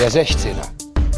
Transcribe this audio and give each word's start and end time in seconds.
Der 0.00 0.10
16er, 0.10 0.66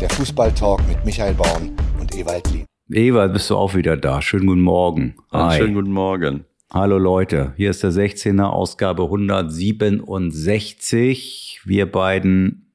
der 0.00 0.10
Fußballtalk 0.10 0.80
mit 0.88 1.04
Michael 1.04 1.34
Baum 1.34 1.76
und 2.00 2.16
Ewald 2.16 2.50
Lien. 2.50 2.66
Ewald, 2.90 3.32
bist 3.32 3.48
du 3.48 3.56
auch 3.56 3.76
wieder 3.76 3.96
da? 3.96 4.20
Schönen 4.20 4.48
guten 4.48 4.62
Morgen. 4.62 5.14
Einen 5.30 5.52
schönen 5.52 5.74
guten 5.74 5.92
Morgen. 5.92 6.46
Hallo 6.68 6.98
Leute, 6.98 7.54
hier 7.56 7.70
ist 7.70 7.84
der 7.84 7.92
16er, 7.92 8.46
Ausgabe 8.46 9.04
167. 9.04 11.60
Wir 11.64 11.92
beiden 11.92 12.72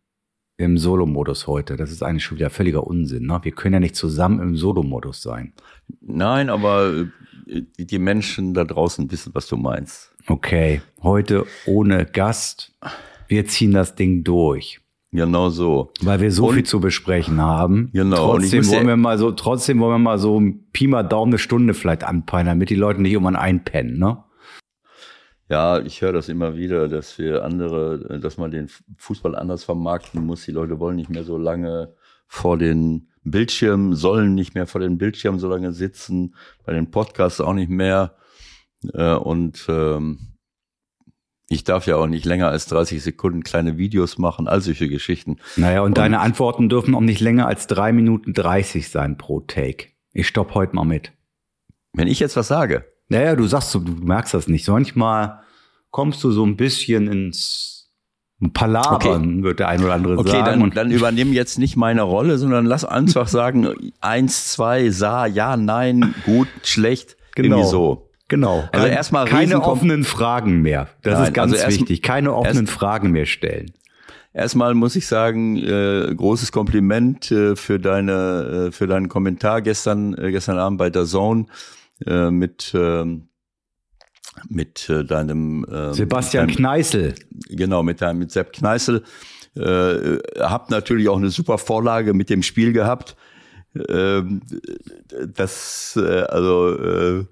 im 0.56 0.78
Solo-Modus 0.78 1.46
heute. 1.46 1.76
Das 1.76 1.92
ist 1.92 2.04
eigentlich 2.04 2.24
schon 2.24 2.38
wieder 2.38 2.52
völliger 2.52 2.88
Unsinn. 2.88 3.26
Ne? 3.26 3.42
Wir 3.44 3.52
können 3.52 3.74
ja 3.74 3.82
nicht 3.82 3.98
zusammen 3.98 4.40
im 4.40 4.56
Solo-Modus 4.56 5.22
sein. 5.22 5.52
Nein, 6.00 6.50
aber 6.50 7.08
äh, 7.48 7.64
die 7.78 8.00
Menschen 8.00 8.54
da 8.54 8.64
draußen 8.64 9.12
wissen, 9.12 9.36
was 9.36 9.48
du 9.48 9.58
meinst. 9.58 10.16
Okay, 10.28 10.82
heute 11.04 11.46
ohne 11.66 12.06
Gast. 12.06 12.72
Wir 13.28 13.46
ziehen 13.46 13.74
das 13.74 13.96
Ding 13.96 14.24
durch. 14.24 14.80
Genau 15.18 15.50
so. 15.50 15.92
Weil 16.02 16.22
wir 16.22 16.32
so 16.32 16.50
und, 16.50 16.54
viel 16.54 16.64
zu 16.64 16.80
besprechen 16.80 17.42
haben. 17.42 17.90
Genau. 17.92 18.34
Trotzdem 18.34 18.68
wollen 18.68 18.86
wir 18.86 18.98
mal 18.98 19.18
so, 19.18 19.32
trotzdem 19.32 19.80
wollen 19.80 19.94
wir 19.94 19.98
mal 19.98 20.20
so 20.20 20.40
Pi 20.74 20.86
mal 20.86 21.02
Daumen 21.02 21.32
eine 21.32 21.40
Stunde 21.40 21.74
vielleicht 21.74 22.04
anpeilen, 22.04 22.46
damit 22.46 22.70
die 22.70 22.76
Leute 22.76 23.02
nicht 23.02 23.14
irgendwann 23.14 23.36
einpennen, 23.36 23.98
ne? 23.98 24.24
Ja, 25.50 25.80
ich 25.80 26.02
höre 26.02 26.14
das 26.14 26.30
immer 26.30 26.56
wieder, 26.56 26.88
dass 26.88 27.18
wir 27.18 27.44
andere, 27.44 28.20
dass 28.22 28.38
man 28.38 28.52
den 28.52 28.70
Fußball 28.98 29.36
anders 29.36 29.64
vermarkten 29.64 30.24
muss. 30.24 30.46
Die 30.46 30.52
Leute 30.52 30.80
wollen 30.80 30.98
nicht 30.98 31.10
mehr 31.10 31.24
so 31.24 31.40
lange 31.40 31.96
vor 32.28 32.60
den 32.60 33.08
Bildschirmen, 33.24 33.96
sollen 33.96 34.36
nicht 34.36 34.54
mehr 34.54 34.68
vor 34.68 34.82
den 34.82 35.00
Bildschirmen 35.00 35.40
so 35.40 35.50
lange 35.50 35.72
sitzen, 35.72 36.36
bei 36.64 36.74
den 36.74 36.92
Podcasts 36.92 37.42
auch 37.42 37.54
nicht 37.54 37.70
mehr. 37.72 38.18
Äh, 38.94 39.16
und 39.16 39.66
ähm, 39.68 40.37
ich 41.50 41.64
darf 41.64 41.88
ja 41.88 41.96
auch 41.96 42.08
nicht 42.08 42.26
länger 42.26 42.50
als 42.50 42.66
30 42.68 43.02
Sekunden 43.02 43.44
kleine 43.44 43.78
Videos 43.78 44.18
machen, 44.18 44.48
all 44.48 44.62
solche 44.62 44.90
Geschichten. 44.90 45.38
Naja, 45.56 45.82
und, 45.82 45.88
und 45.88 45.98
deine 45.98 46.20
Antworten 46.20 46.68
dürfen 46.68 46.94
auch 46.94 47.02
nicht 47.02 47.22
länger 47.22 47.48
als 47.48 47.68
drei 47.68 47.94
Minuten 47.94 48.34
30 48.34 48.90
sein 48.90 49.18
pro 49.18 49.40
Take. 49.40 49.88
Ich 50.12 50.28
stopp 50.28 50.54
heute 50.56 50.76
mal 50.76 50.84
mit. 50.84 51.14
Wenn 51.94 52.08
ich 52.08 52.20
jetzt 52.20 52.36
was 52.36 52.48
sage. 52.48 52.86
Naja, 53.10 53.36
du 53.36 53.46
sagst 53.48 53.72
so, 53.72 53.80
du 53.80 53.94
merkst 53.94 54.34
das 54.34 54.48
nicht. 54.48 54.68
Manchmal 54.68 55.40
kommst 55.90 56.24
du 56.24 56.32
so 56.32 56.46
ein 56.46 56.58
bisschen 56.58 57.08
ins 57.08 57.94
Palabern, 58.54 59.38
okay. 59.38 59.44
wird 59.44 59.60
der 59.60 59.70
ein 59.70 59.84
oder 59.84 59.94
andere 59.94 60.18
okay, 60.18 60.30
sagen. 60.30 60.62
Okay, 60.62 60.76
dann, 60.76 60.90
dann 60.90 60.92
übernimm 60.92 61.34
jetzt 61.34 61.58
nicht 61.58 61.76
meine 61.76 62.04
Rolle, 62.04 62.38
sondern 62.38 62.66
lass 62.66 62.86
einfach 62.86 63.28
sagen, 63.28 63.92
eins, 64.00 64.52
zwei, 64.52 64.90
sah, 64.90 65.26
ja, 65.26 65.58
nein, 65.58 66.14
gut, 66.24 66.48
schlecht, 66.64 67.18
genau. 67.36 67.56
irgendwie 67.56 67.70
so. 67.70 68.07
Genau. 68.28 68.68
Also 68.72 68.88
erstmal 68.88 69.26
keine 69.26 69.62
offenen 69.64 70.04
Fragen 70.04 70.62
mehr. 70.62 70.90
Das 71.02 71.14
Nein, 71.14 71.24
ist 71.24 71.34
ganz 71.34 71.54
also 71.54 71.80
wichtig. 71.80 72.02
Keine 72.02 72.34
offenen 72.34 72.68
Fragen 72.68 73.12
mehr 73.12 73.26
stellen. 73.26 73.72
Erstmal 74.34 74.74
muss 74.74 74.96
ich 74.96 75.08
sagen, 75.08 75.58
äh, 75.58 76.14
großes 76.14 76.52
Kompliment 76.52 77.32
äh, 77.32 77.56
für 77.56 77.80
deine 77.80 78.68
äh, 78.68 78.72
für 78.72 78.86
deinen 78.86 79.10
Kommentar 79.10 79.62
gestern 79.62 80.14
äh, 80.14 80.32
gestern 80.32 80.58
Abend 80.60 80.78
bei 80.78 80.90
der 80.90 81.06
Zone 81.06 81.46
äh, 82.06 82.30
mit 82.30 82.74
äh, 82.76 83.06
mit 84.50 84.90
äh, 84.90 85.04
deinem 85.04 85.64
äh, 85.66 85.94
Sebastian 85.94 86.48
deinem, 86.48 86.58
Kneißl. 86.58 87.16
Genau, 87.50 87.82
mit 87.82 88.02
deinem 88.02 88.20
mit 88.20 88.32
Sepp 88.32 88.54
Kneißl. 88.54 89.04
Äh, 89.56 90.18
habt 90.40 90.70
natürlich 90.70 91.10
auch 91.10 91.18
eine 91.18 91.30
super 91.30 91.58
Vorlage 91.58 92.14
mit 92.14 92.30
dem 92.30 92.44
Spiel 92.44 92.74
gehabt. 92.74 93.16
Äh, 93.74 94.22
das 95.34 95.98
äh, 96.00 96.22
also 96.22 96.78
äh, 96.78 97.26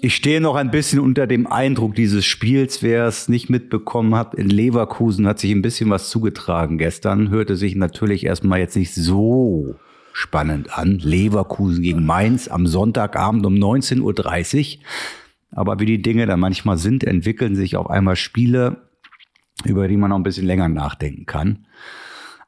ich 0.00 0.14
stehe 0.14 0.40
noch 0.40 0.54
ein 0.54 0.70
bisschen 0.70 1.00
unter 1.00 1.26
dem 1.26 1.46
Eindruck 1.46 1.94
dieses 1.94 2.24
Spiels. 2.24 2.82
Wer 2.82 3.06
es 3.06 3.28
nicht 3.28 3.50
mitbekommen 3.50 4.14
hat, 4.14 4.34
in 4.34 4.48
Leverkusen 4.48 5.26
hat 5.26 5.38
sich 5.38 5.50
ein 5.50 5.60
bisschen 5.60 5.90
was 5.90 6.08
zugetragen 6.08 6.78
gestern. 6.78 7.28
Hörte 7.28 7.56
sich 7.56 7.74
natürlich 7.74 8.24
erstmal 8.24 8.60
jetzt 8.60 8.76
nicht 8.76 8.94
so 8.94 9.74
spannend 10.14 10.76
an. 10.76 10.98
Leverkusen 10.98 11.82
gegen 11.82 12.06
Mainz 12.06 12.48
am 12.48 12.66
Sonntagabend 12.66 13.44
um 13.44 13.54
19.30 13.54 14.78
Uhr. 14.78 14.84
Aber 15.50 15.78
wie 15.78 15.86
die 15.86 16.00
Dinge 16.00 16.24
dann 16.24 16.40
manchmal 16.40 16.78
sind, 16.78 17.04
entwickeln 17.04 17.54
sich 17.54 17.76
auf 17.76 17.90
einmal 17.90 18.16
Spiele, 18.16 18.88
über 19.64 19.88
die 19.88 19.98
man 19.98 20.08
noch 20.08 20.16
ein 20.16 20.22
bisschen 20.22 20.46
länger 20.46 20.70
nachdenken 20.70 21.26
kann. 21.26 21.66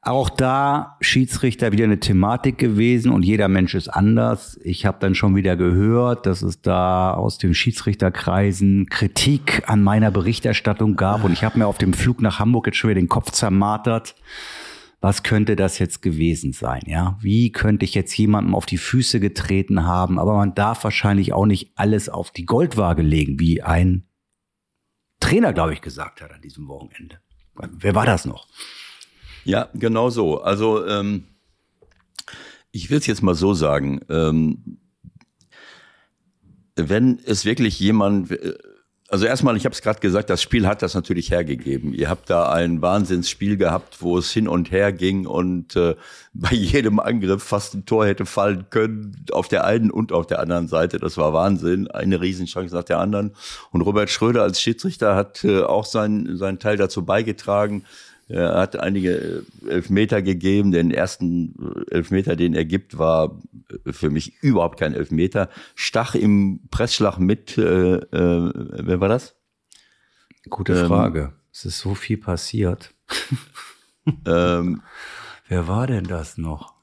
Auch 0.07 0.29
da 0.29 0.99
Schiedsrichter 1.01 1.73
wieder 1.73 1.85
eine 1.85 1.99
Thematik 1.99 2.59
gewesen 2.59 3.11
und 3.11 3.25
jeder 3.25 3.49
Mensch 3.49 3.75
ist 3.75 3.89
anders. 3.89 4.61
Ich 4.63 4.85
habe 4.85 4.99
dann 5.01 5.15
schon 5.15 5.35
wieder 5.35 5.57
gehört, 5.57 6.27
dass 6.27 6.43
es 6.43 6.61
da 6.61 7.15
aus 7.15 7.39
den 7.39 7.55
Schiedsrichterkreisen 7.55 8.87
Kritik 8.91 9.63
an 9.67 9.83
meiner 9.83 10.11
Berichterstattung 10.11 10.97
gab 10.97 11.25
und 11.25 11.33
ich 11.33 11.43
habe 11.43 11.59
mir 11.59 11.67
auf 11.67 11.79
dem 11.79 11.95
Flug 11.95 12.21
nach 12.21 12.39
Hamburg 12.39 12.67
jetzt 12.67 12.77
schon 12.77 12.91
wieder 12.91 13.01
den 13.01 13.09
Kopf 13.09 13.31
zermartert. 13.31 14.15
Was 15.01 15.23
könnte 15.23 15.57
das 15.57 15.79
jetzt 15.79 16.03
gewesen 16.03 16.53
sein? 16.53 16.83
Ja, 16.85 17.17
wie 17.23 17.51
könnte 17.51 17.87
ich 17.87 17.95
jetzt 17.95 18.15
jemandem 18.15 18.55
auf 18.55 18.67
die 18.67 18.79
Füße 18.79 19.21
getreten 19.21 19.85
haben? 19.85 20.19
Aber 20.19 20.35
man 20.35 20.55
darf 20.55 20.85
wahrscheinlich 20.85 21.33
auch 21.33 21.47
nicht 21.47 21.73
alles 21.77 22.11
auf 22.11 22.31
die 22.31 22.45
Goldwaage 22.45 23.03
legen, 23.03 23.41
wie 23.41 23.63
ein 23.63 24.07
Trainer, 25.21 25.55
glaube 25.55 25.73
ich, 25.73 25.81
gesagt 25.81 26.21
hat 26.21 26.31
an 26.31 26.43
diesem 26.43 26.69
Wochenende. 26.69 27.21
Wer 27.55 27.95
war 27.95 28.05
das 28.05 28.27
noch? 28.27 28.47
Ja, 29.45 29.69
genau 29.75 30.11
so. 30.11 30.41
Also 30.41 30.87
ähm, 30.87 31.25
ich 32.73 32.91
will 32.91 32.99
es 32.99 33.07
jetzt 33.07 33.23
mal 33.23 33.35
so 33.35 33.55
sagen. 33.55 34.01
Ähm, 34.09 34.79
wenn 36.77 37.21
es 37.25 37.45
wirklich 37.45 37.79
jemand, 37.79 38.33
äh, 38.33 38.55
also 39.09 39.27
erstmal, 39.27 39.57
ich 39.57 39.65
habe 39.65 39.75
es 39.75 39.83
gerade 39.83 40.01
gesagt, 40.01 40.29
das 40.29 40.43
Spiel 40.43 40.67
hat 40.67 40.83
das 40.83 40.95
natürlich 40.95 41.31
hergegeben. 41.31 41.95
Ihr 41.95 42.09
habt 42.09 42.31
da 42.31 42.51
ein 42.51 42.83
Wahnsinnsspiel 42.83 43.57
gehabt, 43.57 44.03
wo 44.03 44.19
es 44.19 44.33
hin 44.33 44.49
und 44.49 44.73
her 44.73 44.93
ging 44.93 45.27
und 45.27 45.77
äh, 45.77 45.95
bei 46.35 46.51
jedem 46.51 46.99
Angriff 46.99 47.45
fast 47.45 47.75
ein 47.75 47.87
Tor 47.87 48.07
hätte 48.07 48.27
fallen 48.27 48.67
können, 48.71 49.25
auf 49.31 49.47
der 49.47 49.65
einen 49.65 49.93
und 49.93 50.11
auf 50.11 50.27
der 50.27 50.41
anderen 50.41 50.67
Seite. 50.67 50.99
Das 50.99 51.17
war 51.17 51.33
Wahnsinn, 51.33 51.89
eine 51.93 52.21
Riesenchance 52.21 52.75
nach 52.75 52.83
der 52.83 52.99
anderen. 52.99 53.37
Und 53.71 53.83
Robert 53.83 54.11
Schröder 54.11 54.43
als 54.43 54.61
Schiedsrichter 54.61 55.15
hat 55.15 55.45
äh, 55.45 55.63
auch 55.63 55.85
seinen, 55.85 56.37
seinen 56.37 56.59
Teil 56.59 56.77
dazu 56.77 57.05
beigetragen, 57.05 57.85
er 58.29 58.55
hat 58.55 58.77
einige 58.77 59.45
äh, 59.67 59.69
Elfmeter 59.69 60.23
gegeben. 60.23 60.73
Den 60.73 60.91
ersten 60.91 61.55
äh, 61.91 61.95
Elfmeter, 61.95 62.37
den 62.37 62.55
er 62.55 62.65
gibt, 62.65 62.99
war 62.99 63.39
äh, 63.85 63.93
für 63.93 64.11
mich 64.11 64.43
überhaupt 64.43 64.79
kein 64.79 64.95
Elfmeter. 64.95 65.51
Stach 65.75 66.15
im 66.15 66.61
Pressschlag 66.71 67.19
mit, 67.19 67.59
äh, 67.59 67.97
äh, 67.97 68.53
wer 68.55 69.01
war 69.01 69.09
das? 69.09 69.37
Gute 70.49 70.75
ähm, 70.75 70.87
Frage. 70.87 71.33
Es 71.53 71.65
ist 71.65 71.79
so 71.79 71.95
viel 71.95 72.17
passiert. 72.17 72.95
ähm, 74.27 74.83
wer 75.49 75.69
war 75.69 75.87
denn 75.87 76.05
das 76.05 76.39
noch? 76.39 76.75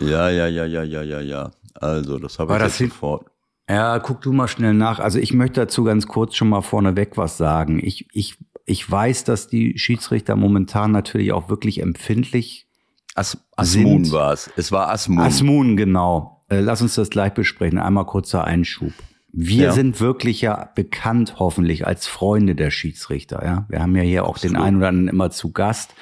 Ja, 0.00 0.30
ja, 0.30 0.46
ja, 0.46 0.64
ja, 0.64 0.82
ja, 0.82 1.02
ja, 1.02 1.20
ja. 1.20 1.50
Also, 1.74 2.18
das 2.18 2.38
habe 2.38 2.54
ich 2.54 2.58
das 2.58 2.78
sofort. 2.78 3.26
Ja, 3.68 3.98
guck 4.00 4.20
du 4.22 4.32
mal 4.32 4.48
schnell 4.48 4.74
nach. 4.74 4.98
Also 4.98 5.20
ich 5.20 5.32
möchte 5.32 5.60
dazu 5.60 5.84
ganz 5.84 6.08
kurz 6.08 6.34
schon 6.34 6.48
mal 6.48 6.60
vorneweg 6.60 7.16
was 7.16 7.36
sagen. 7.36 7.78
Ich, 7.80 8.08
ich 8.12 8.36
ich 8.66 8.88
weiß, 8.88 9.24
dass 9.24 9.48
die 9.48 9.78
Schiedsrichter 9.78 10.36
momentan 10.36 10.92
natürlich 10.92 11.32
auch 11.32 11.48
wirklich 11.48 11.80
empfindlich 11.80 12.66
As 13.14 13.38
Asmun 13.56 14.10
war 14.12 14.32
es. 14.32 14.50
Es 14.56 14.70
war 14.72 14.88
Asmun. 14.88 15.18
Asmun, 15.18 15.76
genau. 15.76 16.44
Äh, 16.48 16.60
lass 16.60 16.80
uns 16.80 16.94
das 16.94 17.10
gleich 17.10 17.34
besprechen. 17.34 17.78
Einmal 17.78 18.06
kurzer 18.06 18.44
Einschub. 18.44 18.92
Wir 19.32 19.66
ja. 19.66 19.72
sind 19.72 20.00
wirklich 20.00 20.40
ja 20.40 20.70
bekannt, 20.74 21.36
hoffentlich, 21.38 21.86
als 21.86 22.08
Freunde 22.08 22.56
der 22.56 22.70
Schiedsrichter. 22.70 23.44
Ja, 23.44 23.66
wir 23.68 23.80
haben 23.80 23.94
ja 23.94 24.02
hier 24.02 24.24
auch 24.24 24.34
Absolut. 24.34 24.56
den 24.56 24.62
einen 24.62 24.76
oder 24.78 24.88
anderen 24.88 25.08
immer 25.08 25.30
zu 25.30 25.52
Gast. 25.52 25.94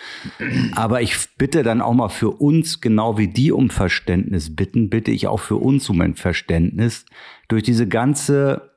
Aber 0.74 1.02
ich 1.02 1.14
bitte 1.36 1.62
dann 1.62 1.82
auch 1.82 1.92
mal 1.92 2.08
für 2.08 2.30
uns, 2.30 2.80
genau 2.80 3.18
wie 3.18 3.28
die 3.28 3.52
um 3.52 3.68
Verständnis 3.68 4.54
bitten, 4.54 4.88
bitte 4.88 5.10
ich 5.10 5.26
auch 5.26 5.40
für 5.40 5.56
uns 5.56 5.90
um 5.90 6.00
ein 6.00 6.14
Verständnis. 6.14 7.04
Durch 7.48 7.62
diese 7.62 7.86
ganze 7.86 8.67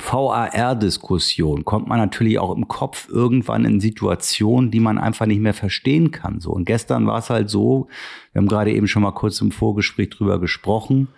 VAR-Diskussion 0.00 1.64
kommt 1.64 1.88
man 1.88 1.98
natürlich 1.98 2.38
auch 2.38 2.54
im 2.54 2.68
Kopf 2.68 3.08
irgendwann 3.08 3.64
in 3.64 3.80
Situationen, 3.80 4.70
die 4.70 4.80
man 4.80 4.98
einfach 4.98 5.26
nicht 5.26 5.40
mehr 5.40 5.54
verstehen 5.54 6.10
kann. 6.10 6.40
So 6.40 6.50
und 6.50 6.64
gestern 6.64 7.06
war 7.06 7.18
es 7.18 7.30
halt 7.30 7.50
so. 7.50 7.88
Wir 8.32 8.40
haben 8.40 8.48
gerade 8.48 8.72
eben 8.72 8.88
schon 8.88 9.02
mal 9.02 9.12
kurz 9.12 9.40
im 9.40 9.52
Vorgespräch 9.52 10.10
drüber 10.10 10.40
gesprochen. 10.40 11.08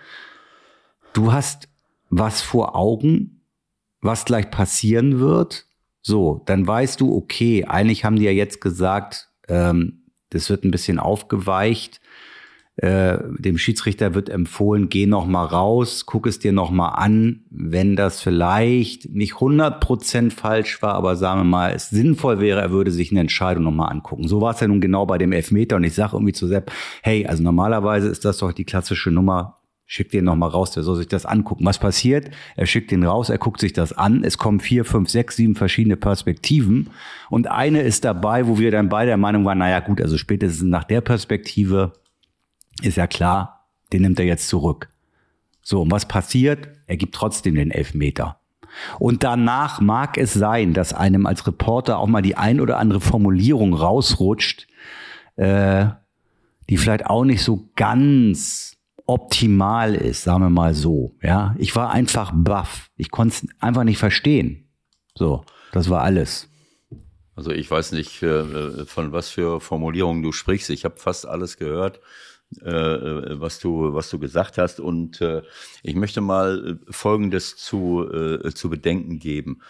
Du 1.13 1.33
hast 1.33 1.69
was 2.11 2.41
vor 2.41 2.77
Augen, 2.77 3.43
was 4.01 4.25
gleich 4.25 4.51
passieren 4.51 5.21
wird. 5.21 5.67
So, 6.03 6.43
dann 6.47 6.67
weißt 6.67 7.01
du, 7.01 7.15
okay, 7.15 7.65
eigentlich 7.67 8.05
haben 8.05 8.17
die 8.17 8.25
ja 8.25 8.31
jetzt 8.31 8.61
gesagt, 8.61 9.29
ähm, 9.49 10.05
das 10.31 10.49
wird 10.49 10.65
ein 10.65 10.71
bisschen 10.71 10.99
aufgeweicht. 10.99 12.00
Äh, 12.81 13.19
dem 13.39 13.59
Schiedsrichter 13.59 14.15
wird 14.15 14.31
empfohlen, 14.31 14.89
geh 14.89 15.05
noch 15.05 15.27
mal 15.27 15.45
raus, 15.45 16.07
guck 16.07 16.27
es 16.27 16.39
dir 16.39 16.53
noch 16.53 16.71
mal 16.71 16.89
an, 16.89 17.45
wenn 17.51 17.95
das 17.95 18.23
vielleicht 18.23 19.11
nicht 19.11 19.35
100% 19.35 20.31
falsch 20.31 20.81
war, 20.81 20.95
aber 20.95 21.17
sagen 21.17 21.41
wir 21.41 21.45
mal, 21.45 21.75
es 21.75 21.91
sinnvoll 21.91 22.41
wäre, 22.41 22.63
er 22.63 22.71
würde 22.71 22.91
sich 22.91 23.11
eine 23.11 23.21
Entscheidung 23.21 23.65
noch 23.65 23.71
mal 23.71 23.89
angucken. 23.89 24.29
So 24.29 24.41
war 24.41 24.55
es 24.55 24.61
ja 24.61 24.67
nun 24.67 24.81
genau 24.81 25.05
bei 25.05 25.19
dem 25.19 25.33
Elfmeter 25.33 25.77
und 25.77 25.85
ich 25.85 25.95
sage 25.95 26.17
irgendwie 26.17 26.33
zu 26.33 26.47
Sepp, 26.47 26.73
hey, 27.03 27.27
also 27.27 27.43
normalerweise 27.43 28.09
ist 28.09 28.25
das 28.25 28.39
doch 28.39 28.51
die 28.51 28.65
klassische 28.65 29.11
Nummer, 29.11 29.59
schickt 29.85 30.15
den 30.15 30.25
nochmal 30.25 30.49
raus, 30.49 30.71
der 30.71 30.83
soll 30.83 30.97
sich 30.97 31.09
das 31.09 31.27
angucken. 31.27 31.67
Was 31.67 31.79
passiert? 31.79 32.31
Er 32.57 32.65
schickt 32.65 32.93
den 32.93 33.05
raus, 33.05 33.29
er 33.29 33.37
guckt 33.37 33.61
sich 33.61 33.75
das 33.75 33.93
an. 33.93 34.25
Es 34.25 34.39
kommen 34.39 34.61
vier, 34.61 34.87
fünf, 34.87 35.11
sechs, 35.11 35.37
sieben 35.37 35.55
verschiedene 35.55 35.97
Perspektiven. 35.99 36.89
Und 37.29 37.51
eine 37.51 37.83
ist 37.83 38.07
dabei, 38.07 38.47
wo 38.47 38.59
wir 38.59 38.71
dann 38.71 38.89
beide 38.89 39.09
der 39.09 39.17
Meinung 39.19 39.45
waren, 39.45 39.59
naja 39.59 39.81
gut, 39.81 40.01
also 40.01 40.17
spätestens 40.17 40.63
nach 40.63 40.85
der 40.85 41.03
Perspektive 41.03 41.93
ist 42.83 42.97
ja 42.97 43.07
klar, 43.07 43.67
den 43.93 44.03
nimmt 44.03 44.19
er 44.19 44.27
jetzt 44.27 44.49
zurück. 44.49 44.89
So, 45.63 45.83
und 45.83 45.91
was 45.91 46.07
passiert? 46.07 46.69
Er 46.87 46.97
gibt 46.97 47.15
trotzdem 47.15 47.55
den 47.55 47.71
Elfmeter. 47.71 48.41
Und 48.99 49.25
danach 49.25 49.81
mag 49.81 50.17
es 50.17 50.33
sein, 50.33 50.75
dass 50.75 50.93
einem 50.93 51.27
als 51.27 51.47
Reporter 51.47 51.99
auch 51.99 52.07
mal 52.07 52.23
die 52.23 52.37
ein 52.37 52.61
oder 52.61 52.79
andere 52.79 53.01
Formulierung 53.01 53.75
rausrutscht, 53.75 54.69
äh, 55.37 55.87
die 56.69 56.77
vielleicht 56.77 57.07
auch 57.07 57.25
nicht 57.25 57.43
so 57.43 57.69
ganz 57.75 58.77
optimal 59.07 59.97
ist, 59.97 60.23
sagen 60.23 60.43
wir 60.43 60.51
mal 60.51 60.75
so. 60.75 61.17
Ja, 61.21 61.57
ich 61.59 61.75
war 61.75 61.91
einfach 61.91 62.31
baff. 62.33 62.91
Ich 62.97 63.11
konnte 63.11 63.35
es 63.35 63.49
einfach 63.61 63.83
nicht 63.83 63.99
verstehen. 63.99 64.69
So, 65.17 65.45
das 65.73 65.91
war 65.91 66.03
alles. 66.03 66.49
Also 67.35 67.51
ich 67.51 67.71
weiß 67.71 67.93
nicht, 67.93 68.23
äh, 68.23 68.85
von 68.85 69.13
was 69.13 69.31
für 69.31 69.61
Formulierungen 69.61 70.23
du 70.23 70.31
sprichst. 70.31 70.71
Ich 70.71 70.85
habe 70.85 70.97
fast 70.97 71.27
alles 71.27 71.57
gehört, 71.57 72.01
was 72.51 73.61
du 73.61 73.95
was 73.95 74.11
du 74.11 74.19
gesagt 74.19 74.59
hast. 74.59 74.81
Und 74.81 75.21
äh, 75.21 75.43
ich 75.83 75.95
möchte 75.95 76.21
mal 76.21 76.81
Folgendes 76.91 77.57
zu 77.57 78.09
zu 78.55 78.71
bedenken 78.71 79.19
geben: 79.19 79.61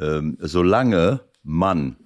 ähm, 0.00 0.36
Solange 0.40 1.20
man 1.42 1.96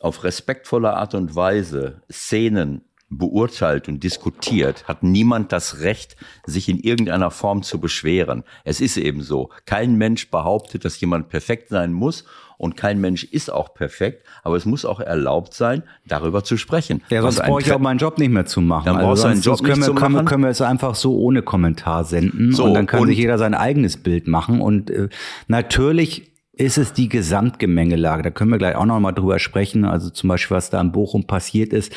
auf 0.00 0.22
respektvolle 0.24 0.94
Art 0.94 1.14
und 1.14 1.34
Weise 1.34 2.02
Szenen 2.12 2.82
beurteilt 3.08 3.88
und 3.88 4.02
diskutiert, 4.02 4.86
hat 4.88 5.02
niemand 5.02 5.52
das 5.52 5.80
Recht, 5.80 6.16
sich 6.44 6.68
in 6.68 6.78
irgendeiner 6.78 7.30
Form 7.30 7.62
zu 7.62 7.80
beschweren. 7.80 8.44
Es 8.64 8.80
ist 8.80 8.96
eben 8.96 9.22
so. 9.22 9.50
Kein 9.66 9.96
Mensch 9.96 10.30
behauptet, 10.30 10.84
dass 10.84 11.00
jemand 11.00 11.28
perfekt 11.28 11.68
sein 11.68 11.92
muss 11.92 12.24
und 12.58 12.76
kein 12.76 13.00
Mensch 13.00 13.24
ist 13.24 13.52
auch 13.52 13.74
perfekt, 13.74 14.24
aber 14.42 14.56
es 14.56 14.64
muss 14.64 14.84
auch 14.84 15.00
erlaubt 15.00 15.54
sein, 15.54 15.82
darüber 16.06 16.44
zu 16.44 16.56
sprechen. 16.56 17.02
Ja, 17.10 17.22
sonst 17.22 17.42
brauche 17.42 17.60
ich 17.62 17.72
auch 17.72 17.78
meinen 17.78 17.98
Job 17.98 18.18
nicht 18.18 18.30
mehr 18.30 18.46
zu 18.46 18.60
machen. 18.60 18.86
Dann 18.86 18.96
also 18.96 19.08
brauchst 19.08 19.24
du 19.24 19.28
einen 19.28 19.40
Job 19.40 19.58
können, 19.58 19.68
nicht 19.68 19.78
wir, 19.80 19.84
zu 19.86 19.94
können, 19.94 20.24
können 20.24 20.42
wir 20.42 20.50
es 20.50 20.60
einfach 20.60 20.94
so 20.94 21.16
ohne 21.18 21.42
Kommentar 21.42 22.04
senden 22.04 22.52
So, 22.52 22.64
und 22.64 22.74
dann 22.74 22.86
kann 22.86 23.00
und- 23.00 23.08
sich 23.08 23.18
jeder 23.18 23.38
sein 23.38 23.54
eigenes 23.54 23.96
Bild 23.96 24.26
machen 24.28 24.60
und 24.60 24.90
äh, 24.90 25.08
natürlich 25.48 26.30
ist 26.56 26.78
es 26.78 26.92
die 26.92 27.08
Gesamtgemengelage. 27.08 28.22
Da 28.22 28.30
können 28.30 28.50
wir 28.50 28.58
gleich 28.58 28.76
auch 28.76 28.86
noch 28.86 29.00
mal 29.00 29.12
drüber 29.12 29.38
sprechen. 29.40 29.84
Also 29.84 30.10
zum 30.10 30.28
Beispiel, 30.28 30.56
was 30.56 30.70
da 30.70 30.80
in 30.80 30.92
Bochum 30.92 31.26
passiert 31.26 31.72
ist. 31.72 31.92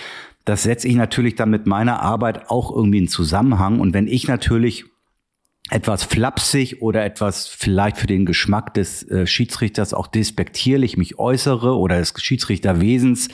Das 0.46 0.64
setze 0.64 0.88
ich 0.88 0.96
natürlich 0.96 1.36
dann 1.36 1.50
mit 1.52 1.68
meiner 1.68 2.02
Arbeit 2.02 2.50
auch 2.50 2.76
irgendwie 2.76 2.98
in 3.00 3.08
Zusammenhang. 3.08 3.80
Und 3.80 3.94
wenn 3.94 4.08
ich 4.08 4.28
natürlich 4.28 4.86
etwas 5.70 6.04
flapsig 6.04 6.82
oder 6.82 7.04
etwas 7.04 7.48
vielleicht 7.48 7.98
für 7.98 8.08
den 8.08 8.26
Geschmack 8.26 8.74
des 8.74 9.04
äh, 9.10 9.28
Schiedsrichters 9.28 9.94
auch 9.94 10.08
despektierlich 10.08 10.98
mich 10.98 11.20
äußere 11.20 11.78
oder 11.78 11.98
des 11.98 12.14
Schiedsrichterwesens, 12.18 13.30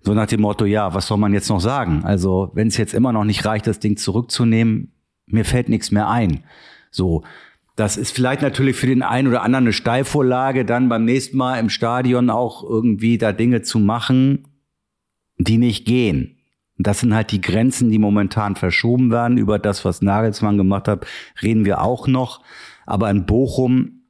so 0.00 0.12
nach 0.12 0.26
dem 0.26 0.42
Motto, 0.42 0.66
ja, 0.66 0.92
was 0.94 1.06
soll 1.06 1.16
man 1.16 1.32
jetzt 1.32 1.48
noch 1.48 1.60
sagen? 1.60 2.04
Also, 2.04 2.50
wenn 2.54 2.68
es 2.68 2.76
jetzt 2.76 2.92
immer 2.92 3.12
noch 3.12 3.24
nicht 3.24 3.44
reicht, 3.46 3.66
das 3.66 3.80
Ding 3.80 3.96
zurückzunehmen, 3.96 4.92
mir 5.26 5.46
fällt 5.46 5.70
nichts 5.70 5.90
mehr 5.90 6.08
ein. 6.08 6.44
So, 6.90 7.24
das 7.76 7.96
ist 7.96 8.12
vielleicht 8.12 8.42
natürlich 8.42 8.76
für 8.76 8.86
den 8.86 9.02
einen 9.02 9.28
oder 9.28 9.42
anderen 9.42 9.64
eine 9.64 9.72
Steilvorlage, 9.72 10.64
dann 10.64 10.90
beim 10.90 11.06
nächsten 11.06 11.38
Mal 11.38 11.58
im 11.58 11.70
Stadion 11.70 12.28
auch 12.28 12.62
irgendwie 12.62 13.16
da 13.16 13.32
Dinge 13.32 13.62
zu 13.62 13.78
machen, 13.78 14.46
die 15.38 15.56
nicht 15.56 15.86
gehen. 15.86 16.33
Und 16.78 16.86
Das 16.86 17.00
sind 17.00 17.14
halt 17.14 17.30
die 17.30 17.40
Grenzen, 17.40 17.90
die 17.90 17.98
momentan 17.98 18.56
verschoben 18.56 19.10
werden. 19.10 19.38
Über 19.38 19.58
das, 19.58 19.84
was 19.84 20.02
Nagelsmann 20.02 20.56
gemacht 20.56 20.88
hat, 20.88 21.06
reden 21.42 21.64
wir 21.64 21.80
auch 21.80 22.08
noch. 22.08 22.42
Aber 22.84 23.10
in 23.10 23.26
Bochum, 23.26 24.02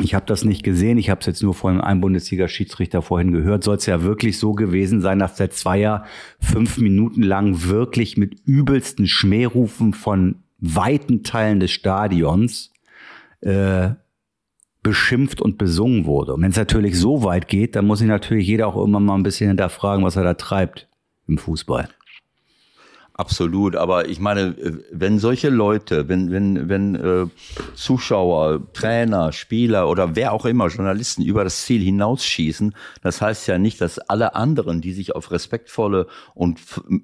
ich 0.00 0.14
habe 0.14 0.24
das 0.26 0.44
nicht 0.44 0.62
gesehen, 0.62 0.96
ich 0.96 1.10
habe 1.10 1.20
es 1.20 1.26
jetzt 1.26 1.42
nur 1.42 1.54
von 1.54 1.80
einem 1.80 2.00
Bundesliga-Schiedsrichter 2.00 3.02
vorhin 3.02 3.30
gehört, 3.30 3.62
soll 3.62 3.76
es 3.76 3.86
ja 3.86 4.02
wirklich 4.02 4.38
so 4.38 4.52
gewesen 4.52 5.02
sein, 5.02 5.18
dass 5.18 5.36
der 5.36 5.50
Zweier 5.50 6.04
fünf 6.40 6.78
Minuten 6.78 7.22
lang 7.22 7.64
wirklich 7.64 8.16
mit 8.16 8.40
übelsten 8.46 9.06
Schmährufen 9.06 9.92
von 9.92 10.36
weiten 10.58 11.22
Teilen 11.22 11.60
des 11.60 11.72
Stadions 11.72 12.72
äh, 13.42 13.90
beschimpft 14.82 15.42
und 15.42 15.58
besungen 15.58 16.06
wurde. 16.06 16.34
Und 16.34 16.42
wenn 16.42 16.50
es 16.50 16.56
natürlich 16.56 16.98
so 16.98 17.22
weit 17.22 17.48
geht, 17.48 17.76
dann 17.76 17.86
muss 17.86 17.98
sich 17.98 18.08
natürlich 18.08 18.46
jeder 18.46 18.66
auch 18.66 18.76
irgendwann 18.76 19.04
mal 19.04 19.14
ein 19.14 19.22
bisschen 19.22 19.48
hinterfragen, 19.48 20.04
was 20.04 20.16
er 20.16 20.24
da 20.24 20.34
treibt 20.34 20.88
im 21.26 21.38
Fußball. 21.38 21.88
Absolut, 23.22 23.76
aber 23.76 24.08
ich 24.08 24.18
meine, 24.18 24.40
äh, 24.58 24.82
wenn 24.90 25.20
solche 25.20 25.48
Leute, 25.48 26.08
wenn 26.08 26.32
wenn 26.32 26.68
wenn 26.68 26.96
äh, 26.96 27.26
Zuschauer, 27.76 28.72
Trainer, 28.72 29.30
Spieler 29.30 29.88
oder 29.88 30.16
wer 30.16 30.32
auch 30.32 30.44
immer 30.44 30.66
Journalisten 30.66 31.22
über 31.22 31.44
das 31.44 31.64
Ziel 31.64 31.80
hinausschießen, 31.80 32.74
das 33.00 33.20
heißt 33.20 33.46
ja 33.46 33.58
nicht, 33.58 33.80
dass 33.80 34.00
alle 34.00 34.34
anderen, 34.34 34.80
die 34.80 34.92
sich 34.92 35.14
auf 35.14 35.30
respektvolle 35.30 36.08
und 36.34 36.58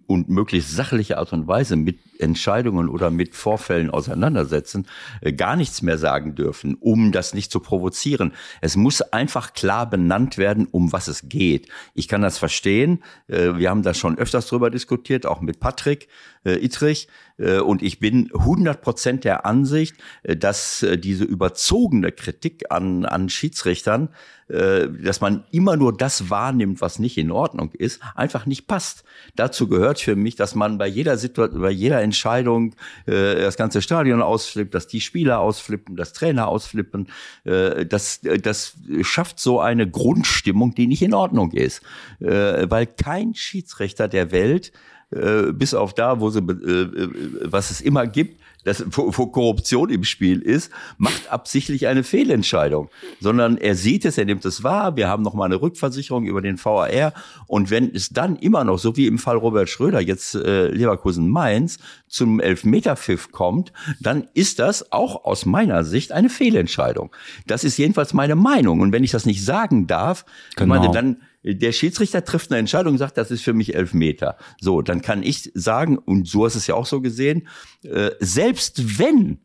und 0.09 0.29
möglichst 0.29 0.75
sachliche 0.75 1.19
Art 1.19 1.33
und 1.33 1.47
Weise 1.47 1.77
mit 1.77 2.01
Entscheidungen 2.19 2.89
oder 2.89 3.11
mit 3.13 3.37
Vorfällen 3.37 3.91
auseinandersetzen, 3.91 4.89
äh, 5.21 5.33
gar 5.33 5.55
nichts 5.55 5.83
mehr 5.83 5.99
sagen 5.99 6.35
dürfen, 6.35 6.75
um 6.81 7.13
das 7.13 7.33
nicht 7.33 7.53
zu 7.53 7.61
provozieren. 7.61 8.33
Es 8.61 8.75
muss 8.75 9.03
einfach 9.03 9.53
klar 9.53 9.89
benannt 9.89 10.37
werden, 10.37 10.67
um 10.69 10.93
was 10.93 11.07
es 11.07 11.29
geht. 11.29 11.69
Ich 11.95 12.09
kann 12.09 12.23
das 12.23 12.39
verstehen. 12.39 13.05
Äh, 13.29 13.55
Wir 13.59 13.71
haben 13.71 13.85
da 13.85 13.95
schon 13.95 14.19
öfters 14.19 14.49
drüber 14.49 14.69
diskutiert, 14.71 15.27
auch 15.27 15.41
mit 15.41 15.61
Patrick 15.61 16.08
äh, 16.45 16.65
Ittrich. 16.65 17.09
Äh, 17.39 17.59
Und 17.59 17.83
ich 17.83 17.99
bin 17.99 18.31
100 18.33 18.81
Prozent 18.81 19.25
der 19.25 19.47
Ansicht, 19.47 19.97
äh, 20.23 20.37
dass 20.37 20.83
äh, 20.83 20.99
diese 20.99 21.25
überzogene 21.25 22.13
Kritik 22.13 22.65
an, 22.71 23.05
an 23.05 23.29
Schiedsrichtern, 23.29 24.09
äh, 24.49 24.89
dass 24.89 25.21
man 25.21 25.45
immer 25.51 25.77
nur 25.77 25.97
das 25.97 26.31
wahrnimmt, 26.31 26.81
was 26.81 26.99
nicht 26.99 27.19
in 27.19 27.31
Ordnung 27.31 27.73
ist, 27.73 28.01
einfach 28.15 28.47
nicht 28.47 28.67
passt. 28.67 29.05
Dazu 29.37 29.69
gehört 29.69 30.01
für 30.01 30.17
mich, 30.17 30.37
dass 30.37 30.55
man 30.55 30.79
bei 30.79 30.87
jeder 30.87 31.19
Situation, 31.19 31.61
bei 31.61 31.71
jeder 31.71 32.01
Entscheidung 32.01 32.75
äh, 33.07 33.35
das 33.37 33.57
ganze 33.57 33.83
Stadion 33.83 34.23
ausflippt, 34.23 34.75
dass 34.75 34.87
die 34.87 35.01
Spieler 35.01 35.41
ausflippen, 35.41 35.97
dass 35.97 36.13
Trainer 36.15 36.49
ausflippen. 36.49 37.09
Äh, 37.45 37.85
das, 37.87 38.25
äh, 38.25 38.39
das 38.39 38.75
schafft 39.03 39.39
so 39.39 39.61
eine 39.61 39.89
Grundstimmung, 39.89 40.75
die 40.75 40.87
nicht 40.87 41.03
in 41.03 41.15
Ordnung 41.15 41.53
ist. 41.53 41.83
Äh, 42.21 42.71
weil 42.71 42.87
kein 42.87 43.35
Schiedsrichter 43.35 44.09
der 44.09 44.33
Welt 44.33 44.73
äh, 45.11 45.53
bis 45.53 45.75
auf 45.75 45.95
da, 45.95 46.21
wo 46.21 46.31
sie, 46.31 46.41
äh, 46.41 46.43
äh, 46.43 47.11
was 47.45 47.71
es 47.71 47.81
immer 47.81 48.07
gibt, 48.07 48.41
das, 48.65 48.85
wo, 48.91 49.11
wo 49.17 49.27
Korruption 49.29 49.89
im 49.89 50.05
Spiel 50.05 50.43
ist, 50.43 50.71
macht 50.99 51.31
absichtlich 51.33 51.87
eine 51.87 52.03
Fehlentscheidung, 52.03 52.91
sondern 53.21 53.57
er 53.57 53.75
sieht 53.75 54.05
es, 54.05 54.19
er 54.19 54.25
nimmt 54.25 54.45
es 54.45 54.63
wahr. 54.63 54.97
Wir 54.97 55.09
haben 55.09 55.23
noch 55.23 55.33
mal 55.35 55.47
eine 55.47 55.63
Rückversicherung 55.63 56.27
über 56.27 56.43
den 56.43 56.63
VAR 56.63 57.15
und 57.47 57.71
wenn 57.71 57.95
es 57.95 58.11
dann 58.11 58.37
immer 58.37 58.65
noch, 58.65 58.79
so 58.79 58.97
wie 58.97 59.07
im 59.07 59.19
Fall 59.19 59.37
Robert 59.37 59.69
Schröder 59.71 60.01
jetzt 60.01 60.35
äh, 60.35 60.69
Leverkusen 60.69 61.29
Mainz 61.29 61.79
zum 62.09 62.41
Elfmeterpfiff 62.41 63.33
kommt, 63.33 63.73
dann 64.01 64.27
ist 64.35 64.59
das 64.59 64.93
auch 64.93 65.25
aus 65.25 65.47
meiner 65.47 65.85
Sicht 65.85 66.13
eine 66.13 66.29
Fehlentscheidung. 66.29 67.15
Das 67.47 67.65
ist 67.65 67.79
jedenfalls 67.79 68.13
meine 68.13 68.35
Meinung 68.35 68.81
und 68.81 68.93
wenn 68.93 69.05
ich 69.05 69.13
das 69.13 69.25
nicht 69.25 69.45
sagen 69.45 69.87
darf, 69.87 70.25
Genau. 70.57 70.75
meine, 70.75 70.93
dann 70.93 71.19
der 71.43 71.73
Schiedsrichter 71.73 72.25
trifft 72.25 72.51
eine 72.51 72.59
Entscheidung 72.59 72.95
und 72.95 72.99
sagt, 72.99 73.17
das 73.17 73.31
ist 73.31 73.43
für 73.43 73.53
mich 73.53 73.75
Elfmeter. 73.75 74.37
So, 74.61 74.83
dann 74.83 75.03
kann 75.03 75.23
ich 75.23 75.51
sagen, 75.55 75.99
und 75.99 76.27
so 76.27 76.45
hast 76.45 76.57
es 76.57 76.67
ja 76.67 76.75
auch 76.75 76.87
so 76.87 77.01
gesehen, 77.01 77.49
äh, 77.83 78.11
selbst 78.21 78.99
wenn 78.99 79.39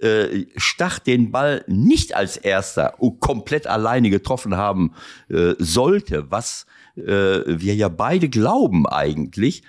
äh, 0.00 0.46
Stach 0.56 0.98
den 0.98 1.30
Ball 1.30 1.64
nicht 1.66 2.16
als 2.16 2.36
erster 2.36 2.94
komplett 3.20 3.66
alleine 3.66 4.10
getroffen 4.10 4.56
haben 4.56 4.94
äh, 5.28 5.54
sollte, 5.58 6.30
was 6.30 6.66
äh, 6.96 7.02
wir 7.46 7.74
ja 7.74 7.88
beide 7.88 8.28
glauben 8.28 8.86
eigentlich, 8.86 9.62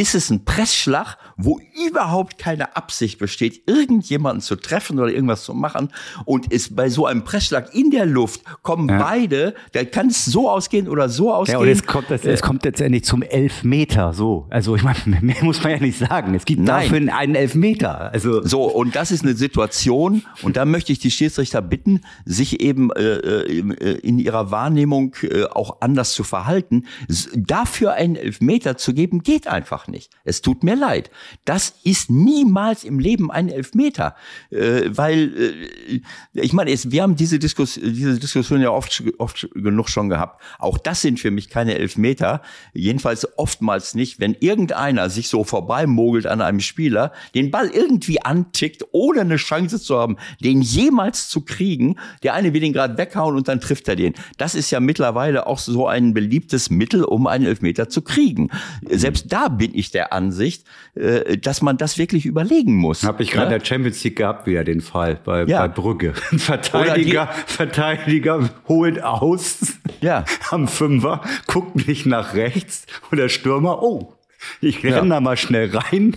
ist 0.00 0.14
es 0.14 0.30
ein 0.30 0.46
Pressschlag, 0.46 1.18
wo 1.36 1.60
überhaupt 1.86 2.38
keine 2.38 2.74
Absicht 2.74 3.18
besteht, 3.18 3.68
irgendjemanden 3.68 4.40
zu 4.40 4.56
treffen 4.56 4.98
oder 4.98 5.12
irgendwas 5.12 5.44
zu 5.44 5.52
machen. 5.52 5.90
Und 6.24 6.50
ist 6.50 6.74
bei 6.74 6.88
so 6.88 7.04
einem 7.04 7.22
Pressschlag 7.22 7.74
in 7.74 7.90
der 7.90 8.06
Luft 8.06 8.40
kommen 8.62 8.88
Ja. 8.88 8.98
beide, 8.98 9.54
da 9.72 9.84
kann 9.84 10.06
es 10.06 10.24
so 10.24 10.48
ausgehen 10.48 10.88
oder 10.88 11.10
so 11.10 11.34
ausgehen. 11.34 11.58
Ja, 11.58 11.62
und 11.62 11.68
es 11.68 11.84
kommt, 11.84 12.10
es, 12.10 12.24
es 12.24 12.40
kommt 12.40 12.64
letztendlich 12.64 13.04
zum 13.04 13.20
Elfmeter, 13.20 14.14
so. 14.14 14.46
Also 14.48 14.74
ich 14.74 14.82
meine, 14.82 14.98
mehr 15.20 15.44
muss 15.44 15.62
man 15.62 15.72
ja 15.72 15.80
nicht 15.80 15.98
sagen. 15.98 16.34
Es 16.34 16.46
gibt 16.46 16.62
Nein. 16.62 16.88
dafür 16.88 17.14
einen 17.14 17.34
Elfmeter. 17.34 18.10
Also 18.10 18.42
So, 18.42 18.64
und 18.64 18.96
das 18.96 19.10
ist 19.10 19.22
eine 19.22 19.34
Situation, 19.34 20.22
und 20.40 20.56
da 20.56 20.64
möchte 20.64 20.92
ich 20.92 20.98
die 20.98 21.10
Schiedsrichter 21.10 21.60
bitten, 21.60 22.00
sich 22.24 22.60
eben 22.62 22.90
äh, 22.92 23.02
äh, 23.02 23.98
in 23.98 24.18
ihrer 24.18 24.50
Wahrnehmung 24.50 25.14
äh, 25.22 25.44
auch 25.44 25.82
anders 25.82 26.14
zu 26.14 26.24
verhalten. 26.24 26.86
Dafür 27.34 27.92
einen 27.92 28.16
Elfmeter 28.16 28.78
zu 28.78 28.94
geben, 28.94 29.22
geht 29.22 29.46
einfach 29.46 29.88
nicht. 29.88 29.89
Nicht. 29.90 30.10
Es 30.24 30.42
tut 30.42 30.62
mir 30.62 30.76
leid. 30.76 31.10
Das 31.44 31.74
ist 31.84 32.10
niemals 32.10 32.84
im 32.84 32.98
Leben 32.98 33.30
ein 33.30 33.48
Elfmeter. 33.48 34.14
Äh, 34.50 34.82
weil, 34.88 35.32
äh, 35.36 36.00
ich 36.34 36.52
meine, 36.52 36.70
wir 36.70 37.02
haben 37.02 37.16
diese, 37.16 37.38
Diskus 37.38 37.74
diese 37.74 38.18
Diskussion 38.18 38.60
ja 38.60 38.70
oft, 38.70 39.02
oft 39.18 39.48
genug 39.54 39.88
schon 39.88 40.08
gehabt. 40.08 40.42
Auch 40.58 40.78
das 40.78 41.02
sind 41.02 41.20
für 41.20 41.30
mich 41.30 41.48
keine 41.48 41.76
Elfmeter. 41.76 42.42
Jedenfalls 42.72 43.26
oftmals 43.38 43.94
nicht. 43.94 44.20
Wenn 44.20 44.34
irgendeiner 44.34 45.10
sich 45.10 45.28
so 45.28 45.44
vorbeimogelt 45.44 46.26
an 46.26 46.40
einem 46.40 46.60
Spieler, 46.60 47.12
den 47.34 47.50
Ball 47.50 47.68
irgendwie 47.68 48.22
antickt, 48.22 48.84
ohne 48.92 49.22
eine 49.22 49.36
Chance 49.36 49.80
zu 49.80 49.98
haben, 49.98 50.16
den 50.42 50.62
jemals 50.62 51.28
zu 51.28 51.42
kriegen, 51.42 51.96
der 52.22 52.34
eine 52.34 52.52
will 52.54 52.60
den 52.60 52.72
gerade 52.72 52.96
weghauen 52.96 53.36
und 53.36 53.48
dann 53.48 53.60
trifft 53.60 53.88
er 53.88 53.96
den. 53.96 54.14
Das 54.38 54.54
ist 54.54 54.70
ja 54.70 54.80
mittlerweile 54.80 55.46
auch 55.46 55.58
so 55.58 55.86
ein 55.86 56.14
beliebtes 56.14 56.70
Mittel, 56.70 57.04
um 57.04 57.26
einen 57.26 57.46
Elfmeter 57.46 57.88
zu 57.88 58.02
kriegen. 58.02 58.50
Selbst 58.88 59.32
da 59.32 59.48
bin 59.48 59.69
ich 59.74 59.90
der 59.90 60.12
Ansicht, 60.12 60.66
äh, 60.94 61.38
dass 61.38 61.62
man 61.62 61.76
das 61.76 61.98
wirklich 61.98 62.26
überlegen 62.26 62.74
muss. 62.74 63.04
Habe 63.04 63.22
ich 63.22 63.30
gerade 63.30 63.52
ja? 63.52 63.58
der 63.58 63.64
Champions 63.64 64.02
League 64.04 64.16
gehabt, 64.16 64.46
wieder 64.46 64.64
den 64.64 64.80
Fall 64.80 65.18
bei, 65.24 65.44
ja. 65.44 65.66
bei 65.66 65.68
Brügge. 65.68 66.14
Ein 66.32 66.38
Verteidiger, 66.38 67.28
Verteidiger 67.46 68.50
holt 68.68 69.02
aus 69.02 69.78
ja. 70.00 70.24
am 70.50 70.68
Fünfer, 70.68 71.22
guckt 71.46 71.86
nicht 71.86 72.06
nach 72.06 72.34
rechts 72.34 72.86
und 73.10 73.18
der 73.18 73.28
Stürmer, 73.28 73.82
oh, 73.82 74.14
ich 74.60 74.82
renne 74.82 74.96
ja. 74.96 75.04
da 75.04 75.20
mal 75.20 75.36
schnell 75.36 75.70
rein. 75.76 76.16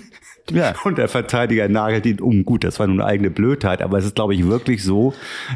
Ja. 0.52 0.74
Und 0.84 0.98
der 0.98 1.08
Verteidiger 1.08 1.70
nagelt 1.70 2.06
ihn 2.06 2.20
um. 2.20 2.44
Gut, 2.44 2.64
das 2.64 2.80
war 2.80 2.88
nun 2.88 3.00
eine 3.00 3.10
eigene 3.10 3.30
Blödheit, 3.30 3.82
aber 3.82 3.98
es 3.98 4.06
ist, 4.06 4.16
glaube 4.16 4.36
ich, 4.36 4.46
wirklich 4.46 4.84
so, 4.84 5.14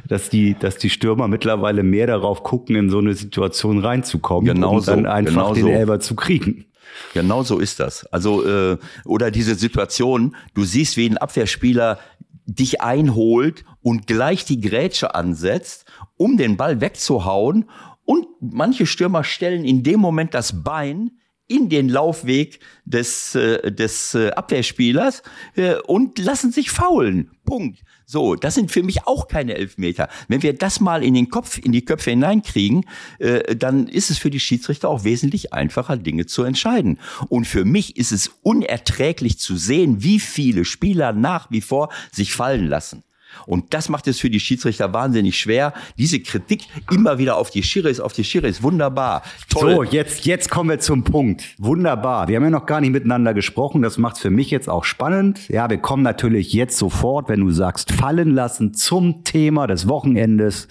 dass 0.08 0.30
die, 0.30 0.56
dass 0.58 0.78
die 0.78 0.90
Stürmer 0.90 1.28
mittlerweile 1.28 1.84
mehr 1.84 2.08
darauf 2.08 2.44
gucken, 2.44 2.76
in 2.76 2.90
so 2.90 3.00
eine 3.00 3.14
Situation 3.14 3.80
reinzukommen 3.80 4.46
genau 4.46 4.78
und 4.78 4.88
dann 4.88 5.04
so, 5.04 5.10
einfach 5.10 5.34
genau 5.34 5.54
den 5.54 5.64
so. 5.64 5.70
Elber 5.70 6.00
zu 6.00 6.16
kriegen. 6.16 6.66
Genau 7.14 7.44
so 7.44 7.60
ist 7.60 7.80
das. 7.80 8.06
Also 8.08 8.46
äh, 8.46 8.78
oder 9.06 9.32
diese 9.32 9.56
Situation, 9.56 10.36
du 10.54 10.64
siehst, 10.64 10.98
wie 10.98 11.10
ein 11.10 11.18
Abwehrspieler 11.18 12.00
dich 12.46 12.82
einholt 12.82 13.66
und 13.82 14.08
gleich 14.08 14.46
die 14.46 14.62
Grätsche 14.62 15.16
ansetzt, 15.16 15.86
um 16.16 16.38
den 16.38 16.58
Ball 16.58 16.82
wegzuhauen. 16.82 17.70
Und 18.06 18.28
manche 18.40 18.86
Stürmer 18.86 19.24
stellen 19.24 19.66
in 19.66 19.84
dem 19.84 20.00
Moment 20.00 20.34
das 20.34 20.64
Bein 20.64 21.12
in 21.48 21.70
den 21.70 21.90
Laufweg 21.90 22.60
des, 22.86 23.36
äh, 23.36 23.72
des 23.72 24.16
äh, 24.16 24.32
Abwehrspielers 24.32 25.24
äh, 25.56 25.76
und 25.86 26.20
lassen 26.20 26.52
sich 26.52 26.72
faulen. 26.72 27.32
Punkt. 27.46 27.84
So, 28.10 28.36
das 28.36 28.56
sind 28.56 28.72
für 28.72 28.84
mich 28.84 29.06
auch 29.06 29.28
keine 29.28 29.56
Elfmeter. 29.56 30.08
Wenn 30.30 30.42
wir 30.42 30.54
das 30.54 30.80
mal 30.80 31.04
in 31.04 31.14
den 31.14 31.30
Kopf, 31.30 31.58
in 31.58 31.74
die 31.74 31.84
Köpfe 31.84 32.12
hineinkriegen, 32.12 32.86
äh, 33.20 33.54
dann 33.54 33.90
ist 33.90 34.10
es 34.10 34.18
für 34.18 34.30
die 34.30 34.40
Schiedsrichter 34.40 34.88
auch 34.88 35.04
wesentlich 35.04 35.52
einfacher, 35.52 35.98
Dinge 35.98 36.26
zu 36.26 36.44
entscheiden. 36.44 37.00
Und 37.28 37.48
für 37.48 37.66
mich 37.66 37.98
ist 37.98 38.14
es 38.14 38.32
unerträglich 38.44 39.40
zu 39.40 39.58
sehen, 39.58 40.04
wie 40.04 40.22
viele 40.22 40.64
Spieler 40.64 41.12
nach 41.12 41.52
wie 41.52 41.60
vor 41.60 41.90
sich 42.10 42.32
fallen 42.32 42.68
lassen. 42.68 43.04
Und 43.46 43.74
das 43.74 43.90
macht 43.90 44.08
es 44.08 44.20
für 44.20 44.30
die 44.30 44.40
Schiedsrichter 44.40 44.94
wahnsinnig 44.94 45.40
schwer. 45.40 45.74
Diese 45.98 46.20
Kritik 46.20 46.64
immer 46.92 47.18
wieder 47.18 47.38
auf 47.38 47.50
die 47.50 47.64
Schiris, 47.64 48.00
auf 48.00 48.14
die 48.14 48.24
Schiris, 48.24 48.64
wunderbar. 48.64 49.24
Toll. 49.50 49.76
So, 49.76 49.84
jetzt, 49.84 50.26
jetzt 50.26 50.50
kommen 50.50 50.70
wir 50.70 50.80
zum 50.80 51.04
Punkt. 51.04 51.44
Wunderbar. 51.58 52.28
Wir 52.28 52.38
haben 52.38 52.44
ja 52.44 52.50
noch 52.50 52.66
gar 52.66 52.82
nicht 52.82 52.92
miteinander 52.92 53.34
gesprochen. 53.34 53.82
Das 53.82 53.98
macht 53.98 54.18
für 54.18 54.30
mich 54.30 54.52
jetzt 54.52 54.70
auch 54.70 54.84
spannend. 54.84 55.48
Ja, 55.50 55.70
wir 55.70 55.78
kommen 55.78 56.04
natürlich 56.04 56.54
jetzt 56.54 56.78
sofort, 56.78 57.30
wenn 57.30 57.42
du 57.42 57.52
sagst, 57.52 57.92
fallen 57.92 58.34
lassen 58.34 58.74
zum 58.74 59.24
Thema 59.24 59.68
des 59.68 59.88
Wochenendes, 59.88 60.68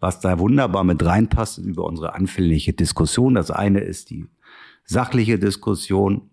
was 0.00 0.20
da 0.20 0.38
wunderbar 0.38 0.84
mit 0.84 1.04
reinpasst 1.04 1.58
über 1.58 1.84
unsere 1.84 2.14
anfängliche 2.14 2.72
Diskussion. 2.72 3.34
Das 3.34 3.50
eine 3.50 3.80
ist 3.80 4.10
die 4.10 4.26
sachliche 4.84 5.38
Diskussion 5.38 6.30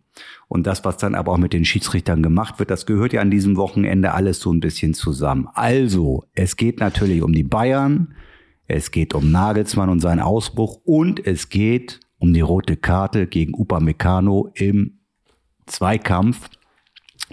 und 0.48 0.68
das, 0.68 0.86
was 0.86 0.98
dann 0.98 1.16
aber 1.16 1.32
auch 1.32 1.38
mit 1.38 1.54
den 1.54 1.66
Schiedsrichtern 1.66 2.22
gemacht 2.22 2.60
wird, 2.60 2.70
das 2.70 2.86
gehört 2.86 3.14
ja 3.14 3.22
an 3.22 3.32
diesem 3.32 3.58
Wochenende 3.58 4.14
alles 4.14 4.40
so 4.40 4.52
ein 4.52 4.60
bisschen 4.60 4.94
zusammen. 4.94 5.48
Also, 5.54 6.26
es 6.34 6.56
geht 6.56 6.80
natürlich 6.80 7.22
um 7.22 7.34
die 7.34 7.44
Bayern, 7.44 8.16
es 8.68 8.92
geht 8.92 9.14
um 9.14 9.32
Nagelsmann 9.32 9.90
und 9.90 10.00
seinen 10.00 10.20
Ausbruch 10.20 10.80
und 10.84 11.26
es 11.26 11.50
geht 11.50 12.00
um 12.20 12.34
die 12.34 12.42
rote 12.42 12.78
Karte 12.78 13.28
gegen 13.28 13.54
Upamecano 13.54 14.52
im 14.54 15.00
Zweikampf 15.66 16.50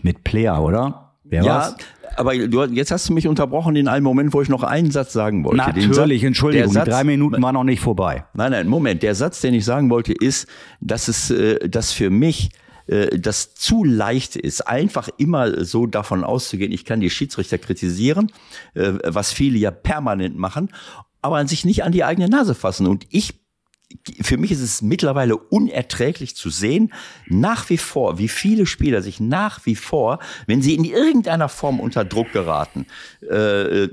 mit 0.02 0.24
Player, 0.24 0.62
oder? 0.62 1.14
Wer 1.24 1.44
ja, 1.44 1.54
war's? 1.54 1.76
aber 2.16 2.36
du, 2.36 2.64
jetzt 2.64 2.90
hast 2.90 3.08
du 3.08 3.12
mich 3.12 3.26
unterbrochen 3.26 3.76
in 3.76 3.88
einem 3.88 4.04
Moment, 4.04 4.32
wo 4.34 4.42
ich 4.42 4.48
noch 4.48 4.62
einen 4.62 4.90
Satz 4.90 5.12
sagen 5.12 5.44
wollte. 5.44 5.56
Natürlich, 5.56 6.20
Satz, 6.20 6.26
Entschuldigung, 6.26 6.72
Satz, 6.72 6.84
die 6.84 6.90
drei 6.90 7.04
Minuten 7.04 7.42
waren 7.42 7.54
noch 7.54 7.64
nicht 7.64 7.80
vorbei. 7.80 8.24
Nein, 8.34 8.52
nein, 8.52 8.68
Moment. 8.68 9.02
Der 9.02 9.14
Satz, 9.14 9.40
den 9.40 9.54
ich 9.54 9.64
sagen 9.64 9.90
wollte, 9.90 10.12
ist, 10.12 10.46
dass 10.80 11.08
es, 11.08 11.30
äh, 11.30 11.68
dass 11.68 11.92
für 11.92 12.10
mich 12.10 12.50
äh, 12.90 13.18
das 13.18 13.54
zu 13.54 13.84
leicht 13.84 14.36
ist, 14.36 14.66
einfach 14.66 15.08
immer 15.16 15.64
so 15.64 15.86
davon 15.86 16.24
auszugehen, 16.24 16.72
ich 16.72 16.84
kann 16.84 17.00
die 17.00 17.10
Schiedsrichter 17.10 17.58
kritisieren, 17.58 18.32
äh, 18.74 18.94
was 19.04 19.32
viele 19.32 19.58
ja 19.58 19.70
permanent 19.70 20.36
machen, 20.36 20.70
aber 21.22 21.36
an 21.36 21.46
sich 21.46 21.64
nicht 21.64 21.84
an 21.84 21.92
die 21.92 22.04
eigene 22.04 22.28
Nase 22.28 22.54
fassen. 22.54 22.86
Und 22.86 23.06
ich 23.10 23.34
für 24.22 24.36
mich 24.36 24.52
ist 24.52 24.60
es 24.60 24.82
mittlerweile 24.82 25.36
unerträglich 25.36 26.36
zu 26.36 26.48
sehen, 26.48 26.92
nach 27.26 27.68
wie 27.70 27.76
vor, 27.76 28.18
wie 28.18 28.28
viele 28.28 28.64
Spieler 28.66 29.02
sich 29.02 29.18
nach 29.18 29.66
wie 29.66 29.74
vor, 29.74 30.20
wenn 30.46 30.62
sie 30.62 30.76
in 30.76 30.84
irgendeiner 30.84 31.48
Form 31.48 31.80
unter 31.80 32.04
Druck 32.04 32.30
geraten, 32.32 32.86
äh, 33.28 33.88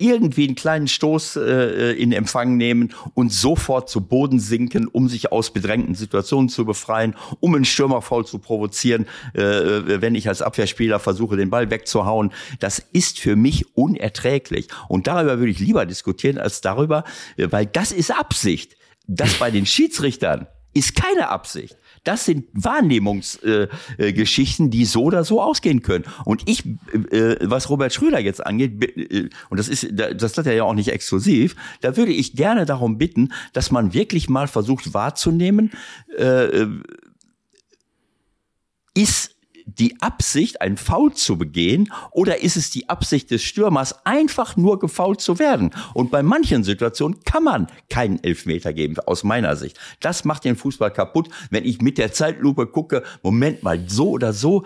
irgendwie 0.00 0.46
einen 0.46 0.54
kleinen 0.54 0.88
Stoß 0.88 1.36
äh, 1.36 1.92
in 1.92 2.12
Empfang 2.12 2.56
nehmen 2.56 2.94
und 3.14 3.32
sofort 3.32 3.88
zu 3.88 4.00
Boden 4.00 4.40
sinken, 4.40 4.88
um 4.88 5.08
sich 5.08 5.32
aus 5.32 5.52
bedrängten 5.52 5.94
Situationen 5.94 6.48
zu 6.48 6.64
befreien, 6.64 7.14
um 7.40 7.54
einen 7.54 7.64
Stürmerfoul 7.64 8.26
zu 8.26 8.38
provozieren, 8.38 9.06
äh, 9.34 9.40
wenn 9.40 10.14
ich 10.14 10.28
als 10.28 10.42
Abwehrspieler 10.42 10.98
versuche, 10.98 11.36
den 11.36 11.50
Ball 11.50 11.70
wegzuhauen. 11.70 12.32
Das 12.58 12.82
ist 12.92 13.18
für 13.18 13.36
mich 13.36 13.76
unerträglich. 13.76 14.68
Und 14.88 15.06
darüber 15.06 15.38
würde 15.38 15.52
ich 15.52 15.58
lieber 15.58 15.86
diskutieren 15.86 16.38
als 16.38 16.60
darüber, 16.60 17.04
weil 17.36 17.66
das 17.66 17.92
ist 17.92 18.10
Absicht. 18.10 18.76
Das 19.06 19.34
bei 19.34 19.50
den 19.50 19.66
Schiedsrichtern 19.66 20.46
ist 20.72 20.94
keine 20.94 21.28
Absicht. 21.28 21.76
Das 22.04 22.24
sind 22.24 22.46
Wahrnehmungsgeschichten, 22.52 24.66
äh, 24.66 24.70
die 24.70 24.84
so 24.84 25.04
oder 25.04 25.24
so 25.24 25.42
ausgehen 25.42 25.82
können. 25.82 26.04
Und 26.24 26.48
ich, 26.48 26.64
äh, 27.10 27.36
was 27.42 27.68
Robert 27.68 27.92
Schröder 27.92 28.20
jetzt 28.20 28.44
angeht, 28.44 28.82
äh, 28.96 29.28
und 29.50 29.58
das 29.58 29.68
ist, 29.68 29.88
das 29.92 30.38
hat 30.38 30.46
er 30.46 30.54
ja 30.54 30.64
auch 30.64 30.74
nicht 30.74 30.88
exklusiv, 30.88 31.56
da 31.80 31.96
würde 31.96 32.12
ich 32.12 32.34
gerne 32.34 32.64
darum 32.64 32.98
bitten, 32.98 33.32
dass 33.52 33.70
man 33.70 33.92
wirklich 33.92 34.28
mal 34.28 34.48
versucht 34.48 34.94
wahrzunehmen, 34.94 35.70
äh, 36.16 36.66
ist 38.94 39.36
die 39.78 40.00
Absicht, 40.00 40.60
ein 40.60 40.76
Foul 40.76 41.12
zu 41.14 41.36
begehen 41.36 41.92
oder 42.10 42.42
ist 42.42 42.56
es 42.56 42.70
die 42.70 42.88
Absicht 42.88 43.30
des 43.30 43.42
Stürmers, 43.42 44.06
einfach 44.06 44.56
nur 44.56 44.78
gefault 44.78 45.20
zu 45.20 45.38
werden? 45.38 45.70
Und 45.94 46.10
bei 46.10 46.22
manchen 46.22 46.64
Situationen 46.64 47.20
kann 47.24 47.44
man 47.44 47.66
keinen 47.88 48.22
Elfmeter 48.22 48.72
geben, 48.72 48.96
aus 49.06 49.24
meiner 49.24 49.56
Sicht. 49.56 49.78
Das 50.00 50.24
macht 50.24 50.44
den 50.44 50.56
Fußball 50.56 50.92
kaputt, 50.92 51.28
wenn 51.50 51.64
ich 51.64 51.80
mit 51.80 51.98
der 51.98 52.12
Zeitlupe 52.12 52.66
gucke, 52.66 53.02
Moment 53.22 53.62
mal, 53.62 53.82
so 53.88 54.10
oder 54.10 54.32
so, 54.32 54.64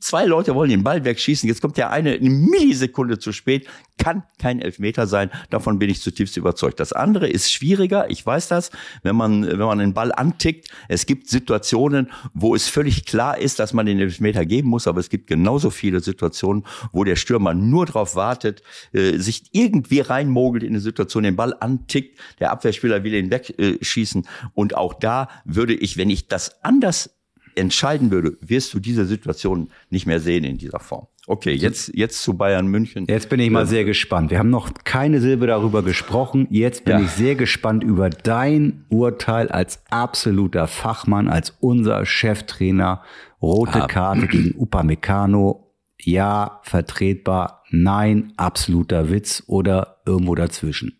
zwei 0.00 0.26
Leute 0.26 0.54
wollen 0.54 0.70
den 0.70 0.84
Ball 0.84 1.04
wegschießen, 1.04 1.48
jetzt 1.48 1.60
kommt 1.60 1.76
der 1.76 1.90
eine 1.90 2.10
eine 2.20 2.30
Millisekunde 2.30 3.18
zu 3.18 3.32
spät, 3.32 3.66
kann 3.98 4.22
kein 4.38 4.62
Elfmeter 4.62 5.06
sein, 5.06 5.30
davon 5.50 5.78
bin 5.78 5.90
ich 5.90 6.00
zutiefst 6.00 6.36
überzeugt. 6.36 6.80
Das 6.80 6.92
andere 6.92 7.28
ist 7.28 7.52
schwieriger, 7.52 8.10
ich 8.10 8.24
weiß 8.24 8.48
das, 8.48 8.70
wenn 9.02 9.14
man, 9.14 9.46
wenn 9.46 9.58
man 9.58 9.78
den 9.78 9.92
Ball 9.92 10.10
antickt, 10.12 10.68
es 10.88 11.04
gibt 11.04 11.28
Situationen, 11.28 12.10
wo 12.32 12.54
es 12.54 12.68
völlig 12.68 13.04
klar 13.04 13.38
ist, 13.38 13.58
dass 13.58 13.74
man 13.74 13.84
den 13.84 13.98
Elfmeter 13.98 14.29
Elfmeter 14.30 14.46
geben 14.46 14.68
muss, 14.68 14.86
aber 14.86 15.00
es 15.00 15.08
gibt 15.08 15.26
genauso 15.26 15.70
viele 15.70 16.00
Situationen, 16.00 16.64
wo 16.92 17.04
der 17.04 17.16
Stürmer 17.16 17.54
nur 17.54 17.86
darauf 17.86 18.14
wartet, 18.14 18.62
äh, 18.92 19.18
sich 19.18 19.50
irgendwie 19.52 20.00
reinmogelt 20.00 20.62
in 20.62 20.70
eine 20.70 20.80
Situation, 20.80 21.24
den 21.24 21.36
Ball 21.36 21.54
antickt, 21.58 22.18
der 22.38 22.50
Abwehrspieler 22.52 23.04
will 23.04 23.14
ihn 23.14 23.30
wegschießen. 23.30 24.26
und 24.54 24.76
auch 24.76 24.94
da 24.94 25.28
würde 25.44 25.74
ich, 25.74 25.96
wenn 25.96 26.10
ich 26.10 26.28
das 26.28 26.62
anders 26.64 27.10
entscheiden 27.56 28.10
würde, 28.10 28.38
wirst 28.40 28.72
du 28.74 28.78
diese 28.78 29.06
Situation 29.06 29.70
nicht 29.90 30.06
mehr 30.06 30.20
sehen 30.20 30.44
in 30.44 30.56
dieser 30.56 30.78
Form. 30.78 31.08
Okay, 31.26 31.52
jetzt, 31.52 31.92
jetzt 31.94 32.22
zu 32.22 32.34
Bayern 32.34 32.66
München. 32.66 33.06
Jetzt 33.08 33.28
bin 33.28 33.38
ich 33.40 33.50
mal 33.50 33.66
sehr 33.66 33.84
gespannt. 33.84 34.30
Wir 34.30 34.38
haben 34.38 34.50
noch 34.50 34.72
keine 34.84 35.20
Silbe 35.20 35.46
darüber 35.46 35.82
gesprochen. 35.82 36.48
Jetzt 36.50 36.84
bin 36.84 36.98
ja. 36.98 37.04
ich 37.04 37.10
sehr 37.10 37.34
gespannt 37.34 37.84
über 37.84 38.10
dein 38.10 38.84
Urteil 38.88 39.48
als 39.48 39.82
absoluter 39.90 40.66
Fachmann, 40.66 41.28
als 41.28 41.54
unser 41.60 42.04
Cheftrainer. 42.04 43.02
Rote 43.42 43.82
ah. 43.82 43.86
Karte 43.86 44.26
gegen 44.26 44.58
Upamecano. 44.58 45.74
Ja, 46.02 46.60
vertretbar. 46.62 47.62
Nein, 47.70 48.32
absoluter 48.36 49.10
Witz 49.10 49.42
oder 49.46 49.98
irgendwo 50.06 50.34
dazwischen. 50.34 50.96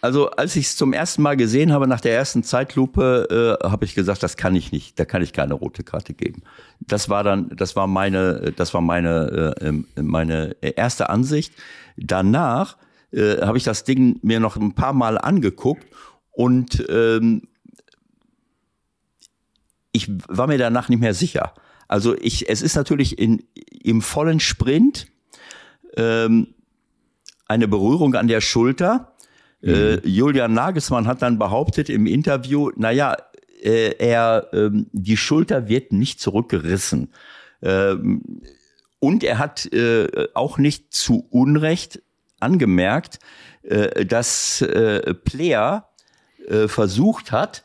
Also 0.00 0.30
als 0.30 0.54
ich 0.54 0.66
es 0.66 0.76
zum 0.76 0.92
ersten 0.92 1.22
Mal 1.22 1.36
gesehen 1.36 1.72
habe, 1.72 1.88
nach 1.88 2.00
der 2.00 2.14
ersten 2.14 2.44
Zeitlupe, 2.44 3.58
äh, 3.62 3.68
habe 3.68 3.84
ich 3.84 3.96
gesagt, 3.96 4.22
das 4.22 4.36
kann 4.36 4.54
ich 4.54 4.70
nicht, 4.70 4.98
da 4.98 5.04
kann 5.04 5.22
ich 5.22 5.32
keine 5.32 5.54
rote 5.54 5.82
Karte 5.82 6.14
geben. 6.14 6.42
Das 6.80 7.08
war 7.08 7.24
dann, 7.24 7.50
das 7.56 7.74
war 7.74 7.88
meine, 7.88 8.52
das 8.54 8.74
war 8.74 8.80
meine, 8.80 9.54
äh, 9.60 9.66
ähm, 9.66 9.88
meine 9.96 10.56
erste 10.60 11.10
Ansicht. 11.10 11.52
Danach 11.96 12.76
äh, 13.12 13.38
habe 13.40 13.58
ich 13.58 13.64
das 13.64 13.82
Ding 13.82 14.20
mir 14.22 14.38
noch 14.38 14.56
ein 14.56 14.74
paar 14.74 14.92
Mal 14.92 15.18
angeguckt 15.18 15.86
und 16.30 16.84
ähm, 16.88 17.48
ich 19.92 20.10
war 20.28 20.46
mir 20.46 20.58
danach 20.58 20.88
nicht 20.88 21.00
mehr 21.00 21.14
sicher. 21.14 21.54
Also 21.88 22.16
ich, 22.18 22.48
es 22.48 22.62
ist 22.62 22.76
natürlich 22.76 23.18
in, 23.18 23.42
im 23.82 24.02
vollen 24.02 24.40
Sprint 24.40 25.06
ähm, 25.96 26.54
eine 27.46 27.66
Berührung 27.66 28.14
an 28.14 28.28
der 28.28 28.40
Schulter. 28.40 29.14
Äh, 29.62 29.68
mhm. 29.68 29.74
Äh, 29.74 30.08
Julian 30.08 30.52
Nagelsmann 30.52 31.06
hat 31.06 31.22
dann 31.22 31.38
behauptet 31.38 31.88
im 31.88 32.06
Interview, 32.06 32.70
naja, 32.76 33.16
äh, 33.62 33.94
er, 33.98 34.48
ähm, 34.52 34.86
die 34.92 35.16
Schulter 35.16 35.68
wird 35.68 35.92
nicht 35.92 36.20
zurückgerissen. 36.20 37.12
Ähm, 37.62 38.42
und 39.00 39.24
er 39.24 39.38
hat 39.38 39.72
äh, 39.72 40.28
auch 40.34 40.58
nicht 40.58 40.92
zu 40.92 41.26
Unrecht 41.30 42.02
angemerkt, 42.40 43.18
äh, 43.62 44.04
dass 44.04 44.60
äh, 44.60 45.14
Player 45.14 45.88
äh, 46.46 46.68
versucht 46.68 47.32
hat, 47.32 47.64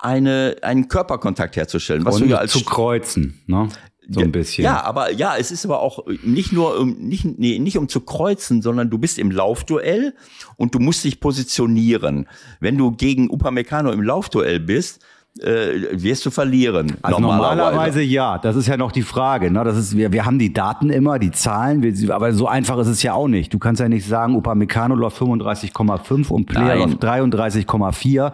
eine, 0.00 0.56
einen 0.62 0.88
Körperkontakt 0.88 1.56
herzustellen. 1.56 2.04
Was 2.04 2.20
Und 2.20 2.28
wir 2.28 2.38
als 2.38 2.52
zu 2.52 2.64
kreuzen, 2.64 3.40
ne? 3.46 3.68
So 4.12 4.20
ein 4.20 4.32
bisschen. 4.32 4.64
Ja, 4.64 4.82
aber 4.82 5.12
ja, 5.12 5.36
es 5.38 5.52
ist 5.52 5.64
aber 5.64 5.80
auch 5.80 6.04
nicht 6.24 6.52
nur 6.52 6.80
um 6.80 6.96
nicht 6.98 7.24
nee, 7.24 7.60
nicht 7.60 7.78
um 7.78 7.88
zu 7.88 8.00
kreuzen, 8.00 8.60
sondern 8.60 8.90
du 8.90 8.98
bist 8.98 9.20
im 9.20 9.30
Laufduell 9.30 10.14
und 10.56 10.74
du 10.74 10.80
musst 10.80 11.04
dich 11.04 11.20
positionieren. 11.20 12.26
Wenn 12.58 12.76
du 12.76 12.90
gegen 12.90 13.30
Upamecano 13.30 13.92
im 13.92 14.02
Laufduell 14.02 14.58
bist, 14.58 15.00
äh, 15.38 15.92
wirst 15.92 16.26
du 16.26 16.30
verlieren. 16.30 16.96
Also 17.02 17.20
normalerweise. 17.20 17.56
normalerweise. 17.56 18.02
ja, 18.02 18.38
das 18.38 18.56
ist 18.56 18.66
ja 18.66 18.76
noch 18.76 18.90
die 18.90 19.02
Frage. 19.02 19.50
Ne? 19.50 19.62
Das 19.62 19.76
ist, 19.76 19.96
wir, 19.96 20.12
wir 20.12 20.26
haben 20.26 20.40
die 20.40 20.52
Daten 20.52 20.90
immer, 20.90 21.20
die 21.20 21.30
Zahlen, 21.30 21.82
wir, 21.82 22.14
aber 22.14 22.32
so 22.32 22.48
einfach 22.48 22.78
ist 22.78 22.88
es 22.88 23.02
ja 23.04 23.14
auch 23.14 23.28
nicht. 23.28 23.54
Du 23.54 23.60
kannst 23.60 23.80
ja 23.80 23.88
nicht 23.88 24.06
sagen, 24.06 24.34
Upamecano 24.34 24.96
läuft 24.96 25.20
35,5 25.20 26.28
und 26.30 26.46
Player 26.46 26.76
läuft 26.76 27.02
33,4. 27.02 28.32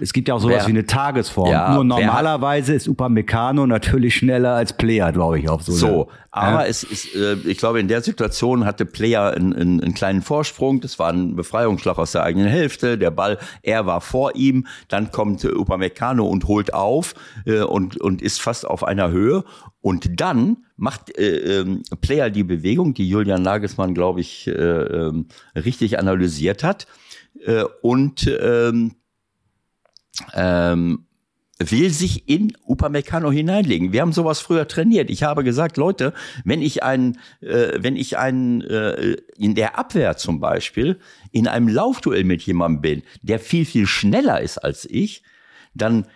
Es 0.00 0.12
gibt 0.12 0.28
ja 0.28 0.34
auch 0.34 0.40
sowas 0.40 0.58
wer, 0.60 0.66
wie 0.66 0.70
eine 0.70 0.86
Tagesform. 0.86 1.50
Ja, 1.50 1.74
Nur 1.74 1.84
normalerweise 1.84 2.74
ist 2.74 2.88
Upamecano 2.88 3.66
natürlich 3.66 4.14
schneller 4.14 4.54
als 4.54 4.76
Player, 4.76 5.12
glaube 5.12 5.38
ich, 5.38 5.48
auf 5.48 5.62
so. 5.62 5.72
So, 5.72 6.08
aber 6.30 6.62
ja. 6.62 6.66
es 6.66 6.84
ist, 6.84 7.14
äh, 7.14 7.34
ich 7.44 7.58
glaube, 7.58 7.80
in 7.80 7.88
der 7.88 8.02
Situation 8.02 8.64
hatte 8.64 8.86
Player 8.86 9.32
einen, 9.32 9.52
einen, 9.54 9.80
einen 9.80 9.94
kleinen 9.94 10.22
Vorsprung. 10.22 10.80
Das 10.80 10.98
war 10.98 11.12
ein 11.12 11.34
Befreiungsschlag 11.34 11.98
aus 11.98 12.12
der 12.12 12.22
eigenen 12.22 12.46
Hälfte. 12.48 12.98
Der 12.98 13.10
Ball, 13.10 13.38
er 13.62 13.86
war 13.86 14.00
vor 14.00 14.36
ihm. 14.36 14.66
Dann 14.88 15.10
kommt 15.10 15.44
Upamecano 15.44 16.24
und 16.24 16.46
holt 16.46 16.72
auf 16.72 17.14
äh, 17.46 17.60
und, 17.60 18.00
und 18.00 18.22
ist 18.22 18.40
fast 18.40 18.66
auf 18.66 18.84
einer 18.84 19.10
Höhe. 19.10 19.44
Und 19.80 20.20
dann 20.20 20.58
macht 20.76 21.16
äh, 21.18 21.60
äh, 21.60 21.80
Player 22.00 22.30
die 22.30 22.44
Bewegung, 22.44 22.94
die 22.94 23.08
Julian 23.08 23.42
Nagelsmann, 23.42 23.94
glaube 23.94 24.20
ich, 24.20 24.46
äh, 24.46 24.52
äh, 24.52 25.12
richtig 25.56 25.98
analysiert 25.98 26.62
hat. 26.62 26.86
Äh, 27.44 27.64
und 27.82 28.30
ähm, 28.40 28.92
ähm, 30.34 31.06
will 31.60 31.90
sich 31.90 32.28
in 32.28 32.56
Upamecano 32.66 33.30
hineinlegen. 33.30 33.92
Wir 33.92 34.00
haben 34.00 34.12
sowas 34.12 34.40
früher 34.40 34.66
trainiert. 34.66 35.10
Ich 35.10 35.22
habe 35.22 35.44
gesagt, 35.44 35.76
Leute, 35.76 36.14
wenn 36.44 36.62
ich 36.62 36.82
einen, 36.82 37.18
äh, 37.40 37.78
wenn 37.78 37.96
ich 37.96 38.16
einen 38.16 38.62
äh, 38.62 39.16
in 39.36 39.54
der 39.54 39.78
Abwehr 39.78 40.16
zum 40.16 40.40
Beispiel 40.40 40.98
in 41.32 41.46
einem 41.46 41.68
Laufduell 41.68 42.24
mit 42.24 42.42
jemandem 42.42 42.80
bin, 42.80 43.02
der 43.22 43.38
viel 43.38 43.66
viel 43.66 43.86
schneller 43.86 44.40
ist 44.40 44.58
als 44.58 44.86
ich, 44.86 45.22
dann 45.74 46.06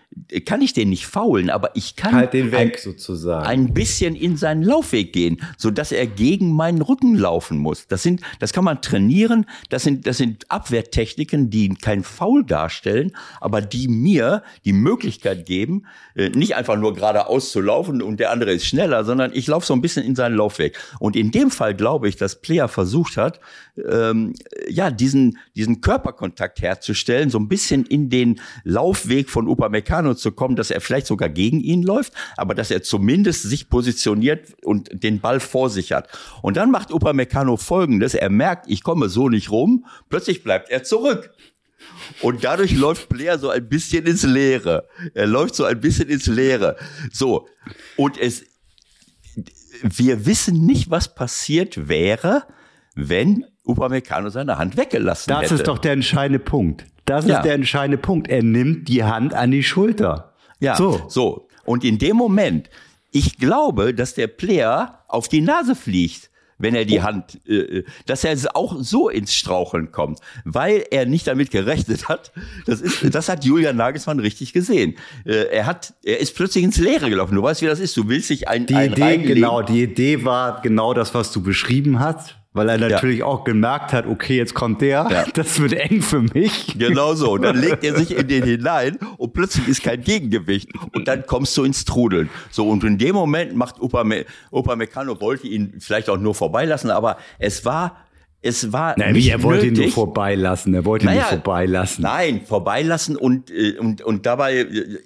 kann 0.46 0.62
ich 0.62 0.72
den 0.72 0.90
nicht 0.90 1.06
faulen, 1.06 1.50
aber 1.50 1.70
ich 1.74 1.96
kann 1.96 2.14
halt 2.14 2.32
den 2.32 2.52
weg, 2.52 2.74
ein, 2.76 2.82
sozusagen. 2.82 3.46
ein 3.46 3.74
bisschen 3.74 4.14
in 4.14 4.36
seinen 4.36 4.62
Laufweg 4.62 5.12
gehen, 5.12 5.40
so 5.56 5.70
dass 5.70 5.92
er 5.92 6.06
gegen 6.06 6.52
meinen 6.52 6.82
Rücken 6.82 7.16
laufen 7.16 7.58
muss. 7.58 7.86
Das 7.88 8.02
sind, 8.02 8.20
das 8.38 8.52
kann 8.52 8.64
man 8.64 8.80
trainieren. 8.80 9.46
Das 9.70 9.82
sind, 9.82 10.06
das 10.06 10.18
sind 10.18 10.50
Abwehrtechniken, 10.50 11.50
die 11.50 11.70
kein 11.70 12.04
Foul 12.04 12.44
darstellen, 12.44 13.12
aber 13.40 13.60
die 13.60 13.88
mir 13.88 14.42
die 14.64 14.72
Möglichkeit 14.72 15.46
geben, 15.46 15.86
äh, 16.14 16.30
nicht 16.30 16.54
einfach 16.54 16.76
nur 16.76 16.94
geradeaus 16.94 17.50
zu 17.50 17.60
laufen 17.60 18.02
und 18.02 18.20
der 18.20 18.30
andere 18.30 18.52
ist 18.52 18.66
schneller, 18.66 19.04
sondern 19.04 19.32
ich 19.34 19.46
laufe 19.46 19.66
so 19.66 19.74
ein 19.74 19.80
bisschen 19.80 20.04
in 20.04 20.14
seinen 20.14 20.36
Laufweg. 20.36 20.78
Und 21.00 21.16
in 21.16 21.30
dem 21.30 21.50
Fall 21.50 21.74
glaube 21.74 22.08
ich, 22.08 22.16
dass 22.16 22.40
Player 22.40 22.68
versucht 22.68 23.16
hat, 23.16 23.40
ähm, 23.90 24.34
ja, 24.68 24.90
diesen, 24.90 25.38
diesen 25.56 25.80
Körperkontakt 25.80 26.62
herzustellen, 26.62 27.30
so 27.30 27.38
ein 27.38 27.48
bisschen 27.48 27.84
in 27.86 28.10
den 28.10 28.40
Laufweg 28.62 29.28
von 29.28 29.48
Upamecano 29.48 30.03
zu 30.12 30.32
kommen, 30.32 30.56
dass 30.56 30.70
er 30.70 30.80
vielleicht 30.80 31.06
sogar 31.06 31.30
gegen 31.30 31.60
ihn 31.60 31.82
läuft, 31.82 32.12
aber 32.36 32.54
dass 32.54 32.70
er 32.70 32.82
zumindest 32.82 33.42
sich 33.42 33.70
positioniert 33.70 34.54
und 34.62 34.90
den 34.92 35.20
Ball 35.20 35.40
vor 35.40 35.70
sich 35.70 35.92
hat. 35.92 36.08
Und 36.42 36.58
dann 36.58 36.70
macht 36.70 36.92
Upamecano 36.92 37.56
folgendes, 37.56 38.14
er 38.14 38.30
merkt, 38.30 38.66
ich 38.68 38.82
komme 38.82 39.08
so 39.08 39.28
nicht 39.28 39.50
rum, 39.50 39.86
plötzlich 40.08 40.42
bleibt 40.44 40.70
er 40.70 40.84
zurück. 40.84 41.30
Und 42.20 42.44
dadurch 42.44 42.72
läuft 42.72 43.08
Blair 43.08 43.38
so 43.38 43.50
ein 43.50 43.68
bisschen 43.68 44.06
ins 44.06 44.22
Leere. 44.22 44.88
Er 45.14 45.26
läuft 45.26 45.54
so 45.54 45.64
ein 45.64 45.80
bisschen 45.80 46.08
ins 46.08 46.26
Leere. 46.26 46.76
So. 47.12 47.48
Und 47.96 48.18
es, 48.18 48.44
wir 49.82 50.26
wissen 50.26 50.64
nicht, 50.64 50.90
was 50.90 51.14
passiert 51.14 51.88
wäre, 51.88 52.44
wenn 52.94 53.44
Upamecano 53.64 54.28
seine 54.28 54.58
Hand 54.58 54.76
weggelassen 54.76 55.28
das 55.28 55.42
hätte. 55.42 55.50
Das 55.50 55.60
ist 55.60 55.66
doch 55.66 55.78
der 55.78 55.92
entscheidende 55.92 56.38
Punkt. 56.38 56.86
Das 57.04 57.26
ja. 57.26 57.36
ist 57.36 57.44
der 57.44 57.54
entscheidende 57.54 57.98
Punkt. 57.98 58.28
Er 58.28 58.42
nimmt 58.42 58.88
die 58.88 59.04
Hand 59.04 59.34
an 59.34 59.50
die 59.50 59.62
Schulter. 59.62 60.32
Ja, 60.60 60.76
so. 60.76 61.02
so. 61.08 61.48
Und 61.64 61.84
in 61.84 61.98
dem 61.98 62.16
Moment, 62.16 62.70
ich 63.10 63.38
glaube, 63.38 63.94
dass 63.94 64.14
der 64.14 64.26
Player 64.26 65.00
auf 65.08 65.28
die 65.28 65.40
Nase 65.40 65.74
fliegt 65.74 66.30
wenn 66.58 66.74
er 66.74 66.84
die 66.84 67.00
oh. 67.00 67.02
Hand, 67.02 67.40
äh, 67.46 67.54
äh 67.54 67.84
dass 68.06 68.24
er 68.24 68.36
auch 68.54 68.76
so 68.80 69.08
ins 69.08 69.34
Straucheln 69.34 69.92
kommt, 69.92 70.20
weil 70.44 70.84
er 70.90 71.06
nicht 71.06 71.26
damit 71.26 71.50
gerechnet 71.50 72.08
hat. 72.08 72.32
Das 72.66 72.80
ist, 72.80 73.14
das 73.14 73.28
hat 73.28 73.44
Julian 73.44 73.76
Nagelsmann 73.76 74.20
richtig 74.20 74.52
gesehen. 74.52 74.96
Äh, 75.24 75.48
er 75.50 75.66
hat, 75.66 75.94
er 76.02 76.20
ist 76.20 76.34
plötzlich 76.34 76.64
ins 76.64 76.78
Leere 76.78 77.10
gelaufen. 77.10 77.34
Du 77.34 77.42
weißt, 77.42 77.62
wie 77.62 77.66
das 77.66 77.80
ist. 77.80 77.96
Du 77.96 78.08
willst 78.08 78.30
dich 78.30 78.48
ein, 78.48 78.66
die 78.66 78.74
ein 78.74 78.92
Idee, 78.92 79.18
genau, 79.18 79.62
die 79.62 79.82
Idee 79.82 80.24
war 80.24 80.62
genau 80.62 80.94
das, 80.94 81.14
was 81.14 81.32
du 81.32 81.42
beschrieben 81.42 82.00
hast 82.00 82.36
weil 82.54 82.68
er 82.68 82.78
natürlich 82.78 83.18
ja. 83.18 83.24
auch 83.26 83.42
gemerkt 83.42 83.92
hat, 83.92 84.06
okay, 84.06 84.36
jetzt 84.36 84.54
kommt 84.54 84.80
der, 84.80 85.06
ja. 85.10 85.24
das 85.34 85.60
wird 85.60 85.74
eng 85.74 86.00
für 86.00 86.22
mich. 86.22 86.76
Genau 86.78 87.14
so. 87.14 87.32
Und 87.32 87.42
dann 87.42 87.58
legt 87.58 87.82
er 87.84 87.96
sich 87.96 88.16
in 88.16 88.28
den 88.28 88.44
hinein 88.44 88.96
und 89.18 89.32
plötzlich 89.32 89.66
ist 89.68 89.82
kein 89.82 90.00
Gegengewicht. 90.00 90.70
Und 90.92 91.08
dann 91.08 91.26
kommst 91.26 91.56
du 91.56 91.64
ins 91.64 91.84
Trudeln. 91.84 92.30
So, 92.50 92.68
und 92.68 92.84
in 92.84 92.96
dem 92.96 93.14
Moment 93.16 93.56
macht 93.56 93.80
Opa, 93.80 94.04
Me 94.04 94.24
Opa 94.52 94.76
Meccano, 94.76 95.20
wollte 95.20 95.48
ihn 95.48 95.74
vielleicht 95.80 96.08
auch 96.08 96.16
nur 96.16 96.34
vorbeilassen, 96.34 96.90
aber 96.90 97.18
es 97.38 97.64
war 97.64 97.96
es 98.40 98.72
war 98.72 98.94
Nein, 98.98 99.14
nicht 99.14 99.30
er 99.30 99.42
wollte 99.42 99.66
nötig. 99.66 99.78
ihn 99.78 99.84
nur 99.84 99.92
vorbeilassen. 99.92 100.74
Er 100.74 100.84
wollte 100.84 101.06
ihn 101.06 101.12
naja, 101.12 101.22
nur 101.22 101.30
vorbeilassen. 101.30 102.02
Nein, 102.02 102.42
vorbeilassen 102.44 103.16
und, 103.16 103.50
äh, 103.50 103.78
und, 103.78 104.02
und 104.02 104.26
dabei 104.26 104.58
äh, 104.58 104.98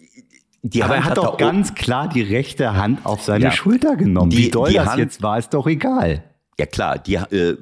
die 0.62 0.82
Aber 0.82 0.96
Hand 0.96 1.04
er 1.04 1.10
hat 1.10 1.16
doch 1.18 1.36
ganz 1.38 1.74
klar 1.74 2.08
die 2.08 2.20
rechte 2.20 2.74
Hand 2.74 3.06
auf 3.06 3.22
seine 3.22 3.44
ja. 3.44 3.50
Schulter 3.52 3.96
genommen. 3.96 4.30
Die, 4.30 4.38
Wie 4.38 4.50
doll 4.50 4.72
das 4.72 4.88
Hand, 4.88 4.98
jetzt 4.98 5.22
war, 5.22 5.38
ist 5.38 5.54
doch 5.54 5.68
egal. 5.68 6.24
Ja 6.58 6.66
klar, 6.66 6.98
die, 6.98 7.14
äh, 7.14 7.56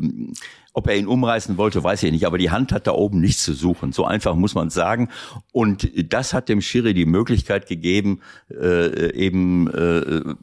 ob 0.77 0.89
er 0.89 0.97
ihn 0.97 1.07
umreißen 1.07 1.57
wollte, 1.57 1.83
weiß 1.83 2.03
ich 2.03 2.13
nicht, 2.13 2.27
aber 2.27 2.37
die 2.37 2.51
Hand 2.51 2.71
hat 2.71 2.87
da 2.87 2.93
oben 2.93 3.19
nichts 3.19 3.43
zu 3.43 3.55
suchen. 3.55 3.93
So 3.93 4.05
einfach 4.05 4.35
muss 4.35 4.55
man 4.55 4.69
sagen. 4.69 5.09
Und 5.51 5.91
das 6.13 6.35
hat 6.35 6.51
dem 6.51 6.61
Schiri 6.61 6.93
die 6.93 7.07
Möglichkeit 7.07 7.67
gegeben, 7.67 8.21
äh, 8.51 9.11
eben 9.15 9.69
äh, 9.73 10.35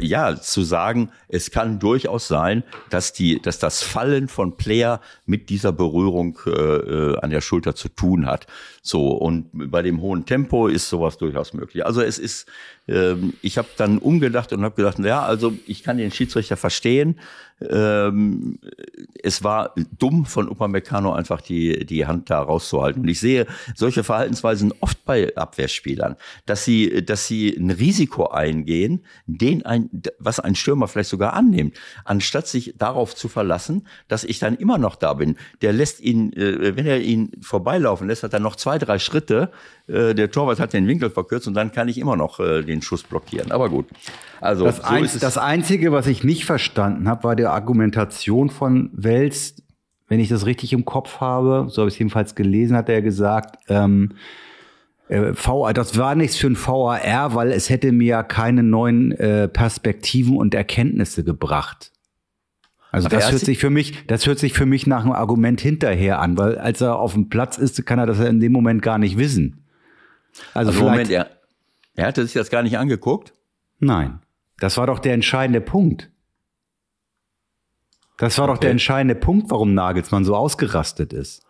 ja 0.00 0.34
zu 0.34 0.62
sagen, 0.62 1.10
es 1.28 1.52
kann 1.52 1.78
durchaus 1.78 2.26
sein, 2.26 2.64
dass 2.90 3.12
die, 3.12 3.40
dass 3.40 3.60
das 3.60 3.80
Fallen 3.84 4.26
von 4.26 4.56
Player 4.56 5.00
mit 5.24 5.50
dieser 5.50 5.70
Berührung 5.70 6.36
äh, 6.46 6.50
äh 6.50 7.18
an 7.20 7.30
der 7.30 7.40
Schulter 7.40 7.76
zu 7.76 7.88
tun 7.88 8.26
hat. 8.26 8.48
So 8.82 9.12
und 9.12 9.50
bei 9.52 9.82
dem 9.82 10.00
hohen 10.00 10.26
Tempo 10.26 10.66
ist 10.66 10.88
sowas 10.88 11.16
durchaus 11.16 11.52
möglich. 11.52 11.86
Also 11.86 12.00
es 12.02 12.18
ist, 12.18 12.48
äh, 12.88 13.14
ich 13.40 13.56
habe 13.56 13.68
dann 13.76 13.98
umgedacht 13.98 14.52
und 14.52 14.64
habe 14.64 14.74
gedacht, 14.74 14.98
ja, 14.98 15.22
also 15.22 15.52
ich 15.68 15.84
kann 15.84 15.98
den 15.98 16.10
Schiedsrichter 16.10 16.56
verstehen. 16.56 17.20
Ähm, 17.68 18.58
es 19.22 19.44
war 19.44 19.74
dumm 19.98 20.24
von 20.24 20.48
Upamecano 20.48 21.12
einfach 21.12 21.40
die, 21.40 21.84
die 21.84 22.06
Hand 22.06 22.30
da 22.30 22.40
rauszuhalten. 22.40 23.02
Und 23.02 23.08
ich 23.08 23.20
sehe 23.20 23.46
solche 23.74 24.02
Verhaltensweisen 24.04 24.72
oft 24.80 25.04
bei 25.04 25.34
Abwehrspielern, 25.36 26.16
dass 26.46 26.64
sie, 26.64 27.04
dass 27.04 27.26
sie 27.26 27.54
ein 27.56 27.70
Risiko 27.70 28.28
eingehen, 28.28 29.04
den 29.26 29.64
ein, 29.66 29.90
was 30.18 30.40
ein 30.40 30.54
Stürmer 30.54 30.88
vielleicht 30.88 31.10
sogar 31.10 31.34
annimmt, 31.34 31.76
anstatt 32.04 32.46
sich 32.46 32.74
darauf 32.78 33.14
zu 33.14 33.28
verlassen, 33.28 33.86
dass 34.08 34.24
ich 34.24 34.38
dann 34.38 34.56
immer 34.56 34.78
noch 34.78 34.96
da 34.96 35.14
bin. 35.14 35.36
Der 35.60 35.72
lässt 35.72 36.00
ihn, 36.00 36.32
äh, 36.32 36.76
wenn 36.76 36.86
er 36.86 37.00
ihn 37.00 37.32
vorbeilaufen 37.42 38.08
lässt, 38.08 38.22
hat 38.22 38.32
er 38.32 38.40
noch 38.40 38.56
zwei, 38.56 38.78
drei 38.78 38.98
Schritte. 38.98 39.50
Äh, 39.86 40.14
der 40.14 40.30
Torwart 40.30 40.60
hat 40.60 40.72
den 40.72 40.86
Winkel 40.86 41.10
verkürzt 41.10 41.46
und 41.46 41.54
dann 41.54 41.72
kann 41.72 41.88
ich 41.88 41.98
immer 41.98 42.16
noch 42.16 42.40
äh, 42.40 42.62
den 42.62 42.80
Schuss 42.80 43.02
blockieren. 43.02 43.52
Aber 43.52 43.68
gut. 43.68 43.86
Also 44.40 44.64
das, 44.64 44.76
so 44.76 44.82
ein, 44.84 45.08
das 45.20 45.36
Einzige, 45.36 45.92
was 45.92 46.06
ich 46.06 46.24
nicht 46.24 46.46
verstanden 46.46 47.08
habe, 47.08 47.24
war 47.24 47.36
Argumentation 47.52 48.50
von 48.50 48.90
Wels, 48.92 49.56
wenn 50.08 50.20
ich 50.20 50.28
das 50.28 50.46
richtig 50.46 50.72
im 50.72 50.84
Kopf 50.84 51.20
habe, 51.20 51.66
so 51.68 51.82
habe 51.82 51.88
ich 51.88 51.94
es 51.94 51.98
jedenfalls 51.98 52.34
gelesen, 52.34 52.76
hat 52.76 52.88
er 52.88 53.02
gesagt, 53.02 53.58
ähm, 53.68 54.14
äh, 55.08 55.34
VR, 55.34 55.72
das 55.72 55.98
war 55.98 56.14
nichts 56.14 56.36
für 56.36 56.48
ein 56.48 56.56
VAR, 56.56 57.34
weil 57.34 57.52
es 57.52 57.68
hätte 57.68 57.92
mir 57.92 58.22
keine 58.22 58.62
neuen 58.62 59.12
äh, 59.12 59.48
Perspektiven 59.48 60.36
und 60.36 60.54
Erkenntnisse 60.54 61.24
gebracht. 61.24 61.92
Also 62.92 63.06
Aber 63.06 63.16
das 63.16 63.30
hört 63.30 63.40
sich 63.42 63.58
für 63.58 63.70
mich, 63.70 64.06
das 64.06 64.26
hört 64.26 64.38
sich 64.38 64.52
für 64.52 64.66
mich 64.66 64.86
nach 64.86 65.02
einem 65.02 65.12
Argument 65.12 65.60
hinterher 65.60 66.20
an, 66.20 66.36
weil 66.38 66.58
als 66.58 66.80
er 66.80 66.98
auf 66.98 67.12
dem 67.12 67.28
Platz 67.28 67.56
ist, 67.56 67.84
kann 67.86 67.98
er 67.98 68.06
das 68.06 68.18
ja 68.18 68.26
in 68.26 68.40
dem 68.40 68.52
Moment 68.52 68.82
gar 68.82 68.98
nicht 68.98 69.16
wissen. 69.16 69.64
Also, 70.54 70.72
also 70.72 70.84
Moment, 70.84 71.10
er, 71.10 71.30
Er 71.94 72.06
hatte 72.06 72.24
sich 72.24 72.32
das 72.32 72.50
gar 72.50 72.62
nicht 72.62 72.78
angeguckt? 72.78 73.34
Nein. 73.78 74.20
Das 74.58 74.76
war 74.76 74.86
doch 74.86 74.98
der 74.98 75.14
entscheidende 75.14 75.60
Punkt. 75.60 76.10
Das 78.20 78.36
war 78.36 78.48
doch 78.48 78.58
der 78.58 78.70
entscheidende 78.70 79.14
Punkt, 79.14 79.50
warum 79.50 79.72
Nagelsmann 79.72 80.26
so 80.26 80.36
ausgerastet 80.36 81.14
ist. 81.14 81.42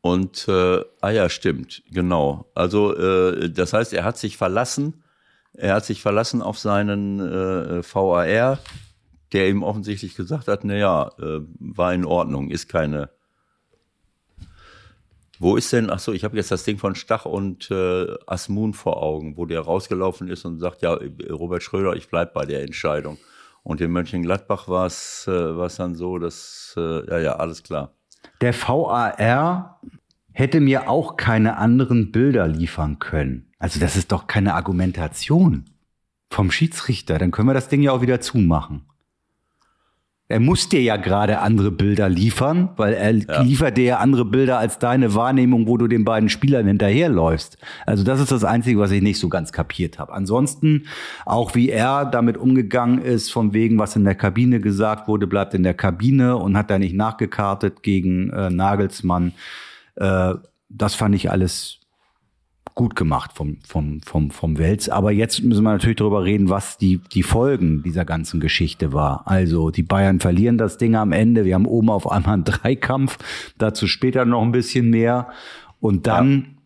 Und 0.00 0.48
äh, 0.48 0.80
ah 1.02 1.10
ja, 1.10 1.28
stimmt, 1.28 1.82
genau. 1.90 2.50
Also 2.54 2.96
äh, 2.96 3.50
das 3.50 3.74
heißt, 3.74 3.92
er 3.92 4.04
hat 4.04 4.16
sich 4.16 4.38
verlassen, 4.38 5.04
er 5.52 5.74
hat 5.74 5.84
sich 5.84 6.00
verlassen 6.00 6.40
auf 6.40 6.58
seinen 6.58 7.20
äh, 7.20 7.82
VAR, 7.82 8.60
der 9.34 9.50
ihm 9.50 9.62
offensichtlich 9.62 10.14
gesagt 10.14 10.48
hat, 10.48 10.64
na 10.64 10.74
ja, 10.74 11.10
äh, 11.18 11.40
war 11.58 11.92
in 11.92 12.06
Ordnung, 12.06 12.50
ist 12.50 12.70
keine. 12.70 13.10
Wo 15.38 15.54
ist 15.54 15.70
denn, 15.70 15.90
ach 15.90 15.98
so, 15.98 16.14
ich 16.14 16.24
habe 16.24 16.38
jetzt 16.38 16.50
das 16.50 16.64
Ding 16.64 16.78
von 16.78 16.94
Stach 16.94 17.26
und 17.26 17.70
äh, 17.70 18.06
Asmun 18.26 18.72
vor 18.72 19.02
Augen, 19.02 19.36
wo 19.36 19.44
der 19.44 19.60
rausgelaufen 19.60 20.28
ist 20.28 20.46
und 20.46 20.60
sagt, 20.60 20.80
ja, 20.80 20.98
Robert 21.28 21.62
Schröder, 21.62 21.94
ich 21.94 22.08
bleib 22.08 22.32
bei 22.32 22.46
der 22.46 22.62
Entscheidung. 22.62 23.18
Und 23.62 23.80
in 23.80 23.90
Mönchengladbach 23.90 24.68
war 24.68 24.86
es 24.86 25.26
äh, 25.28 25.68
dann 25.76 25.94
so, 25.94 26.18
dass, 26.18 26.74
äh, 26.76 27.06
ja, 27.10 27.18
ja, 27.18 27.32
alles 27.36 27.62
klar. 27.62 27.94
Der 28.40 28.54
VAR 28.54 29.80
hätte 30.32 30.60
mir 30.60 30.88
auch 30.88 31.16
keine 31.16 31.56
anderen 31.56 32.12
Bilder 32.12 32.48
liefern 32.48 32.98
können. 32.98 33.52
Also 33.58 33.78
das 33.80 33.96
ist 33.96 34.12
doch 34.12 34.26
keine 34.26 34.54
Argumentation 34.54 35.66
vom 36.30 36.50
Schiedsrichter. 36.50 37.18
Dann 37.18 37.30
können 37.30 37.48
wir 37.48 37.54
das 37.54 37.68
Ding 37.68 37.82
ja 37.82 37.92
auch 37.92 38.00
wieder 38.00 38.20
zumachen. 38.20 38.86
Er 40.30 40.38
muss 40.38 40.68
dir 40.68 40.80
ja 40.80 40.96
gerade 40.96 41.40
andere 41.40 41.72
Bilder 41.72 42.08
liefern, 42.08 42.68
weil 42.76 42.94
er 42.94 43.10
ja. 43.10 43.42
liefert 43.42 43.76
dir 43.76 43.84
ja 43.84 43.96
andere 43.98 44.24
Bilder 44.24 44.60
als 44.60 44.78
deine 44.78 45.16
Wahrnehmung, 45.16 45.66
wo 45.66 45.76
du 45.76 45.88
den 45.88 46.04
beiden 46.04 46.28
Spielern 46.28 46.68
hinterherläufst. 46.68 47.58
Also 47.84 48.04
das 48.04 48.20
ist 48.20 48.30
das 48.30 48.44
Einzige, 48.44 48.78
was 48.78 48.92
ich 48.92 49.02
nicht 49.02 49.18
so 49.18 49.28
ganz 49.28 49.50
kapiert 49.50 49.98
habe. 49.98 50.12
Ansonsten, 50.12 50.86
auch 51.26 51.56
wie 51.56 51.68
er 51.68 52.04
damit 52.04 52.36
umgegangen 52.36 53.02
ist, 53.02 53.32
von 53.32 53.52
wegen, 53.54 53.80
was 53.80 53.96
in 53.96 54.04
der 54.04 54.14
Kabine 54.14 54.60
gesagt 54.60 55.08
wurde, 55.08 55.26
bleibt 55.26 55.52
in 55.52 55.64
der 55.64 55.74
Kabine 55.74 56.36
und 56.36 56.56
hat 56.56 56.70
da 56.70 56.78
nicht 56.78 56.94
nachgekartet 56.94 57.82
gegen 57.82 58.30
äh, 58.30 58.50
Nagelsmann. 58.50 59.32
Äh, 59.96 60.34
das 60.68 60.94
fand 60.94 61.16
ich 61.16 61.28
alles 61.32 61.79
gut 62.74 62.96
gemacht 62.96 63.32
vom, 63.34 63.58
vom, 63.66 64.00
vom, 64.02 64.30
vom 64.30 64.58
Wels. 64.58 64.88
Aber 64.88 65.12
jetzt 65.12 65.42
müssen 65.42 65.62
wir 65.62 65.72
natürlich 65.72 65.96
darüber 65.96 66.24
reden, 66.24 66.48
was 66.48 66.78
die, 66.78 67.00
die 67.12 67.22
Folgen 67.22 67.82
dieser 67.82 68.04
ganzen 68.04 68.40
Geschichte 68.40 68.92
war. 68.92 69.22
Also 69.26 69.70
die 69.70 69.82
Bayern 69.82 70.20
verlieren 70.20 70.58
das 70.58 70.78
Ding 70.78 70.94
am 70.96 71.12
Ende. 71.12 71.44
Wir 71.44 71.54
haben 71.54 71.66
oben 71.66 71.90
auf 71.90 72.10
einmal 72.10 72.34
einen 72.34 72.44
Dreikampf. 72.44 73.18
Dazu 73.58 73.86
später 73.86 74.24
noch 74.24 74.42
ein 74.42 74.52
bisschen 74.52 74.90
mehr. 74.90 75.28
Und 75.80 76.06
dann, 76.06 76.56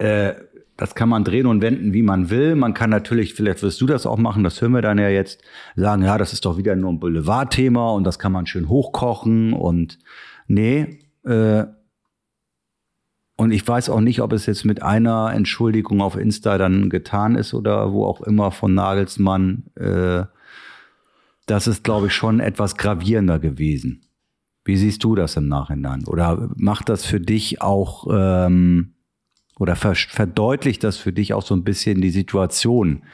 ja. 0.00 0.06
äh, 0.06 0.34
das 0.76 0.94
kann 0.94 1.10
man 1.10 1.24
drehen 1.24 1.46
und 1.46 1.60
wenden, 1.60 1.92
wie 1.92 2.02
man 2.02 2.30
will. 2.30 2.56
Man 2.56 2.72
kann 2.72 2.88
natürlich, 2.88 3.34
vielleicht 3.34 3.62
wirst 3.62 3.80
du 3.80 3.86
das 3.86 4.06
auch 4.06 4.16
machen, 4.16 4.44
das 4.44 4.60
hören 4.62 4.72
wir 4.72 4.80
dann 4.80 4.96
ja 4.98 5.10
jetzt, 5.10 5.42
sagen, 5.76 6.02
ja, 6.02 6.16
das 6.16 6.32
ist 6.32 6.46
doch 6.46 6.56
wieder 6.56 6.74
nur 6.74 6.90
ein 6.90 7.00
Boulevardthema 7.00 7.90
und 7.90 8.04
das 8.04 8.18
kann 8.18 8.32
man 8.32 8.46
schön 8.46 8.70
hochkochen 8.70 9.52
und 9.52 9.98
nee, 10.46 11.00
äh, 11.24 11.64
und 13.40 13.52
ich 13.52 13.66
weiß 13.66 13.88
auch 13.88 14.02
nicht, 14.02 14.20
ob 14.20 14.34
es 14.34 14.44
jetzt 14.44 14.66
mit 14.66 14.82
einer 14.82 15.32
Entschuldigung 15.32 16.02
auf 16.02 16.14
Insta 16.14 16.58
dann 16.58 16.90
getan 16.90 17.36
ist 17.36 17.54
oder 17.54 17.90
wo 17.90 18.04
auch 18.04 18.20
immer 18.20 18.50
von 18.50 18.74
Nagelsmann. 18.74 19.64
Äh, 19.76 20.24
das 21.46 21.66
ist, 21.66 21.82
glaube 21.82 22.08
ich, 22.08 22.12
schon 22.12 22.40
etwas 22.40 22.76
gravierender 22.76 23.38
gewesen. 23.38 24.02
Wie 24.62 24.76
siehst 24.76 25.02
du 25.04 25.14
das 25.14 25.36
im 25.36 25.48
Nachhinein? 25.48 26.04
Oder 26.06 26.50
macht 26.56 26.90
das 26.90 27.06
für 27.06 27.18
dich 27.18 27.62
auch 27.62 28.06
ähm, 28.12 28.92
oder 29.58 29.74
verdeutlicht 29.74 30.84
das 30.84 30.98
für 30.98 31.14
dich 31.14 31.32
auch 31.32 31.42
so 31.42 31.54
ein 31.54 31.64
bisschen 31.64 32.02
die 32.02 32.10
Situation, 32.10 33.04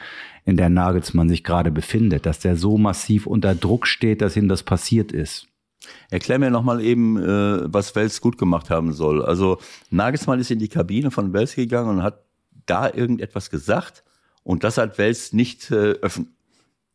in 0.43 0.57
der 0.57 0.67
Nagelsmann 0.67 1.29
sich 1.29 1.45
gerade 1.45 1.71
befindet, 1.71 2.25
dass 2.25 2.39
der 2.39 2.57
so 2.57 2.77
massiv 2.77 3.27
unter 3.27 3.55
Druck 3.55 3.87
steht, 3.87 4.21
dass 4.21 4.35
ihm 4.35 4.49
das 4.49 4.63
passiert 4.63 5.13
ist? 5.13 5.47
Erklär 6.09 6.39
mir 6.39 6.49
nochmal 6.49 6.81
eben, 6.81 7.17
äh, 7.17 7.73
was 7.73 7.95
Wels 7.95 8.21
gut 8.21 8.37
gemacht 8.37 8.69
haben 8.69 8.93
soll. 8.93 9.23
Also 9.23 9.59
Nagelsmann 9.89 10.39
ist 10.39 10.51
in 10.51 10.59
die 10.59 10.69
Kabine 10.69 11.11
von 11.11 11.33
Wels 11.33 11.55
gegangen 11.55 11.97
und 11.97 12.03
hat 12.03 12.23
da 12.65 12.91
irgendetwas 12.93 13.49
gesagt 13.49 14.03
und 14.43 14.63
das 14.63 14.77
hat 14.77 14.97
Wels 14.97 15.33
nicht 15.33 15.71
äh, 15.71 15.93
öff 16.01 16.21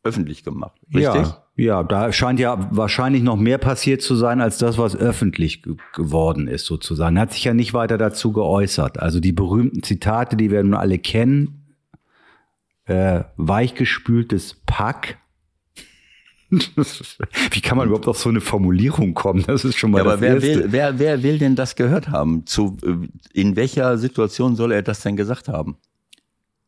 öffentlich 0.03 0.43
gemacht. 0.43 0.79
Richtig? 0.93 1.03
Ja, 1.05 1.43
ja, 1.55 1.83
da 1.83 2.11
scheint 2.11 2.39
ja 2.39 2.67
wahrscheinlich 2.71 3.23
noch 3.23 3.37
mehr 3.37 3.57
passiert 3.57 4.01
zu 4.01 4.15
sein 4.15 4.41
als 4.41 4.57
das, 4.57 4.77
was 4.77 4.95
öffentlich 4.95 5.63
geworden 5.93 6.47
ist, 6.47 6.65
sozusagen. 6.65 7.15
Er 7.15 7.21
hat 7.21 7.31
sich 7.31 7.45
ja 7.45 7.53
nicht 7.53 7.73
weiter 7.73 7.97
dazu 7.97 8.33
geäußert. 8.33 8.99
Also 8.99 9.21
die 9.21 9.31
berühmten 9.31 9.81
Zitate, 9.81 10.35
die 10.35 10.51
wir 10.51 10.61
nun 10.61 10.73
alle 10.73 10.99
kennen, 10.99 11.63
äh, 12.85 13.23
weichgespültes 13.37 14.61
Pack, 14.65 15.19
Wie 17.51 17.61
kann 17.61 17.77
man 17.77 17.87
überhaupt 17.87 18.07
auf 18.07 18.17
so 18.17 18.29
eine 18.29 18.41
Formulierung 18.41 19.13
kommen? 19.13 19.43
Das 19.47 19.65
ist 19.65 19.77
schon 19.77 19.91
mal 19.91 19.99
ja, 19.99 20.03
aber 20.05 20.21
wer 20.21 20.41
will, 20.41 20.67
wer, 20.69 20.99
wer 20.99 21.23
will 21.23 21.37
denn 21.37 21.55
das 21.55 21.75
gehört 21.75 22.09
haben? 22.09 22.45
Zu, 22.45 22.77
in 23.33 23.55
welcher 23.55 23.97
Situation 23.97 24.55
soll 24.55 24.71
er 24.71 24.81
das 24.81 25.01
denn 25.01 25.15
gesagt 25.15 25.47
haben? 25.47 25.77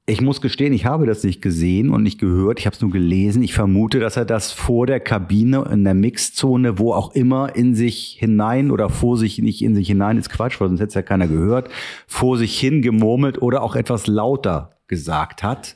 Ich 0.08 0.21
muss 0.21 0.39
gestehen, 0.39 0.71
ich 0.71 0.86
habe 0.86 1.08
das 1.08 1.24
nicht 1.24 1.41
gesehen 1.41 1.89
und 1.89 2.04
nicht 2.04 2.19
gehört. 2.19 2.60
Ich 2.60 2.67
habe 2.67 2.76
es 2.76 2.82
nur 2.82 2.91
gelesen. 2.91 3.41
Ich 3.41 3.56
vermute, 3.56 4.00
dass 4.00 4.17
er 4.17 4.26
das 4.26 4.52
vor 4.52 4.86
der 4.86 5.00
Kabine 5.00 5.67
in 5.71 5.84
der 5.84 5.95
Mixzone, 5.95 6.78
wo 6.78 6.93
auch 6.93 7.15
immer, 7.15 7.56
in 7.56 7.74
sich 7.74 8.15
hinein 8.19 8.69
oder 8.69 8.91
vor 8.91 9.17
sich 9.17 9.39
nicht 9.39 9.63
in 9.63 9.74
sich 9.74 9.88
hinein 9.88 10.19
ist 10.19 10.30
Quatsch, 10.30 10.62
weil 10.62 10.67
sonst 10.67 10.80
hätte 10.80 10.89
es 10.89 10.93
ja 10.93 11.02
keiner 11.02 11.28
gehört, 11.28 11.69
vor 12.06 12.38
sich 12.38 12.60
hin 12.60 12.84
gemurmelt 12.84 13.41
oder 13.41 13.63
auch 13.63 13.76
etwas 13.76 14.06
lauter 14.06 14.78
gesagt 14.88 15.41
hat. 15.41 15.76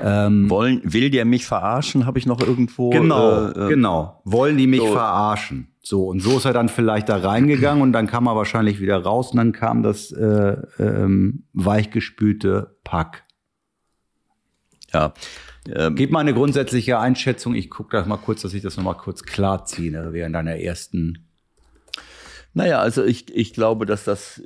Ähm, 0.00 0.48
Wollen, 0.50 0.80
will 0.84 1.10
der 1.10 1.24
mich 1.24 1.46
verarschen, 1.46 2.06
habe 2.06 2.18
ich 2.18 2.26
noch 2.26 2.40
irgendwo. 2.40 2.90
Genau, 2.90 3.48
äh, 3.48 3.66
äh, 3.66 3.68
genau. 3.68 4.20
Wollen 4.24 4.56
die 4.56 4.66
mich 4.66 4.80
so. 4.80 4.88
verarschen? 4.88 5.68
So, 5.82 6.06
und 6.06 6.20
so 6.20 6.36
ist 6.36 6.44
er 6.44 6.52
dann 6.52 6.68
vielleicht 6.68 7.08
da 7.08 7.16
reingegangen 7.16 7.82
und 7.82 7.92
dann 7.92 8.06
kam 8.06 8.26
er 8.26 8.36
wahrscheinlich 8.36 8.80
wieder 8.80 9.02
raus 9.02 9.32
und 9.32 9.38
dann 9.38 9.52
kam 9.52 9.82
das 9.82 10.12
äh, 10.12 10.56
ähm, 10.78 11.44
weichgespülte 11.52 12.76
Pack. 12.84 13.24
Ja. 14.92 15.12
Ähm, 15.68 15.96
Gib 15.96 16.10
mal 16.10 16.20
eine 16.20 16.34
grundsätzliche 16.34 16.98
Einschätzung. 16.98 17.54
Ich 17.54 17.68
gucke 17.70 17.96
das 17.96 18.06
mal 18.06 18.16
kurz, 18.16 18.42
dass 18.42 18.54
ich 18.54 18.62
das 18.62 18.76
nochmal 18.76 18.96
kurz 18.96 19.24
klar 19.24 19.64
ziehe 19.64 20.12
während 20.12 20.34
deiner 20.34 20.56
ersten 20.56 21.26
naja, 22.54 22.80
also 22.80 23.04
ich, 23.04 23.34
ich 23.34 23.54
glaube, 23.54 23.86
dass 23.86 24.04
das, 24.04 24.42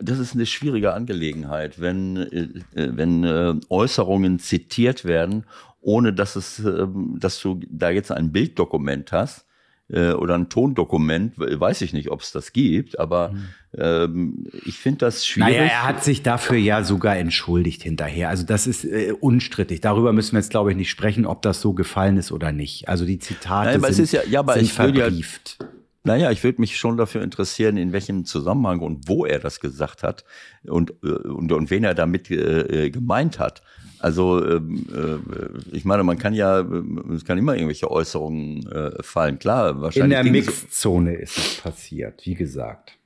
das 0.00 0.18
ist 0.18 0.34
eine 0.34 0.46
schwierige 0.46 0.92
Angelegenheit, 0.94 1.80
wenn, 1.80 2.16
äh, 2.16 2.48
wenn 2.74 3.24
äh, 3.24 3.54
Äußerungen 3.68 4.38
zitiert 4.38 5.04
werden, 5.04 5.44
ohne 5.80 6.12
dass 6.12 6.36
es, 6.36 6.60
ähm, 6.60 7.16
dass 7.18 7.40
du 7.40 7.60
da 7.68 7.90
jetzt 7.90 8.12
ein 8.12 8.30
Bilddokument 8.30 9.10
hast 9.10 9.46
äh, 9.88 10.12
oder 10.12 10.36
ein 10.36 10.48
Tondokument, 10.48 11.34
weiß 11.36 11.82
ich 11.82 11.92
nicht, 11.92 12.10
ob 12.10 12.20
es 12.20 12.30
das 12.30 12.52
gibt, 12.52 13.00
aber 13.00 13.32
mhm. 13.32 13.48
ähm, 13.76 14.44
ich 14.64 14.78
finde 14.78 14.98
das 14.98 15.26
schwierig. 15.26 15.56
Naja, 15.56 15.64
er 15.64 15.82
hat 15.84 16.04
sich 16.04 16.22
dafür 16.22 16.56
ja 16.56 16.84
sogar 16.84 17.16
entschuldigt 17.16 17.82
hinterher. 17.82 18.28
Also 18.28 18.46
das 18.46 18.68
ist 18.68 18.84
äh, 18.84 19.12
unstrittig. 19.18 19.80
Darüber 19.80 20.12
müssen 20.12 20.32
wir 20.32 20.38
jetzt, 20.38 20.50
glaube 20.50 20.70
ich, 20.70 20.76
nicht 20.76 20.90
sprechen, 20.90 21.26
ob 21.26 21.42
das 21.42 21.60
so 21.60 21.72
gefallen 21.72 22.16
ist 22.16 22.30
oder 22.30 22.52
nicht. 22.52 22.88
Also 22.88 23.04
die 23.04 23.18
Zitate 23.18 23.70
Nein, 23.70 23.76
aber 23.78 23.92
sind, 23.92 24.04
es 24.04 24.12
ist 24.12 24.24
ja, 24.24 24.30
ja, 24.30 24.40
aber 24.40 24.54
sind 24.54 24.62
ich 24.62 24.72
verbrieft. 24.72 25.58
Ja, 25.60 25.66
naja, 26.04 26.30
ich 26.30 26.42
würde 26.42 26.60
mich 26.60 26.76
schon 26.76 26.96
dafür 26.96 27.22
interessieren, 27.22 27.76
in 27.76 27.92
welchem 27.92 28.24
Zusammenhang 28.24 28.80
und 28.80 29.08
wo 29.08 29.24
er 29.24 29.38
das 29.38 29.60
gesagt 29.60 30.02
hat 30.02 30.24
und, 30.64 30.90
äh, 31.02 31.08
und, 31.08 31.52
und 31.52 31.70
wen 31.70 31.84
er 31.84 31.94
damit 31.94 32.30
äh, 32.30 32.86
äh, 32.86 32.90
gemeint 32.90 33.38
hat. 33.38 33.62
Also 34.00 34.44
ähm, 34.44 34.86
äh, 34.92 35.76
ich 35.76 35.84
meine, 35.84 36.02
man 36.02 36.18
kann 36.18 36.34
ja, 36.34 36.66
es 37.14 37.24
kann 37.24 37.38
immer 37.38 37.54
irgendwelche 37.54 37.88
Äußerungen 37.88 38.66
äh, 38.66 39.02
fallen. 39.02 39.38
Klar, 39.38 39.80
wahrscheinlich. 39.80 40.18
In 40.18 40.24
der 40.24 40.32
Mixzone 40.32 41.14
ist 41.14 41.38
es 41.38 41.54
passiert, 41.60 42.26
wie 42.26 42.34
gesagt. 42.34 42.98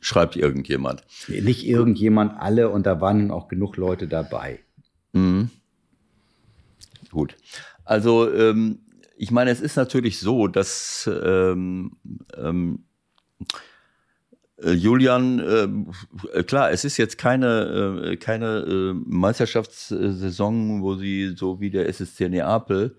Schreibt 0.00 0.36
irgendjemand. 0.36 1.04
Nicht 1.28 1.66
irgendjemand, 1.66 2.38
alle 2.38 2.70
und 2.70 2.86
da 2.86 3.00
waren 3.00 3.30
auch 3.30 3.48
genug 3.48 3.76
Leute 3.76 4.08
dabei. 4.08 4.60
Mhm. 5.12 5.50
Gut. 7.10 7.36
Also 7.84 8.32
ähm, 8.32 8.78
ich 9.16 9.30
meine, 9.30 9.50
es 9.50 9.60
ist 9.60 9.76
natürlich 9.76 10.18
so, 10.20 10.46
dass 10.46 11.08
ähm, 11.22 11.96
ähm, 12.36 12.84
äh, 14.62 14.72
Julian, 14.72 15.40
äh, 16.32 16.42
klar, 16.42 16.70
es 16.70 16.84
ist 16.84 16.96
jetzt 16.96 17.18
keine, 17.18 18.10
äh, 18.12 18.16
keine 18.16 18.58
äh, 18.60 18.92
Meisterschaftssaison, 18.94 20.82
wo 20.82 20.94
sie 20.96 21.34
so 21.36 21.60
wie 21.60 21.70
der 21.70 21.88
SSC 21.88 22.28
Neapel 22.28 22.96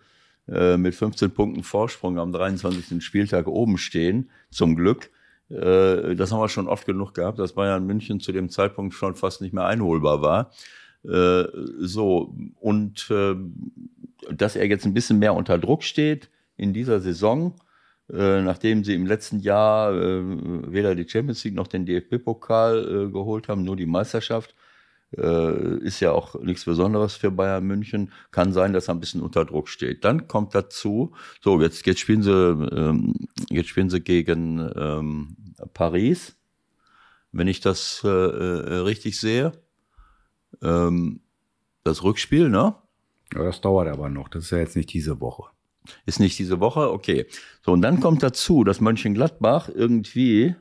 äh, 0.48 0.78
mit 0.78 0.96
15 0.96 1.32
Punkten 1.32 1.64
Vorsprung 1.64 2.20
am 2.20 2.32
23. 2.32 3.04
Spieltag 3.04 3.48
oben 3.48 3.78
stehen, 3.78 4.30
zum 4.50 4.76
Glück. 4.76 5.10
Äh, 5.50 6.16
das 6.16 6.32
haben 6.32 6.40
wir 6.40 6.50
schon 6.50 6.68
oft 6.68 6.86
genug 6.86 7.14
gehabt, 7.14 7.40
dass 7.40 7.54
Bayern 7.54 7.86
München 7.86 8.20
zu 8.20 8.32
dem 8.32 8.50
Zeitpunkt 8.50 8.94
schon 8.94 9.16
fast 9.16 9.42
nicht 9.42 9.54
mehr 9.54 9.66
einholbar 9.66 10.22
war. 10.22 10.52
Äh, 11.08 11.46
so, 11.80 12.36
und 12.60 13.10
äh, 13.10 13.36
dass 14.30 14.56
er 14.56 14.68
jetzt 14.68 14.86
ein 14.86 14.94
bisschen 14.94 15.20
mehr 15.20 15.34
unter 15.34 15.58
Druck 15.58 15.84
steht 15.84 16.30
in 16.58 16.74
dieser 16.74 17.00
Saison, 17.00 17.56
äh, 18.12 18.42
nachdem 18.42 18.84
sie 18.84 18.94
im 18.94 19.06
letzten 19.06 19.40
Jahr 19.40 19.94
äh, 19.94 20.22
weder 20.72 20.96
die 20.96 21.08
Champions 21.08 21.44
League 21.44 21.56
noch 21.56 21.68
den 21.68 21.86
DFB-Pokal 21.86 23.08
äh, 23.08 23.12
geholt 23.12 23.48
haben, 23.48 23.64
nur 23.64 23.76
die 23.76 23.86
Meisterschaft. 23.86 24.56
Ist 25.10 26.02
ja 26.02 26.12
auch 26.12 26.36
nichts 26.42 26.66
Besonderes 26.66 27.16
für 27.16 27.32
Bayern 27.32 27.64
München. 27.66 28.12
Kann 28.32 28.52
sein, 28.52 28.74
dass 28.74 28.90
er 28.90 28.94
ein 28.94 29.00
bisschen 29.00 29.22
unter 29.22 29.46
Druck 29.46 29.70
steht. 29.70 30.04
Dann 30.04 30.28
kommt 30.28 30.54
dazu, 30.54 31.16
so, 31.40 31.62
jetzt, 31.62 31.86
jetzt 31.86 32.02
spielen 32.02 32.24
sie, 32.24 32.34
ähm, 32.34 33.14
jetzt 33.50 33.70
spielen 33.70 33.90
sie 33.90 34.02
gegen 34.02 34.70
ähm, 34.76 35.38
Paris, 35.74 36.36
wenn 37.32 37.48
ich 37.48 37.62
das 37.62 38.04
richtig 38.04 39.18
sehe. 39.18 39.54
Ähm, 40.62 41.22
das 41.84 42.04
Rückspiel, 42.04 42.50
ne? 42.50 42.76
Ja, 43.34 43.44
das 43.44 43.62
dauert 43.62 43.88
aber 43.88 44.10
noch. 44.10 44.30
Das 44.30 44.46
ist 44.46 44.52
ja 44.52 44.60
jetzt 44.60 44.76
nicht 44.76 44.94
diese 44.94 45.20
Woche. 45.20 45.44
Ist 46.06 46.20
nicht 46.20 46.38
diese 46.38 46.60
Woche? 46.60 46.92
Okay. 46.92 47.26
So, 47.62 47.72
und 47.72 47.82
dann 47.82 48.00
kommt 48.00 48.24
dazu, 48.24 48.64
dass 48.64 48.82
Mönchengladbach 48.82 49.70
irgendwie, 49.70 50.56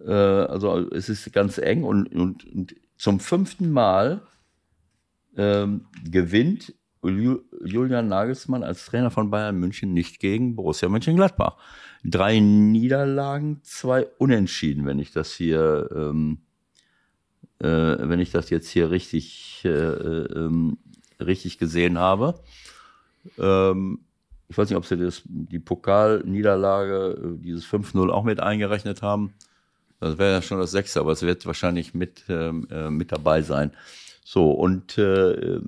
äh, 0.00 0.12
also 0.12 0.90
es 0.90 1.08
ist 1.08 1.32
ganz 1.32 1.58
eng 1.58 1.84
und, 1.84 2.14
und, 2.14 2.44
und 2.52 2.74
zum 2.96 3.20
fünften 3.20 3.70
Mal 3.70 4.22
ähm, 5.36 5.86
gewinnt 6.08 6.74
Julian 7.02 8.08
Nagelsmann 8.08 8.64
als 8.64 8.86
Trainer 8.86 9.10
von 9.10 9.30
Bayern 9.30 9.58
München 9.58 9.92
nicht 9.92 10.20
gegen 10.20 10.56
Borussia 10.56 10.88
Mönchengladbach. 10.88 11.58
Drei 12.02 12.40
Niederlagen, 12.40 13.60
zwei 13.62 14.06
Unentschieden, 14.18 14.86
wenn 14.86 14.98
ich 14.98 15.12
das 15.12 15.32
hier, 15.32 15.90
ähm, 15.94 16.38
äh, 17.60 17.66
wenn 17.66 18.20
ich 18.20 18.30
das 18.30 18.50
jetzt 18.50 18.68
hier 18.68 18.90
richtig, 18.90 19.62
äh, 19.64 19.68
ähm, 19.68 20.78
richtig 21.20 21.58
gesehen 21.58 21.98
habe. 21.98 22.40
Ähm, 23.38 24.00
ich 24.48 24.58
weiß 24.58 24.68
nicht, 24.68 24.76
ob 24.76 24.86
sie 24.86 24.96
das, 24.96 25.22
die 25.24 25.58
Pokalniederlage, 25.58 27.36
äh, 27.36 27.42
dieses 27.42 27.64
5-0 27.64 28.10
auch 28.10 28.24
mit 28.24 28.40
eingerechnet 28.40 29.02
haben. 29.02 29.34
Das 30.00 30.18
wäre 30.18 30.32
ja 30.32 30.42
schon 30.42 30.58
das 30.58 30.70
Sechste, 30.70 31.00
aber 31.00 31.12
es 31.12 31.22
wird 31.22 31.46
wahrscheinlich 31.46 31.94
mit, 31.94 32.24
ähm, 32.28 32.66
äh, 32.70 32.90
mit 32.90 33.10
dabei 33.12 33.42
sein. 33.42 33.72
So, 34.24 34.50
und, 34.50 34.98
äh, 34.98 35.60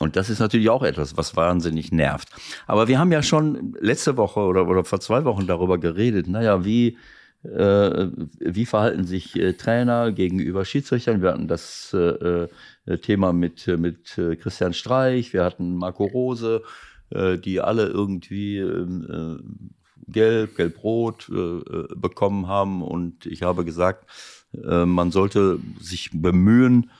und 0.00 0.16
das 0.16 0.28
ist 0.28 0.40
natürlich 0.40 0.68
auch 0.68 0.82
etwas, 0.82 1.16
was 1.16 1.36
wahnsinnig 1.36 1.92
nervt. 1.92 2.28
Aber 2.66 2.88
wir 2.88 2.98
haben 2.98 3.12
ja 3.12 3.22
schon 3.22 3.74
letzte 3.80 4.16
Woche 4.16 4.40
oder, 4.40 4.68
oder 4.68 4.84
vor 4.84 5.00
zwei 5.00 5.24
Wochen 5.24 5.46
darüber 5.46 5.78
geredet, 5.78 6.26
naja, 6.26 6.64
wie, 6.64 6.88
äh, 6.88 6.96
wie 7.44 8.66
verhalten 8.66 9.04
sich 9.04 9.36
äh, 9.36 9.52
Trainer 9.52 10.12
gegenüber 10.12 10.64
Schiedsrichtern? 10.64 11.20
Wir 11.20 11.32
hatten 11.32 11.48
das 11.48 11.94
äh, 11.94 12.46
äh 12.86 12.98
Thema 13.02 13.32
mit, 13.32 13.66
mit 13.66 14.16
äh, 14.18 14.36
Christian 14.36 14.72
Streich, 14.72 15.32
wir 15.32 15.44
hatten 15.44 15.76
Marco 15.76 16.04
Rose, 16.04 16.62
äh, 17.10 17.38
die 17.38 17.60
alle 17.60 17.86
irgendwie 17.86 18.58
ähm, 18.58 19.40
äh, 19.40 20.12
Gelb, 20.12 20.56
Gelb-Rot 20.56 21.28
äh, 21.30 21.34
äh, 21.34 21.88
bekommen 21.96 22.46
haben. 22.46 22.82
Und 22.82 23.26
ich 23.26 23.42
habe 23.42 23.64
gesagt, 23.64 24.06
äh, 24.52 24.84
man 24.84 25.10
sollte 25.10 25.58
sich 25.80 26.10
bemühen, 26.12 26.90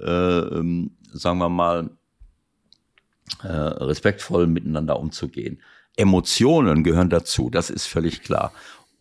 äh, 0.00 0.38
ähm, 0.40 0.92
sagen 1.12 1.38
wir 1.38 1.48
mal, 1.48 1.90
äh, 3.42 3.48
respektvoll 3.48 4.46
miteinander 4.46 4.98
umzugehen. 4.98 5.60
Emotionen 5.96 6.84
gehören 6.84 7.10
dazu, 7.10 7.50
das 7.50 7.70
ist 7.70 7.86
völlig 7.86 8.22
klar. 8.22 8.52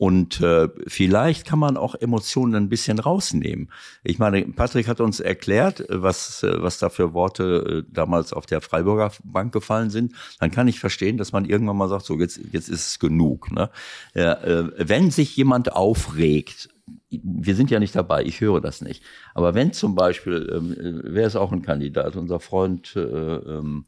Und 0.01 0.41
äh, 0.41 0.67
vielleicht 0.87 1.45
kann 1.45 1.59
man 1.59 1.77
auch 1.77 1.93
Emotionen 1.93 2.55
ein 2.55 2.69
bisschen 2.69 2.97
rausnehmen. 2.97 3.69
Ich 4.03 4.17
meine, 4.17 4.41
Patrick 4.41 4.87
hat 4.87 4.99
uns 4.99 5.19
erklärt, 5.19 5.85
was, 5.89 6.41
was 6.41 6.79
da 6.79 6.89
für 6.89 7.13
Worte 7.13 7.83
äh, 7.87 7.93
damals 7.93 8.33
auf 8.33 8.47
der 8.47 8.61
Freiburger 8.61 9.11
Bank 9.23 9.53
gefallen 9.53 9.91
sind. 9.91 10.13
Dann 10.39 10.49
kann 10.49 10.67
ich 10.67 10.79
verstehen, 10.79 11.17
dass 11.17 11.33
man 11.33 11.45
irgendwann 11.45 11.77
mal 11.77 11.87
sagt, 11.87 12.07
so 12.07 12.17
jetzt, 12.19 12.39
jetzt 12.51 12.67
ist 12.67 12.87
es 12.87 12.97
genug. 12.97 13.51
Ne? 13.51 13.69
Ja, 14.15 14.33
äh, 14.41 14.71
wenn 14.75 15.11
sich 15.11 15.37
jemand 15.37 15.71
aufregt, 15.73 16.69
wir 17.11 17.53
sind 17.53 17.69
ja 17.69 17.77
nicht 17.77 17.95
dabei, 17.95 18.23
ich 18.23 18.41
höre 18.41 18.59
das 18.59 18.81
nicht. 18.81 19.03
Aber 19.35 19.53
wenn 19.53 19.71
zum 19.71 19.93
Beispiel, 19.93 20.51
ähm, 20.51 20.71
äh, 20.73 21.13
wer 21.13 21.27
ist 21.27 21.35
auch 21.35 21.51
ein 21.51 21.61
Kandidat, 21.61 22.15
unser 22.15 22.39
Freund 22.39 22.95
äh, 22.95 23.01
ähm, 23.01 23.85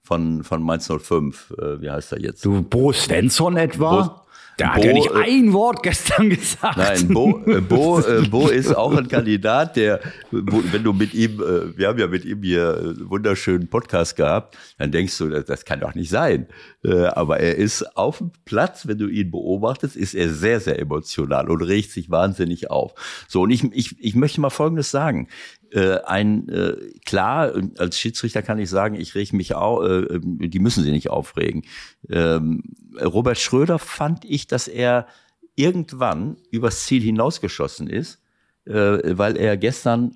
von, 0.00 0.44
von 0.44 0.62
Mainz 0.62 0.90
05, 0.90 1.52
äh, 1.58 1.82
wie 1.82 1.90
heißt 1.90 2.12
er 2.12 2.20
jetzt? 2.22 2.42
Du, 2.42 2.62
Bo 2.62 2.94
Svensson 2.94 3.58
etwa? 3.58 4.02
Bo 4.02 4.22
da 4.58 4.74
hat 4.74 4.84
er 4.84 4.92
nicht 4.92 5.10
äh, 5.10 5.24
ein 5.24 5.52
Wort 5.52 5.82
gestern 5.82 6.30
gesagt. 6.30 6.76
Nein, 6.76 7.08
Bo, 7.08 7.42
äh, 7.46 7.60
Bo, 7.60 8.00
äh, 8.06 8.22
Bo 8.28 8.48
ist 8.48 8.74
auch 8.74 8.96
ein 8.96 9.08
Kandidat, 9.08 9.76
der, 9.76 10.00
wenn 10.30 10.82
du 10.82 10.92
mit 10.92 11.14
ihm, 11.14 11.38
wir 11.38 11.88
haben 11.88 11.98
ja 11.98 12.06
mit 12.06 12.24
ihm 12.24 12.42
hier 12.42 12.76
einen 12.76 13.10
wunderschönen 13.10 13.68
Podcast 13.68 14.16
gehabt, 14.16 14.56
dann 14.78 14.92
denkst 14.92 15.16
du, 15.18 15.28
das 15.28 15.64
kann 15.64 15.80
doch 15.80 15.94
nicht 15.94 16.10
sein. 16.10 16.46
Äh, 16.84 17.04
aber 17.06 17.40
er 17.40 17.56
ist 17.56 17.96
auf 17.96 18.18
dem 18.18 18.32
Platz, 18.44 18.86
wenn 18.86 18.98
du 18.98 19.06
ihn 19.06 19.30
beobachtest, 19.30 19.96
ist 19.96 20.14
er 20.14 20.28
sehr, 20.30 20.60
sehr 20.60 20.78
emotional 20.78 21.48
und 21.48 21.62
regt 21.62 21.90
sich 21.90 22.10
wahnsinnig 22.10 22.70
auf. 22.70 22.94
So, 23.28 23.42
und 23.42 23.50
ich, 23.50 23.64
ich, 23.72 23.96
ich 24.00 24.14
möchte 24.14 24.40
mal 24.40 24.50
Folgendes 24.50 24.90
sagen 24.90 25.28
äh, 25.70 25.98
ein 26.04 26.48
äh, 26.48 26.76
klar 27.06 27.52
als 27.78 27.98
Schiedsrichter 27.98 28.42
kann 28.42 28.58
ich 28.58 28.68
sagen, 28.68 28.94
ich 28.94 29.14
reg 29.14 29.32
mich 29.32 29.54
auch, 29.54 29.82
die 30.20 30.58
müssen 30.58 30.84
sie 30.84 30.90
nicht 30.90 31.08
aufregen. 31.08 31.62
Ähm, 32.10 32.62
Robert 33.00 33.38
Schröder 33.38 33.78
fand 33.78 34.24
ich, 34.24 34.46
dass 34.46 34.68
er 34.68 35.06
irgendwann 35.54 36.36
übers 36.50 36.84
Ziel 36.84 37.02
hinausgeschossen 37.02 37.88
ist, 37.88 38.20
weil 38.64 39.36
er 39.36 39.56
gestern 39.56 40.14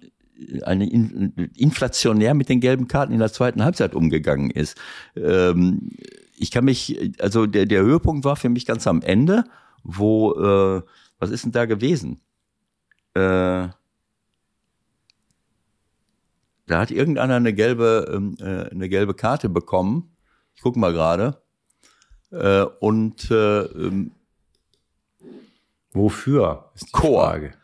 eine 0.63 0.89
in, 0.89 1.51
inflationär 1.57 2.35
mit 2.35 2.49
den 2.49 2.61
gelben 2.61 2.89
Karten 2.89 3.13
in 3.13 3.19
der 3.19 3.33
zweiten 3.33 3.65
Halbzeit 3.65 3.95
umgegangen 3.95 4.51
ist. 4.51 4.77
Ähm, 5.17 5.91
ich 6.37 6.51
kann 6.51 6.65
mich, 6.65 7.13
also 7.21 7.47
der, 7.47 7.67
der 7.67 7.83
Höhepunkt 7.83 8.25
war 8.25 8.37
für 8.37 8.49
mich 8.49 8.67
ganz 8.67 8.87
am 8.87 9.03
Ende, 9.03 9.45
wo, 9.83 10.33
äh, 10.35 10.83
was 11.19 11.31
ist 11.31 11.45
denn 11.45 11.53
da 11.53 11.67
gewesen? 11.67 12.21
Äh, 13.15 13.69
da 16.67 16.81
hat 16.81 16.91
irgendeiner 16.91 17.37
eine 17.37 17.55
gelbe, 17.55 18.13
ähm, 18.13 18.37
äh, 18.41 18.71
eine 18.71 18.89
gelbe 18.89 19.15
Karte 19.15 19.49
bekommen. 19.49 20.17
Ich 20.55 20.63
guck 20.63 20.77
mal 20.77 20.93
gerade. 20.93 21.41
Äh, 22.31 22.63
und 22.63 23.31
äh, 23.31 23.63
ähm, 23.63 24.13
wofür? 25.93 26.71
Ist 26.75 26.93
Chor. 26.93 27.31
Frage. 27.31 27.55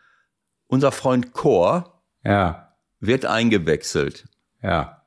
Unser 0.67 0.91
Freund 0.91 1.33
Chor 1.33 2.01
ja. 2.23 2.73
wird 2.99 3.25
eingewechselt. 3.25 4.25
Ja. 4.61 5.03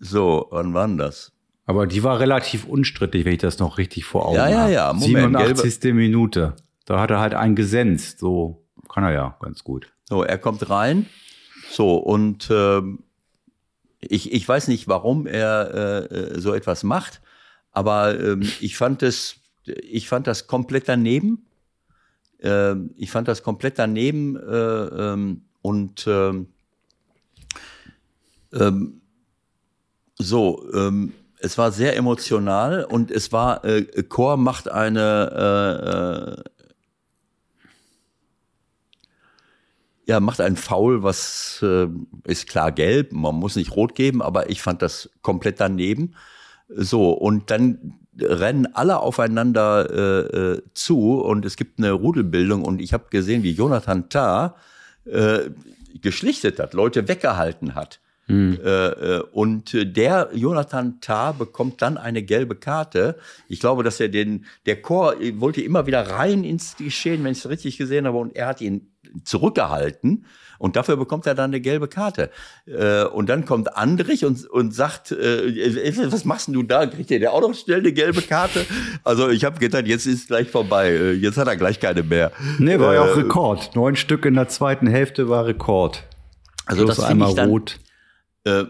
So, 0.00 0.46
wann 0.50 0.72
war 0.72 0.86
denn 0.86 0.96
das? 0.96 1.33
Aber 1.66 1.86
die 1.86 2.02
war 2.02 2.20
relativ 2.20 2.66
unstrittig, 2.66 3.24
wenn 3.24 3.32
ich 3.32 3.38
das 3.38 3.58
noch 3.58 3.78
richtig 3.78 4.04
vor 4.04 4.26
Augen 4.26 4.38
habe. 4.38 4.50
Ja, 4.50 4.68
ja, 4.68 4.88
ja. 4.88 4.92
Moment, 4.92 5.38
87. 5.38 5.80
Gelbe. 5.80 5.96
Minute. 5.96 6.56
Da 6.84 7.00
hat 7.00 7.10
er 7.10 7.20
halt 7.20 7.34
einen 7.34 7.56
gesenzt. 7.56 8.18
So 8.18 8.64
kann 8.88 9.04
er 9.04 9.12
ja 9.12 9.36
ganz 9.40 9.64
gut. 9.64 9.90
So, 10.04 10.22
er 10.22 10.38
kommt 10.38 10.68
rein 10.68 11.06
so, 11.74 11.96
und 11.96 12.50
äh, 12.50 12.82
ich, 14.00 14.32
ich 14.32 14.48
weiß 14.48 14.68
nicht, 14.68 14.86
warum 14.86 15.26
er 15.26 16.10
äh, 16.10 16.40
so 16.40 16.54
etwas 16.54 16.84
macht, 16.84 17.20
aber 17.72 18.18
äh, 18.18 18.36
ich 18.60 18.76
fand 18.76 19.02
es, 19.02 19.36
ich 19.64 20.08
fand 20.08 20.28
das 20.28 20.46
komplett 20.46 20.88
daneben. 20.88 21.46
Äh, 22.38 22.76
ich 22.96 23.10
fand 23.10 23.26
das 23.26 23.42
komplett 23.42 23.78
daneben 23.78 24.36
äh, 24.36 25.12
ähm, 25.12 25.42
und 25.62 26.06
äh, 26.06 26.32
ähm, 28.52 29.00
so, 30.16 30.72
ähm, 30.72 31.12
es 31.44 31.58
war 31.58 31.70
sehr 31.70 31.96
emotional 31.96 32.84
und 32.84 33.10
es 33.10 33.30
war, 33.30 33.64
äh, 33.64 34.02
Chor 34.04 34.36
macht 34.36 34.68
eine, 34.68 36.42
äh, 36.46 36.50
ja, 40.06 40.20
macht 40.20 40.40
einen 40.40 40.56
Foul, 40.56 41.02
was 41.02 41.60
äh, 41.62 41.86
ist 42.24 42.48
klar 42.48 42.72
gelb, 42.72 43.12
man 43.12 43.34
muss 43.34 43.56
nicht 43.56 43.76
rot 43.76 43.94
geben, 43.94 44.22
aber 44.22 44.50
ich 44.50 44.62
fand 44.62 44.82
das 44.82 45.10
komplett 45.22 45.60
daneben. 45.60 46.14
So, 46.68 47.12
und 47.12 47.50
dann 47.50 48.00
rennen 48.18 48.66
alle 48.74 49.00
aufeinander 49.00 49.90
äh, 49.90 50.36
äh, 50.36 50.62
zu 50.72 51.20
und 51.20 51.44
es 51.44 51.56
gibt 51.56 51.78
eine 51.78 51.92
Rudelbildung 51.92 52.64
und 52.64 52.80
ich 52.80 52.92
habe 52.92 53.06
gesehen, 53.10 53.42
wie 53.42 53.52
Jonathan 53.52 54.08
Tah 54.08 54.56
äh, 55.04 55.50
geschlichtet 56.00 56.58
hat, 56.58 56.74
Leute 56.74 57.08
weggehalten 57.08 57.74
hat. 57.74 58.00
Mhm. 58.26 58.58
Äh, 58.64 59.20
und 59.32 59.72
der 59.74 60.30
Jonathan 60.32 61.00
Tah 61.00 61.32
bekommt 61.32 61.82
dann 61.82 61.98
eine 61.98 62.22
gelbe 62.22 62.54
Karte. 62.54 63.16
Ich 63.48 63.60
glaube, 63.60 63.82
dass 63.82 64.00
er 64.00 64.08
den, 64.08 64.46
der 64.66 64.80
Chor 64.80 65.16
wollte 65.34 65.60
immer 65.60 65.86
wieder 65.86 66.08
rein 66.10 66.44
ins 66.44 66.76
Geschehen, 66.76 67.24
wenn 67.24 67.32
ich 67.32 67.38
es 67.38 67.48
richtig 67.48 67.76
gesehen 67.76 68.06
habe, 68.06 68.18
und 68.18 68.34
er 68.34 68.46
hat 68.46 68.60
ihn 68.60 68.90
zurückgehalten. 69.24 70.24
Und 70.58 70.76
dafür 70.76 70.96
bekommt 70.96 71.26
er 71.26 71.34
dann 71.34 71.50
eine 71.50 71.60
gelbe 71.60 71.88
Karte. 71.88 72.30
Äh, 72.66 73.04
und 73.04 73.28
dann 73.28 73.44
kommt 73.44 73.76
Andrich 73.76 74.24
und, 74.24 74.46
und 74.46 74.72
sagt, 74.72 75.12
äh, 75.12 76.10
was 76.10 76.24
machst 76.24 76.46
denn 76.46 76.54
du 76.54 76.62
da? 76.62 76.86
Kriegt 76.86 77.10
der 77.10 77.32
auch 77.32 77.40
noch 77.40 77.54
schnell 77.54 77.80
eine 77.80 77.92
gelbe 77.92 78.22
Karte? 78.22 78.64
Also 79.02 79.28
ich 79.28 79.44
habe 79.44 79.58
gedacht, 79.58 79.86
jetzt 79.86 80.06
ist 80.06 80.28
gleich 80.28 80.48
vorbei. 80.48 80.90
Äh, 80.90 81.12
jetzt 81.12 81.36
hat 81.36 81.48
er 81.48 81.56
gleich 81.56 81.80
keine 81.80 82.02
mehr. 82.02 82.32
Nee, 82.58 82.78
war 82.78 82.94
ja 82.94 83.02
auch 83.02 83.16
Rekord. 83.16 83.74
Neun 83.74 83.96
Stück 83.96 84.24
in 84.24 84.34
der 84.34 84.48
zweiten 84.48 84.86
Hälfte 84.86 85.28
war 85.28 85.44
Rekord. 85.46 86.04
Also 86.66 86.86
das 86.86 87.00
einmal 87.00 87.30
ich 87.30 87.34
dann, 87.34 87.50
rot. 87.50 87.78
Äh, 88.44 88.64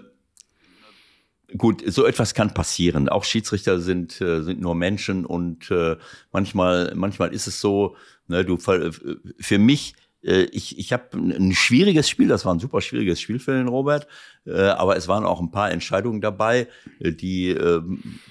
gut, 1.57 1.83
so 1.87 2.07
etwas 2.07 2.35
kann 2.35 2.55
passieren. 2.55 3.09
Auch 3.09 3.25
Schiedsrichter 3.25 3.81
sind, 3.81 4.21
äh, 4.21 4.43
sind 4.43 4.61
nur 4.61 4.75
Menschen 4.75 5.25
und 5.25 5.71
äh, 5.71 5.97
manchmal, 6.33 6.93
manchmal 6.95 7.33
ist 7.33 7.47
es 7.47 7.61
so, 7.61 7.97
ne, 8.29 8.45
du, 8.45 8.57
für 8.59 9.59
mich 9.59 9.95
äh, 10.25 10.45
ich, 10.53 10.79
ich 10.79 10.93
habe 10.93 11.05
ein 11.15 11.53
schwieriges 11.53 12.09
Spiel, 12.09 12.29
das 12.29 12.45
war 12.45 12.55
ein 12.55 12.59
super 12.59 12.81
schwieriges 12.81 13.21
Spiel 13.21 13.39
für 13.39 13.53
den 13.53 13.69
Robert, 13.69 14.07
äh, 14.47 14.53
aber 14.53 14.97
es 14.97 15.07
waren 15.09 15.25
auch 15.25 15.41
ein 15.41 15.51
paar 15.51 15.71
Entscheidungen 15.71 16.21
dabei, 16.21 16.69
äh, 16.99 17.13
die, 17.13 17.51
äh, 17.51 17.83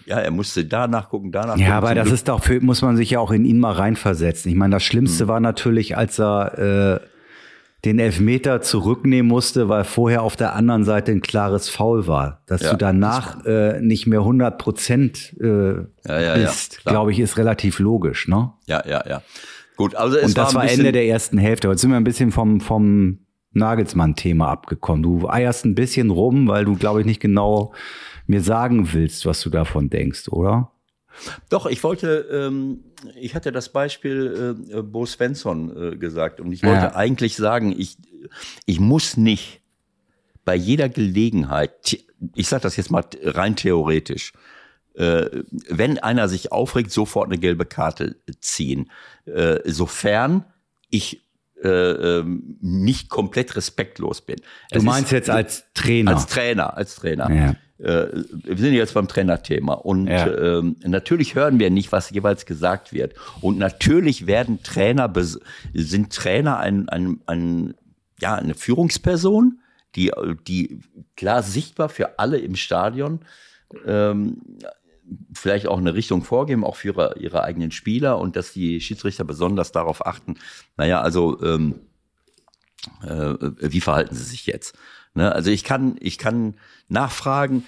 ja, 0.05 0.19
er 0.19 0.31
musste 0.31 0.65
da 0.65 0.87
nachgucken, 0.87 1.31
da 1.31 1.41
nachgucken. 1.41 1.61
Ja, 1.61 1.77
aber 1.77 1.93
das 1.93 2.05
Glück 2.05 2.15
ist 2.15 2.27
doch, 2.27 2.43
für, 2.43 2.59
muss 2.61 2.81
man 2.81 2.97
sich 2.97 3.11
ja 3.11 3.19
auch 3.19 3.31
in 3.31 3.45
ihn 3.45 3.59
mal 3.59 3.73
reinversetzen. 3.73 4.51
Ich 4.51 4.57
meine, 4.57 4.75
das 4.75 4.83
Schlimmste 4.83 5.23
hm. 5.23 5.27
war 5.27 5.39
natürlich, 5.39 5.95
als 5.95 6.19
er 6.19 7.01
äh, 7.03 7.12
den 7.85 7.99
Elfmeter 7.99 8.61
zurücknehmen 8.61 9.27
musste, 9.27 9.67
weil 9.67 9.83
vorher 9.83 10.23
auf 10.23 10.35
der 10.35 10.55
anderen 10.55 10.85
Seite 10.85 11.11
ein 11.11 11.21
klares 11.21 11.69
Foul 11.69 12.07
war. 12.07 12.41
Dass 12.45 12.61
ja, 12.61 12.71
du 12.71 12.77
danach 12.77 13.45
äh, 13.45 13.81
nicht 13.81 14.07
mehr 14.07 14.19
100 14.19 14.57
Prozent 14.57 15.35
äh, 15.41 15.73
ja, 16.07 16.21
ja, 16.21 16.35
bist, 16.35 16.85
glaube 16.85 17.11
ich, 17.11 17.19
ist 17.19 17.37
relativ 17.37 17.79
logisch, 17.79 18.27
ne? 18.27 18.53
Ja, 18.67 18.83
ja, 18.87 19.03
ja. 19.07 19.21
Gut, 19.75 19.95
also 19.95 20.17
es 20.17 20.27
Und 20.27 20.37
das 20.37 20.53
war, 20.53 20.63
war 20.63 20.71
Ende 20.71 20.91
der 20.91 21.07
ersten 21.07 21.37
Hälfte. 21.37 21.67
Jetzt 21.67 21.81
sind 21.81 21.89
wir 21.89 21.97
ein 21.97 22.03
bisschen 22.05 22.31
vom, 22.31 22.61
vom 22.61 23.19
Nagelsmann-Thema 23.51 24.47
abgekommen. 24.47 25.03
Du 25.03 25.27
eierst 25.27 25.65
ein 25.65 25.75
bisschen 25.75 26.09
rum, 26.09 26.47
weil 26.47 26.63
du, 26.63 26.75
glaube 26.75 27.01
ich, 27.01 27.05
nicht 27.05 27.19
genau 27.19 27.73
mir 28.27 28.41
sagen 28.41 28.93
willst, 28.93 29.25
was 29.25 29.41
du 29.41 29.49
davon 29.49 29.89
denkst, 29.89 30.29
oder? 30.29 30.71
Doch, 31.49 31.65
ich 31.65 31.83
wollte, 31.83 32.27
ähm, 32.31 32.83
ich 33.15 33.35
hatte 33.35 33.51
das 33.51 33.69
Beispiel 33.69 34.55
äh, 34.71 34.81
Bo 34.81 35.05
Svensson 35.05 35.93
äh, 35.93 35.97
gesagt 35.97 36.39
und 36.39 36.51
ich 36.51 36.63
wollte 36.63 36.83
ja. 36.83 36.95
eigentlich 36.95 37.35
sagen, 37.35 37.73
ich, 37.77 37.97
ich 38.65 38.79
muss 38.79 39.17
nicht 39.17 39.61
bei 40.45 40.55
jeder 40.55 40.89
Gelegenheit, 40.89 41.97
ich 42.35 42.47
sage 42.47 42.63
das 42.63 42.75
jetzt 42.75 42.91
mal 42.91 43.05
rein 43.23 43.55
theoretisch, 43.55 44.33
äh, 44.95 45.43
wenn 45.69 45.97
einer 45.99 46.27
sich 46.27 46.51
aufregt, 46.51 46.91
sofort 46.91 47.27
eine 47.27 47.39
gelbe 47.39 47.65
Karte 47.65 48.15
ziehen. 48.39 48.91
Äh, 49.25 49.59
sofern 49.65 50.45
ich 50.89 51.23
äh, 51.63 51.69
ähm, 52.19 52.57
nicht 52.61 53.09
komplett 53.09 53.55
respektlos 53.55 54.21
bin. 54.21 54.35
Du 54.71 54.79
es 54.79 54.83
meinst 54.83 55.05
ist, 55.05 55.11
jetzt 55.11 55.29
als 55.29 55.63
Trainer? 55.73 56.11
Als 56.11 56.27
Trainer, 56.27 56.77
als 56.77 56.95
Trainer. 56.95 57.31
Ja. 57.31 57.55
Äh, 57.79 58.07
wir 58.31 58.57
sind 58.57 58.73
jetzt 58.73 58.93
beim 58.93 59.07
Trainerthema 59.07 59.73
und 59.73 60.07
ja. 60.07 60.27
ähm, 60.27 60.75
natürlich 60.83 61.35
hören 61.35 61.59
wir 61.59 61.69
nicht, 61.69 61.91
was 61.91 62.09
jeweils 62.09 62.45
gesagt 62.45 62.93
wird. 62.93 63.13
Und 63.41 63.57
natürlich 63.57 64.27
werden 64.27 64.61
Trainer, 64.63 65.11
sind 65.73 66.13
Trainer 66.13 66.57
ein, 66.57 66.89
ein, 66.89 67.21
ein, 67.25 67.73
ja, 68.19 68.35
eine 68.35 68.53
Führungsperson, 68.53 69.59
die, 69.95 70.11
die 70.47 70.79
klar 71.15 71.43
sichtbar 71.43 71.89
für 71.89 72.19
alle 72.19 72.37
im 72.37 72.55
Stadion 72.55 73.19
ähm, 73.85 74.41
vielleicht 75.33 75.67
auch 75.67 75.77
eine 75.77 75.93
Richtung 75.93 76.23
vorgeben, 76.23 76.63
auch 76.63 76.75
für 76.75 76.89
ihre, 76.89 77.15
ihre 77.19 77.43
eigenen 77.43 77.71
Spieler 77.71 78.19
und 78.19 78.35
dass 78.35 78.53
die 78.53 78.79
Schiedsrichter 78.81 79.23
besonders 79.23 79.71
darauf 79.71 80.05
achten, 80.05 80.35
naja, 80.77 81.01
also 81.01 81.41
ähm, 81.41 81.81
äh, 83.01 83.35
wie 83.59 83.81
verhalten 83.81 84.15
sie 84.15 84.23
sich 84.23 84.45
jetzt? 84.45 84.77
Ne? 85.13 85.31
Also 85.31 85.51
ich 85.51 85.63
kann, 85.63 85.95
ich 85.99 86.17
kann 86.17 86.55
nachfragen, 86.87 87.65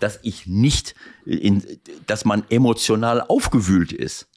dass 0.00 0.20
ich 0.22 0.46
nicht, 0.46 0.94
in, 1.24 1.64
dass 2.06 2.24
man 2.24 2.44
emotional 2.50 3.20
aufgewühlt 3.20 3.92
ist. 3.92 4.28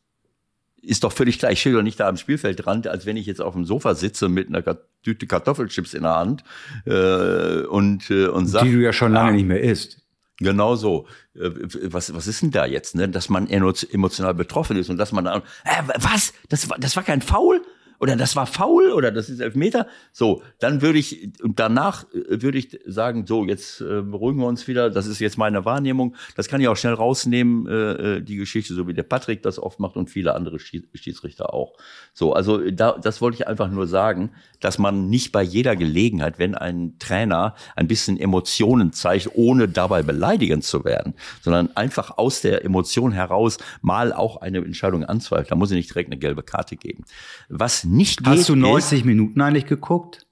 Ist 0.82 1.04
doch 1.04 1.12
völlig 1.12 1.40
klar. 1.40 1.52
Ich 1.52 1.60
stehe 1.60 1.76
doch 1.76 1.82
nicht 1.82 2.00
da 2.00 2.08
am 2.08 2.18
Spielfeldrand, 2.18 2.88
als 2.88 3.06
wenn 3.06 3.18
ich 3.18 3.26
jetzt 3.26 3.42
auf 3.42 3.54
dem 3.54 3.66
Sofa 3.66 3.96
sitze 3.96 4.30
mit 4.30 4.48
einer 4.48 4.78
Tüte 5.04 5.26
Kartoffelchips 5.26 5.96
in 5.96 6.04
der 6.04 6.16
Hand 6.16 6.44
äh, 6.86 7.64
und 7.66 8.10
äh, 8.12 8.28
und 8.28 8.46
sag, 8.46 8.64
die 8.64 8.74
du 8.74 8.84
ja 8.84 8.94
schon 8.94 9.12
lange 9.12 9.30
ah, 9.30 9.34
nicht 9.34 9.48
mehr 9.48 9.62
isst. 9.62 10.06
Genau 10.38 10.76
so. 10.76 11.08
Äh, 11.34 11.50
was, 11.92 12.14
was 12.14 12.28
ist 12.28 12.44
denn 12.44 12.52
da 12.52 12.66
jetzt, 12.66 12.94
ne? 12.94 13.10
Dass 13.10 13.30
man 13.30 13.48
emotional 13.48 14.36
betroffen 14.36 14.78
ist 14.78 14.90
und 14.90 14.98
dass 14.98 15.12
man 15.12 15.26
dann, 15.26 15.42
äh, 15.64 15.82
was? 15.98 16.34
Das 16.50 16.70
war, 16.70 16.78
das 16.78 16.96
war 16.96 17.04
kein 17.04 17.22
Foul? 17.22 17.62
Oder 18.00 18.16
das 18.16 18.36
war 18.36 18.46
faul 18.46 18.92
oder 18.92 19.12
das 19.12 19.30
ist 19.30 19.40
Elfmeter. 19.40 19.88
So, 20.12 20.44
dann 20.60 20.82
würde 20.82 21.00
ich, 21.00 21.30
und 21.42 21.60
danach 21.60 22.06
äh, 22.14 22.42
würde 22.42 22.58
ich 22.58 22.80
sagen, 22.86 23.26
so, 23.28 23.46
jetzt 23.46 23.82
äh, 23.82 24.02
beruhigen 24.02 24.40
wir 24.40 24.48
uns 24.48 24.68
wieder, 24.68 24.90
das 24.90 25.08
ist 25.08 25.20
jetzt 25.20 25.38
meine 25.38 25.66
Wahrnehmung. 25.66 26.16
Das 26.36 26.48
kann 26.48 26.62
ich 26.62 26.68
auch 26.68 26.78
schnell 26.78 26.94
rausnehmen, 26.94 27.68
äh, 27.68 28.18
äh 28.18 28.22
die 28.22 28.36
Geschichte, 28.36 28.74
so 28.74 28.88
wie 28.88 28.94
der 28.94 29.04
Patrick 29.04 29.44
das 29.44 29.60
oft 29.60 29.80
macht 29.80 29.96
und 29.96 30.10
viele 30.10 30.36
andere 30.36 30.60
Schiedsrichter 30.60 31.54
auch. 31.54 31.74
So, 32.14 32.34
also 32.34 32.70
da, 32.72 32.98
das 32.98 33.22
wollte 33.22 33.36
ich 33.36 33.48
einfach 33.48 33.70
nur 33.70 33.88
sagen, 33.88 34.32
dass 34.66 34.80
man 34.80 35.10
nicht 35.10 35.32
bei 35.32 35.44
jeder 35.44 35.76
Gelegenheit, 35.76 36.40
wenn 36.40 36.56
ein 36.56 36.98
Trainer 36.98 37.54
ein 37.76 37.88
bisschen 37.88 38.20
Emotionen 38.20 38.94
zeigt, 38.94 39.30
ohne 39.36 39.68
dabei 39.68 40.02
beleidigend 40.02 40.64
zu 40.64 40.84
werden, 40.84 41.14
sondern 41.42 41.70
einfach 41.78 42.18
aus 42.18 42.42
der 42.42 42.66
Emotion 42.66 43.12
heraus 43.12 43.60
mal 43.84 44.12
auch 44.12 44.38
eine 44.38 44.58
Entscheidung 44.58 45.04
anzweifelt, 45.04 45.52
da 45.52 45.56
muss 45.56 45.70
ich 45.70 45.78
nicht 45.78 45.92
direkt 45.92 46.12
eine 46.12 46.20
gelbe 46.20 46.42
Karte 46.42 46.78
geben. 46.78 47.04
Was 47.48 47.84
nicht 47.84 48.24
geht. 48.24 48.40
Hast 48.40 48.50
du 48.50 48.56
90 48.56 49.00
ist, 49.00 49.06
Minuten 49.06 49.40
eigentlich 49.40 49.68
geguckt? 49.68 50.26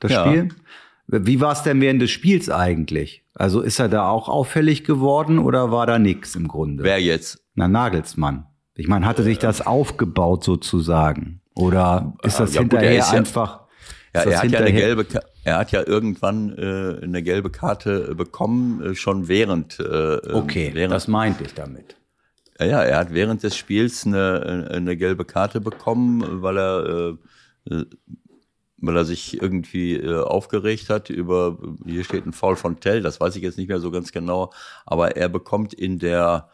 Das 0.00 0.10
ja. 0.10 0.26
Spiel? 0.26 0.48
Wie 1.06 1.40
war 1.40 1.52
es 1.52 1.62
denn 1.62 1.80
während 1.80 2.02
des 2.02 2.10
Spiels 2.10 2.50
eigentlich? 2.50 3.22
Also 3.34 3.60
ist 3.60 3.78
er 3.78 3.88
da 3.88 4.08
auch 4.08 4.28
auffällig 4.28 4.82
geworden 4.82 5.38
oder 5.38 5.70
war 5.70 5.86
da 5.86 6.00
nix 6.00 6.34
im 6.34 6.48
Grunde? 6.48 6.82
Wer 6.82 7.00
jetzt? 7.00 7.44
Na, 7.54 7.68
Nagelsmann. 7.68 8.46
Ich 8.74 8.88
meine, 8.88 9.06
hatte 9.06 9.22
sich 9.22 9.38
das 9.38 9.64
aufgebaut 9.64 10.42
sozusagen? 10.42 11.40
Oder 11.60 12.14
ist 12.22 12.40
das 12.40 12.54
ja, 12.54 12.60
hinterher 12.60 12.90
gut, 12.90 13.00
ist 13.00 13.14
einfach. 13.14 13.60
Ja, 14.14 14.22
er 14.22 14.42
hat 14.42 14.50
ja 14.50 14.58
eine 14.58 14.72
gelbe, 14.72 15.06
er 15.44 15.58
hat 15.58 15.70
ja 15.70 15.86
irgendwann 15.86 16.56
äh, 16.58 17.04
eine 17.04 17.22
gelbe 17.22 17.50
Karte 17.50 18.14
bekommen, 18.14 18.82
äh, 18.82 18.94
schon 18.94 19.28
während. 19.28 19.78
Äh, 19.78 19.84
ähm, 19.84 20.34
okay, 20.34 20.70
während, 20.74 20.92
das 20.92 21.06
meinte 21.06 21.44
ich 21.44 21.54
damit. 21.54 21.96
Ja, 22.58 22.66
ja, 22.66 22.82
er 22.82 22.98
hat 22.98 23.14
während 23.14 23.42
des 23.42 23.56
Spiels 23.56 24.04
eine, 24.04 24.68
eine 24.70 24.96
gelbe 24.96 25.24
Karte 25.24 25.60
bekommen, 25.60 26.42
weil 26.42 26.58
er, 26.58 27.16
äh, 27.70 27.84
weil 28.78 28.96
er 28.96 29.04
sich 29.04 29.40
irgendwie 29.40 29.96
äh, 29.96 30.20
aufgeregt 30.20 30.90
hat 30.90 31.08
über, 31.08 31.58
hier 31.86 32.04
steht 32.04 32.26
ein 32.26 32.32
Foul 32.32 32.56
von 32.56 32.80
Tell, 32.80 33.02
das 33.02 33.20
weiß 33.20 33.36
ich 33.36 33.42
jetzt 33.42 33.58
nicht 33.58 33.68
mehr 33.68 33.80
so 33.80 33.90
ganz 33.90 34.12
genau, 34.12 34.52
aber 34.86 35.16
er 35.16 35.28
bekommt 35.28 35.72
in 35.72 35.98
der 35.98 36.48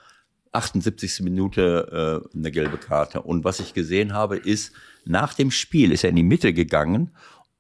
78. 0.56 1.20
Minute 1.20 2.24
äh, 2.34 2.36
eine 2.36 2.50
gelbe 2.50 2.78
Karte. 2.78 3.22
Und 3.22 3.44
was 3.44 3.60
ich 3.60 3.74
gesehen 3.74 4.12
habe, 4.12 4.36
ist, 4.36 4.72
nach 5.04 5.34
dem 5.34 5.50
Spiel 5.50 5.92
ist 5.92 6.04
er 6.04 6.10
in 6.10 6.16
die 6.16 6.22
Mitte 6.22 6.52
gegangen 6.52 7.12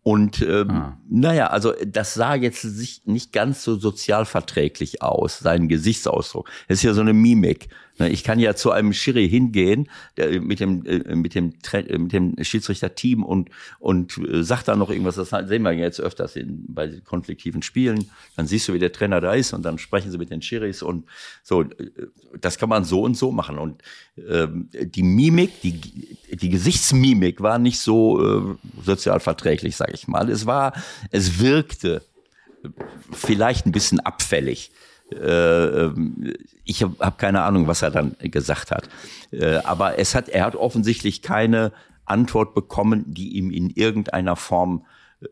und 0.06 0.40
ähm, 0.42 0.70
ah. 0.70 1.00
naja, 1.08 1.48
also 1.48 1.74
das 1.84 2.14
sah 2.14 2.36
jetzt 2.36 2.62
sich 2.62 3.02
nicht 3.06 3.32
ganz 3.32 3.64
so 3.64 3.74
sozialverträglich 3.74 5.02
aus, 5.02 5.40
sein 5.40 5.66
Gesichtsausdruck. 5.66 6.48
Es 6.68 6.78
ist 6.78 6.84
ja 6.84 6.94
so 6.94 7.00
eine 7.00 7.12
Mimik. 7.12 7.68
Ich 7.98 8.24
kann 8.24 8.38
ja 8.38 8.54
zu 8.54 8.70
einem 8.70 8.92
Schiri 8.92 9.28
hingehen 9.28 9.88
der, 10.16 10.40
mit 10.40 10.60
dem 10.60 10.84
äh, 10.84 11.14
mit 11.14 11.34
dem 11.34 11.54
äh, 11.72 11.98
mit 11.98 12.12
dem 12.12 12.34
Schiedsrichter-Team 12.42 13.24
und 13.24 13.50
und 13.78 14.18
äh, 14.18 14.42
sagt 14.42 14.68
da 14.68 14.76
noch 14.76 14.90
irgendwas. 14.90 15.16
Das 15.16 15.30
sehen 15.30 15.62
wir 15.62 15.72
jetzt 15.72 16.00
öfters 16.00 16.36
in, 16.36 16.64
bei 16.68 17.00
konfliktiven 17.04 17.62
Spielen. 17.62 18.10
Dann 18.36 18.46
siehst 18.46 18.68
du, 18.68 18.74
wie 18.74 18.78
der 18.78 18.92
Trainer 18.92 19.20
da 19.20 19.32
ist 19.32 19.54
und 19.54 19.64
dann 19.64 19.78
sprechen 19.78 20.10
sie 20.10 20.18
mit 20.18 20.30
den 20.30 20.42
Schiris 20.42 20.82
und 20.82 21.06
so. 21.42 21.64
Das 22.40 22.58
kann 22.58 22.68
man 22.68 22.84
so 22.84 23.02
und 23.02 23.16
so 23.16 23.32
machen. 23.32 23.58
Und 23.58 23.82
ähm, 24.28 24.68
die 24.72 25.02
Mimik, 25.02 25.60
die 25.62 25.80
die 26.30 26.48
Gesichtsmimik 26.50 27.40
war 27.40 27.58
nicht 27.58 27.80
so 27.80 28.22
äh, 28.22 28.56
sozial 28.84 29.20
verträglich, 29.20 29.76
sage 29.76 29.92
ich 29.94 30.06
mal. 30.06 30.28
Es 30.28 30.44
war, 30.44 30.74
es 31.10 31.40
wirkte 31.40 32.02
vielleicht 33.12 33.66
ein 33.66 33.72
bisschen 33.72 34.00
abfällig. 34.00 34.70
Äh, 35.12 35.84
ähm, 35.84 36.34
ich 36.64 36.82
habe 36.82 36.96
hab 36.98 37.18
keine 37.18 37.42
Ahnung, 37.42 37.66
was 37.66 37.82
er 37.82 37.90
dann 37.90 38.16
gesagt 38.20 38.70
hat. 38.70 38.88
Äh, 39.30 39.56
aber 39.58 39.98
es 39.98 40.14
hat, 40.14 40.28
er 40.28 40.44
hat 40.44 40.56
offensichtlich 40.56 41.22
keine 41.22 41.72
Antwort 42.04 42.54
bekommen, 42.54 43.04
die 43.06 43.36
ihm 43.36 43.50
in 43.50 43.70
irgendeiner 43.70 44.36
Form 44.36 44.84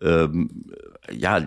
ähm, 0.03 0.73
ja 1.11 1.45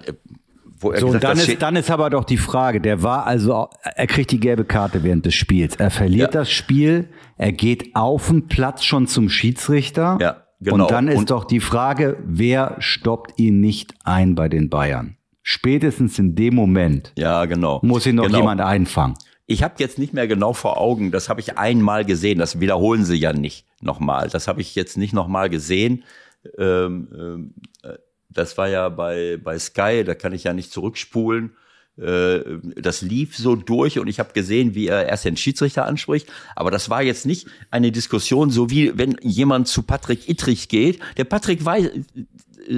wo 0.79 0.91
er 0.91 0.99
so, 0.99 1.07
gesagt, 1.07 1.23
dann 1.23 1.37
ist, 1.37 1.61
dann 1.61 1.75
ist 1.75 1.89
aber 1.89 2.09
doch 2.09 2.23
die 2.23 2.37
Frage, 2.37 2.79
der 2.81 3.01
war 3.03 3.25
also, 3.25 3.69
er 3.81 4.07
kriegt 4.07 4.31
die 4.31 4.39
gelbe 4.39 4.65
Karte 4.65 5.03
während 5.03 5.25
des 5.25 5.35
Spiels. 5.35 5.75
Er 5.75 5.89
verliert 5.89 6.33
ja. 6.33 6.41
das 6.41 6.51
Spiel, 6.51 7.09
er 7.37 7.51
geht 7.51 7.95
auf 7.95 8.27
den 8.27 8.47
Platz 8.47 8.83
schon 8.83 9.07
zum 9.07 9.29
Schiedsrichter. 9.29 10.17
Ja, 10.21 10.43
genau. 10.59 10.85
Und 10.85 10.91
dann 10.91 11.07
ist 11.07 11.17
und 11.17 11.31
doch 11.31 11.45
die 11.45 11.59
Frage, 11.59 12.17
wer 12.23 12.75
stoppt 12.79 13.39
ihn 13.39 13.59
nicht 13.59 13.95
ein 14.03 14.35
bei 14.35 14.49
den 14.49 14.69
Bayern? 14.69 15.16
Spätestens 15.49 16.19
in 16.19 16.35
dem 16.35 16.55
Moment 16.55 17.13
ja, 17.17 17.45
genau. 17.45 17.79
muss 17.81 18.05
ihn 18.05 18.15
noch 18.15 18.25
genau. 18.25 18.39
jemand 18.39 18.59
einfangen. 18.59 19.15
Ich 19.45 19.63
habe 19.63 19.75
jetzt 19.77 19.97
nicht 19.97 20.11
mehr 20.13 20.27
genau 20.27 20.51
vor 20.51 20.77
Augen, 20.77 21.09
das 21.09 21.29
habe 21.29 21.39
ich 21.39 21.57
einmal 21.57 22.03
gesehen, 22.03 22.37
das 22.37 22.59
wiederholen 22.59 23.05
sie 23.05 23.15
ja 23.15 23.31
nicht 23.31 23.65
nochmal. 23.79 24.27
Das 24.27 24.49
habe 24.49 24.59
ich 24.59 24.75
jetzt 24.75 24.97
nicht 24.97 25.13
nochmal 25.13 25.49
gesehen. 25.49 26.03
Ähm, 26.57 27.07
ähm, 27.17 27.53
das 28.29 28.57
war 28.57 28.67
ja 28.67 28.89
bei, 28.89 29.39
bei 29.41 29.57
Sky, 29.57 30.03
da 30.03 30.15
kann 30.15 30.33
ich 30.33 30.43
ja 30.43 30.51
nicht 30.51 30.73
zurückspulen. 30.73 31.55
Äh, 31.97 32.41
das 32.75 33.01
lief 33.01 33.37
so 33.37 33.55
durch 33.55 33.99
und 33.99 34.07
ich 34.07 34.19
habe 34.19 34.33
gesehen, 34.33 34.75
wie 34.75 34.87
er 34.87 35.05
erst 35.05 35.23
den 35.23 35.37
Schiedsrichter 35.37 35.85
anspricht. 35.85 36.27
Aber 36.57 36.71
das 36.71 36.89
war 36.89 37.01
jetzt 37.01 37.25
nicht 37.25 37.47
eine 37.71 37.93
Diskussion, 37.93 38.49
so 38.49 38.69
wie 38.69 38.97
wenn 38.97 39.15
jemand 39.21 39.69
zu 39.69 39.81
Patrick 39.81 40.27
Ittrich 40.27 40.67
geht. 40.67 40.99
Der 41.15 41.23
Patrick 41.23 41.63
weiß, 41.63 41.89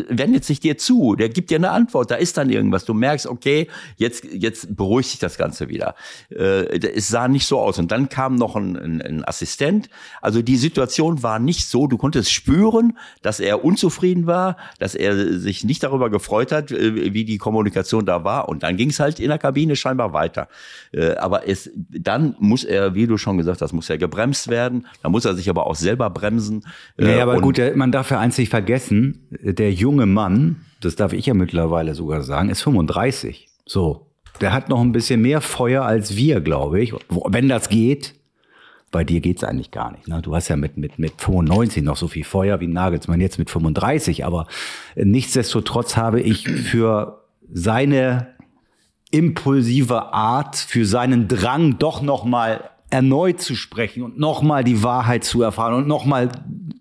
wendet 0.09 0.45
sich 0.45 0.59
dir 0.59 0.77
zu, 0.77 1.15
der 1.15 1.29
gibt 1.29 1.49
dir 1.49 1.57
eine 1.57 1.71
Antwort, 1.71 2.11
da 2.11 2.15
ist 2.15 2.37
dann 2.37 2.49
irgendwas. 2.49 2.85
Du 2.85 2.93
merkst, 2.93 3.27
okay, 3.27 3.67
jetzt, 3.97 4.23
jetzt 4.25 4.75
beruhigt 4.75 5.09
sich 5.09 5.19
das 5.19 5.37
Ganze 5.37 5.69
wieder. 5.69 5.95
Äh, 6.29 6.79
es 6.79 7.07
sah 7.07 7.27
nicht 7.27 7.45
so 7.45 7.59
aus. 7.59 7.79
Und 7.79 7.91
dann 7.91 8.09
kam 8.09 8.35
noch 8.35 8.55
ein, 8.55 8.75
ein, 8.75 9.01
ein 9.01 9.27
Assistent. 9.27 9.89
Also 10.21 10.41
die 10.41 10.57
Situation 10.57 11.23
war 11.23 11.39
nicht 11.39 11.67
so, 11.67 11.87
du 11.87 11.97
konntest 11.97 12.31
spüren, 12.31 12.97
dass 13.21 13.39
er 13.39 13.63
unzufrieden 13.63 14.27
war, 14.27 14.57
dass 14.79 14.95
er 14.95 15.39
sich 15.39 15.63
nicht 15.63 15.83
darüber 15.83 16.09
gefreut 16.09 16.51
hat, 16.51 16.71
äh, 16.71 17.13
wie 17.13 17.25
die 17.25 17.37
Kommunikation 17.37 18.05
da 18.05 18.23
war. 18.23 18.49
Und 18.49 18.63
dann 18.63 18.77
ging 18.77 18.89
es 18.89 18.99
halt 18.99 19.19
in 19.19 19.29
der 19.29 19.37
Kabine 19.37 19.75
scheinbar 19.75 20.13
weiter. 20.13 20.47
Äh, 20.91 21.15
aber 21.15 21.47
es, 21.47 21.69
dann 21.75 22.35
muss 22.39 22.63
er, 22.63 22.95
wie 22.95 23.07
du 23.07 23.17
schon 23.17 23.37
gesagt 23.37 23.61
hast, 23.61 23.73
muss 23.73 23.89
er 23.89 23.97
gebremst 23.97 24.49
werden. 24.49 24.87
Da 25.01 25.09
muss 25.09 25.25
er 25.25 25.33
sich 25.33 25.49
aber 25.49 25.67
auch 25.67 25.75
selber 25.75 26.09
bremsen. 26.09 26.63
Ja, 26.97 27.07
äh, 27.07 27.21
aber 27.21 27.41
gut, 27.41 27.59
man 27.75 27.91
darf 27.91 28.11
ja 28.11 28.19
eins 28.19 28.37
nicht 28.37 28.49
vergessen, 28.49 29.27
der 29.31 29.71
junge 29.79 30.05
Mann, 30.05 30.65
das 30.81 30.95
darf 30.95 31.13
ich 31.13 31.25
ja 31.25 31.33
mittlerweile 31.33 31.95
sogar 31.95 32.21
sagen, 32.21 32.49
ist 32.49 32.61
35. 32.61 33.47
So. 33.65 34.05
Der 34.41 34.53
hat 34.53 34.69
noch 34.69 34.79
ein 34.79 34.91
bisschen 34.91 35.21
mehr 35.21 35.41
Feuer 35.41 35.83
als 35.83 36.15
wir, 36.15 36.39
glaube 36.39 36.81
ich. 36.81 36.93
Wenn 37.09 37.49
das 37.49 37.69
geht. 37.69 38.15
Bei 38.91 39.03
dir 39.03 39.19
geht's 39.19 39.43
eigentlich 39.43 39.69
gar 39.69 39.91
nicht. 39.91 40.07
Ne? 40.07 40.21
Du 40.21 40.35
hast 40.35 40.47
ja 40.47 40.55
mit, 40.55 40.77
mit, 40.77 40.97
mit 40.97 41.13
95 41.21 41.83
noch 41.83 41.97
so 41.97 42.07
viel 42.07 42.23
Feuer 42.23 42.59
wie 42.59 42.67
Nagelsmann 42.67 43.21
jetzt 43.21 43.37
mit 43.37 43.49
35. 43.49 44.25
Aber 44.25 44.47
nichtsdestotrotz 44.95 45.95
habe 45.95 46.21
ich 46.21 46.47
für 46.47 47.21
seine 47.51 48.27
impulsive 49.11 50.13
Art, 50.13 50.55
für 50.55 50.85
seinen 50.85 51.27
Drang, 51.27 51.77
doch 51.77 52.01
noch 52.01 52.23
mal 52.23 52.69
erneut 52.89 53.41
zu 53.41 53.55
sprechen 53.55 54.03
und 54.03 54.17
noch 54.17 54.41
mal 54.41 54.63
die 54.63 54.81
Wahrheit 54.81 55.23
zu 55.23 55.43
erfahren 55.43 55.75
und 55.75 55.87
noch 55.87 56.05
mal 56.05 56.29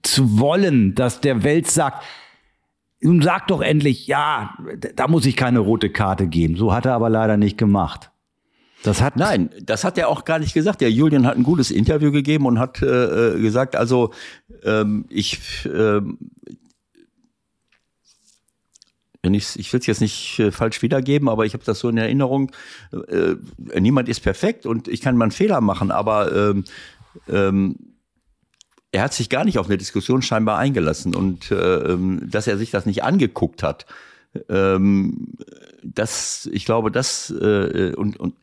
zu 0.02 0.38
wollen, 0.38 0.94
dass 0.94 1.20
der 1.20 1.42
Welt 1.42 1.70
sagt, 1.70 2.02
nun 3.00 3.22
sag 3.22 3.46
doch 3.46 3.60
endlich, 3.60 4.06
ja, 4.06 4.56
da 4.96 5.08
muss 5.08 5.26
ich 5.26 5.36
keine 5.36 5.60
rote 5.60 5.90
Karte 5.90 6.26
geben. 6.26 6.56
So 6.56 6.72
hat 6.72 6.86
er 6.86 6.94
aber 6.94 7.10
leider 7.10 7.36
nicht 7.36 7.58
gemacht. 7.58 8.10
Das 8.82 9.02
hat 9.02 9.16
Nein, 9.16 9.50
das 9.62 9.84
hat 9.84 9.98
er 9.98 10.08
auch 10.08 10.24
gar 10.24 10.38
nicht 10.38 10.54
gesagt. 10.54 10.80
Der 10.80 10.90
Julian 10.90 11.26
hat 11.26 11.36
ein 11.36 11.42
gutes 11.42 11.70
Interview 11.70 12.12
gegeben 12.12 12.46
und 12.46 12.58
hat 12.58 12.80
äh, 12.80 13.34
äh 13.34 13.40
gesagt, 13.40 13.74
also 13.74 14.12
ähm, 14.62 15.04
ich 15.08 15.40
äh, 15.66 16.00
ich, 19.22 19.58
ich 19.58 19.72
will 19.72 19.80
es 19.80 19.86
jetzt 19.86 20.00
nicht 20.00 20.38
äh, 20.38 20.52
falsch 20.52 20.80
wiedergeben, 20.82 21.28
aber 21.28 21.44
ich 21.44 21.54
habe 21.54 21.64
das 21.64 21.80
so 21.80 21.88
in 21.88 21.98
Erinnerung. 21.98 22.52
Äh, 23.08 23.34
niemand 23.78 24.08
ist 24.08 24.20
perfekt 24.20 24.64
und 24.64 24.88
ich 24.88 25.00
kann 25.00 25.16
mal 25.16 25.24
einen 25.24 25.32
Fehler 25.32 25.60
machen, 25.60 25.90
aber 25.90 26.32
ähm, 26.32 26.64
ähm, 27.28 27.76
er 28.92 29.02
hat 29.02 29.12
sich 29.12 29.28
gar 29.28 29.44
nicht 29.44 29.58
auf 29.58 29.66
eine 29.66 29.78
Diskussion 29.78 30.22
scheinbar 30.22 30.58
eingelassen 30.58 31.14
und 31.14 31.50
äh, 31.50 31.54
ähm, 31.54 32.22
dass 32.30 32.46
er 32.46 32.56
sich 32.56 32.70
das 32.70 32.86
nicht 32.86 33.02
angeguckt 33.02 33.62
hat. 33.62 33.86
Ähm, 34.48 35.34
das, 35.82 36.48
ich 36.52 36.64
glaube, 36.64 36.90
das 36.90 37.30
äh, 37.30 37.92
und, 37.96 38.18
und 38.18 38.34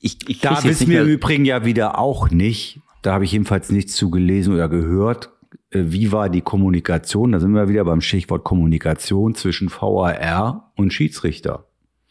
ich, 0.00 0.28
ich 0.28 0.40
da 0.40 0.62
wissen 0.64 0.88
wir 0.88 1.02
im 1.02 1.08
Übrigen 1.08 1.44
ja 1.44 1.64
wieder 1.64 1.98
auch 1.98 2.30
nicht. 2.30 2.80
Da 3.02 3.14
habe 3.14 3.24
ich 3.24 3.32
jedenfalls 3.32 3.70
nichts 3.70 3.96
zu 3.96 4.10
gelesen 4.10 4.54
oder 4.54 4.68
gehört. 4.68 5.30
Äh, 5.70 5.84
wie 5.86 6.12
war 6.12 6.28
die 6.28 6.42
Kommunikation? 6.42 7.32
Da 7.32 7.40
sind 7.40 7.52
wir 7.52 7.68
wieder 7.68 7.84
beim 7.84 8.00
Stichwort 8.00 8.44
Kommunikation 8.44 9.34
zwischen 9.34 9.70
VAR 9.70 10.72
und 10.76 10.92
Schiedsrichter. 10.92 11.66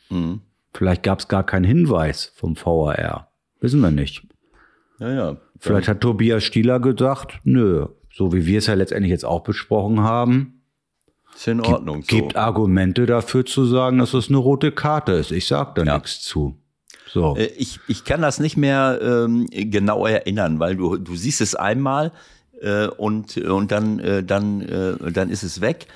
Mhm. 0.10 0.42
Vielleicht 0.74 1.04
gab 1.04 1.20
es 1.20 1.28
gar 1.28 1.46
keinen 1.46 1.66
Hinweis 1.66 2.32
vom 2.36 2.56
VAR. 2.56 3.32
Wissen 3.60 3.82
wir 3.82 3.92
nicht. 3.92 4.26
Ja, 5.00 5.14
ja. 5.14 5.38
Vielleicht 5.64 5.88
hat 5.88 6.02
Tobias 6.02 6.44
Stieler 6.44 6.82
gedacht, 6.82 7.40
nö, 7.46 7.86
so 8.12 8.34
wie 8.34 8.46
wir 8.46 8.58
es 8.58 8.68
ja 8.68 8.74
letztendlich 8.74 9.12
jetzt 9.12 9.24
auch 9.24 9.44
besprochen 9.44 10.02
haben. 10.02 10.62
Ist 11.34 11.48
in 11.48 11.62
Ordnung. 11.62 12.02
Gibt, 12.02 12.12
so. 12.12 12.18
gibt 12.18 12.36
Argumente 12.36 13.06
dafür 13.06 13.46
zu 13.46 13.66
sagen, 13.66 13.98
dass 14.00 14.14
es 14.14 14.28
eine 14.28 14.38
rote 14.38 14.74
Karte 14.74 15.14
ist. 15.14 15.32
Ich 15.32 15.48
sag 15.48 15.76
da 15.76 15.84
ja. 15.84 15.96
nichts 15.96 16.22
zu. 16.22 16.58
So. 17.08 17.38
Äh, 17.38 17.46
ich, 17.58 17.80
ich 17.88 18.04
kann 18.04 18.22
das 18.22 18.42
nicht 18.42 18.58
mehr 18.58 19.00
ähm, 19.02 19.48
genau 19.50 20.06
erinnern, 20.06 20.60
weil 20.60 20.76
du, 20.76 20.98
du 20.98 21.16
siehst 21.16 21.40
es 21.40 21.56
einmal 21.56 22.12
äh, 22.60 22.88
und, 22.88 23.38
und 23.38 23.72
dann, 23.72 24.00
äh, 24.00 24.22
dann, 24.22 24.62
äh, 24.62 25.12
dann 25.14 25.30
ist 25.30 25.44
es 25.44 25.62
weg. 25.62 25.88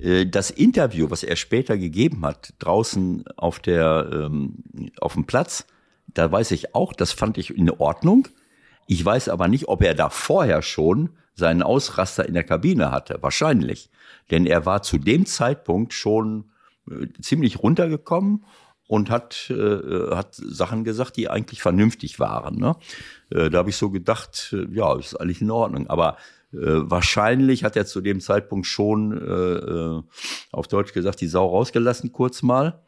Äh, 0.00 0.26
das 0.26 0.50
Interview, 0.50 1.10
was 1.10 1.24
er 1.24 1.34
später 1.34 1.76
gegeben 1.76 2.24
hat, 2.24 2.54
draußen 2.60 3.24
auf, 3.36 3.58
der, 3.58 4.08
ähm, 4.12 4.62
auf 5.00 5.14
dem 5.14 5.24
Platz, 5.24 5.66
da 6.06 6.30
weiß 6.30 6.52
ich 6.52 6.76
auch, 6.76 6.92
das 6.92 7.10
fand 7.10 7.38
ich 7.38 7.56
in 7.56 7.70
Ordnung. 7.70 8.28
Ich 8.86 9.04
weiß 9.04 9.28
aber 9.28 9.48
nicht, 9.48 9.68
ob 9.68 9.82
er 9.82 9.94
da 9.94 10.10
vorher 10.10 10.62
schon 10.62 11.10
seinen 11.34 11.62
Ausraster 11.62 12.26
in 12.26 12.34
der 12.34 12.44
Kabine 12.44 12.90
hatte. 12.90 13.18
Wahrscheinlich. 13.20 13.90
Denn 14.30 14.46
er 14.46 14.66
war 14.66 14.82
zu 14.82 14.98
dem 14.98 15.26
Zeitpunkt 15.26 15.92
schon 15.92 16.50
äh, 16.90 17.06
ziemlich 17.20 17.62
runtergekommen 17.62 18.44
und 18.88 19.10
hat, 19.10 19.50
äh, 19.50 20.14
hat 20.14 20.34
Sachen 20.34 20.84
gesagt, 20.84 21.16
die 21.16 21.28
eigentlich 21.28 21.60
vernünftig 21.60 22.18
waren. 22.20 22.56
Ne? 22.56 22.76
Äh, 23.30 23.50
da 23.50 23.58
habe 23.58 23.70
ich 23.70 23.76
so 23.76 23.90
gedacht, 23.90 24.54
äh, 24.56 24.66
ja, 24.72 24.96
ist 24.96 25.20
eigentlich 25.20 25.42
in 25.42 25.50
Ordnung. 25.50 25.88
Aber 25.88 26.16
äh, 26.52 26.58
wahrscheinlich 26.58 27.64
hat 27.64 27.76
er 27.76 27.86
zu 27.86 28.00
dem 28.00 28.20
Zeitpunkt 28.20 28.66
schon, 28.66 29.12
äh, 29.12 30.02
auf 30.52 30.68
Deutsch 30.68 30.92
gesagt, 30.92 31.20
die 31.20 31.26
Sau 31.26 31.46
rausgelassen 31.46 32.12
kurz 32.12 32.42
mal 32.42 32.80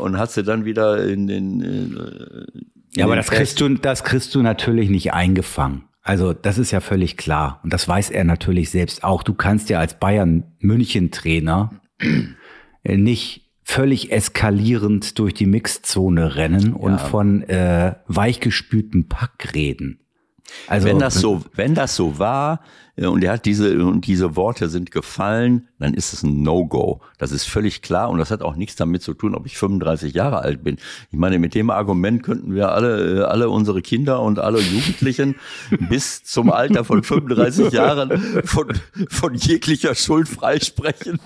und 0.00 0.18
hat 0.18 0.32
sie 0.32 0.42
dann 0.42 0.64
wieder 0.64 1.06
in 1.06 1.28
den. 1.28 2.66
Äh, 2.96 3.00
ja, 3.00 3.04
aber 3.06 3.16
das 3.16 3.30
kriegst, 3.30 3.60
du, 3.60 3.68
das 3.70 4.04
kriegst 4.04 4.34
du 4.34 4.42
natürlich 4.42 4.90
nicht 4.90 5.12
eingefangen. 5.12 5.84
Also 6.02 6.32
das 6.32 6.58
ist 6.58 6.72
ja 6.72 6.80
völlig 6.80 7.16
klar. 7.16 7.60
Und 7.62 7.72
das 7.72 7.86
weiß 7.86 8.10
er 8.10 8.24
natürlich 8.24 8.70
selbst 8.70 9.04
auch. 9.04 9.22
Du 9.22 9.34
kannst 9.34 9.70
ja 9.70 9.78
als 9.78 9.98
Bayern-München-Trainer 9.98 11.80
nicht 12.84 13.42
völlig 13.62 14.10
eskalierend 14.10 15.18
durch 15.18 15.34
die 15.34 15.46
Mixzone 15.46 16.34
rennen 16.34 16.72
und 16.72 17.00
von 17.00 17.42
äh, 17.44 17.94
weichgespültem 18.06 19.08
Pack 19.08 19.54
reden. 19.54 20.01
Also 20.66 20.86
wenn 20.86 20.98
das 20.98 21.14
so, 21.14 21.42
wenn 21.54 21.74
das 21.74 21.96
so 21.96 22.18
war 22.18 22.60
äh, 22.96 23.06
und 23.06 23.22
er 23.24 23.32
hat 23.32 23.46
diese 23.46 23.84
und 23.84 24.06
diese 24.06 24.36
Worte 24.36 24.68
sind 24.68 24.90
gefallen, 24.90 25.68
dann 25.78 25.94
ist 25.94 26.12
es 26.12 26.22
ein 26.22 26.42
No-Go. 26.42 27.00
Das 27.18 27.32
ist 27.32 27.44
völlig 27.44 27.82
klar 27.82 28.10
und 28.10 28.18
das 28.18 28.30
hat 28.30 28.42
auch 28.42 28.56
nichts 28.56 28.76
damit 28.76 29.02
zu 29.02 29.14
tun, 29.14 29.34
ob 29.34 29.46
ich 29.46 29.56
35 29.56 30.14
Jahre 30.14 30.38
alt 30.40 30.62
bin. 30.62 30.76
Ich 31.10 31.18
meine, 31.18 31.38
mit 31.38 31.54
dem 31.54 31.70
Argument 31.70 32.22
könnten 32.22 32.54
wir 32.54 32.72
alle 32.72 33.20
äh, 33.20 33.24
alle 33.24 33.48
unsere 33.48 33.82
Kinder 33.82 34.20
und 34.20 34.38
alle 34.38 34.60
Jugendlichen 34.60 35.36
bis 35.88 36.24
zum 36.24 36.50
Alter 36.50 36.84
von 36.84 37.02
35 37.02 37.72
Jahren 37.72 38.44
von 38.44 38.72
von 39.08 39.34
jeglicher 39.34 39.94
Schuld 39.94 40.28
freisprechen. 40.28 41.20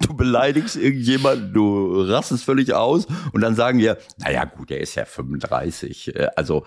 Du 0.00 0.14
beleidigst 0.14 0.76
irgendjemanden, 0.76 1.52
du 1.52 2.02
rastest 2.02 2.44
völlig 2.44 2.74
aus 2.74 3.06
und 3.32 3.40
dann 3.40 3.54
sagen 3.54 3.78
wir, 3.78 3.98
naja 4.18 4.44
gut, 4.44 4.70
er 4.70 4.80
ist 4.80 4.94
ja 4.94 5.04
35. 5.04 6.14
Äh, 6.14 6.28
also 6.36 6.66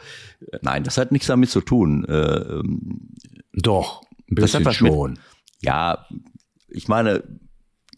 nein, 0.61 0.83
das 0.83 0.97
hat 0.97 1.11
nichts 1.11 1.27
damit 1.27 1.49
zu 1.49 1.61
tun. 1.61 2.05
Ähm, 2.07 3.13
Doch, 3.53 4.01
ein 4.29 4.35
bisschen 4.35 4.63
das 4.63 4.75
schon. 4.75 5.11
Mit, 5.11 5.19
ja, 5.61 6.05
ich 6.69 6.87
meine, 6.87 7.23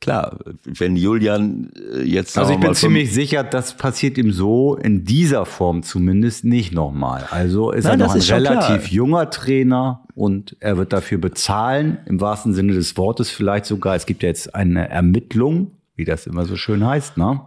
klar, 0.01 0.37
wenn 0.65 0.97
Julian 0.97 1.71
äh, 1.75 2.01
jetzt. 2.01 2.37
Also 2.37 2.53
ich 2.53 2.59
bin 2.59 2.73
ziemlich 2.73 3.13
sicher, 3.13 3.43
das 3.43 3.77
passiert 3.77 4.17
ihm 4.17 4.33
so 4.33 4.75
in 4.75 5.05
dieser 5.05 5.45
Form 5.45 5.83
zumindest 5.83 6.43
nicht 6.43 6.73
nochmal. 6.73 7.25
Also 7.29 7.71
ist 7.71 7.85
Nein, 7.85 8.01
er 8.01 8.07
noch 8.07 8.15
ein 8.15 8.21
relativ 8.21 8.65
klar. 8.65 8.91
junger 8.91 9.29
Trainer 9.29 10.03
und 10.15 10.57
er 10.59 10.77
wird 10.77 10.91
dafür 10.91 11.19
bezahlen, 11.19 11.99
im 12.05 12.19
wahrsten 12.19 12.53
Sinne 12.53 12.73
des 12.73 12.97
Wortes 12.97 13.29
vielleicht 13.29 13.65
sogar. 13.65 13.95
Es 13.95 14.05
gibt 14.05 14.23
ja 14.23 14.29
jetzt 14.29 14.53
eine 14.53 14.89
Ermittlung, 14.89 15.77
wie 15.95 16.03
das 16.03 16.27
immer 16.27 16.45
so 16.45 16.57
schön 16.57 16.85
heißt, 16.85 17.17
ne? 17.17 17.41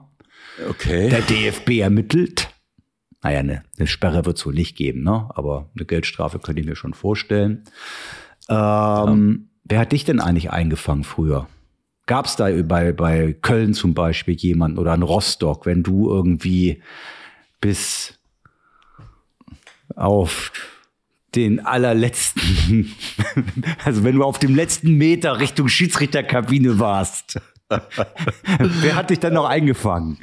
Okay. 0.70 1.10
Der 1.10 1.20
DFB 1.20 1.80
ermittelt. 1.80 2.48
Naja, 3.22 3.40
eine, 3.40 3.64
eine 3.78 3.86
Sperre 3.86 4.24
wird 4.26 4.38
es 4.38 4.46
wohl 4.46 4.54
nicht 4.54 4.76
geben, 4.76 5.02
ne? 5.02 5.28
Aber 5.34 5.70
eine 5.76 5.84
Geldstrafe 5.84 6.38
könnte 6.38 6.60
ich 6.60 6.66
mir 6.66 6.76
schon 6.76 6.94
vorstellen. 6.94 7.64
Ähm, 8.48 8.54
ja. 8.54 9.50
Wer 9.64 9.78
hat 9.80 9.92
dich 9.92 10.04
denn 10.04 10.20
eigentlich 10.20 10.50
eingefangen 10.50 11.04
früher? 11.04 11.48
Gab 12.06 12.26
es 12.26 12.36
da 12.36 12.50
bei, 12.62 12.92
bei 12.92 13.32
Köln 13.32 13.72
zum 13.72 13.94
Beispiel 13.94 14.34
jemanden 14.34 14.78
oder 14.78 14.94
in 14.94 15.02
Rostock, 15.02 15.64
wenn 15.64 15.82
du 15.82 16.10
irgendwie 16.10 16.82
bis 17.60 18.18
auf 19.96 20.52
den 21.34 21.64
allerletzten, 21.64 22.94
also 23.84 24.04
wenn 24.04 24.16
du 24.16 24.24
auf 24.24 24.38
dem 24.38 24.54
letzten 24.54 24.94
Meter 24.96 25.40
Richtung 25.40 25.68
Schiedsrichterkabine 25.68 26.78
warst, 26.78 27.40
wer 27.68 28.94
hat 28.94 29.10
dich 29.10 29.20
dann 29.20 29.34
noch 29.34 29.46
eingefangen? 29.46 30.18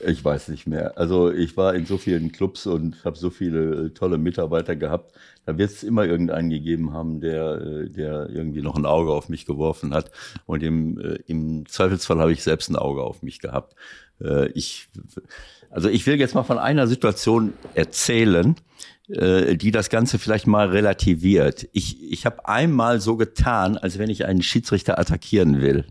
Ich 0.00 0.24
weiß 0.24 0.48
nicht 0.48 0.66
mehr. 0.66 0.96
Also 0.96 1.32
ich 1.32 1.56
war 1.56 1.74
in 1.74 1.84
so 1.84 1.98
vielen 1.98 2.30
Clubs 2.30 2.66
und 2.66 3.04
habe 3.04 3.18
so 3.18 3.30
viele 3.30 3.86
äh, 3.86 3.90
tolle 3.90 4.16
Mitarbeiter 4.16 4.76
gehabt. 4.76 5.12
Da 5.44 5.58
wird 5.58 5.70
es 5.70 5.82
immer 5.82 6.04
irgendeinen 6.04 6.50
gegeben 6.50 6.92
haben, 6.92 7.20
der, 7.20 7.60
äh, 7.60 7.90
der 7.90 8.30
irgendwie 8.30 8.62
noch 8.62 8.76
ein 8.76 8.86
Auge 8.86 9.12
auf 9.12 9.28
mich 9.28 9.44
geworfen 9.44 9.92
hat. 9.92 10.12
Und 10.46 10.62
im, 10.62 11.00
äh, 11.00 11.18
im 11.26 11.66
Zweifelsfall 11.66 12.20
habe 12.20 12.32
ich 12.32 12.44
selbst 12.44 12.70
ein 12.70 12.76
Auge 12.76 13.02
auf 13.02 13.22
mich 13.22 13.40
gehabt. 13.40 13.74
Ich, 14.54 14.88
also 15.70 15.88
ich 15.88 16.04
will 16.08 16.18
jetzt 16.18 16.34
mal 16.34 16.42
von 16.42 16.58
einer 16.58 16.88
Situation 16.88 17.52
erzählen, 17.74 18.56
die 19.06 19.70
das 19.70 19.90
Ganze 19.90 20.18
vielleicht 20.18 20.48
mal 20.48 20.70
relativiert. 20.70 21.68
Ich, 21.72 22.02
ich 22.12 22.26
habe 22.26 22.48
einmal 22.48 23.00
so 23.00 23.16
getan, 23.16 23.78
als 23.78 23.96
wenn 23.96 24.10
ich 24.10 24.24
einen 24.24 24.42
Schiedsrichter 24.42 24.98
attackieren 24.98 25.60
will. 25.60 25.84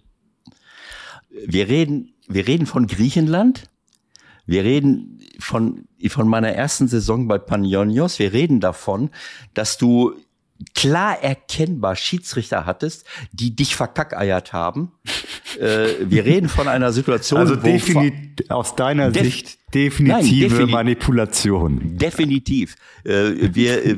wir 1.30 1.70
reden, 1.70 2.16
wir 2.28 2.50
reden 2.50 2.66
von 2.66 2.88
Griechenland. 2.88 3.70
Wir 4.48 4.64
reden 4.64 5.20
von, 5.40 5.86
von 6.08 6.28
meiner 6.28 6.50
ersten 6.50 6.88
Saison 6.88 7.28
bei 7.28 7.38
Panionios. 7.38 8.18
Wir 8.18 8.34
reden 8.34 8.60
davon, 8.60 9.12
dass 9.54 9.78
du 9.78 10.16
klar 10.74 11.22
erkennbar 11.22 11.96
Schiedsrichter 11.96 12.66
hattest, 12.66 13.06
die 13.32 13.56
dich 13.56 13.76
verkackeiert 13.76 14.54
haben. 14.54 14.94
äh, 15.60 15.90
wir 16.02 16.26
reden 16.26 16.50
von 16.50 16.68
einer 16.68 16.92
Situation, 16.92 17.40
also 17.40 17.56
definitiv 17.56 18.50
aus 18.50 18.76
deiner 18.76 19.12
Def 19.12 19.24
Sicht 19.24 19.58
definitive 19.74 20.14
Nein, 20.14 20.50
defini 20.50 20.72
Manipulation. 20.72 21.98
Definitiv. 21.98 22.76
Äh, 23.04 23.54
wir, 23.54 23.86
äh, 23.86 23.98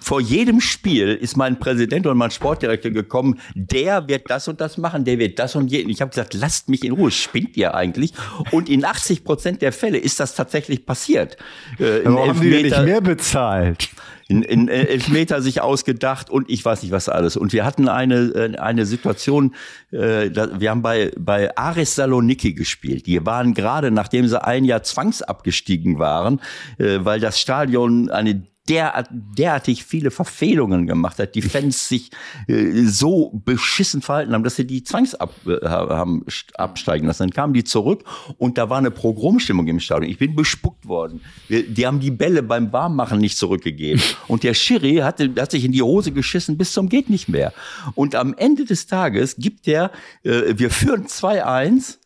vor 0.00 0.20
jedem 0.20 0.60
Spiel 0.60 1.08
ist 1.08 1.36
mein 1.36 1.58
Präsident 1.58 2.06
und 2.06 2.16
mein 2.16 2.30
Sportdirektor 2.30 2.92
gekommen, 2.92 3.40
der 3.54 4.06
wird 4.08 4.30
das 4.30 4.46
und 4.46 4.60
das 4.60 4.78
machen, 4.78 5.04
der 5.04 5.18
wird 5.18 5.38
das 5.38 5.56
und 5.56 5.68
je. 5.68 5.80
Ich 5.80 6.00
habe 6.00 6.10
gesagt, 6.10 6.34
lasst 6.34 6.68
mich 6.68 6.84
in 6.84 6.92
Ruhe, 6.92 7.10
spinnt 7.10 7.56
ihr 7.56 7.74
eigentlich? 7.74 8.12
Und 8.52 8.68
in 8.68 8.84
80 8.84 9.24
Prozent 9.24 9.60
der 9.60 9.72
Fälle 9.72 9.98
ist 9.98 10.20
das 10.20 10.36
tatsächlich 10.36 10.86
passiert. 10.86 11.36
Äh, 11.78 12.04
Warum 12.04 12.28
haben 12.28 12.40
die 12.40 12.62
nicht 12.62 12.82
mehr 12.84 13.00
bezahlt? 13.00 13.88
in, 14.28 14.42
in 14.42 14.68
Elfmeter 14.68 15.40
sich 15.40 15.62
ausgedacht 15.62 16.28
und 16.28 16.50
ich 16.50 16.62
weiß 16.62 16.82
nicht 16.82 16.92
was 16.92 17.08
alles. 17.08 17.36
Und 17.36 17.54
wir 17.54 17.64
hatten 17.64 17.88
eine, 17.88 18.16
äh, 18.34 18.58
eine 18.58 18.84
Situation, 18.84 19.54
äh, 19.90 20.30
wir 20.30 20.70
haben 20.70 20.82
bei, 20.82 21.10
bei 21.18 21.56
Ares 21.56 21.94
Saloniki 21.94 22.52
gespielt. 22.52 23.06
Die 23.06 23.24
waren 23.24 23.54
gerade, 23.54 23.90
nachdem 23.90 24.28
sie 24.28 24.40
ein 24.40 24.64
Jahr 24.66 24.82
zwangsabgestiegen 25.08 25.98
waren, 25.98 26.40
äh, 26.78 26.98
weil 27.00 27.20
das 27.20 27.40
Stadion 27.40 28.10
eine 28.10 28.46
derart, 28.68 29.08
derartig 29.10 29.82
viele 29.82 30.10
Verfehlungen 30.10 30.86
gemacht 30.86 31.18
hat, 31.18 31.34
die 31.34 31.40
Fans 31.40 31.88
sich 31.88 32.10
äh, 32.48 32.84
so 32.84 33.32
beschissen 33.44 34.02
verhalten 34.02 34.34
haben, 34.34 34.44
dass 34.44 34.56
sie 34.56 34.66
die 34.66 34.82
zwangsab 34.82 35.32
äh, 35.46 35.66
haben 35.66 36.24
absteigen 36.54 37.06
lassen. 37.06 37.22
Dann 37.22 37.30
kamen 37.30 37.54
die 37.54 37.64
zurück 37.64 38.04
und 38.36 38.58
da 38.58 38.68
war 38.68 38.76
eine 38.76 38.90
Progromstimmung 38.90 39.66
im 39.68 39.80
Stadion. 39.80 40.10
Ich 40.10 40.18
bin 40.18 40.36
bespuckt 40.36 40.86
worden. 40.86 41.22
Wir, 41.48 41.66
die 41.66 41.86
haben 41.86 42.00
die 42.00 42.10
Bälle 42.10 42.42
beim 42.42 42.70
Warmmachen 42.70 43.18
nicht 43.18 43.38
zurückgegeben. 43.38 44.02
Und 44.28 44.42
der 44.42 44.52
Schiri 44.52 44.96
hatte, 44.96 45.32
hat 45.38 45.50
sich 45.50 45.64
in 45.64 45.72
die 45.72 45.80
Hose 45.80 46.12
geschissen 46.12 46.58
bis 46.58 46.72
zum 46.72 46.90
geht 46.90 47.08
nicht 47.08 47.28
mehr. 47.28 47.54
Und 47.94 48.14
am 48.14 48.34
Ende 48.34 48.66
des 48.66 48.86
Tages 48.86 49.36
gibt 49.36 49.66
der, 49.66 49.90
äh, 50.22 50.54
wir 50.56 50.70
führen 50.70 51.06
2-1 51.06 51.97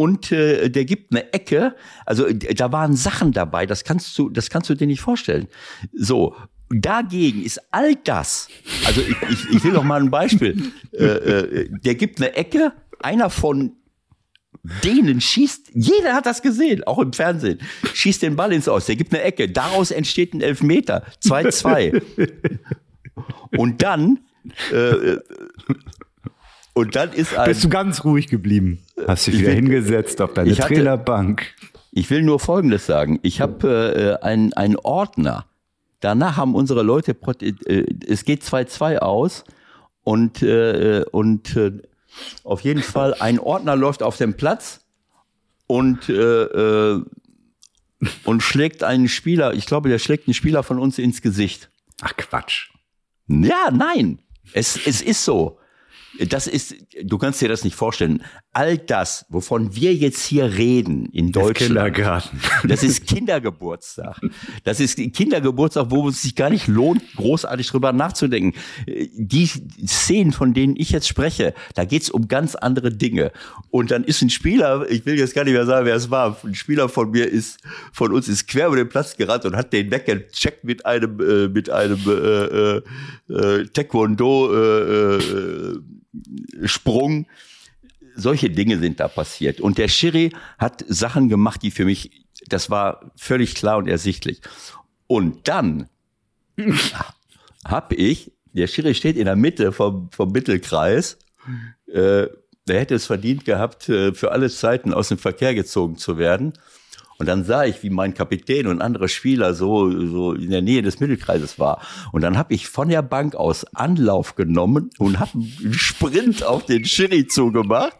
und 0.00 0.32
äh, 0.32 0.70
der 0.70 0.86
gibt 0.86 1.12
eine 1.12 1.30
Ecke. 1.34 1.76
Also 2.06 2.26
da 2.32 2.72
waren 2.72 2.96
Sachen 2.96 3.32
dabei, 3.32 3.66
das 3.66 3.84
kannst 3.84 4.16
du, 4.16 4.30
das 4.30 4.48
kannst 4.48 4.70
du 4.70 4.74
dir 4.74 4.86
nicht 4.86 5.02
vorstellen. 5.02 5.46
So. 5.92 6.34
Dagegen 6.70 7.44
ist 7.44 7.60
all 7.70 7.96
das, 7.96 8.48
also 8.86 9.02
ich, 9.02 9.16
ich, 9.28 9.56
ich 9.56 9.64
will 9.64 9.72
noch 9.72 9.82
mal 9.82 10.00
ein 10.00 10.10
Beispiel. 10.10 10.72
Äh, 10.92 11.04
äh, 11.04 11.68
der 11.84 11.96
gibt 11.96 12.18
eine 12.18 12.34
Ecke, 12.34 12.72
einer 13.00 13.28
von 13.28 13.72
denen 14.84 15.20
schießt, 15.20 15.72
jeder 15.74 16.14
hat 16.14 16.26
das 16.26 16.40
gesehen, 16.40 16.84
auch 16.84 16.98
im 17.00 17.12
Fernsehen, 17.12 17.60
schießt 17.92 18.22
den 18.22 18.36
Ball 18.36 18.52
ins 18.52 18.68
Aus, 18.68 18.86
der 18.86 18.96
gibt 18.96 19.12
eine 19.12 19.22
Ecke, 19.22 19.50
daraus 19.50 19.90
entsteht 19.90 20.32
ein 20.32 20.40
Elfmeter, 20.40 21.04
2-2. 21.22 22.00
Und 23.58 23.82
dann 23.82 24.20
äh, 24.72 25.16
und 26.74 26.96
dann 26.96 27.12
ist 27.12 27.36
ein. 27.36 27.48
Bist 27.48 27.64
du 27.64 27.68
ganz 27.68 28.04
ruhig 28.04 28.28
geblieben? 28.28 28.80
Hast 29.06 29.26
dich 29.26 29.38
wieder 29.38 29.48
will, 29.48 29.56
hingesetzt 29.56 30.20
auf 30.20 30.34
deine 30.34 30.50
hatte, 30.50 30.74
Trainerbank. 30.74 31.46
Ich 31.92 32.10
will 32.10 32.22
nur 32.22 32.38
Folgendes 32.38 32.86
sagen. 32.86 33.18
Ich 33.22 33.40
habe 33.40 34.18
äh, 34.20 34.24
einen, 34.24 34.52
einen 34.52 34.76
Ordner. 34.76 35.46
Danach 36.00 36.36
haben 36.36 36.54
unsere 36.54 36.82
Leute, 36.82 37.16
äh, 37.42 37.84
es 38.06 38.24
geht 38.24 38.42
2-2 38.42 38.98
aus 38.98 39.44
und, 40.02 40.42
äh, 40.42 41.04
und 41.10 41.56
äh, 41.56 41.72
auf 42.44 42.62
jeden 42.62 42.82
Fall 42.82 43.14
ein 43.14 43.38
Ordner 43.38 43.76
läuft 43.76 44.02
auf 44.02 44.16
dem 44.16 44.34
Platz 44.34 44.80
und, 45.66 46.08
äh, 46.08 46.14
äh, 46.14 47.04
und 48.24 48.42
schlägt 48.42 48.82
einen 48.82 49.08
Spieler, 49.08 49.52
ich 49.52 49.66
glaube, 49.66 49.88
der 49.88 49.98
schlägt 49.98 50.26
einen 50.26 50.34
Spieler 50.34 50.62
von 50.62 50.78
uns 50.78 50.98
ins 50.98 51.20
Gesicht. 51.20 51.70
Ach 52.00 52.16
Quatsch. 52.16 52.70
Ja, 53.28 53.70
nein. 53.70 54.20
Es, 54.52 54.78
es 54.86 55.02
ist 55.02 55.24
so. 55.24 55.59
Das 56.28 56.46
ist, 56.46 56.74
du 57.02 57.18
kannst 57.18 57.40
dir 57.40 57.48
das 57.48 57.64
nicht 57.64 57.74
vorstellen. 57.74 58.22
All 58.52 58.76
das, 58.76 59.24
wovon 59.30 59.74
wir 59.74 59.94
jetzt 59.94 60.24
hier 60.24 60.44
reden 60.44 61.06
in 61.06 61.32
Deutschland. 61.32 61.58
Das 61.58 61.66
Kindergarten. 61.66 62.40
Das 62.68 62.82
ist 62.82 63.06
Kindergeburtstag. 63.06 64.20
Das 64.64 64.80
ist 64.80 64.96
Kindergeburtstag, 65.14 65.86
wo 65.90 66.08
es 66.08 66.22
sich 66.22 66.34
gar 66.34 66.50
nicht 66.50 66.66
lohnt, 66.66 67.02
großartig 67.16 67.68
drüber 67.68 67.92
nachzudenken. 67.92 68.58
Die 68.86 69.46
Szenen, 69.46 70.32
von 70.32 70.52
denen 70.52 70.76
ich 70.76 70.90
jetzt 70.90 71.08
spreche, 71.08 71.54
da 71.74 71.84
geht's 71.84 72.10
um 72.10 72.28
ganz 72.28 72.54
andere 72.54 72.90
Dinge. 72.92 73.32
Und 73.70 73.90
dann 73.90 74.04
ist 74.04 74.20
ein 74.20 74.30
Spieler, 74.30 74.90
ich 74.90 75.06
will 75.06 75.18
jetzt 75.18 75.34
gar 75.34 75.44
nicht 75.44 75.54
mehr 75.54 75.66
sagen, 75.66 75.86
wer 75.86 75.96
es 75.96 76.10
war, 76.10 76.36
ein 76.44 76.54
Spieler 76.54 76.88
von 76.88 77.10
mir 77.10 77.28
ist, 77.28 77.60
von 77.92 78.12
uns 78.12 78.28
ist 78.28 78.46
quer 78.46 78.66
über 78.66 78.76
den 78.76 78.88
Platz 78.88 79.16
gerannt 79.16 79.46
und 79.46 79.56
hat 79.56 79.72
den 79.72 79.90
weggecheckt 79.90 80.64
mit 80.64 80.84
einem, 80.84 81.20
äh, 81.20 81.48
mit 81.48 81.70
einem 81.70 81.98
äh, 82.06 82.12
äh, 82.12 82.82
äh 83.28 83.66
Taekwondo, 83.68 84.52
äh, 84.52 85.16
äh, 85.16 85.78
Sprung. 86.64 87.26
Solche 88.14 88.50
Dinge 88.50 88.78
sind 88.78 89.00
da 89.00 89.08
passiert. 89.08 89.60
Und 89.60 89.78
der 89.78 89.88
Schiri 89.88 90.32
hat 90.58 90.84
Sachen 90.88 91.28
gemacht, 91.28 91.62
die 91.62 91.70
für 91.70 91.84
mich, 91.84 92.26
das 92.48 92.70
war 92.70 93.12
völlig 93.16 93.54
klar 93.54 93.78
und 93.78 93.88
ersichtlich. 93.88 94.40
Und 95.06 95.48
dann 95.48 95.88
habe 97.64 97.94
ich, 97.94 98.32
der 98.52 98.66
Schiri 98.66 98.94
steht 98.94 99.16
in 99.16 99.26
der 99.26 99.36
Mitte 99.36 99.72
vom, 99.72 100.10
vom 100.10 100.32
Mittelkreis, 100.32 101.18
äh, 101.86 102.26
der 102.68 102.80
hätte 102.80 102.94
es 102.94 103.06
verdient 103.06 103.44
gehabt, 103.44 103.88
äh, 103.88 104.12
für 104.12 104.32
alle 104.32 104.50
Zeiten 104.50 104.92
aus 104.92 105.08
dem 105.08 105.18
Verkehr 105.18 105.54
gezogen 105.54 105.96
zu 105.96 106.18
werden. 106.18 106.52
Und 107.20 107.26
dann 107.26 107.44
sah 107.44 107.66
ich, 107.66 107.82
wie 107.82 107.90
mein 107.90 108.14
Kapitän 108.14 108.66
und 108.66 108.80
andere 108.80 109.06
Spieler 109.06 109.52
so, 109.52 109.90
so 110.06 110.32
in 110.32 110.48
der 110.48 110.62
Nähe 110.62 110.80
des 110.80 111.00
Mittelkreises 111.00 111.58
war. 111.58 111.82
Und 112.12 112.22
dann 112.22 112.38
habe 112.38 112.54
ich 112.54 112.66
von 112.66 112.88
der 112.88 113.02
Bank 113.02 113.34
aus 113.34 113.66
Anlauf 113.74 114.36
genommen 114.36 114.88
und 114.96 115.20
habe 115.20 115.32
einen 115.34 115.74
Sprint 115.74 116.42
auf 116.42 116.64
den 116.64 116.86
Schiri 116.86 117.26
zugemacht. 117.26 117.94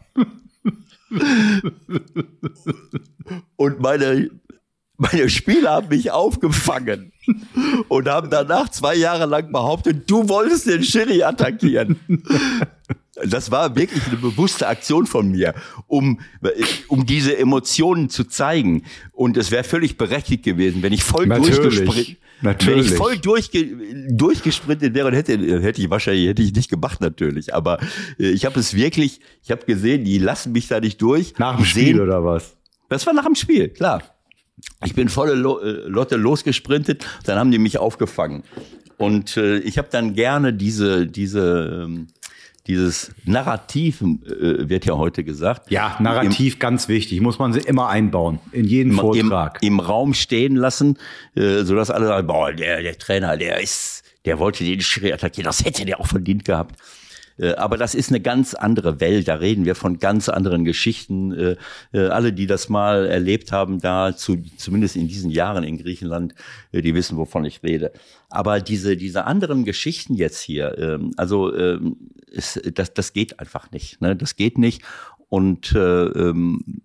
und 3.56 3.80
meine, 3.80 4.30
meine 4.96 5.28
Spieler 5.28 5.72
haben 5.72 5.88
mich 5.88 6.10
aufgefangen 6.10 7.12
und 7.88 8.08
haben 8.08 8.30
danach 8.30 8.70
zwei 8.70 8.94
Jahre 8.94 9.26
lang 9.26 9.52
behauptet, 9.52 10.10
du 10.10 10.30
wolltest 10.30 10.66
den 10.66 10.82
Schiri 10.82 11.24
attackieren. 11.24 12.00
Das 13.26 13.50
war 13.50 13.76
wirklich 13.76 14.06
eine 14.06 14.16
bewusste 14.16 14.66
Aktion 14.68 15.06
von 15.06 15.30
mir, 15.30 15.54
um, 15.86 16.20
um 16.88 17.06
diese 17.06 17.36
Emotionen 17.36 18.08
zu 18.08 18.24
zeigen. 18.24 18.84
Und 19.12 19.36
es 19.36 19.50
wäre 19.50 19.64
völlig 19.64 19.96
berechtigt 19.96 20.44
gewesen, 20.44 20.82
wenn 20.82 20.92
ich 20.92 21.04
voll 21.04 21.26
durchgesprintet, 21.26 22.16
wenn 22.42 22.78
ich 22.78 22.90
voll 22.92 23.18
durchge, 23.18 23.76
durchgesprintet 24.10 24.94
wäre, 24.94 25.14
hätte, 25.14 25.38
hätte 25.62 25.82
ich 25.82 25.90
wahrscheinlich 25.90 26.28
hätte 26.28 26.42
ich 26.42 26.54
nicht 26.54 26.70
gemacht 26.70 27.00
natürlich. 27.00 27.54
Aber 27.54 27.78
äh, 28.18 28.30
ich 28.30 28.44
habe 28.46 28.58
es 28.58 28.74
wirklich, 28.74 29.20
ich 29.42 29.50
habe 29.50 29.64
gesehen, 29.66 30.04
die 30.04 30.18
lassen 30.18 30.52
mich 30.52 30.68
da 30.68 30.80
nicht 30.80 31.00
durch. 31.02 31.34
Nach 31.38 31.56
dem 31.56 31.64
Spiel 31.64 31.84
sehen, 31.84 32.00
oder 32.00 32.24
was? 32.24 32.56
Das 32.88 33.06
war 33.06 33.12
nach 33.12 33.24
dem 33.24 33.34
Spiel, 33.34 33.68
klar. 33.68 34.02
Ich 34.84 34.94
bin 34.94 35.08
volle 35.08 35.32
äh, 35.32 35.88
Lotte 35.88 36.16
losgesprintet, 36.16 37.06
dann 37.24 37.38
haben 37.38 37.50
die 37.50 37.58
mich 37.58 37.78
aufgefangen. 37.78 38.42
Und 38.98 39.36
äh, 39.38 39.58
ich 39.58 39.78
habe 39.78 39.88
dann 39.90 40.14
gerne 40.14 40.52
diese, 40.52 41.06
diese 41.06 41.84
ähm, 41.86 42.08
dieses 42.70 43.10
Narrativ 43.24 44.00
äh, 44.00 44.68
wird 44.68 44.84
ja 44.86 44.96
heute 44.96 45.24
gesagt. 45.24 45.70
Ja, 45.72 45.96
Narrativ 45.98 46.54
Im, 46.54 46.58
ganz 46.60 46.86
wichtig, 46.86 47.20
muss 47.20 47.40
man 47.40 47.52
sie 47.52 47.58
immer 47.58 47.88
einbauen 47.88 48.38
in 48.52 48.64
jeden 48.64 48.92
Vortrag. 48.92 49.58
Im, 49.60 49.74
im 49.74 49.80
Raum 49.80 50.14
stehen 50.14 50.54
lassen, 50.54 50.96
äh, 51.34 51.64
sodass 51.64 51.90
alle 51.90 52.06
sagen, 52.06 52.28
boah, 52.28 52.52
der, 52.52 52.80
der 52.82 52.96
Trainer, 52.96 53.36
der 53.36 53.60
ist, 53.60 54.04
der 54.24 54.38
wollte 54.38 54.62
den 54.62 54.80
Schiri 54.80 55.12
attackieren, 55.12 55.46
das 55.46 55.64
hätte 55.64 55.84
der 55.84 55.98
auch 55.98 56.06
verdient 56.06 56.44
gehabt. 56.44 56.76
Äh, 57.40 57.54
aber 57.54 57.76
das 57.76 57.94
ist 57.94 58.10
eine 58.10 58.20
ganz 58.20 58.54
andere 58.54 59.00
Welt. 59.00 59.28
Da 59.28 59.34
reden 59.36 59.64
wir 59.64 59.74
von 59.74 59.98
ganz 59.98 60.28
anderen 60.28 60.64
Geschichten. 60.64 61.32
Äh, 61.32 61.56
äh, 61.92 62.08
alle, 62.08 62.32
die 62.32 62.46
das 62.46 62.68
mal 62.68 63.06
erlebt 63.06 63.52
haben, 63.52 63.80
da 63.80 64.16
zu, 64.16 64.42
zumindest 64.56 64.96
in 64.96 65.08
diesen 65.08 65.30
Jahren 65.30 65.64
in 65.64 65.78
Griechenland, 65.78 66.34
die 66.72 66.94
wissen, 66.94 67.16
wovon 67.16 67.44
ich 67.44 67.62
rede. 67.62 67.92
Aber 68.28 68.60
diese, 68.60 68.96
diese 68.96 69.24
anderen 69.24 69.64
Geschichten 69.64 70.14
jetzt 70.14 70.40
hier, 70.40 70.78
ähm, 70.78 71.12
also 71.16 71.54
ähm, 71.54 71.96
das, 72.74 72.94
das 72.94 73.12
geht 73.12 73.40
einfach 73.40 73.70
nicht. 73.72 74.00
Ne? 74.00 74.14
Das 74.14 74.36
geht 74.36 74.58
nicht. 74.58 74.82
Und 75.28 75.72
ähm, 75.76 76.82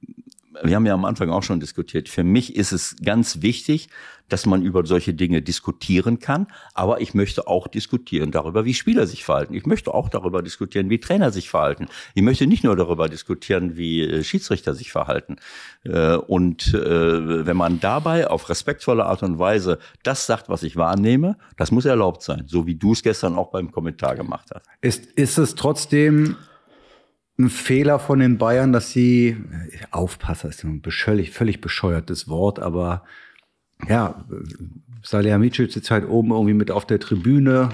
wir 0.64 0.76
haben 0.76 0.86
ja 0.86 0.94
am 0.94 1.06
Anfang 1.06 1.30
auch 1.30 1.44
schon 1.44 1.60
diskutiert. 1.60 2.10
Für 2.10 2.24
mich 2.24 2.56
ist 2.56 2.72
es 2.72 2.96
ganz 3.04 3.42
wichtig, 3.42 3.90
dass 4.30 4.46
man 4.46 4.62
über 4.62 4.86
solche 4.86 5.14
Dinge 5.14 5.42
diskutieren 5.42 6.20
kann. 6.20 6.48
Aber 6.74 7.02
ich 7.02 7.14
möchte 7.14 7.48
auch 7.48 7.68
diskutieren 7.68 8.32
darüber, 8.32 8.66
wie 8.66 8.74
Spieler 8.74 9.08
sich 9.08 9.24
verhalten. 9.24 9.54
Ich 9.54 9.66
möchte 9.66 9.94
auch 9.94 10.10
darüber 10.10 10.42
diskutieren, 10.42 10.90
wie 10.90 11.00
Trainer 11.00 11.32
sich 11.32 11.50
verhalten. 11.50 11.88
Ich 12.14 12.24
möchte 12.24 12.48
nicht 12.48 12.64
nur 12.64 12.76
darüber 12.76 13.10
diskutieren, 13.10 13.78
wie 13.78 14.02
äh, 14.02 14.24
Schiedsrichter 14.24 14.74
sich 14.74 14.92
verhalten. 14.92 15.38
Äh, 15.84 16.16
und 16.16 16.74
äh, 16.74 17.46
wenn 17.46 17.58
man 17.58 17.80
dabei 17.80 18.28
auf 18.28 18.50
respektvolle 18.50 19.06
Art 19.06 19.24
und 19.24 19.40
Weise 19.40 19.80
das 20.04 20.26
sagt, 20.26 20.50
was 20.50 20.64
ich 20.64 20.76
wahrnehme, 20.76 21.38
das 21.58 21.72
muss 21.72 21.86
erlaubt 21.86 22.22
sein. 22.22 22.44
So 22.48 22.66
wie 22.66 22.76
du 22.76 22.94
es 22.94 23.04
gestern 23.04 23.36
auch 23.36 23.52
beim 23.52 23.72
Kommentar 23.72 24.16
gemacht 24.16 24.50
hast. 24.54 24.66
Ist, 24.82 25.06
ist 25.14 25.38
es 25.38 25.56
trotzdem 25.56 26.36
ein 27.38 27.50
Fehler 27.50 28.00
von 28.00 28.20
den 28.20 28.38
Bayern, 28.38 28.72
dass 28.72 28.92
sie, 28.92 29.38
Aufpasser 29.92 30.50
ist 30.50 30.64
ein 30.64 30.82
völlig, 30.88 31.32
völlig 31.32 31.60
bescheuertes 31.60 32.30
Wort, 32.30 32.60
aber 32.60 33.04
ja, 33.90 34.26
Salihamidzic 35.04 35.72
sitzt 35.72 35.92
halt 35.92 36.08
oben 36.10 36.32
irgendwie 36.32 36.54
mit 36.54 36.72
auf 36.72 36.86
der 36.86 37.00
Tribüne. 37.00 37.70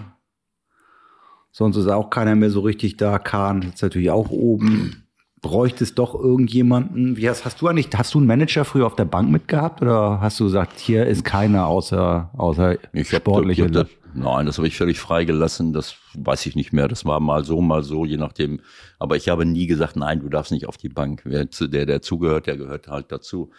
Sonst 1.51 1.77
ist 1.77 1.87
auch 1.87 2.09
keiner 2.09 2.35
mehr 2.35 2.49
so 2.49 2.61
richtig 2.61 2.97
da. 2.97 3.19
Kahn 3.19 3.61
sitzt 3.61 3.83
natürlich 3.83 4.09
auch 4.11 4.29
oben. 4.29 5.03
Bräuchte 5.41 5.83
es 5.83 5.95
doch 5.95 6.13
irgendjemanden? 6.13 7.17
Wie 7.17 7.27
hast, 7.27 7.45
hast 7.45 7.61
du 7.61 7.67
eigentlich, 7.67 7.89
hast 7.95 8.13
du 8.13 8.19
einen 8.19 8.27
Manager 8.27 8.63
früher 8.63 8.85
auf 8.85 8.95
der 8.95 9.05
Bank 9.05 9.29
mitgehabt 9.31 9.81
oder 9.81 10.21
hast 10.21 10.39
du 10.39 10.43
gesagt, 10.45 10.79
hier 10.79 11.05
ist 11.07 11.25
keiner 11.25 11.65
außer, 11.67 12.29
außer 12.37 12.77
Ich 12.93 13.11
hab- 13.13 13.21
sportliche? 13.21 13.61
ich 13.63 13.67
hab 13.67 13.73
das, 13.73 13.87
nein, 14.13 14.45
das 14.45 14.57
habe 14.57 14.67
ich 14.67 14.75
völlig 14.75 14.99
freigelassen. 14.99 15.73
Das 15.73 15.95
weiß 16.13 16.45
ich 16.45 16.55
nicht 16.55 16.73
mehr. 16.73 16.87
Das 16.87 17.05
war 17.05 17.19
mal 17.19 17.43
so, 17.43 17.61
mal 17.61 17.83
so, 17.83 18.05
je 18.05 18.17
nachdem. 18.17 18.61
Aber 18.99 19.15
ich 19.15 19.29
habe 19.29 19.45
nie 19.45 19.67
gesagt, 19.67 19.95
nein, 19.95 20.19
du 20.19 20.29
darfst 20.29 20.51
nicht 20.51 20.67
auf 20.67 20.77
die 20.77 20.89
Bank. 20.89 21.21
Wer 21.25 21.49
zu, 21.49 21.67
der, 21.67 21.85
der 21.85 22.01
zugehört, 22.01 22.47
der 22.47 22.57
gehört 22.57 22.87
halt 22.87 23.11
dazu. 23.11 23.51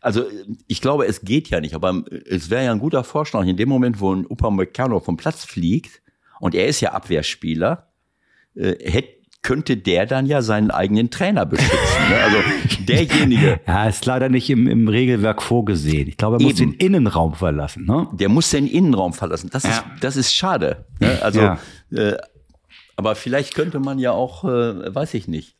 Also 0.00 0.24
ich 0.66 0.80
glaube, 0.80 1.06
es 1.06 1.22
geht 1.22 1.48
ja 1.50 1.60
nicht. 1.60 1.74
Aber 1.74 2.04
es 2.26 2.50
wäre 2.50 2.64
ja 2.64 2.72
ein 2.72 2.78
guter 2.78 3.04
Vorschlag. 3.04 3.44
In 3.46 3.56
dem 3.56 3.68
Moment, 3.68 4.00
wo 4.00 4.14
ein 4.14 4.26
Upamecano 4.26 5.00
vom 5.00 5.16
Platz 5.16 5.44
fliegt 5.44 6.02
und 6.40 6.54
er 6.54 6.66
ist 6.66 6.80
ja 6.80 6.92
Abwehrspieler, 6.92 7.88
äh, 8.54 8.76
hätte 8.80 9.24
könnte 9.44 9.76
der 9.76 10.06
dann 10.06 10.26
ja 10.26 10.42
seinen 10.42 10.72
eigenen 10.72 11.10
Trainer 11.10 11.46
beschützen. 11.46 12.08
ne? 12.08 12.16
Also 12.16 12.38
derjenige, 12.88 13.60
ja, 13.66 13.88
ist 13.88 14.04
leider 14.06 14.28
nicht 14.28 14.48
im, 14.50 14.66
im 14.66 14.88
Regelwerk 14.88 15.42
vorgesehen. 15.42 16.08
Ich 16.08 16.16
glaube, 16.16 16.36
er 16.36 16.42
muss 16.42 16.60
Eben. 16.60 16.72
den 16.72 16.80
Innenraum 16.80 17.34
verlassen. 17.34 17.84
Ne? 17.86 18.08
der 18.12 18.28
muss 18.28 18.50
den 18.50 18.66
Innenraum 18.66 19.12
verlassen. 19.12 19.50
Das 19.52 19.64
ist, 19.64 19.82
das 20.00 20.16
ist 20.16 20.34
schade. 20.34 20.84
Ne? 21.00 21.18
Also, 21.22 21.40
Ja. 21.40 21.58
äh, 21.92 22.16
aber 22.96 23.14
vielleicht 23.14 23.54
könnte 23.54 23.80
man 23.80 23.98
ja 23.98 24.12
auch, 24.12 24.44
äh, 24.44 24.94
weiß 24.94 25.14
ich 25.14 25.26
nicht. 25.28 25.56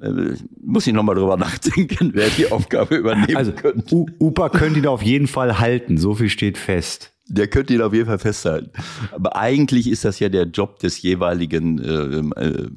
Äh, 0.00 0.34
muss 0.62 0.86
ich 0.86 0.92
nochmal 0.92 1.14
drüber 1.14 1.36
nachdenken, 1.38 2.12
wer 2.14 2.28
die 2.30 2.50
Aufgabe 2.50 2.96
übernehmen 2.96 3.36
Also 3.36 3.52
könnte. 3.52 3.94
U 3.94 4.06
Upa 4.18 4.48
könnte 4.48 4.78
ihn 4.80 4.86
auf 4.86 5.02
jeden 5.02 5.26
Fall 5.26 5.58
halten. 5.60 5.98
So 5.98 6.14
viel 6.14 6.28
steht 6.30 6.58
fest. 6.58 7.12
Der 7.26 7.48
könnte 7.48 7.72
ihn 7.72 7.80
auf 7.80 7.94
jeden 7.94 8.06
Fall 8.06 8.18
festhalten. 8.18 8.70
Aber 9.12 9.36
eigentlich 9.36 9.88
ist 9.88 10.04
das 10.04 10.18
ja 10.20 10.28
der 10.28 10.44
Job 10.44 10.78
des 10.80 11.00
jeweiligen 11.00 11.78
äh, 11.78 12.42
äh, 12.42 12.68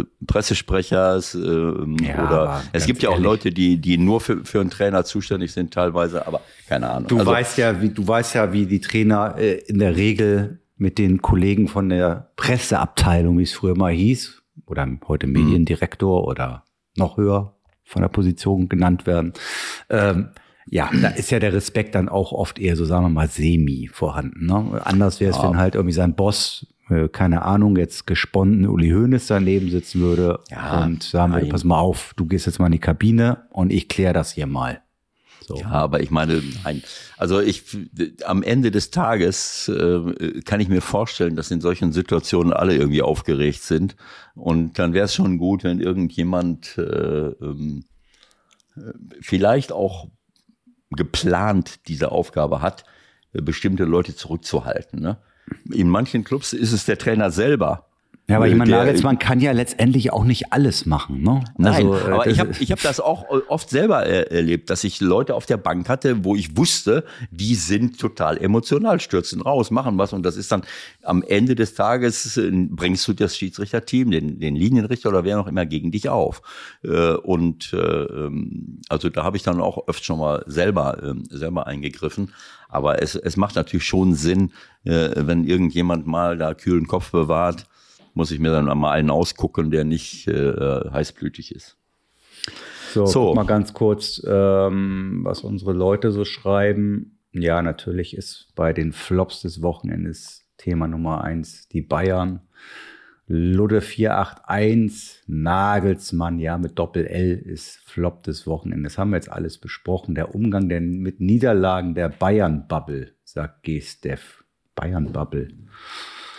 äh, 0.00 0.04
Pressesprechers 0.26 1.34
äh, 1.34 1.38
Ja, 1.40 2.26
oder 2.26 2.62
es 2.72 2.86
gibt 2.86 3.02
ja 3.02 3.08
auch 3.08 3.14
ehrlich. 3.14 3.24
Leute, 3.24 3.50
die 3.50 3.80
die 3.80 3.98
nur 3.98 4.20
für, 4.20 4.44
für 4.44 4.60
einen 4.60 4.70
Trainer 4.70 5.04
zuständig 5.04 5.52
sind 5.52 5.72
teilweise, 5.74 6.26
aber 6.26 6.40
keine 6.68 6.90
Ahnung. 6.90 7.08
Du 7.08 7.18
Also- 7.18 7.30
weißt 7.30 7.58
ja, 7.58 7.80
wie 7.82 7.88
du 7.90 8.06
weißt 8.06 8.34
ja, 8.34 8.52
wie 8.52 8.66
die 8.66 8.80
Trainer 8.80 9.34
äh, 9.38 9.54
in 9.66 9.78
der 9.78 9.96
Regel 9.96 10.60
mit 10.76 10.98
den 10.98 11.22
Kollegen 11.22 11.68
von 11.68 11.88
der 11.88 12.30
Presseabteilung, 12.36 13.38
wie 13.38 13.44
es 13.44 13.52
früher 13.52 13.76
mal 13.76 13.92
hieß, 13.92 14.42
oder 14.66 14.86
heute 15.08 15.26
Mediendirektor 15.26 16.26
oder 16.26 16.64
noch 16.96 17.16
höher 17.16 17.54
von 17.84 18.02
der 18.02 18.08
Position 18.08 18.68
genannt 18.68 19.06
werden. 19.06 19.32
Ähm, 19.88 20.28
ja, 20.68 20.90
da 21.00 21.08
ist 21.08 21.30
ja 21.30 21.38
der 21.38 21.52
Respekt 21.52 21.94
dann 21.94 22.08
auch 22.08 22.32
oft 22.32 22.58
eher 22.58 22.74
so, 22.74 22.84
sagen 22.84 23.04
wir 23.04 23.08
mal, 23.10 23.28
semi 23.28 23.88
vorhanden. 23.92 24.46
Ne? 24.46 24.80
Anders 24.84 25.20
wäre 25.20 25.30
es, 25.30 25.40
wenn 25.42 25.56
halt 25.56 25.76
irgendwie 25.76 25.94
sein 25.94 26.14
Boss, 26.16 26.66
keine 27.12 27.42
Ahnung, 27.42 27.76
jetzt 27.76 28.06
gesponnen 28.06 28.66
Uli 28.68 28.90
Hoeneß 28.90 29.26
daneben 29.26 29.70
sitzen 29.70 30.00
würde 30.00 30.40
Ja, 30.50 30.84
und 30.84 31.02
sagen 31.02 31.32
würde, 31.32 31.46
pass 31.46 31.64
mal 31.64 31.78
auf, 31.78 32.12
du 32.16 32.26
gehst 32.26 32.46
jetzt 32.46 32.60
mal 32.60 32.66
in 32.66 32.72
die 32.72 32.78
Kabine 32.78 33.46
und 33.50 33.72
ich 33.72 33.88
kläre 33.88 34.14
das 34.14 34.32
hier 34.32 34.46
mal. 34.46 34.82
So. 35.46 35.56
Ja, 35.56 35.70
aber 35.70 36.00
ich 36.00 36.10
meine, 36.10 36.42
nein. 36.64 36.82
Also 37.16 37.40
ich 37.40 37.64
am 38.24 38.42
Ende 38.42 38.72
des 38.72 38.90
Tages 38.90 39.68
äh, 39.68 40.40
kann 40.42 40.58
ich 40.58 40.68
mir 40.68 40.80
vorstellen, 40.80 41.36
dass 41.36 41.52
in 41.52 41.60
solchen 41.60 41.92
Situationen 41.92 42.52
alle 42.52 42.74
irgendwie 42.74 43.02
aufgeregt 43.02 43.62
sind. 43.62 43.94
Und 44.34 44.78
dann 44.80 44.92
wäre 44.92 45.04
es 45.04 45.14
schon 45.14 45.38
gut, 45.38 45.62
wenn 45.62 45.80
irgendjemand 45.80 46.76
äh, 46.78 46.82
ähm, 46.82 47.84
äh, 48.76 48.80
vielleicht 49.20 49.70
auch 49.70 50.08
geplant 50.90 51.86
diese 51.86 52.10
Aufgabe 52.10 52.60
hat, 52.60 52.84
äh, 53.32 53.40
bestimmte 53.40 53.84
Leute 53.84 54.16
zurückzuhalten. 54.16 55.00
Ne? 55.00 55.18
In 55.72 55.88
manchen 55.88 56.24
Clubs 56.24 56.52
ist 56.52 56.72
es 56.72 56.84
der 56.86 56.98
Trainer 56.98 57.30
selber. 57.30 57.86
Ja, 58.28 58.38
aber 58.38 58.48
ich 58.48 58.54
äh, 58.54 58.56
meine, 58.56 58.72
Nagelsmann 58.72 59.20
kann 59.20 59.40
ja 59.40 59.52
letztendlich 59.52 60.12
auch 60.12 60.24
nicht 60.24 60.52
alles 60.52 60.84
machen. 60.84 61.22
Ne? 61.22 61.44
Nein, 61.58 61.86
Also, 61.86 61.96
äh, 61.96 62.12
aber 62.12 62.26
ich 62.26 62.40
habe 62.40 62.52
ich 62.58 62.72
hab 62.72 62.82
das 62.82 62.98
auch 62.98 63.24
äh, 63.30 63.40
oft 63.46 63.70
selber 63.70 64.04
äh, 64.04 64.22
erlebt, 64.34 64.68
dass 64.68 64.82
ich 64.82 65.00
Leute 65.00 65.34
auf 65.36 65.46
der 65.46 65.58
Bank 65.58 65.88
hatte, 65.88 66.24
wo 66.24 66.34
ich 66.34 66.56
wusste, 66.56 67.04
die 67.30 67.54
sind 67.54 68.00
total 68.00 68.36
emotional, 68.38 68.98
stürzen 68.98 69.40
raus, 69.40 69.70
machen 69.70 69.96
was 69.96 70.12
und 70.12 70.24
das 70.24 70.36
ist 70.36 70.50
dann 70.50 70.62
am 71.02 71.22
Ende 71.22 71.54
des 71.54 71.74
Tages 71.74 72.36
äh, 72.36 72.50
bringst 72.52 73.06
du 73.06 73.12
das 73.12 73.36
Schiedsrichterteam, 73.36 74.10
den, 74.10 74.40
den 74.40 74.56
Linienrichter 74.56 75.10
oder 75.10 75.22
wer 75.22 75.38
auch 75.38 75.46
immer 75.46 75.64
gegen 75.64 75.92
dich 75.92 76.08
auf. 76.08 76.42
Äh, 76.82 77.12
Und 77.14 77.72
äh, 77.72 77.76
ähm, 77.76 78.80
also 78.88 79.08
da 79.08 79.22
habe 79.22 79.36
ich 79.36 79.44
dann 79.44 79.60
auch 79.60 79.86
öfter 79.86 80.04
schon 80.04 80.18
mal 80.18 80.42
selber 80.46 81.00
ähm, 81.02 81.24
selber 81.30 81.68
eingegriffen. 81.68 82.32
Aber 82.68 83.00
es, 83.00 83.14
es 83.14 83.36
macht 83.36 83.54
natürlich 83.54 83.86
schon 83.86 84.14
Sinn, 84.14 84.50
äh, 84.84 85.10
wenn 85.14 85.44
irgendjemand 85.44 86.08
mal 86.08 86.36
da 86.36 86.54
kühlen 86.54 86.88
Kopf 86.88 87.12
bewahrt, 87.12 87.66
muss 88.16 88.30
ich 88.30 88.40
mir 88.40 88.50
dann 88.50 88.64
mal 88.78 88.92
einen 88.92 89.10
ausgucken, 89.10 89.70
der 89.70 89.84
nicht 89.84 90.26
äh, 90.26 90.90
heißblütig 90.90 91.54
ist. 91.54 91.76
So, 92.94 93.04
So. 93.04 93.34
mal 93.34 93.44
ganz 93.44 93.74
kurz, 93.74 94.22
ähm, 94.26 95.20
was 95.22 95.42
unsere 95.42 95.74
Leute 95.74 96.10
so 96.12 96.24
schreiben. 96.24 97.18
Ja, 97.32 97.60
natürlich 97.60 98.16
ist 98.16 98.48
bei 98.54 98.72
den 98.72 98.92
Flops 98.92 99.42
des 99.42 99.60
Wochenendes 99.60 100.48
Thema 100.56 100.88
Nummer 100.88 101.24
eins 101.24 101.68
die 101.68 101.82
Bayern. 101.82 102.40
Ludde 103.28 103.82
481, 103.82 105.24
Nagelsmann, 105.26 106.38
ja, 106.38 106.56
mit 106.56 106.78
Doppel-L 106.78 107.34
ist 107.34 107.80
Flop 107.84 108.22
des 108.22 108.46
Wochenendes. 108.46 108.96
Haben 108.96 109.10
wir 109.10 109.16
jetzt 109.16 109.30
alles 109.30 109.58
besprochen. 109.58 110.14
Der 110.14 110.34
Umgang 110.34 110.70
der, 110.70 110.80
mit 110.80 111.20
Niederlagen 111.20 111.94
der 111.94 112.08
Bayern-Bubble, 112.08 113.12
sagt 113.24 113.64
G-Steff. 113.64 114.44
Bayern-Bubble. 114.74 115.48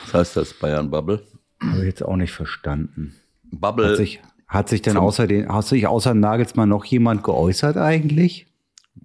Was 0.06 0.14
heißt 0.14 0.38
das, 0.38 0.54
Bayern 0.54 0.90
Bubble? 0.90 1.22
Habe 1.60 1.80
ich 1.80 1.86
jetzt 1.86 2.04
auch 2.04 2.16
nicht 2.16 2.32
verstanden. 2.32 3.16
Bubble, 3.52 3.90
Hat 3.90 3.98
sich, 3.98 4.22
hat 4.48 4.70
sich 4.70 4.82
denn 4.82 4.98
außer, 4.98 5.28
den, 5.28 5.50
hat 5.50 5.66
sich 5.66 5.88
außer 5.88 6.14
Nagelsmann 6.14 6.70
noch 6.70 6.86
jemand 6.86 7.24
geäußert 7.24 7.78
eigentlich? 7.78 8.48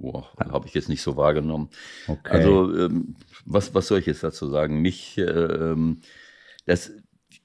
boah, 0.03 0.29
habe 0.39 0.67
ich 0.67 0.75
jetzt 0.75 0.89
nicht 0.89 1.03
so 1.03 1.17
wahrgenommen. 1.17 1.69
Okay. 2.07 2.31
Also, 2.31 2.75
ähm, 2.77 3.17
was, 3.45 3.75
was 3.75 3.87
soll 3.87 4.01
ich 4.01 4.07
jetzt 4.07 4.23
dazu 4.23 4.49
sagen? 4.49 4.83
Mich, 4.83 5.17
äh, 5.19 5.23
ähm, 5.23 6.01
das, 6.67 6.93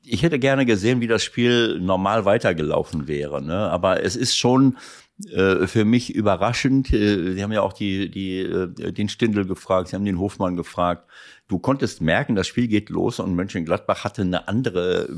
ich 0.03 0.24
hätte 0.24 0.39
gerne 0.39 0.66
gesehen, 0.66 1.01
wie 1.01 1.08
das 1.08 1.24
Spiel 1.24 1.80
normal 1.80 2.26
weitergelaufen 2.26 3.08
wäre. 3.08 3.41
Ne? 3.41 3.55
Aber 3.55 4.03
es 4.03 4.16
ist 4.16 4.38
schon 4.38 4.78
für 5.20 5.84
mich 5.84 6.13
überraschend. 6.13 6.93
Äh, 6.93 7.34
Sie 7.34 7.41
haben 7.41 7.51
ja 7.51 7.61
auch 7.61 7.74
die, 7.74 8.09
die, 8.11 8.39
äh, 8.39 8.91
den 8.91 9.09
Stindl 9.09 9.45
gefragt, 9.45 9.89
Sie 9.89 9.95
haben 9.95 10.05
den 10.05 10.20
Hofmann 10.20 10.55
gefragt. 10.55 11.09
Du 11.47 11.57
konntest 11.57 12.01
merken, 12.01 12.36
das 12.36 12.45
Spiel 12.47 12.68
geht 12.68 12.89
los 12.89 13.20
und 13.20 13.34
Mönchengladbach 13.36 14.03
hatte 14.03 14.22
eine 14.22 14.47
andere 14.47 15.09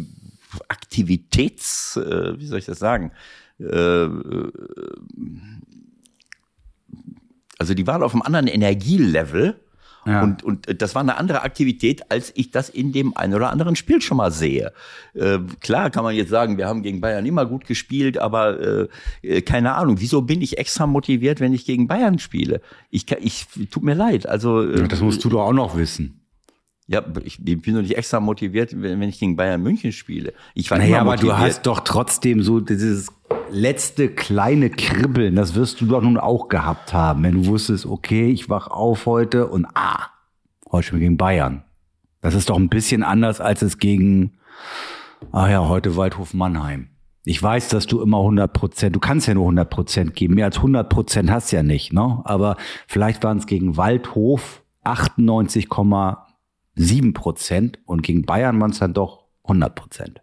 Aktivitäts, 0.68 1.98
äh, 1.98 2.40
wie 2.40 2.46
soll 2.46 2.60
ich 2.60 2.66
das 2.66 2.80
sagen? 2.80 3.12
Äh, 3.60 3.66
äh, 3.66 4.52
also 7.58 7.74
die 7.74 7.86
waren 7.86 8.04
auf 8.04 8.14
einem 8.14 8.22
anderen 8.22 8.48
Energielevel. 8.48 9.60
Ja. 10.10 10.24
Und, 10.24 10.44
und 10.44 10.82
das 10.82 10.96
war 10.96 11.02
eine 11.02 11.18
andere 11.18 11.44
Aktivität, 11.44 12.12
als 12.12 12.32
ich 12.36 12.52
das 12.52 12.70
in 12.70 12.92
dem 12.92 13.16
einen 13.16 13.36
oder 13.36 13.52
anderen 13.52 13.76
Spiel 13.76 14.02
schon 14.02 14.18
mal 14.18 14.32
sehe. 14.32 14.72
Äh, 15.14 15.40
klar 15.60 15.90
kann 15.90 16.04
man 16.04 16.16
jetzt 16.16 16.30
sagen, 16.30 16.58
wir 16.58 16.68
haben 16.68 16.82
gegen 16.82 17.00
Bayern 17.00 17.26
immer 17.26 17.46
gut 17.46 17.66
gespielt, 17.66 18.18
aber 18.18 18.60
äh, 18.60 18.88
äh, 19.22 19.42
keine 19.42 19.76
Ahnung, 19.76 19.98
wieso 20.00 20.24
bin 20.24 20.42
ich 20.42 20.58
extra 20.58 20.88
motiviert, 20.88 21.40
wenn 21.40 21.54
ich 21.54 21.66
gegen 21.66 21.88
Bayern 21.88 22.20
spiele? 22.20 22.62
Ich, 22.90 23.06
ich 23.20 23.46
tut 23.70 23.84
mir 23.84 23.94
leid. 23.94 24.28
Also 24.28 24.64
äh, 24.64 24.88
Das 24.88 25.02
musst 25.02 25.24
du 25.24 25.30
doch 25.30 25.42
auch 25.42 25.54
noch 25.54 25.78
wissen. 25.78 26.20
Ja, 26.90 27.04
ich, 27.24 27.38
bin 27.40 27.76
doch 27.76 27.84
nicht 27.84 27.96
extra 27.96 28.20
motiviert, 28.20 28.74
wenn, 28.76 29.00
ich 29.04 29.20
gegen 29.20 29.36
Bayern 29.36 29.62
München 29.62 29.92
spiele. 29.92 30.34
Ich 30.56 30.72
war 30.72 30.80
Naja, 30.80 31.02
aber 31.02 31.12
motiviert. 31.12 31.38
du 31.38 31.40
hast 31.40 31.62
doch 31.68 31.82
trotzdem 31.82 32.42
so 32.42 32.60
dieses 32.62 33.10
letzte 33.52 34.10
kleine 34.10 34.72
Kribbeln, 34.72 35.36
das 35.36 35.54
wirst 35.54 35.80
du 35.82 35.86
doch 35.86 36.02
nun 36.02 36.18
auch 36.18 36.48
gehabt 36.48 36.92
haben, 36.92 37.22
wenn 37.22 37.44
du 37.44 37.46
wusstest, 37.46 37.86
okay, 37.86 38.32
ich 38.32 38.50
wach 38.50 38.68
auf 38.70 39.06
heute 39.06 39.48
und 39.50 39.68
ah, 39.76 40.08
heute 40.72 40.88
spielen 40.88 41.02
wir 41.02 41.06
gegen 41.10 41.18
Bayern. 41.18 41.64
Das 42.22 42.34
ist 42.34 42.50
doch 42.50 42.58
ein 42.58 42.70
bisschen 42.70 43.04
anders 43.04 43.40
als 43.40 43.62
es 43.62 43.78
gegen, 43.78 44.40
ah 45.32 45.48
ja, 45.48 45.68
heute 45.68 45.96
Waldhof 45.96 46.34
Mannheim. 46.34 46.88
Ich 47.24 47.42
weiß, 47.42 47.68
dass 47.68 47.86
du 47.86 48.02
immer 48.02 48.18
100 48.18 48.52
Prozent, 48.52 48.96
du 48.96 49.00
kannst 49.00 49.28
ja 49.28 49.36
nur 49.36 49.44
100 49.44 49.70
Prozent 49.70 50.16
geben, 50.16 50.34
mehr 50.34 50.46
als 50.46 50.58
100 50.58 50.90
Prozent 50.90 51.30
hast 51.30 51.52
du 51.52 51.58
ja 51.58 51.62
nicht, 51.62 51.94
ne? 51.94 52.22
Aber 52.24 52.58
vielleicht 52.88 53.24
waren 53.24 53.38
es 53.38 53.46
gegen 53.46 53.78
Waldhof 53.78 54.64
98,7 56.80 57.14
Prozent 57.14 57.80
und 57.86 58.02
gegen 58.02 58.26
Bayern 58.26 58.60
waren 58.60 58.72
es 58.72 58.80
dann 58.80 58.94
doch 58.94 59.26
100 59.44 59.76
Prozent. 59.76 60.22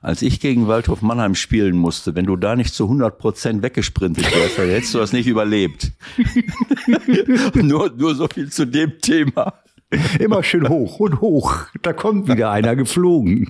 Als 0.00 0.22
ich 0.22 0.40
gegen 0.40 0.66
Waldhof 0.66 1.02
Mannheim 1.02 1.34
spielen 1.34 1.76
musste, 1.76 2.14
wenn 2.14 2.24
du 2.24 2.36
da 2.36 2.56
nicht 2.56 2.72
zu 2.72 2.84
100 2.84 3.18
Prozent 3.18 3.62
weggesprintet 3.62 4.24
wärst, 4.34 4.58
dann 4.58 4.68
hättest 4.68 4.94
du 4.94 4.98
das 4.98 5.12
nicht 5.12 5.26
überlebt. 5.26 5.92
nur, 7.54 7.90
nur 7.90 8.14
so 8.14 8.28
viel 8.28 8.50
zu 8.50 8.66
dem 8.66 8.98
Thema. 9.00 9.54
Immer 10.18 10.42
schön 10.42 10.68
hoch 10.68 11.00
und 11.00 11.20
hoch. 11.20 11.66
Da 11.82 11.92
kommt 11.92 12.28
wieder 12.28 12.50
einer 12.50 12.76
geflogen. 12.76 13.48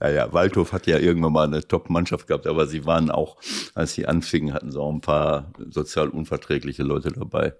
Ja, 0.00 0.10
ja, 0.10 0.32
Waldhof 0.32 0.72
hat 0.72 0.86
ja 0.86 0.98
irgendwann 0.98 1.32
mal 1.32 1.46
eine 1.46 1.66
Top-Mannschaft 1.66 2.26
gehabt, 2.26 2.46
aber 2.46 2.66
sie 2.66 2.84
waren 2.84 3.10
auch, 3.10 3.36
als 3.74 3.94
sie 3.94 4.06
anfingen, 4.06 4.52
hatten 4.52 4.70
sie 4.70 4.78
auch 4.78 4.92
ein 4.92 5.00
paar 5.00 5.52
sozial 5.70 6.08
unverträgliche 6.08 6.82
Leute 6.82 7.10
dabei. 7.12 7.54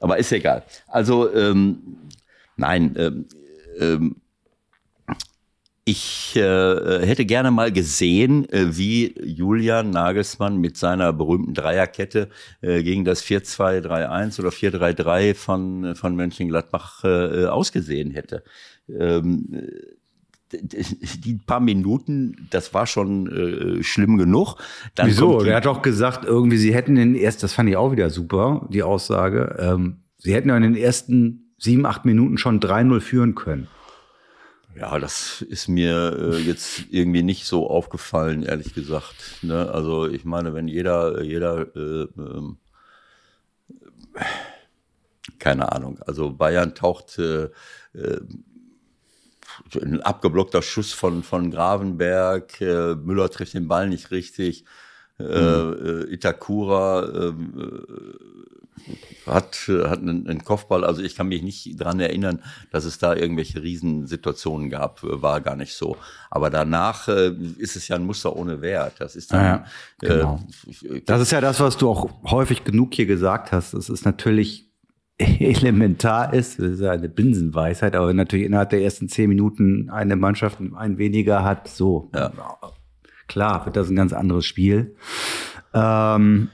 Aber 0.00 0.16
ist 0.16 0.32
egal. 0.32 0.64
Also, 0.88 1.32
ähm, 1.34 1.98
nein, 2.60 2.94
ähm, 2.96 3.26
ähm, 3.78 4.16
ich 5.84 6.36
äh, 6.36 7.04
hätte 7.04 7.24
gerne 7.24 7.50
mal 7.50 7.72
gesehen, 7.72 8.48
äh, 8.50 8.76
wie 8.76 9.14
Julian 9.24 9.90
Nagelsmann 9.90 10.58
mit 10.58 10.76
seiner 10.76 11.12
berühmten 11.12 11.54
Dreierkette 11.54 12.28
äh, 12.60 12.82
gegen 12.82 13.04
das 13.04 13.24
4-2-3-1 13.24 14.38
oder 14.38 14.50
4-3-3 14.50 15.34
von, 15.34 15.94
von 15.96 16.14
Mönchengladbach 16.14 17.02
äh, 17.04 17.46
ausgesehen 17.46 18.12
hätte. 18.12 18.44
Ähm, 18.88 19.66
die 20.52 21.34
paar 21.46 21.60
Minuten, 21.60 22.48
das 22.50 22.74
war 22.74 22.86
schon 22.86 23.78
äh, 23.78 23.82
schlimm 23.82 24.16
genug. 24.16 24.56
Dann 24.94 25.08
Wieso? 25.08 25.40
Er 25.42 25.56
hat 25.56 25.66
doch 25.66 25.82
gesagt, 25.82 26.24
irgendwie, 26.24 26.58
sie 26.58 26.74
hätten 26.74 26.96
den 26.96 27.14
erst, 27.14 27.42
das 27.42 27.52
fand 27.52 27.68
ich 27.68 27.76
auch 27.76 27.92
wieder 27.92 28.10
super, 28.10 28.68
die 28.70 28.82
Aussage, 28.82 29.56
ähm, 29.58 30.02
sie 30.18 30.34
hätten 30.34 30.48
ja 30.48 30.56
in 30.56 30.62
den 30.62 30.76
ersten 30.76 31.49
sieben, 31.60 31.86
acht 31.86 32.04
Minuten 32.04 32.38
schon 32.38 32.58
3-0 32.58 33.00
führen 33.00 33.34
können. 33.36 33.68
Ja, 34.74 34.98
das 34.98 35.42
ist 35.42 35.68
mir 35.68 36.16
äh, 36.32 36.38
jetzt 36.38 36.84
irgendwie 36.90 37.22
nicht 37.22 37.44
so 37.44 37.68
aufgefallen, 37.68 38.42
ehrlich 38.42 38.72
gesagt. 38.74 39.38
Ne? 39.42 39.70
Also 39.70 40.08
ich 40.08 40.24
meine, 40.24 40.54
wenn 40.54 40.68
jeder, 40.68 41.22
jeder, 41.22 41.66
äh, 41.76 42.02
äh, 42.02 42.54
keine 45.38 45.72
Ahnung, 45.72 45.98
also 46.06 46.30
Bayern 46.30 46.74
taucht 46.74 47.18
äh, 47.18 47.50
äh, 47.94 48.20
ein 49.82 50.00
abgeblockter 50.00 50.62
Schuss 50.62 50.92
von, 50.92 51.22
von 51.22 51.50
Gravenberg, 51.50 52.60
äh, 52.60 52.94
Müller 52.94 53.28
trifft 53.28 53.54
den 53.54 53.68
Ball 53.68 53.88
nicht 53.88 54.10
richtig, 54.10 54.64
äh, 55.18 55.22
mhm. 55.22 56.06
äh, 56.08 56.14
Itakura 56.14 57.04
äh, 57.04 57.32
hat, 59.26 59.56
hat 59.68 59.98
einen, 60.00 60.26
einen 60.26 60.44
Kopfball, 60.44 60.84
also 60.84 61.02
ich 61.02 61.16
kann 61.16 61.28
mich 61.28 61.42
nicht 61.42 61.80
dran 61.80 62.00
erinnern, 62.00 62.40
dass 62.70 62.84
es 62.84 62.98
da 62.98 63.14
irgendwelche 63.14 63.62
Riesensituationen 63.62 64.70
gab, 64.70 65.00
war 65.02 65.40
gar 65.40 65.56
nicht 65.56 65.74
so. 65.74 65.96
Aber 66.30 66.50
danach 66.50 67.08
äh, 67.08 67.32
ist 67.58 67.76
es 67.76 67.88
ja 67.88 67.96
ein 67.96 68.04
Muster 68.04 68.34
ohne 68.36 68.60
Wert. 68.60 68.94
Das 68.98 69.16
ist 69.16 69.32
dann, 69.32 69.44
ja, 69.44 69.64
genau. 70.00 70.40
Äh, 70.82 71.00
das 71.06 71.22
ist 71.22 71.32
ja 71.32 71.40
das, 71.40 71.60
was 71.60 71.76
du 71.76 71.88
auch 71.88 72.10
häufig 72.30 72.64
genug 72.64 72.94
hier 72.94 73.06
gesagt 73.06 73.52
hast. 73.52 73.74
Es 73.74 73.88
ist 73.88 74.04
natürlich 74.04 74.70
elementar 75.20 76.32
ist, 76.32 76.58
das 76.58 76.72
ist 76.72 76.80
ja 76.80 76.92
eine 76.92 77.08
Binsenweisheit, 77.08 77.94
aber 77.94 78.12
natürlich 78.14 78.46
innerhalb 78.46 78.70
der 78.70 78.82
ersten 78.82 79.08
zehn 79.08 79.28
Minuten 79.28 79.90
eine 79.90 80.16
Mannschaft 80.16 80.60
ein 80.60 80.98
weniger 80.98 81.44
hat, 81.44 81.68
so. 81.68 82.10
Ja. 82.14 82.32
Klar, 83.26 83.64
wird 83.64 83.76
das 83.76 83.88
ein 83.88 83.96
ganz 83.96 84.12
anderes 84.12 84.44
Spiel. 84.44 84.96
Ähm, 85.72 86.48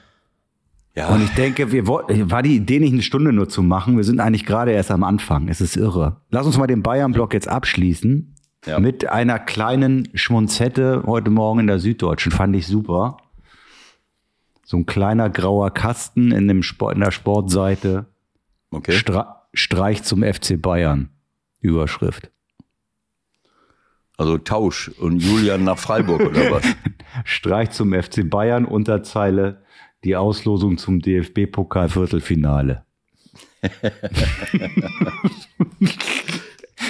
ja. 0.97 1.09
Und 1.09 1.23
ich 1.23 1.31
denke, 1.35 1.73
wir 1.73 1.87
wollten, 1.87 2.31
war 2.31 2.43
die 2.43 2.57
Idee 2.57 2.81
nicht 2.81 2.93
eine 2.93 3.03
Stunde 3.03 3.33
nur 3.33 3.49
zu 3.49 3.63
machen. 3.63 3.97
Wir 3.97 4.05
sind 4.05 4.19
eigentlich 4.19 4.47
gerade 4.47 4.73
erst 4.73 4.91
am 4.91 5.05
Anfang. 5.05 5.49
Es 5.49 5.61
ist 5.61 5.77
irre. 5.77 6.23
Lass 6.31 6.47
uns 6.47 6.57
mal 6.57 6.67
den 6.67 6.83
Bayern-Block 6.83 7.35
jetzt 7.35 7.49
abschließen. 7.49 8.35
Ja. 8.65 8.81
Mit 8.81 9.09
einer 9.09 9.39
kleinen 9.39 10.09
Schmunzette 10.15 11.05
heute 11.07 11.31
Morgen 11.31 11.61
in 11.61 11.67
der 11.67 11.79
Süddeutschen. 11.79 12.33
Fand 12.33 12.57
ich 12.57 12.67
super. 12.67 13.19
So 14.65 14.79
ein 14.79 14.87
kleiner 14.87 15.31
grauer 15.31 15.71
Kasten 15.71 16.33
in, 16.33 16.49
dem 16.49 16.65
Sport, 16.65 16.95
in 16.95 17.01
der 17.01 17.13
Sportseite. 17.13 18.07
Okay. 18.71 18.93
Stra 18.93 19.49
Streich 19.55 20.03
zum 20.03 20.23
FC 20.23 20.61
Bayern. 20.61 21.11
Überschrift. 21.61 22.31
Also 24.17 24.39
Tausch 24.39 24.89
und 24.89 25.21
Julian 25.21 25.65
nach 25.65 25.79
Freiburg 25.79 26.21
oder 26.21 26.51
was? 26.51 26.65
Streich 27.25 27.71
zum 27.71 27.93
FC 27.93 28.29
Bayern, 28.29 28.65
Unterzeile, 28.65 29.63
die 30.07 30.17
Auslosung 30.17 30.79
zum 30.79 31.01
DFB-Pokal-Viertelfinale. 31.01 32.85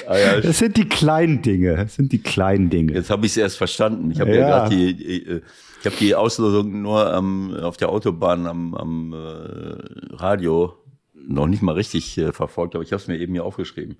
ah, 0.06 0.18
ja. 0.18 0.40
Das 0.40 0.58
sind 0.58 0.76
die 0.76 0.88
kleinen 0.88 1.40
Dinge. 1.42 1.76
Das 1.76 1.94
sind 1.94 2.12
die 2.12 2.20
kleinen 2.20 2.68
Dinge. 2.70 2.92
Jetzt 2.92 3.08
habe 3.10 3.24
ich 3.24 3.32
es 3.32 3.38
erst 3.38 3.56
verstanden. 3.56 4.10
Ich 4.10 4.20
habe 4.20 4.36
ja, 4.36 4.48
ja 4.48 4.68
die, 4.68 4.94
die, 4.94 5.40
ich 5.80 5.86
habe 5.86 5.96
die 5.98 6.14
Auslosung 6.14 6.82
nur 6.82 7.12
am, 7.12 7.54
auf 7.54 7.78
der 7.78 7.88
Autobahn 7.88 8.46
am, 8.46 8.74
am 8.74 9.12
äh, 9.14 10.16
Radio 10.16 10.74
noch 11.14 11.46
nicht 11.46 11.62
mal 11.62 11.72
richtig 11.72 12.18
äh, 12.18 12.32
verfolgt, 12.32 12.74
aber 12.74 12.84
ich 12.84 12.92
habe 12.92 13.00
es 13.00 13.08
mir 13.08 13.18
eben 13.18 13.32
hier 13.32 13.44
aufgeschrieben. 13.44 13.96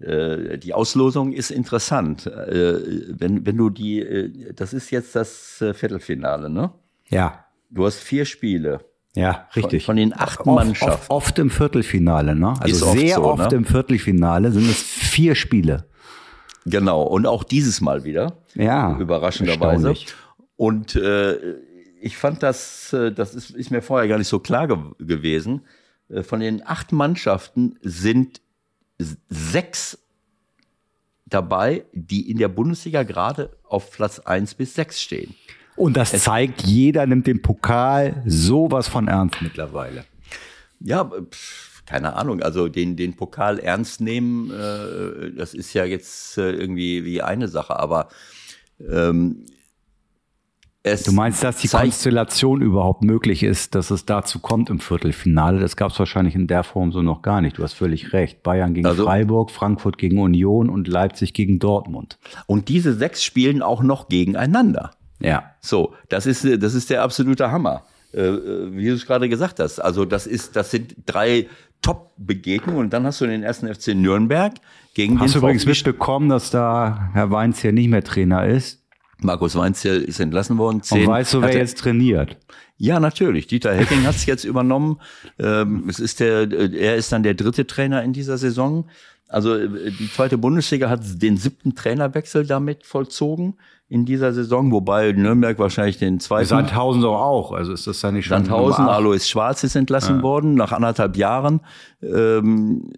Äh, 0.00 0.58
die 0.58 0.74
Auslosung 0.74 1.32
ist 1.32 1.50
interessant. 1.50 2.26
Äh, 2.26 2.80
wenn, 3.18 3.46
wenn 3.46 3.56
du 3.56 3.70
die, 3.70 4.00
äh, 4.00 4.52
das 4.52 4.72
ist 4.72 4.90
jetzt 4.90 5.14
das 5.14 5.62
äh, 5.62 5.74
Viertelfinale, 5.74 6.50
ne? 6.50 6.72
Ja. 7.08 7.44
Du 7.70 7.84
hast 7.86 7.98
vier 7.98 8.24
Spiele. 8.24 8.80
Ja, 9.14 9.48
richtig. 9.56 9.84
Von, 9.84 9.94
von 9.94 9.96
den 9.96 10.18
acht 10.18 10.46
Mannschaften. 10.46 11.10
Oft, 11.10 11.10
oft, 11.10 11.38
im 11.38 11.50
Viertelfinale, 11.50 12.34
ne? 12.34 12.54
Also 12.60 12.86
oft 12.86 12.98
sehr 12.98 13.16
so, 13.16 13.24
oft 13.24 13.50
ne? 13.50 13.58
im 13.58 13.64
Viertelfinale 13.64 14.52
sind 14.52 14.68
es 14.68 14.82
vier 14.82 15.34
Spiele. 15.34 15.86
Genau. 16.64 17.02
Und 17.02 17.26
auch 17.26 17.44
dieses 17.44 17.80
Mal 17.80 18.04
wieder. 18.04 18.38
Ja. 18.54 18.96
Überraschenderweise. 18.98 19.94
Und 20.56 20.96
äh, 20.96 21.56
ich 22.00 22.16
fand 22.16 22.42
das, 22.42 22.92
äh, 22.92 23.12
das 23.12 23.34
ist, 23.34 23.50
ist 23.50 23.70
mir 23.70 23.82
vorher 23.82 24.08
gar 24.08 24.18
nicht 24.18 24.28
so 24.28 24.38
klar 24.38 24.68
ge 24.68 24.76
gewesen. 24.98 25.62
Äh, 26.08 26.22
von 26.22 26.40
den 26.40 26.66
acht 26.66 26.92
Mannschaften 26.92 27.78
sind 27.82 28.40
sechs 29.28 29.98
dabei, 31.26 31.84
die 31.92 32.30
in 32.30 32.38
der 32.38 32.48
Bundesliga 32.48 33.02
gerade 33.02 33.56
auf 33.64 33.90
Platz 33.90 34.18
eins 34.20 34.54
bis 34.54 34.74
sechs 34.74 35.00
stehen. 35.00 35.34
Und 35.78 35.96
das 35.96 36.10
zeigt, 36.10 36.62
jeder 36.62 37.06
nimmt 37.06 37.26
den 37.26 37.40
Pokal 37.40 38.22
sowas 38.26 38.88
von 38.88 39.08
ernst 39.08 39.40
mittlerweile. 39.40 40.04
Ja, 40.80 41.10
keine 41.86 42.16
Ahnung, 42.16 42.42
also 42.42 42.68
den, 42.68 42.96
den 42.96 43.16
Pokal 43.16 43.58
ernst 43.58 44.00
nehmen, 44.00 44.50
äh, 44.50 45.32
das 45.32 45.54
ist 45.54 45.72
ja 45.72 45.84
jetzt 45.84 46.36
äh, 46.36 46.50
irgendwie 46.50 47.04
wie 47.04 47.22
eine 47.22 47.48
Sache, 47.48 47.78
aber 47.78 48.08
ähm, 48.86 49.46
es 50.82 51.02
du 51.02 51.12
meinst, 51.12 51.42
dass 51.42 51.58
die 51.58 51.68
Konstellation 51.68 52.62
überhaupt 52.62 53.02
möglich 53.02 53.42
ist, 53.42 53.74
dass 53.74 53.90
es 53.90 54.06
dazu 54.06 54.38
kommt 54.38 54.70
im 54.70 54.80
Viertelfinale? 54.80 55.60
Das 55.60 55.76
gab 55.76 55.90
es 55.90 55.98
wahrscheinlich 55.98 56.34
in 56.34 56.46
der 56.46 56.62
Form 56.62 56.92
so 56.92 57.02
noch 57.02 57.22
gar 57.22 57.40
nicht. 57.40 57.58
Du 57.58 57.62
hast 57.62 57.72
völlig 57.72 58.12
recht. 58.12 58.42
Bayern 58.42 58.74
gegen 58.74 58.86
also, 58.86 59.04
Freiburg, 59.04 59.50
Frankfurt 59.50 59.98
gegen 59.98 60.18
Union 60.18 60.70
und 60.70 60.88
Leipzig 60.88 61.34
gegen 61.34 61.58
Dortmund. 61.58 62.18
Und 62.46 62.68
diese 62.68 62.94
sechs 62.94 63.24
spielen 63.24 63.60
auch 63.60 63.82
noch 63.82 64.08
gegeneinander. 64.08 64.92
Ja. 65.20 65.54
So, 65.60 65.94
das 66.08 66.26
ist, 66.26 66.46
das 66.62 66.74
ist 66.74 66.90
der 66.90 67.02
absolute 67.02 67.50
Hammer. 67.50 67.82
Äh, 68.12 68.20
äh 68.20 68.72
wie 68.72 68.86
du 68.86 68.94
es 68.94 69.06
gerade 69.06 69.28
gesagt 69.28 69.60
hast. 69.60 69.78
Also 69.80 70.04
das 70.04 70.26
ist, 70.26 70.56
das 70.56 70.70
sind 70.70 70.94
drei 71.06 71.48
Top-Begegnungen 71.82 72.80
und 72.80 72.92
dann 72.92 73.04
hast 73.04 73.20
du 73.20 73.26
den 73.26 73.42
ersten 73.42 73.72
FC 73.72 73.88
Nürnberg 73.88 74.54
gegen 74.94 75.20
hast 75.20 75.34
den 75.34 75.40
du 75.40 75.46
übrigens 75.46 75.66
mitbekommen, 75.66 76.28
dass 76.28 76.50
da 76.50 77.10
Herr 77.12 77.30
Weinz 77.30 77.60
hier 77.60 77.72
nicht 77.72 77.88
mehr 77.88 78.02
Trainer 78.02 78.46
ist? 78.46 78.82
Markus 79.20 79.56
Weinzierl 79.56 80.00
ist 80.02 80.20
entlassen 80.20 80.58
worden. 80.58 80.82
Zehn, 80.82 81.00
Und 81.00 81.08
weißt 81.08 81.34
du, 81.34 81.42
wer 81.42 81.56
jetzt 81.56 81.78
trainiert? 81.78 82.36
Ja, 82.76 83.00
natürlich. 83.00 83.48
Dieter 83.48 83.74
Hecking 83.74 84.04
hat 84.06 84.14
es 84.14 84.26
jetzt 84.26 84.44
übernommen. 84.44 85.00
Ähm, 85.38 85.86
es 85.88 85.98
ist 85.98 86.20
der, 86.20 86.50
er 86.52 86.94
ist 86.94 87.10
dann 87.10 87.24
der 87.24 87.34
dritte 87.34 87.66
Trainer 87.66 88.04
in 88.04 88.12
dieser 88.12 88.38
Saison. 88.38 88.88
Also 89.26 89.56
äh, 89.56 89.90
die 89.90 90.10
zweite 90.10 90.38
Bundesliga 90.38 90.88
hat 90.88 91.00
den 91.20 91.36
siebten 91.36 91.74
Trainerwechsel 91.74 92.46
damit 92.46 92.86
vollzogen 92.86 93.56
in 93.88 94.04
dieser 94.04 94.32
Saison, 94.34 94.70
wobei 94.70 95.12
Nürnberg 95.12 95.58
wahrscheinlich 95.58 95.96
den 95.96 96.20
zweiten. 96.20 96.46
Sandhausen 96.46 97.00
doch 97.02 97.18
auch. 97.18 97.52
Also 97.52 97.72
ist 97.72 97.86
das 97.86 98.00
da 98.00 98.12
nicht 98.12 98.26
schon? 98.26 98.44
Sandhausen, 98.44 98.86
Alois 98.86 99.20
Schwarz 99.20 99.64
ist 99.64 99.76
entlassen 99.76 100.16
ja. 100.16 100.22
worden 100.22 100.54
nach 100.54 100.72
anderthalb 100.72 101.16
Jahren. 101.16 101.60
Ähm, 102.02 102.90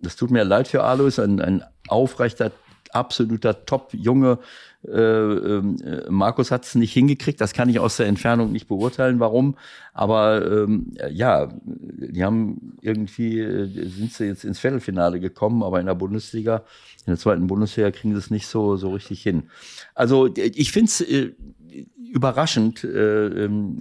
das 0.00 0.16
tut 0.16 0.30
mir 0.30 0.44
leid 0.44 0.68
für 0.68 0.84
Alois, 0.84 1.18
ein, 1.18 1.40
ein 1.40 1.64
aufrechter 1.88 2.52
absoluter 2.92 3.64
Top-Junge. 3.64 4.38
Äh, 4.86 5.00
ähm, 5.00 5.76
äh, 5.82 6.10
Markus 6.10 6.50
hat 6.50 6.64
es 6.64 6.74
nicht 6.74 6.92
hingekriegt, 6.92 7.40
das 7.40 7.52
kann 7.52 7.68
ich 7.68 7.78
aus 7.78 7.96
der 7.96 8.06
Entfernung 8.06 8.52
nicht 8.52 8.68
beurteilen, 8.68 9.20
warum. 9.20 9.56
Aber 9.92 10.44
ähm, 10.44 10.92
ja, 11.10 11.48
die 11.64 12.22
haben 12.24 12.76
irgendwie, 12.80 13.40
äh, 13.40 13.88
sind 13.88 14.12
sie 14.12 14.26
jetzt 14.26 14.44
ins 14.44 14.58
Viertelfinale 14.58 15.20
gekommen, 15.20 15.62
aber 15.62 15.80
in 15.80 15.86
der 15.86 15.94
Bundesliga, 15.94 16.64
in 17.06 17.12
der 17.12 17.18
zweiten 17.18 17.46
Bundesliga 17.46 17.90
kriegen 17.90 18.12
sie 18.12 18.18
es 18.18 18.30
nicht 18.30 18.46
so, 18.46 18.76
so 18.76 18.92
richtig 18.92 19.22
hin. 19.22 19.44
Also 19.94 20.28
ich 20.34 20.72
finde 20.72 20.88
es 20.88 21.00
äh, 21.00 21.32
überraschend 22.12 22.84
äh, 22.84 23.44
ähm, 23.44 23.78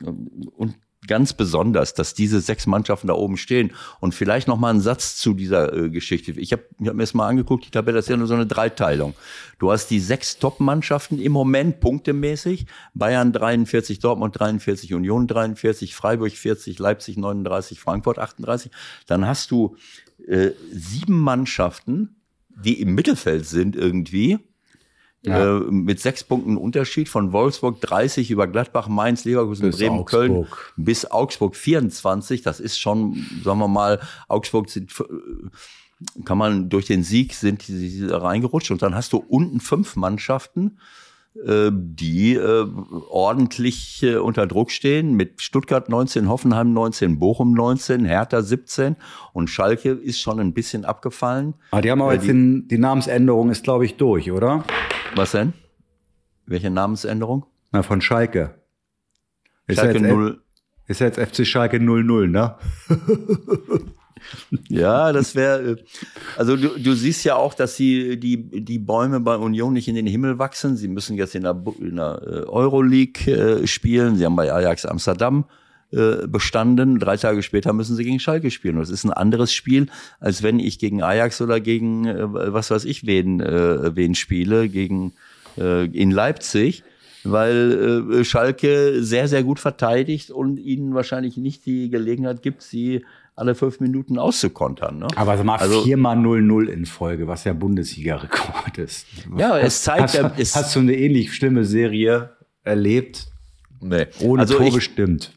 und 0.56 0.76
ganz 1.08 1.34
besonders, 1.34 1.94
dass 1.94 2.14
diese 2.14 2.42
sechs 2.42 2.66
Mannschaften 2.68 3.08
da 3.08 3.14
oben 3.14 3.38
stehen. 3.38 3.72
Und 4.00 4.14
vielleicht 4.14 4.48
noch 4.48 4.58
mal 4.58 4.74
ein 4.74 4.82
Satz 4.82 5.18
zu 5.18 5.34
dieser 5.34 5.74
äh, 5.74 5.90
Geschichte. 5.90 6.32
Ich 6.32 6.52
habe 6.52 6.64
ich 6.80 6.88
hab 6.88 6.96
mir 6.96 7.04
das 7.04 7.14
mal 7.14 7.28
angeguckt, 7.28 7.66
die 7.66 7.72
Tabelle 7.72 8.00
ist 8.00 8.10
ja 8.10 8.18
nur 8.18 8.28
so 8.28 8.34
eine 8.34 8.46
Dreiteilung. 8.46 9.14
Du 9.60 9.72
hast 9.72 9.88
die 9.88 10.00
sechs 10.00 10.38
Top-Mannschaften 10.40 11.20
im 11.20 11.32
Moment 11.32 11.80
punktemäßig. 11.80 12.66
Bayern 12.94 13.32
43, 13.32 14.00
Dortmund 14.00 14.40
43, 14.40 14.94
Union 14.94 15.28
43, 15.28 15.96
Freiburg 15.96 16.32
40, 16.32 16.80
Leipzig 16.80 17.18
39, 17.18 17.80
Frankfurt 17.80 18.20
38. 18.20 18.72
Dann 19.08 19.28
hast 19.28 19.52
du 19.52 19.76
äh, 20.28 20.52
sieben 20.72 21.20
Mannschaften, 21.20 22.16
die 22.50 22.82
im 22.82 22.96
Mittelfeld 22.96 23.46
sind 23.46 23.76
irgendwie 23.76 24.40
Ja. 25.26 25.58
Äh, 25.58 25.60
mit 25.72 26.02
sechs 26.02 26.24
Punkten 26.24 26.58
Unterschied 26.58 27.08
von 27.08 27.32
Wolfsburg 27.32 27.80
30 27.80 28.30
über 28.30 28.46
Gladbach, 28.46 28.90
Mainz, 28.90 29.24
Leverkusen, 29.24 29.68
bis 29.68 29.78
Bremen, 29.78 30.00
Augsburg. 30.00 30.20
Köln 30.20 30.48
bis 30.76 31.10
Augsburg 31.10 31.56
24. 31.56 32.42
Das 32.42 32.60
ist 32.60 32.78
schon, 32.78 33.26
sagen 33.44 33.60
wir 33.60 33.70
mal, 33.70 34.02
Augsburg 34.28 34.70
sind, 34.70 34.92
äh, 35.00 36.24
kann 36.26 36.38
man 36.38 36.70
durch 36.70 36.88
den 36.88 37.04
Sieg 37.04 37.34
sind 37.34 37.62
sie 37.62 38.06
reingerutscht 38.10 38.72
und 38.72 38.82
dann 38.82 38.96
hast 38.96 39.14
du 39.14 39.18
unten 39.18 39.62
fünf 39.62 39.96
Mannschaften, 39.96 40.78
die 41.36 42.36
äh, 42.36 42.68
ordentlich 43.10 44.04
äh, 44.04 44.18
unter 44.18 44.46
Druck 44.46 44.70
stehen 44.70 45.16
mit 45.16 45.42
Stuttgart 45.42 45.90
19, 45.90 46.30
Hoffenheim 46.30 46.74
19, 46.74 47.18
Bochum 47.18 47.54
19, 47.54 48.06
Hertha 48.06 48.44
17 48.44 48.96
und 49.34 49.50
Schalke 49.50 49.90
ist 49.90 50.20
schon 50.20 50.40
ein 50.40 50.54
bisschen 50.54 50.86
abgefallen. 50.86 51.56
Ah, 51.72 51.82
die 51.82 51.90
haben 51.90 52.02
aber 52.02 52.14
jetzt 52.14 52.28
die, 52.28 52.68
die 52.68 52.78
Namensänderung 52.78 53.50
ist, 53.50 53.64
glaube 53.64 53.86
ich, 53.86 53.98
durch, 53.98 54.32
oder? 54.32 54.64
Was 55.16 55.32
denn? 55.32 55.54
Welche 56.46 56.70
Namensänderung? 56.70 57.46
Na, 57.72 57.82
von 57.82 58.02
Schalke. 58.02 58.56
Ist 59.66 59.80
Schalke 59.80 60.00
ja 60.00 60.14
0. 60.14 60.42
Ist 60.86 61.00
jetzt 61.00 61.20
FC 61.20 61.48
Schalke 61.48 61.80
00, 61.80 62.28
ne? 62.28 62.56
Ja, 64.70 65.12
das 65.12 65.36
wäre, 65.36 65.72
äh, 65.72 65.76
also 66.38 66.56
du, 66.56 66.80
du 66.80 66.94
siehst 66.94 67.24
ja 67.24 67.36
auch, 67.36 67.54
dass 67.54 67.76
sie 67.76 68.20
die, 68.20 68.64
die 68.64 68.80
Bäume 68.80 69.20
bei 69.20 69.36
Union 69.36 69.74
nicht 69.74 69.88
in 69.88 69.96
den 69.96 70.08
Himmel 70.08 70.40
wachsen. 70.40 70.78
Sie 70.78 70.88
müssen 70.88 71.18
jetzt 71.18 71.36
in 71.36 71.44
der, 71.44 71.62
in 71.80 71.96
der 71.98 72.22
äh, 72.26 72.50
Euroleague 72.50 73.32
äh, 73.32 73.68
spielen. 73.68 74.16
Sie 74.16 74.26
haben 74.26 74.36
bei 74.36 74.52
Ajax 74.52 74.86
Amsterdam 74.86 75.46
bestanden. 76.26 76.98
Drei 76.98 77.18
Tage 77.18 77.44
später 77.44 77.72
müssen 77.72 77.96
sie 77.96 78.04
gegen 78.04 78.20
Schalke 78.20 78.50
spielen. 78.50 78.78
Das 78.78 78.90
ist 78.90 79.04
ein 79.04 79.14
anderes 79.14 79.54
Spiel, 79.54 79.90
als 80.20 80.42
wenn 80.42 80.58
ich 80.58 80.80
gegen 80.80 81.04
Ajax 81.04 81.40
oder 81.40 81.60
gegen, 81.60 82.06
was 82.34 82.72
weiß 82.72 82.86
ich, 82.86 83.06
wen, 83.06 83.38
wen 83.40 84.16
spiele, 84.16 84.70
gegen, 84.70 85.14
in 85.56 86.10
Leipzig 86.10 86.84
weil 87.24 88.26
Schalke 88.26 89.04
sehr, 89.04 89.28
sehr 89.28 89.44
gut 89.44 89.60
verteidigt 89.60 90.32
und 90.32 90.58
ihnen 90.58 90.96
wahrscheinlich 90.96 91.38
nicht 91.38 91.66
die 91.68 91.92
Gelegenheit 91.92 92.42
gibt, 92.42 92.64
sie 92.64 93.06
alle 93.36 93.56
fünf 93.56 93.80
Minuten 93.80 94.20
auszukontern. 94.20 95.00
Ne? 95.00 95.08
Aber 95.16 95.38
sag 95.38 95.46
mal, 95.46 95.58
also, 95.58 95.84
viermal 95.84 96.18
0-0 96.18 96.68
in 96.68 96.86
Folge, 96.86 97.28
was 97.28 97.44
ja 97.44 97.54
Bundesliga-Rekord 97.54 98.78
ist. 98.78 99.08
Ja, 99.38 99.58
es 99.58 99.84
zeigt 99.84 100.04
hast, 100.04 100.16
ja. 100.16 100.32
Es 100.38 100.56
hast 100.56 100.76
du 100.76 100.80
eine 100.80 100.96
ähnlich 100.96 101.34
schlimme 101.34 101.66
Serie 101.66 102.32
erlebt? 102.64 103.28
Nee. 103.82 104.08
Ohne 104.20 104.42
also 104.42 104.56
Tor 104.56 104.68
ich, 104.68 104.76
bestimmt. 104.76 105.34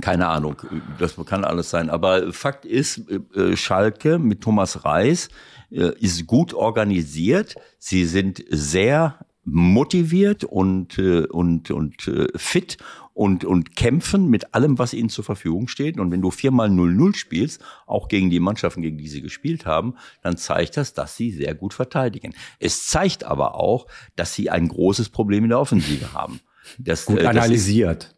Keine 0.00 0.28
Ahnung, 0.28 0.56
das 0.98 1.16
kann 1.26 1.44
alles 1.44 1.70
sein. 1.70 1.90
Aber 1.90 2.32
Fakt 2.32 2.64
ist, 2.64 3.02
äh, 3.34 3.56
Schalke 3.56 4.18
mit 4.18 4.42
Thomas 4.42 4.84
Reis 4.84 5.28
äh, 5.70 5.92
ist 5.98 6.26
gut 6.26 6.54
organisiert. 6.54 7.54
Sie 7.78 8.04
sind 8.04 8.44
sehr 8.50 9.18
motiviert 9.44 10.44
und, 10.44 10.98
äh, 10.98 11.24
und, 11.26 11.70
und 11.70 12.10
fit 12.36 12.76
und, 13.18 13.44
und 13.44 13.74
kämpfen 13.74 14.28
mit 14.28 14.54
allem, 14.54 14.78
was 14.78 14.94
ihnen 14.94 15.08
zur 15.08 15.24
Verfügung 15.24 15.66
steht. 15.66 15.98
Und 15.98 16.12
wenn 16.12 16.22
du 16.22 16.30
viermal 16.30 16.68
0-0 16.68 17.16
spielst, 17.16 17.60
auch 17.84 18.06
gegen 18.06 18.30
die 18.30 18.38
Mannschaften, 18.38 18.80
gegen 18.80 18.96
die 18.96 19.08
sie 19.08 19.22
gespielt 19.22 19.66
haben, 19.66 19.96
dann 20.22 20.36
zeigt 20.36 20.76
das, 20.76 20.94
dass 20.94 21.16
sie 21.16 21.32
sehr 21.32 21.56
gut 21.56 21.74
verteidigen. 21.74 22.32
Es 22.60 22.86
zeigt 22.86 23.24
aber 23.24 23.56
auch, 23.56 23.88
dass 24.14 24.34
sie 24.34 24.50
ein 24.50 24.68
großes 24.68 25.08
Problem 25.08 25.42
in 25.42 25.50
der 25.50 25.58
Offensive 25.58 26.12
haben. 26.12 26.38
Das, 26.78 27.06
gut 27.06 27.18
äh, 27.18 27.26
analysiert. 27.26 28.14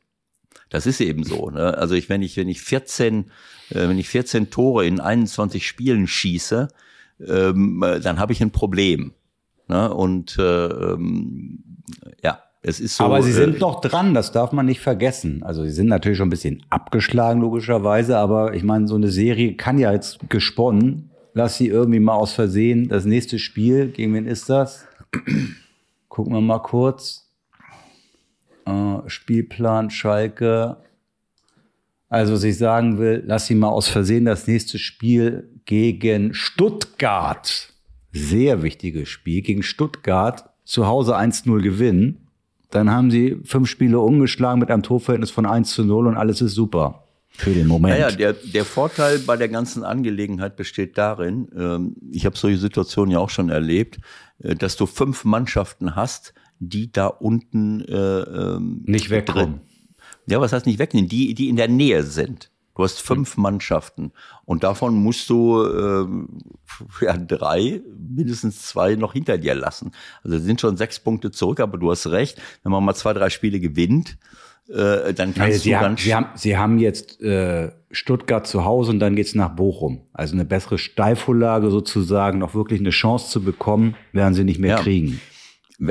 Das 0.69 0.85
ist, 0.85 1.01
das 1.01 1.01
ist 1.01 1.01
eben 1.01 1.25
so. 1.25 1.49
Ne? 1.49 1.79
Also 1.79 1.95
ich, 1.95 2.11
wenn 2.11 2.21
ich, 2.21 2.37
wenn 2.37 2.51
ich 2.51 2.61
14, 2.61 3.31
äh, 3.71 3.89
wenn 3.89 3.99
ich 3.99 4.11
14 4.11 4.51
Tore 4.51 4.85
in 4.85 5.01
21 5.01 5.67
Spielen 5.67 6.09
schieße, 6.09 6.69
ähm, 7.27 7.83
dann 8.03 8.19
habe 8.19 8.35
ich 8.35 8.43
ein 8.43 8.51
Problem. 8.51 9.15
Ne? 9.67 9.95
Und 9.95 10.37
äh, 10.37 10.67
ähm, 10.67 11.65
ja, 12.23 12.43
es 12.63 12.79
ist 12.79 12.97
so, 12.97 13.05
aber 13.05 13.23
sie 13.23 13.33
sind 13.33 13.57
äh, 13.57 13.59
noch 13.59 13.81
dran, 13.81 14.13
das 14.13 14.33
darf 14.33 14.53
man 14.53 14.67
nicht 14.67 14.81
vergessen. 14.81 15.43
Also 15.43 15.65
sie 15.65 15.71
sind 15.71 15.87
natürlich 15.87 16.19
schon 16.19 16.27
ein 16.27 16.31
bisschen 16.31 16.63
abgeschlagen, 16.69 17.41
logischerweise, 17.41 18.19
aber 18.19 18.55
ich 18.55 18.65
meine, 18.65 18.87
so 18.87 18.97
eine 18.97 19.09
Serie 19.09 19.55
kann 19.55 19.79
ja 19.79 19.93
jetzt 19.93 20.29
gesponnen. 20.29 21.11
Lass 21.33 21.57
sie 21.57 21.69
irgendwie 21.69 22.01
mal 22.01 22.15
aus 22.15 22.33
Versehen. 22.33 22.89
Das 22.89 23.05
nächste 23.05 23.39
Spiel, 23.39 23.89
gegen 23.89 24.13
wen 24.15 24.27
ist 24.27 24.51
das? 24.51 24.87
Gucken 26.09 26.35
wir 26.35 26.41
mal 26.41 26.59
kurz. 26.59 27.31
Äh, 28.67 28.99
Spielplan 29.07 29.89
Schalke. 29.89 30.77
Also, 32.09 32.35
was 32.35 32.43
ich 32.43 32.59
sagen 32.59 32.99
will, 32.99 33.23
lass 33.25 33.47
sie 33.47 33.55
mal 33.55 33.69
aus 33.69 33.89
Versehen 33.89 34.27
das 34.27 34.47
nächste 34.47 34.79
Spiel 34.79 35.49
gegen 35.65 36.35
Stuttgart. 36.35 37.73
Sehr 38.13 38.63
wichtiges 38.63 39.09
Spiel 39.09 39.41
gegen 39.41 39.63
Stuttgart 39.63 40.51
zu 40.65 40.89
Hause 40.89 41.17
1-0 41.17 41.63
gewinnen 41.63 42.27
dann 42.71 42.91
haben 42.91 43.11
sie 43.11 43.37
fünf 43.45 43.69
Spiele 43.69 44.01
umgeschlagen 44.01 44.61
mit 44.61 44.71
einem 44.71 44.83
Torverhältnis 44.83 45.31
von 45.31 45.47
1 45.47 45.73
zu 45.73 45.85
0 45.85 46.07
und 46.07 46.17
alles 46.17 46.41
ist 46.41 46.55
super. 46.55 47.05
Für 47.33 47.53
den 47.53 47.69
Moment. 47.69 47.95
Naja, 47.95 48.11
der, 48.11 48.33
der 48.33 48.65
Vorteil 48.65 49.21
bei 49.21 49.37
der 49.37 49.49
ganzen 49.49 49.85
Angelegenheit 49.85 50.57
besteht 50.57 50.99
darin, 50.99 51.49
ähm, 51.57 51.97
ich 52.11 52.27
habe 52.27 52.37
solche 52.37 52.59
Situationen 52.59 53.13
ja 53.13 53.19
auch 53.19 53.31
schon 53.31 53.51
erlebt, 53.51 53.99
äh, 54.41 54.55
dass 54.57 54.77
du 54.77 54.87
fünf 54.87 55.25
Mannschaften 55.25 55.95
hast, 55.95 56.35
die 56.59 56.93
da 56.93 57.07
unten 57.07 57.81
äh, 57.83 57.95
ähm, 57.95 58.83
nicht 58.85 59.11
wegkommen. 59.11 59.61
Ja, 60.27 60.41
was 60.41 60.53
heißt 60.53 60.67
nicht 60.67 60.79
wegnehmen? 60.79 61.09
Die, 61.09 61.35
die 61.35 61.49
in 61.49 61.57
der 61.57 61.69
Nähe 61.69 62.03
sind. 62.03 62.50
Du 62.81 62.85
hast 62.85 63.03
fünf 63.03 63.37
Mannschaften 63.37 64.11
und 64.47 64.65
davon 64.65 64.95
musst 64.95 65.29
du 65.29 65.63
äh, 65.63 67.05
ja, 67.05 67.15
drei, 67.19 67.83
mindestens 67.95 68.63
zwei 68.63 68.95
noch 68.95 69.13
hinter 69.13 69.37
dir 69.37 69.55
lassen. 69.55 69.93
Also 70.25 70.39
sind 70.39 70.63
schon 70.63 70.79
sechs 70.79 70.99
Punkte 70.99 71.31
zurück, 71.31 71.61
aber 71.61 71.77
du 71.77 71.91
hast 71.91 72.07
recht, 72.07 72.41
wenn 72.63 72.73
man 72.73 72.83
mal 72.83 72.95
zwei, 72.95 73.13
drei 73.13 73.29
Spiele 73.29 73.61
gewinnt, 73.61 74.17
äh, 74.71 75.13
dann 75.13 75.35
kannst 75.35 75.67
also 75.67 75.69
du 75.69 75.77
haben, 75.77 75.97
Sie 75.99 76.15
haben, 76.15 76.27
Sie 76.37 76.57
haben 76.57 76.79
jetzt 76.79 77.21
äh, 77.21 77.71
Stuttgart 77.91 78.47
zu 78.47 78.65
Hause 78.65 78.93
und 78.93 78.99
dann 79.01 79.15
geht's 79.15 79.35
nach 79.35 79.51
Bochum. 79.51 80.07
Also 80.15 80.33
eine 80.33 80.47
bessere 80.47 80.79
Steilvorlage 80.79 81.71
sozusagen, 81.71 82.39
noch 82.39 82.55
wirklich 82.55 82.81
eine 82.81 82.89
Chance 82.89 83.29
zu 83.29 83.45
bekommen, 83.45 83.95
werden 84.15 84.33
Sie 84.33 84.45
nicht 84.45 84.59
mehr 84.59 84.77
ja. 84.77 84.83
kriegen. 84.83 85.21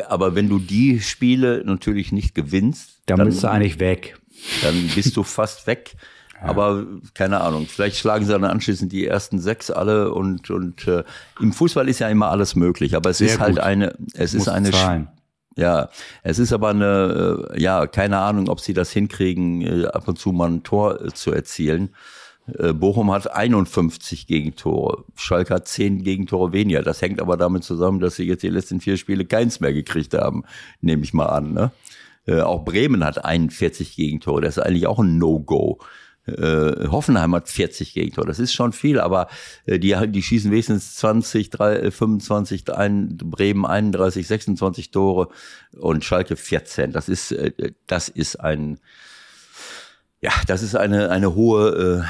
Aber 0.07 0.33
wenn 0.33 0.49
du 0.49 0.57
die 0.57 1.01
Spiele 1.01 1.61
natürlich 1.67 2.11
nicht 2.11 2.33
gewinnst, 2.33 3.03
dann, 3.05 3.19
dann 3.19 3.27
bist 3.27 3.43
du 3.43 3.47
eigentlich 3.47 3.79
weg. 3.79 4.17
Dann 4.63 4.89
bist 4.95 5.15
du 5.15 5.21
fast 5.21 5.67
weg. 5.67 5.95
Aber 6.41 6.85
keine 7.13 7.41
Ahnung, 7.41 7.65
vielleicht 7.67 7.97
schlagen 7.97 8.25
sie 8.25 8.31
dann 8.31 8.43
anschließend 8.45 8.91
die 8.91 9.05
ersten 9.05 9.39
sechs 9.39 9.69
alle 9.71 10.13
und 10.13 10.49
und 10.49 10.87
äh, 10.87 11.03
im 11.39 11.51
Fußball 11.51 11.89
ist 11.89 11.99
ja 11.99 12.07
immer 12.09 12.29
alles 12.29 12.55
möglich, 12.55 12.95
aber 12.95 13.09
es 13.09 13.17
Sehr 13.17 13.27
ist 13.27 13.39
halt 13.39 13.55
gut. 13.55 13.63
halt 13.63 13.67
eine 13.67 13.95
es 14.13 14.33
Muss 14.33 14.43
ist 14.43 14.47
eine 14.47 14.71
zahlen. 14.71 15.09
ja, 15.57 15.89
es 16.23 16.39
ist 16.39 16.53
aber 16.53 16.69
eine 16.69 17.49
äh, 17.53 17.61
ja, 17.61 17.87
keine 17.87 18.19
Ahnung, 18.19 18.47
ob 18.47 18.61
sie 18.61 18.73
das 18.73 18.91
hinkriegen 18.91 19.61
äh, 19.61 19.85
ab 19.87 20.07
und 20.07 20.17
zu 20.17 20.31
mal 20.31 20.49
ein 20.49 20.63
Tor 20.63 21.01
äh, 21.01 21.13
zu 21.13 21.31
erzielen. 21.31 21.89
Bochum 22.73 23.11
hat 23.11 23.31
51 23.31 24.25
Gegentore, 24.25 25.03
Schalke 25.15 25.53
hat 25.53 25.67
10 25.67 26.01
Gegentore 26.01 26.51
weniger. 26.51 26.81
Das 26.81 26.99
hängt 26.99 27.21
aber 27.21 27.37
damit 27.37 27.63
zusammen, 27.63 27.99
dass 27.99 28.15
sie 28.15 28.23
jetzt 28.23 28.41
die 28.41 28.49
letzten 28.49 28.81
vier 28.81 28.97
Spiele 28.97 29.23
keins 29.23 29.59
mehr 29.59 29.71
gekriegt 29.71 30.15
haben, 30.15 30.43
nehme 30.81 31.03
ich 31.03 31.13
mal 31.13 31.27
an. 31.27 31.53
Ne? 31.53 31.71
Auch 32.43 32.65
Bremen 32.65 33.05
hat 33.05 33.23
41 33.23 33.95
Gegentore, 33.95 34.41
das 34.41 34.57
ist 34.57 34.63
eigentlich 34.63 34.87
auch 34.87 34.97
ein 34.97 35.19
No-Go. 35.19 35.77
Äh, 36.37 36.87
Hoffenheim 36.87 37.35
hat 37.35 37.49
40 37.49 37.93
Gegentore. 37.93 38.27
Das 38.27 38.39
ist 38.39 38.53
schon 38.53 38.73
viel, 38.73 38.99
aber 38.99 39.27
äh, 39.65 39.79
die, 39.79 39.95
die 40.07 40.23
schießen 40.23 40.51
wenigstens 40.51 40.95
20, 40.95 41.49
3, 41.49 41.91
25, 41.91 42.73
ein, 42.73 43.17
Bremen 43.17 43.65
31, 43.65 44.27
26 44.27 44.91
Tore 44.91 45.29
und 45.77 46.03
Schalke 46.03 46.35
14. 46.35 46.91
Das 46.91 47.09
ist, 47.09 47.31
äh, 47.31 47.51
das 47.87 48.09
ist 48.09 48.39
ein, 48.39 48.79
ja, 50.21 50.31
das 50.47 50.63
ist 50.63 50.75
eine, 50.75 51.09
eine 51.09 51.35
hohe 51.35 52.05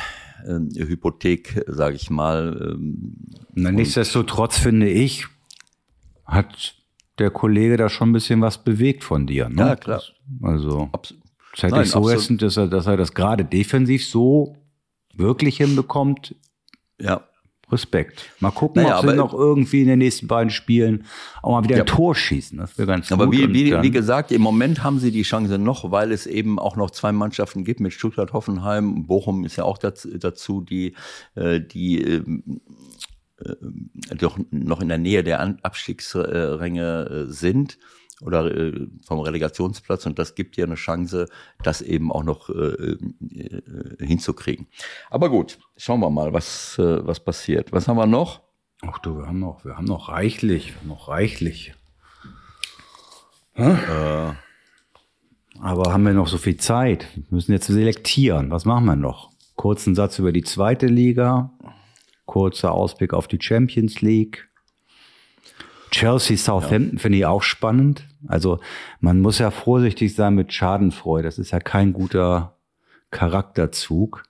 äh, 0.45 0.51
äh, 0.51 0.87
Hypothek, 0.87 1.63
sage 1.67 1.95
ich 1.95 2.09
mal. 2.09 2.75
Ähm, 2.75 3.15
Na, 3.53 3.71
nichtsdestotrotz 3.71 4.57
finde 4.57 4.89
ich, 4.89 5.27
hat 6.25 6.75
der 7.17 7.31
Kollege 7.31 7.77
da 7.77 7.89
schon 7.89 8.09
ein 8.09 8.13
bisschen 8.13 8.41
was 8.41 8.63
bewegt 8.63 9.03
von 9.03 9.27
dir. 9.27 9.49
Ne? 9.49 9.61
Ja, 9.61 9.75
klar. 9.75 10.01
Also. 10.41 10.89
Absolut. 10.91 11.23
Das 11.59 11.63
hätte 11.63 11.75
Nein, 11.75 11.83
ich 11.83 11.91
so 11.91 12.09
absolut. 12.09 12.41
dass 12.41 12.55
er, 12.55 12.67
dass 12.67 12.87
er 12.87 12.95
das 12.95 13.13
gerade 13.13 13.43
defensiv 13.43 14.07
so 14.07 14.55
wirklich 15.13 15.57
hinbekommt. 15.57 16.35
Ja. 17.01 17.25
Respekt. 17.69 18.31
Mal 18.39 18.49
gucken, 18.49 18.81
naja, 18.81 18.97
ob 18.97 19.07
sie 19.07 19.15
noch 19.15 19.31
irgendwie 19.31 19.81
in 19.81 19.89
den 19.89 19.99
nächsten 19.99 20.25
beiden 20.25 20.49
Spielen 20.49 21.05
auch 21.43 21.51
mal 21.51 21.63
wieder 21.63 21.75
ja. 21.75 21.83
ein 21.83 21.87
Tor 21.87 22.15
schießen. 22.15 22.57
Das 22.57 22.79
wäre 22.79 22.87
ganz 22.87 23.11
aber 23.11 23.27
gut. 23.27 23.35
Aber 23.35 23.53
wie, 23.53 23.53
wie, 23.53 23.81
wie 23.83 23.91
gesagt, 23.91 24.31
im 24.31 24.41
Moment 24.41 24.83
haben 24.83 24.97
sie 24.97 25.11
die 25.11 25.21
Chance 25.21 25.59
noch, 25.59 25.91
weil 25.91 26.11
es 26.11 26.25
eben 26.25 26.57
auch 26.57 26.75
noch 26.77 26.89
zwei 26.89 27.11
Mannschaften 27.11 27.63
gibt 27.63 27.79
mit 27.79 27.93
Stuttgart, 27.93 28.33
Hoffenheim. 28.33 29.05
Bochum 29.05 29.43
ist 29.43 29.57
ja 29.57 29.65
auch 29.65 29.77
dazu, 29.77 30.61
die, 30.61 30.95
äh, 31.35 31.59
die 31.59 32.01
ähm, 32.01 32.61
äh, 33.37 34.15
doch 34.15 34.39
noch 34.49 34.81
in 34.81 34.87
der 34.87 34.97
Nähe 34.97 35.23
der 35.23 35.57
Abstiegsränge 35.61 37.27
äh, 37.27 37.31
sind 37.31 37.77
oder 38.21 38.53
äh, 38.53 38.87
vom 39.05 39.19
Relegationsplatz 39.19 40.05
und 40.05 40.19
das 40.19 40.35
gibt 40.35 40.57
dir 40.57 40.65
eine 40.65 40.75
Chance, 40.75 41.27
das 41.63 41.81
eben 41.81 42.11
auch 42.11 42.23
noch 42.23 42.49
äh, 42.49 42.53
äh, 42.53 44.05
hinzukriegen. 44.05 44.67
Aber 45.09 45.29
gut, 45.29 45.59
schauen 45.77 46.01
wir 46.01 46.09
mal, 46.09 46.33
was, 46.33 46.77
äh, 46.79 47.05
was 47.05 47.19
passiert. 47.19 47.71
Was 47.71 47.87
haben 47.87 47.97
wir 47.97 48.07
noch? 48.07 48.41
Ach 48.81 48.99
du, 48.99 49.17
wir 49.17 49.27
haben 49.27 49.39
noch, 49.39 49.65
wir 49.65 49.77
haben 49.77 49.85
noch 49.85 50.09
reichlich, 50.09 50.73
noch 50.85 51.07
reichlich. 51.09 51.73
Äh, 53.55 54.33
aber 55.61 55.91
haben 55.91 56.03
wir 56.03 56.13
noch 56.13 56.27
so 56.27 56.37
viel 56.37 56.57
Zeit? 56.57 57.07
Wir 57.15 57.23
müssen 57.31 57.51
jetzt 57.51 57.67
selektieren. 57.67 58.51
Was 58.51 58.63
machen 58.63 58.85
wir 58.85 58.95
noch? 58.95 59.31
Kurzen 59.55 59.95
Satz 59.95 60.19
über 60.19 60.31
die 60.31 60.43
zweite 60.43 60.85
Liga. 60.85 61.51
Kurzer 62.25 62.71
Ausblick 62.71 63.13
auf 63.13 63.27
die 63.27 63.39
Champions 63.41 64.01
League. 64.01 64.48
Chelsea 65.91 66.37
Southampton 66.37 66.97
ja. 66.97 66.99
finde 66.99 67.17
ich 67.19 67.25
auch 67.25 67.43
spannend. 67.43 68.07
Also 68.27 68.59
man 68.99 69.21
muss 69.21 69.39
ja 69.39 69.51
vorsichtig 69.51 70.15
sein 70.15 70.35
mit 70.35 70.53
Schadenfreude. 70.53 71.23
Das 71.23 71.39
ist 71.39 71.51
ja 71.51 71.59
kein 71.59 71.93
guter 71.93 72.57
Charakterzug. 73.11 74.23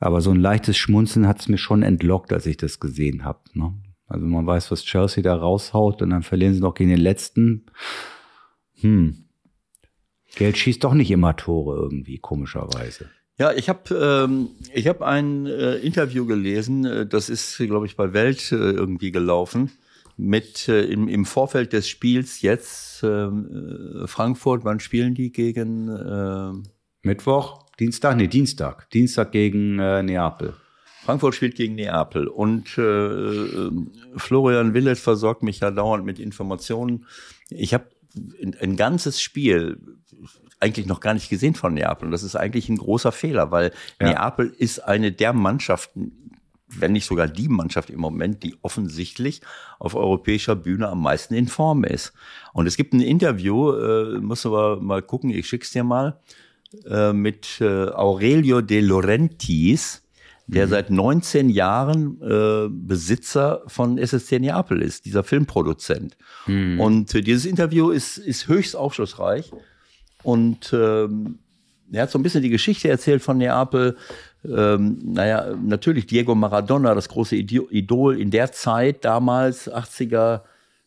Aber 0.00 0.20
so 0.20 0.30
ein 0.30 0.40
leichtes 0.40 0.76
Schmunzeln 0.76 1.26
hat 1.26 1.40
es 1.40 1.48
mir 1.48 1.58
schon 1.58 1.82
entlockt, 1.82 2.32
als 2.32 2.46
ich 2.46 2.56
das 2.56 2.78
gesehen 2.78 3.24
habe. 3.24 3.40
Ne? 3.54 3.74
Also 4.06 4.24
man 4.26 4.46
weiß, 4.46 4.70
was 4.70 4.84
Chelsea 4.84 5.22
da 5.22 5.34
raushaut 5.34 6.02
und 6.02 6.10
dann 6.10 6.22
verlieren 6.22 6.54
sie 6.54 6.60
noch 6.60 6.74
gegen 6.74 6.90
den 6.90 7.00
letzten. 7.00 7.66
Hm. 8.80 9.24
Geld 10.36 10.56
schießt 10.56 10.84
doch 10.84 10.94
nicht 10.94 11.10
immer 11.10 11.36
Tore 11.36 11.76
irgendwie, 11.76 12.18
komischerweise. 12.18 13.10
Ja, 13.38 13.52
ich 13.52 13.68
habe 13.68 13.94
ähm, 13.94 14.50
ich 14.74 14.88
hab 14.88 15.02
ein 15.02 15.46
äh, 15.46 15.76
Interview 15.76 16.26
gelesen, 16.26 16.84
äh, 16.84 17.06
das 17.06 17.28
ist, 17.28 17.56
glaube 17.58 17.86
ich, 17.86 17.96
bei 17.96 18.12
Welt 18.12 18.50
äh, 18.50 18.56
irgendwie 18.56 19.12
gelaufen, 19.12 19.70
mit 20.18 20.68
äh, 20.68 20.82
im, 20.82 21.08
im 21.08 21.24
Vorfeld 21.24 21.72
des 21.72 21.88
Spiels 21.88 22.42
jetzt 22.42 23.02
ähm, 23.02 24.02
äh, 24.02 24.06
Frankfurt, 24.06 24.64
wann 24.64 24.80
spielen 24.80 25.14
die 25.14 25.32
gegen 25.32 25.88
äh, 25.88 26.52
Mittwoch, 27.02 27.64
Dienstag, 27.78 28.16
nee, 28.16 28.26
Dienstag. 28.26 28.90
Dienstag 28.90 29.32
gegen 29.32 29.78
äh, 29.78 30.02
Neapel. 30.02 30.54
Frankfurt 31.04 31.36
spielt 31.36 31.54
gegen 31.54 31.76
Neapel 31.76 32.26
und 32.26 32.76
äh, 32.76 32.82
äh 32.82 33.70
Florian 34.16 34.74
Willet 34.74 34.98
versorgt 34.98 35.42
mich 35.42 35.60
ja 35.60 35.70
dauernd 35.70 36.04
mit 36.04 36.18
Informationen. 36.18 37.06
Ich 37.48 37.72
habe 37.72 37.86
ein, 38.42 38.56
ein 38.60 38.76
ganzes 38.76 39.22
Spiel 39.22 39.78
eigentlich 40.60 40.86
noch 40.86 41.00
gar 41.00 41.14
nicht 41.14 41.28
gesehen 41.28 41.54
von 41.54 41.74
Neapel. 41.74 42.06
Und 42.06 42.12
das 42.12 42.24
ist 42.24 42.34
eigentlich 42.34 42.68
ein 42.68 42.78
großer 42.78 43.12
Fehler, 43.12 43.50
weil 43.50 43.72
ja. 44.00 44.08
Neapel 44.08 44.52
ist 44.58 44.80
eine 44.80 45.12
der 45.12 45.32
Mannschaften, 45.32 46.27
wenn 46.68 46.92
nicht 46.92 47.06
sogar 47.06 47.28
die 47.28 47.48
Mannschaft 47.48 47.90
im 47.90 48.00
Moment, 48.00 48.42
die 48.42 48.56
offensichtlich 48.62 49.40
auf 49.78 49.94
europäischer 49.94 50.54
Bühne 50.54 50.88
am 50.88 51.02
meisten 51.02 51.34
in 51.34 51.48
Form 51.48 51.84
ist. 51.84 52.12
Und 52.52 52.66
es 52.66 52.76
gibt 52.76 52.92
ein 52.92 53.00
Interview, 53.00 53.72
äh, 53.72 54.20
du 54.20 54.48
aber 54.48 54.80
mal 54.80 55.02
gucken, 55.02 55.30
ich 55.30 55.48
schick's 55.48 55.70
dir 55.70 55.84
mal, 55.84 56.20
äh, 56.86 57.12
mit 57.12 57.60
äh, 57.60 57.64
Aurelio 57.64 58.60
de 58.60 58.80
Laurentiis, 58.80 60.02
der 60.46 60.66
mhm. 60.66 60.70
seit 60.70 60.90
19 60.90 61.50
Jahren 61.50 62.20
äh, 62.22 62.68
Besitzer 62.70 63.62
von 63.66 63.98
SSC 63.98 64.38
Neapel 64.38 64.82
ist, 64.82 65.04
dieser 65.04 65.24
Filmproduzent. 65.24 66.16
Mhm. 66.46 66.80
Und 66.80 67.14
äh, 67.14 67.22
dieses 67.22 67.46
Interview 67.46 67.90
ist, 67.90 68.18
ist 68.18 68.48
höchst 68.48 68.76
aufschlussreich. 68.76 69.50
Und 70.22 70.72
ähm, 70.72 71.38
er 71.92 72.02
hat 72.02 72.10
so 72.10 72.18
ein 72.18 72.22
bisschen 72.22 72.42
die 72.42 72.50
Geschichte 72.50 72.88
erzählt 72.88 73.22
von 73.22 73.38
Neapel. 73.38 73.96
Ähm, 74.44 74.98
naja, 75.02 75.54
natürlich 75.56 76.06
Diego 76.06 76.34
Maradona, 76.34 76.94
das 76.94 77.08
große 77.08 77.36
Idol 77.36 78.20
in 78.20 78.30
der 78.30 78.52
Zeit 78.52 79.04
damals, 79.04 79.70
80er, 79.70 80.42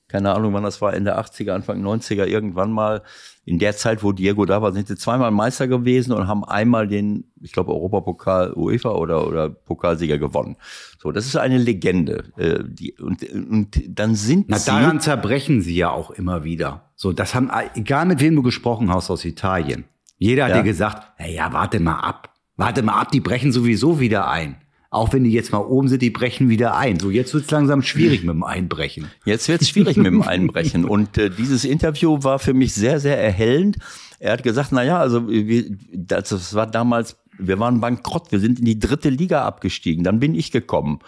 keine 0.07 0.33
Ahnung, 0.33 0.53
wann 0.53 0.63
das 0.63 0.81
war, 0.81 0.93
Ende 0.93 1.17
80er, 1.17 1.51
Anfang 1.51 1.83
90er, 1.83 2.25
irgendwann 2.25 2.71
mal, 2.71 3.01
in 3.43 3.57
der 3.57 3.75
Zeit, 3.75 4.03
wo 4.03 4.11
Diego 4.11 4.45
da 4.45 4.61
war, 4.61 4.71
sind 4.71 4.87
sie 4.87 4.95
zweimal 4.95 5.31
Meister 5.31 5.67
gewesen 5.67 6.13
und 6.13 6.27
haben 6.27 6.43
einmal 6.43 6.87
den, 6.87 7.31
ich 7.41 7.51
glaube, 7.51 7.73
Europapokal 7.73 8.53
UEFA 8.53 8.91
oder, 8.91 9.27
oder 9.27 9.49
Pokalsieger 9.49 10.19
gewonnen. 10.19 10.57
So, 11.01 11.11
das 11.11 11.25
ist 11.25 11.35
eine 11.37 11.57
Legende. 11.57 12.25
Äh, 12.37 12.63
die, 12.63 12.93
und, 12.93 13.23
und 13.23 13.81
dann 13.87 14.15
sind 14.15 14.45
Na, 14.47 14.59
sie. 14.59 14.67
daran 14.69 14.99
zerbrechen 14.99 15.61
sie 15.61 15.75
ja 15.75 15.89
auch 15.89 16.11
immer 16.11 16.43
wieder. 16.43 16.91
So, 16.95 17.13
das 17.13 17.33
haben, 17.33 17.49
egal 17.73 18.05
mit 18.05 18.19
wem 18.19 18.35
du 18.35 18.43
gesprochen 18.43 18.93
hast 18.93 19.09
aus 19.09 19.25
Italien. 19.25 19.85
Jeder 20.17 20.43
hat 20.45 20.51
ja. 20.51 20.57
dir 20.57 20.63
gesagt, 20.63 21.13
na 21.17 21.27
ja, 21.27 21.51
warte 21.51 21.79
mal 21.79 21.99
ab. 21.99 22.30
Warte 22.57 22.83
mal 22.83 22.99
ab, 22.99 23.11
die 23.11 23.21
brechen 23.21 23.51
sowieso 23.51 23.99
wieder 23.99 24.29
ein. 24.29 24.57
Auch 24.89 25.13
wenn 25.13 25.23
die 25.23 25.31
jetzt 25.31 25.53
mal 25.53 25.59
oben 25.59 25.87
sind, 25.87 26.01
die 26.01 26.09
brechen 26.09 26.49
wieder 26.49 26.75
ein. 26.75 26.99
So, 26.99 27.09
jetzt 27.09 27.33
wird's 27.33 27.49
langsam 27.49 27.81
schwierig 27.81 28.23
mit 28.23 28.35
dem 28.35 28.43
Einbrechen. 28.43 29.09
Jetzt 29.23 29.47
wird's 29.47 29.69
schwierig 29.69 29.95
mit 29.95 30.07
dem 30.07 30.21
Einbrechen. 30.21 30.83
Und 30.83 31.17
äh, 31.17 31.29
dieses 31.29 31.63
Interview 31.63 32.23
war 32.23 32.39
für 32.39 32.53
mich 32.53 32.73
sehr, 32.73 32.99
sehr 32.99 33.17
erhellend. 33.17 33.77
Er 34.19 34.33
hat 34.33 34.43
gesagt, 34.43 34.73
na 34.73 34.83
ja, 34.83 34.99
also 34.99 35.29
wir, 35.29 35.65
das 35.93 36.53
war 36.53 36.67
damals, 36.67 37.15
wir 37.37 37.57
waren 37.57 37.79
bankrott, 37.79 38.33
wir 38.33 38.39
sind 38.39 38.59
in 38.59 38.65
die 38.65 38.79
dritte 38.79 39.09
Liga 39.09 39.45
abgestiegen. 39.45 40.03
Dann 40.03 40.19
bin 40.19 40.35
ich 40.35 40.51
gekommen 40.51 40.99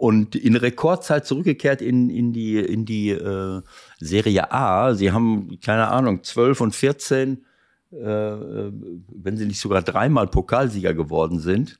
und 0.00 0.34
in 0.34 0.56
Rekordzeit 0.56 1.26
zurückgekehrt 1.26 1.82
in, 1.82 2.08
in 2.08 2.32
die, 2.32 2.58
in 2.58 2.84
die 2.84 3.10
äh, 3.10 3.60
Serie 3.98 4.50
A. 4.50 4.94
Sie 4.94 5.12
haben, 5.12 5.58
keine 5.62 5.88
Ahnung, 5.88 6.22
12 6.24 6.60
und 6.60 6.74
14, 6.74 7.28
äh, 7.28 7.32
äh, 7.32 7.44
wenn 7.90 9.36
sie 9.36 9.46
nicht 9.46 9.60
sogar 9.60 9.82
dreimal 9.82 10.28
Pokalsieger 10.28 10.94
geworden 10.94 11.40
sind. 11.40 11.78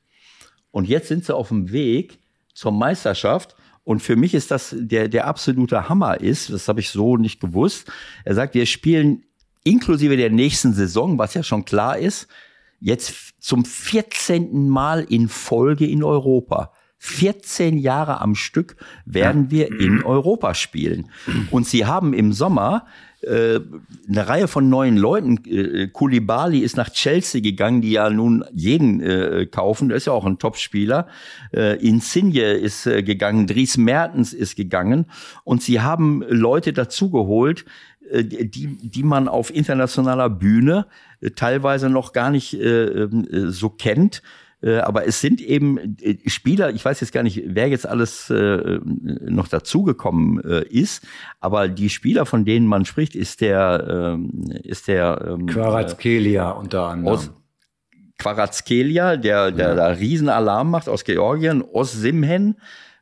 Und 0.71 0.89
jetzt 0.89 1.09
sind 1.09 1.25
sie 1.25 1.35
auf 1.35 1.49
dem 1.49 1.71
Weg 1.73 2.19
zur 2.55 2.73
Meisterschaft. 2.73 3.57
Und 3.85 4.01
für 4.01 4.17
mich 4.17 4.35
ist 4.35 4.51
das 4.51 4.75
der, 4.79 5.09
der 5.09 5.27
absolute 5.27 5.89
Hammer 5.89 6.21
ist, 6.21 6.51
das 6.51 6.69
habe 6.69 6.81
ich 6.81 6.91
so 6.91 7.17
nicht 7.17 7.41
gewusst. 7.41 7.91
Er 8.25 8.35
sagt, 8.35 8.55
wir 8.55 8.67
spielen 8.67 9.25
inklusive 9.65 10.17
der 10.17 10.31
nächsten 10.31 10.73
Saison, 10.73 11.19
was 11.19 11.35
ja 11.35 11.43
schon 11.43 11.65
klar 11.65 11.99
ist, 11.99 12.29
jetzt 12.81 13.15
zum 13.41 13.65
14. 13.65 14.69
Mal 14.69 15.05
in 15.09 15.29
Folge 15.29 15.87
in 15.87 16.03
Europa. 16.03 16.73
14 16.99 17.79
Jahre 17.79 18.21
am 18.21 18.35
Stück 18.35 18.77
werden 19.07 19.51
wir 19.51 19.69
in 19.69 20.03
Europa 20.05 20.55
spielen. 20.55 21.11
Und 21.51 21.67
sie 21.67 21.87
haben 21.87 22.13
im 22.13 22.33
Sommer 22.35 22.87
äh, 23.23 23.61
eine 24.09 24.29
Reihe 24.29 24.49
von 24.49 24.68
neuen 24.68 24.97
Leuten. 24.97 25.45
Äh, 25.45 25.89
Koulibaly 25.89 26.61
ist 26.61 26.77
nach 26.77 26.91
Chelsea 26.91 27.41
gegangen, 27.41 27.83
die 27.83 27.93
ja 27.93 28.09
nun 28.09 28.45
jeden 28.53 29.01
äh, 29.01 29.47
kaufen. 29.47 29.89
Der 29.89 29.99
ist 29.99 30.07
ja 30.07 30.12
auch 30.12 30.25
ein 30.25 30.39
Topspieler. 30.39 31.07
Äh, 31.53 31.77
Insigne 31.87 32.53
ist 32.53 32.87
äh, 32.87 33.03
gegangen, 33.03 33.47
Dries 33.47 33.77
Mertens 33.77 34.33
ist 34.33 34.57
gegangen. 34.57 35.07
Und 35.45 35.62
sie 35.62 35.81
haben 35.81 36.23
Leute 36.29 36.73
dazugeholt, 36.73 37.64
äh, 38.11 38.25
die, 38.25 38.79
die 38.89 39.03
man 39.03 39.29
auf 39.29 39.55
internationaler 39.55 40.31
Bühne 40.31 40.87
äh, 41.21 41.31
teilweise 41.31 41.91
noch 41.91 42.12
gar 42.12 42.31
nicht 42.31 42.55
äh, 42.55 43.05
äh 43.05 43.51
so 43.51 43.68
kennt. 43.68 44.23
Äh, 44.63 44.79
aber 44.79 45.07
es 45.07 45.21
sind 45.21 45.41
eben 45.41 45.97
äh, 46.01 46.19
Spieler, 46.29 46.71
ich 46.71 46.85
weiß 46.85 47.01
jetzt 47.01 47.13
gar 47.13 47.23
nicht, 47.23 47.43
wer 47.47 47.69
jetzt 47.69 47.87
alles 47.87 48.31
äh, 48.31 48.79
noch 48.85 49.49
dazugekommen 49.49 50.41
ist, 50.41 51.07
aber 51.41 51.69
die 51.69 51.91
Spieler, 51.91 52.27
von 52.27 52.45
denen 52.45 52.67
man 52.67 52.85
spricht, 52.85 53.15
ist 53.15 53.41
der, 53.41 54.15
ähm, 54.15 54.51
ist 54.63 54.89
der 54.89 55.25
ähm, 55.27 55.47
Quarazkelia 55.47 56.51
unter 56.51 56.85
anderem. 56.89 57.31
Quarazkelia, 58.19 59.17
der, 59.17 59.51
der 59.51 59.69
ja. 59.71 59.75
da 59.75 59.87
Riesenalarm 59.89 60.71
macht 60.71 60.89
aus 60.89 61.05
Georgien, 61.05 61.63
Ossimhen, 61.63 62.57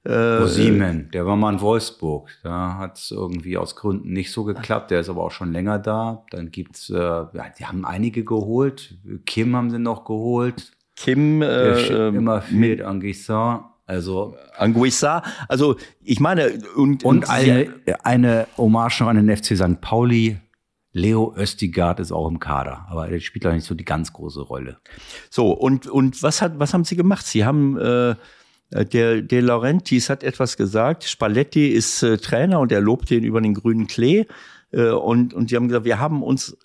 äh, 0.04 0.42
Osimen, 0.42 1.10
der 1.12 1.26
war 1.26 1.36
mal 1.36 1.52
in 1.52 1.60
Wolfsburg. 1.60 2.30
Da 2.42 2.78
hat 2.78 2.98
es 2.98 3.10
irgendwie 3.10 3.58
aus 3.58 3.76
Gründen 3.76 4.12
nicht 4.12 4.32
so 4.32 4.44
geklappt. 4.44 4.90
Der 4.90 5.00
ist 5.00 5.08
aber 5.08 5.22
auch 5.22 5.32
schon 5.32 5.52
länger 5.52 5.78
da. 5.78 6.24
Dann 6.30 6.50
gibt's, 6.50 6.88
äh, 6.88 6.96
ja, 6.96 7.28
die 7.58 7.66
haben 7.66 7.84
einige 7.84 8.24
geholt. 8.24 8.96
Kim 9.26 9.54
haben 9.54 9.70
sie 9.70 9.78
noch 9.78 10.04
geholt. 10.04 10.72
Kim 10.98 11.42
äh, 11.42 11.80
ähm, 11.88 12.16
immer 12.16 12.42
fehlt, 12.42 12.82
Anguissa. 12.82 13.74
Also 13.86 14.36
Anguissa, 14.58 15.22
also 15.48 15.76
ich 16.02 16.20
meine 16.20 16.58
und, 16.76 17.04
und 17.04 17.30
eine, 17.30 17.72
eine 18.02 18.46
Hommage 18.58 19.00
noch 19.00 19.08
an 19.08 19.16
den 19.16 19.34
FC 19.34 19.56
St. 19.56 19.80
Pauli. 19.80 20.38
Leo 20.92 21.34
Östigard 21.36 22.00
ist 22.00 22.12
auch 22.12 22.28
im 22.28 22.38
Kader, 22.38 22.86
aber 22.90 23.08
er 23.08 23.20
spielt 23.20 23.44
da 23.44 23.52
nicht 23.52 23.64
so 23.64 23.74
die 23.74 23.84
ganz 23.84 24.12
große 24.12 24.40
Rolle. 24.40 24.78
So 25.30 25.52
und 25.52 25.86
und 25.86 26.22
was 26.22 26.42
hat 26.42 26.58
was 26.58 26.74
haben 26.74 26.84
Sie 26.84 26.96
gemacht? 26.96 27.26
Sie 27.26 27.44
haben 27.44 27.78
äh, 27.78 28.14
der, 28.70 29.22
der 29.22 29.42
Laurentis 29.42 30.10
hat 30.10 30.22
etwas 30.22 30.56
gesagt. 30.56 31.04
Spalletti 31.04 31.68
ist 31.68 32.02
äh, 32.02 32.18
Trainer 32.18 32.60
und 32.60 32.72
er 32.72 32.80
lobt 32.80 33.10
ihn 33.10 33.24
über 33.24 33.40
den 33.40 33.54
grünen 33.54 33.86
Klee. 33.86 34.26
Äh, 34.72 34.90
und, 34.90 35.32
und 35.32 35.50
die 35.50 35.56
haben 35.56 35.68
gesagt, 35.68 35.86
wir 35.86 35.98
haben 35.98 36.22
uns 36.22 36.56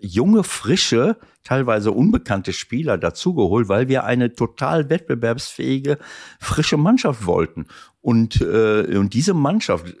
junge, 0.00 0.44
frische, 0.44 1.18
teilweise 1.44 1.92
unbekannte 1.92 2.52
Spieler 2.52 2.98
dazugeholt, 2.98 3.68
weil 3.68 3.88
wir 3.88 4.04
eine 4.04 4.34
total 4.34 4.90
wettbewerbsfähige, 4.90 5.98
frische 6.38 6.76
Mannschaft 6.76 7.26
wollten. 7.26 7.66
Und, 8.00 8.40
äh, 8.40 8.96
und 8.96 9.14
diese 9.14 9.34
Mannschaft, 9.34 9.94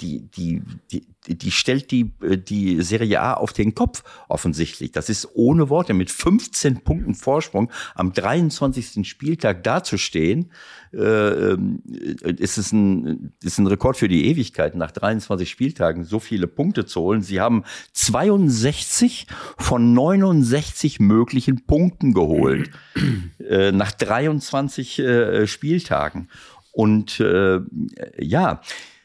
die, 0.00 0.28
die, 0.28 0.62
die, 0.90 1.06
die 1.28 1.50
stellt 1.50 1.90
die, 1.90 2.12
die 2.20 2.82
Serie 2.82 3.20
A 3.20 3.34
auf 3.34 3.52
den 3.52 3.74
Kopf, 3.74 4.02
offensichtlich. 4.28 4.92
Das 4.92 5.08
ist 5.08 5.28
ohne 5.34 5.68
Worte 5.68 5.94
mit 5.94 6.10
15 6.10 6.82
Punkten 6.82 7.14
Vorsprung 7.14 7.70
am 7.94 8.12
23. 8.12 9.08
Spieltag 9.08 9.62
dazustehen, 9.64 10.50
äh, 10.92 10.98
ähm, 10.98 11.82
ist 11.86 12.58
es 12.58 12.72
ein, 12.72 13.32
ist 13.42 13.58
ein 13.58 13.66
Rekord 13.66 13.96
für 13.96 14.08
die 14.08 14.26
Ewigkeit, 14.26 14.74
nach 14.74 14.92
23 14.92 15.48
Spieltagen 15.50 16.04
so 16.04 16.20
viele 16.20 16.46
Punkte 16.46 16.86
zu 16.86 17.00
holen. 17.00 17.22
Sie 17.22 17.40
haben 17.40 17.64
62 17.92 19.26
von 19.58 19.92
69 19.94 21.00
möglichen 21.00 21.66
Punkten 21.66 22.14
geholt, 22.14 22.70
äh, 23.48 23.72
nach 23.72 23.92
23 23.92 24.98
äh, 24.98 25.46
Spieltagen. 25.46 26.28
Und 26.72 27.20
äh, 27.20 27.60
ja, 28.18 28.60
Äh, 28.60 28.95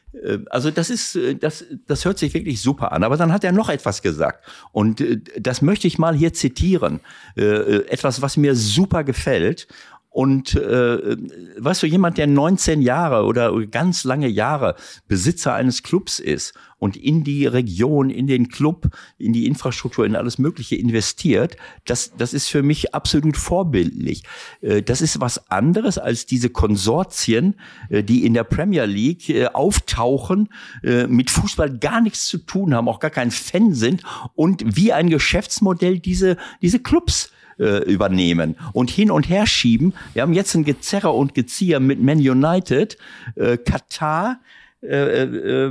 also 0.50 0.70
das 0.70 0.90
ist, 0.90 1.16
äh, 1.16 1.34
das, 1.34 1.64
das 1.86 2.04
hört 2.04 2.18
sich 2.18 2.34
wirklich 2.34 2.60
super 2.60 2.92
an. 2.92 3.04
Aber 3.04 3.16
dann 3.16 3.32
hat 3.32 3.44
er 3.44 3.52
noch 3.52 3.68
etwas 3.68 4.02
gesagt. 4.02 4.44
Und 4.72 5.00
äh, 5.00 5.20
das 5.40 5.62
möchte 5.62 5.86
ich 5.86 5.98
mal 5.98 6.14
hier 6.14 6.32
zitieren. 6.32 7.00
Etwas, 7.34 8.22
was 8.22 8.36
mir 8.36 8.54
super 8.54 9.04
gefällt. 9.04 9.66
Und 10.12 10.54
äh, 10.54 11.16
weißt 11.56 11.82
du, 11.82 11.86
jemand, 11.86 12.18
der 12.18 12.26
19 12.26 12.82
Jahre 12.82 13.24
oder 13.24 13.50
ganz 13.66 14.04
lange 14.04 14.28
Jahre 14.28 14.76
Besitzer 15.08 15.54
eines 15.54 15.82
Clubs 15.82 16.18
ist 16.18 16.52
und 16.76 16.96
in 16.96 17.24
die 17.24 17.46
Region, 17.46 18.10
in 18.10 18.26
den 18.26 18.48
Club, 18.48 18.88
in 19.16 19.32
die 19.32 19.46
Infrastruktur, 19.46 20.04
in 20.04 20.14
alles 20.14 20.36
Mögliche 20.36 20.76
investiert, 20.76 21.56
das, 21.86 22.12
das 22.18 22.34
ist 22.34 22.48
für 22.48 22.62
mich 22.62 22.94
absolut 22.94 23.38
vorbildlich. 23.38 24.24
Äh, 24.60 24.82
das 24.82 25.00
ist 25.00 25.18
was 25.18 25.50
anderes 25.50 25.96
als 25.96 26.26
diese 26.26 26.50
Konsortien, 26.50 27.54
äh, 27.88 28.02
die 28.02 28.26
in 28.26 28.34
der 28.34 28.44
Premier 28.44 28.84
League 28.84 29.30
äh, 29.30 29.46
auftauchen, 29.46 30.50
äh, 30.82 31.06
mit 31.06 31.30
Fußball 31.30 31.78
gar 31.78 32.02
nichts 32.02 32.26
zu 32.26 32.36
tun 32.36 32.74
haben, 32.74 32.86
auch 32.86 33.00
gar 33.00 33.10
kein 33.10 33.30
Fan 33.30 33.72
sind 33.72 34.02
und 34.34 34.76
wie 34.76 34.92
ein 34.92 35.08
Geschäftsmodell 35.08 36.00
diese, 36.00 36.36
diese 36.60 36.80
Clubs 36.80 37.30
äh, 37.58 37.84
übernehmen 37.84 38.56
und 38.72 38.90
hin 38.90 39.10
und 39.10 39.28
her 39.28 39.46
schieben. 39.46 39.94
Wir 40.14 40.22
haben 40.22 40.32
jetzt 40.32 40.54
ein 40.54 40.64
Gezerre 40.64 41.10
und 41.10 41.34
Gezieher 41.34 41.80
mit 41.80 42.00
Man 42.02 42.18
United, 42.18 42.96
äh, 43.36 43.56
Katar, 43.56 44.40
äh, 44.82 45.24
äh, 45.24 45.66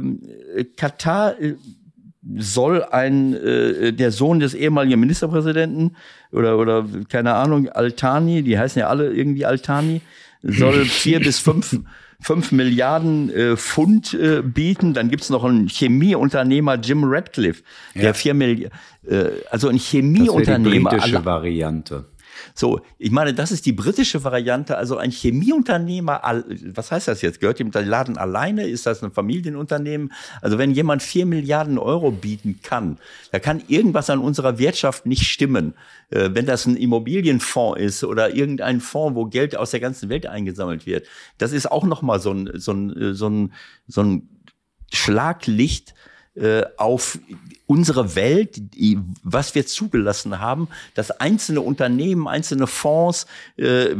äh 0.56 0.64
Katar 0.76 1.40
äh, 1.40 1.56
soll 2.38 2.84
ein 2.84 3.34
äh, 3.34 3.94
der 3.94 4.12
Sohn 4.12 4.40
des 4.40 4.54
ehemaligen 4.54 5.00
Ministerpräsidenten 5.00 5.96
oder 6.32 6.58
oder 6.58 6.86
keine 7.10 7.34
Ahnung 7.34 7.70
Altani, 7.70 8.44
die 8.44 8.58
heißen 8.58 8.80
ja 8.80 8.88
alle 8.88 9.12
irgendwie 9.12 9.46
Altani, 9.46 10.02
soll 10.44 10.86
vier 10.86 11.20
bis 11.20 11.40
fünf 11.40 11.80
5 12.22 12.52
Milliarden 12.52 13.30
äh, 13.30 13.58
Pfund 13.58 14.14
äh, 14.14 14.42
bieten. 14.42 14.94
Dann 14.94 15.10
gibt's 15.10 15.30
noch 15.30 15.44
einen 15.44 15.68
Chemieunternehmer, 15.68 16.76
Jim 16.76 17.04
Radcliffe, 17.04 17.64
der 17.96 18.04
ja. 18.04 18.14
4 18.14 18.34
Milliarden, 18.34 18.78
äh, 19.08 19.26
also 19.50 19.68
ein 19.68 19.78
Chemieunternehmer. 19.78 20.92
Das 20.92 21.04
die 21.04 21.12
britische 21.12 21.26
Variante. 21.26 22.06
So, 22.54 22.82
ich 22.98 23.12
meine, 23.12 23.34
das 23.34 23.52
ist 23.52 23.66
die 23.66 23.72
britische 23.72 24.24
Variante. 24.24 24.78
Also 24.78 24.98
ein 24.98 25.12
Chemieunternehmer, 25.12 26.22
was 26.74 26.92
heißt 26.92 27.08
das 27.08 27.22
jetzt? 27.22 27.40
Gehört 27.40 27.60
der 27.60 27.82
Laden 27.84 28.18
alleine? 28.18 28.68
Ist 28.68 28.86
das 28.86 29.04
ein 29.04 29.12
Familienunternehmen? 29.12 30.12
Also 30.42 30.58
wenn 30.58 30.72
jemand 30.72 31.04
vier 31.04 31.26
Milliarden 31.26 31.78
Euro 31.78 32.12
bieten 32.12 32.60
kann, 32.64 32.98
da 33.32 33.40
kann 33.40 33.62
irgendwas 33.68 34.10
an 34.10 34.20
unserer 34.20 34.58
Wirtschaft 34.58 35.06
nicht 35.06 35.24
stimmen. 35.24 35.74
Äh, 36.10 36.30
wenn 36.34 36.46
das 36.46 36.66
ein 36.66 36.76
Immobilienfonds 36.76 37.80
ist 37.80 38.04
oder 38.04 38.36
irgendein 38.36 38.82
Fonds, 38.82 39.16
wo 39.16 39.26
Geld 39.26 39.56
aus 39.56 39.72
der 39.72 39.80
ganzen 39.80 40.10
Welt 40.10 40.28
eingesammelt 40.28 40.86
wird, 40.86 41.08
das 41.38 41.52
ist 41.52 41.72
auch 41.72 41.86
nochmal 41.86 42.20
so 42.20 42.32
ein, 42.32 42.50
so 42.56 42.74
ein, 42.74 43.14
so 43.14 43.30
ein, 43.30 43.54
so 43.88 44.04
ein 44.04 44.30
Schlaglicht 44.94 45.94
äh, 46.36 46.64
auf 46.78 47.20
unsere 47.66 48.16
Welt, 48.16 48.76
die, 48.76 49.00
was 49.24 49.54
wir 49.54 49.66
zugelassen 49.66 50.40
haben, 50.40 50.70
dass 50.94 51.12
einzelne 51.12 51.62
Unternehmen, 51.62 52.28
einzelne 52.28 52.68
Fonds 52.68 53.28
äh, 53.58 53.96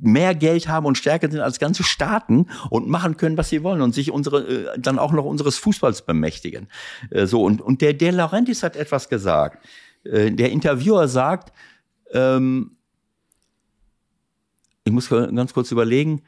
mehr 0.00 0.34
Geld 0.34 0.68
haben 0.68 0.86
und 0.86 0.96
stärker 0.96 1.30
sind 1.30 1.40
als 1.40 1.58
ganze 1.58 1.82
Staaten 1.82 2.46
und 2.70 2.88
machen 2.88 3.16
können, 3.16 3.36
was 3.36 3.50
sie 3.50 3.62
wollen 3.62 3.82
und 3.82 3.94
sich 3.94 4.10
unsere 4.10 4.74
äh, 4.74 4.78
dann 4.78 4.98
auch 4.98 5.12
noch 5.12 5.24
unseres 5.24 5.58
Fußballs 5.58 6.02
bemächtigen. 6.02 6.68
Äh, 7.10 7.26
so 7.26 7.42
und 7.42 7.60
und 7.60 7.82
der 7.82 7.92
der 7.94 8.12
Laurentis 8.12 8.62
hat 8.62 8.76
etwas 8.76 9.08
gesagt. 9.08 9.64
Äh, 10.04 10.32
der 10.32 10.50
Interviewer 10.50 11.08
sagt, 11.08 11.52
ähm, 12.12 12.72
ich 14.84 14.92
muss 14.92 15.08
ganz 15.08 15.52
kurz 15.52 15.72
überlegen, 15.72 16.22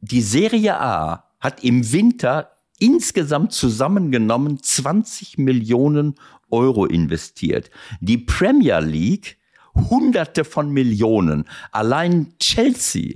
die 0.00 0.20
Serie 0.22 0.78
A 0.78 1.24
hat 1.38 1.64
im 1.64 1.90
Winter 1.92 2.50
insgesamt 2.80 3.52
zusammengenommen 3.52 4.62
20 4.62 5.38
Millionen 5.38 6.16
Euro 6.50 6.86
investiert. 6.86 7.70
Die 8.00 8.18
Premier 8.18 8.80
League 8.80 9.38
hunderte 9.74 10.44
von 10.44 10.70
Millionen. 10.70 11.44
Allein 11.70 12.34
Chelsea, 12.40 13.14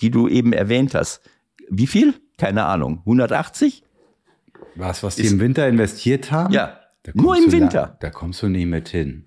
die 0.00 0.10
du 0.10 0.28
eben 0.28 0.52
erwähnt 0.52 0.94
hast, 0.94 1.20
wie 1.68 1.86
viel? 1.86 2.14
Keine 2.38 2.64
Ahnung. 2.64 3.00
180? 3.00 3.82
Was, 4.76 5.02
was 5.02 5.16
die 5.16 5.22
ist, 5.22 5.32
im 5.32 5.40
Winter 5.40 5.66
investiert 5.66 6.30
haben? 6.30 6.52
Ja, 6.52 6.78
nur 7.14 7.36
im 7.36 7.50
Winter. 7.50 7.96
Da, 8.00 8.08
da 8.08 8.10
kommst 8.10 8.42
du 8.42 8.48
nicht 8.48 8.66
mit 8.66 8.88
hin. 8.88 9.24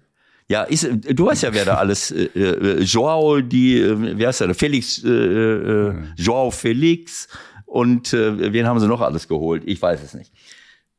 Ja, 0.47 0.63
ist, 0.63 0.87
du 1.07 1.27
weißt 1.27 1.43
ja, 1.43 1.53
wer 1.53 1.65
da 1.65 1.75
alles, 1.75 2.09
äh, 2.09 2.23
äh, 2.23 2.81
Joao, 2.81 3.39
die, 3.39 3.79
äh, 3.79 4.17
wie 4.17 4.25
heißt 4.25 4.41
der, 4.41 4.55
Felix, 4.55 5.03
äh, 5.03 5.09
äh, 5.09 5.93
Joao 6.15 6.49
Felix, 6.49 7.27
und 7.69 8.13
äh, 8.13 8.51
wen 8.51 8.65
haben 8.65 8.79
sie 8.79 8.87
noch 8.87 9.01
alles 9.01 9.27
geholt? 9.27 9.63
Ich 9.67 9.79
weiß 9.79 10.01
es 10.01 10.15
nicht. 10.15 10.33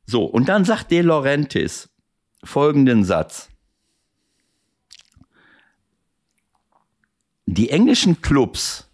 So, 0.07 0.25
und 0.25 0.49
dann 0.49 0.65
sagt 0.65 0.93
De 0.93 1.03
Laurentiis 1.03 1.91
folgenden 2.45 3.05
Satz. 3.05 3.49
Die 7.47 7.71
englischen 7.71 8.23
Clubs 8.23 8.89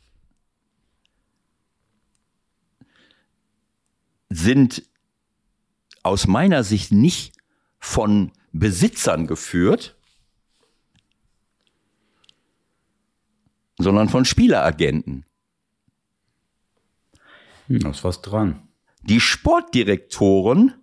sind 4.30 4.82
aus 6.02 6.26
meiner 6.26 6.64
Sicht 6.64 6.92
nicht 6.92 7.34
von 7.78 8.32
Besitzern 8.52 9.26
geführt, 9.26 9.96
sondern 13.76 14.08
von 14.08 14.24
Spieleragenten. 14.24 15.26
Hm, 17.66 17.80
da 17.80 17.90
ist 17.90 18.04
was 18.04 18.22
dran. 18.22 18.62
Die 19.02 19.20
Sportdirektoren 19.20 20.74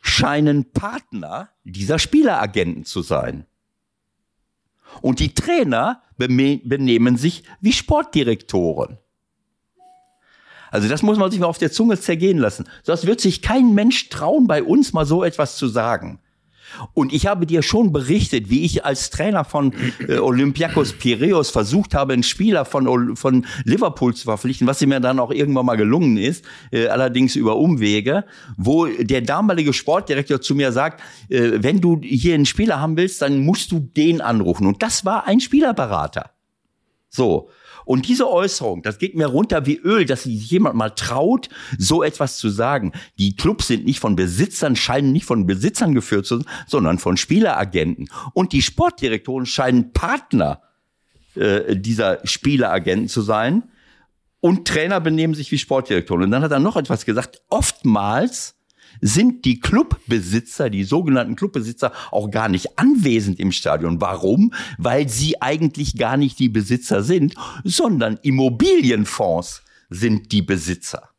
scheinen 0.00 0.72
Partner 0.72 1.50
dieser 1.64 1.98
Spieleragenten 1.98 2.84
zu 2.84 3.02
sein. 3.02 3.46
Und 5.02 5.20
die 5.20 5.34
Trainer 5.34 6.02
benehmen 6.16 7.16
sich 7.16 7.42
wie 7.60 7.72
Sportdirektoren. 7.72 8.98
Also 10.70 10.88
das 10.88 11.02
muss 11.02 11.18
man 11.18 11.30
sich 11.30 11.40
mal 11.40 11.46
auf 11.46 11.58
der 11.58 11.72
Zunge 11.72 11.98
zergehen 11.98 12.38
lassen. 12.38 12.68
Das 12.84 13.06
wird 13.06 13.20
sich 13.20 13.42
kein 13.42 13.74
Mensch 13.74 14.08
trauen, 14.08 14.46
bei 14.46 14.62
uns 14.62 14.92
mal 14.92 15.06
so 15.06 15.24
etwas 15.24 15.56
zu 15.56 15.68
sagen. 15.68 16.20
Und 16.94 17.12
ich 17.12 17.26
habe 17.26 17.46
dir 17.46 17.62
schon 17.62 17.92
berichtet, 17.92 18.50
wie 18.50 18.64
ich 18.64 18.84
als 18.84 19.10
Trainer 19.10 19.44
von 19.44 19.72
äh, 20.08 20.18
Olympiakos 20.18 20.92
Piraeus 20.94 21.50
versucht 21.50 21.94
habe, 21.94 22.12
einen 22.12 22.22
Spieler 22.22 22.64
von, 22.64 23.16
von 23.16 23.46
Liverpool 23.64 24.14
zu 24.14 24.24
verpflichten, 24.24 24.66
was 24.66 24.80
mir 24.80 25.00
dann 25.00 25.18
auch 25.18 25.30
irgendwann 25.30 25.66
mal 25.66 25.76
gelungen 25.76 26.16
ist, 26.16 26.44
äh, 26.70 26.88
allerdings 26.88 27.36
über 27.36 27.56
Umwege, 27.56 28.24
wo 28.56 28.86
der 28.86 29.22
damalige 29.22 29.72
Sportdirektor 29.72 30.40
zu 30.40 30.54
mir 30.54 30.72
sagt, 30.72 31.00
äh, 31.28 31.52
wenn 31.56 31.80
du 31.80 32.00
hier 32.02 32.34
einen 32.34 32.46
Spieler 32.46 32.80
haben 32.80 32.96
willst, 32.96 33.22
dann 33.22 33.40
musst 33.40 33.72
du 33.72 33.80
den 33.80 34.20
anrufen. 34.20 34.66
Und 34.66 34.82
das 34.82 35.04
war 35.04 35.26
ein 35.26 35.40
Spielerberater. 35.40 36.30
So. 37.08 37.50
Und 37.86 38.08
diese 38.08 38.28
Äußerung, 38.28 38.82
das 38.82 38.98
geht 38.98 39.14
mir 39.14 39.26
runter 39.26 39.64
wie 39.64 39.76
Öl, 39.76 40.04
dass 40.04 40.24
sich 40.24 40.50
jemand 40.50 40.74
mal 40.74 40.90
traut, 40.90 41.48
so 41.78 42.02
etwas 42.02 42.36
zu 42.36 42.50
sagen. 42.50 42.92
Die 43.18 43.36
Clubs 43.36 43.68
sind 43.68 43.84
nicht 43.86 44.00
von 44.00 44.16
Besitzern, 44.16 44.74
scheinen 44.74 45.12
nicht 45.12 45.24
von 45.24 45.46
Besitzern 45.46 45.94
geführt 45.94 46.26
zu 46.26 46.38
sein, 46.38 46.46
sondern 46.66 46.98
von 46.98 47.16
Spieleragenten. 47.16 48.10
Und 48.34 48.52
die 48.52 48.60
Sportdirektoren 48.60 49.46
scheinen 49.46 49.92
Partner 49.92 50.62
äh, 51.36 51.76
dieser 51.76 52.26
Spieleragenten 52.26 53.08
zu 53.08 53.22
sein. 53.22 53.62
Und 54.40 54.66
Trainer 54.66 55.00
benehmen 55.00 55.34
sich 55.34 55.52
wie 55.52 55.58
Sportdirektoren. 55.58 56.24
Und 56.24 56.32
dann 56.32 56.42
hat 56.42 56.50
er 56.50 56.58
noch 56.58 56.76
etwas 56.76 57.04
gesagt. 57.04 57.42
Oftmals 57.50 58.55
sind 59.00 59.44
die 59.44 59.60
Clubbesitzer, 59.60 60.70
die 60.70 60.84
sogenannten 60.84 61.36
Clubbesitzer, 61.36 61.92
auch 62.10 62.30
gar 62.30 62.48
nicht 62.48 62.78
anwesend 62.78 63.40
im 63.40 63.52
Stadion. 63.52 64.00
Warum? 64.00 64.52
Weil 64.78 65.08
sie 65.08 65.40
eigentlich 65.40 65.96
gar 65.96 66.16
nicht 66.16 66.38
die 66.38 66.48
Besitzer 66.48 67.02
sind, 67.02 67.34
sondern 67.64 68.18
Immobilienfonds 68.22 69.62
sind 69.90 70.32
die 70.32 70.42
Besitzer. 70.42 71.10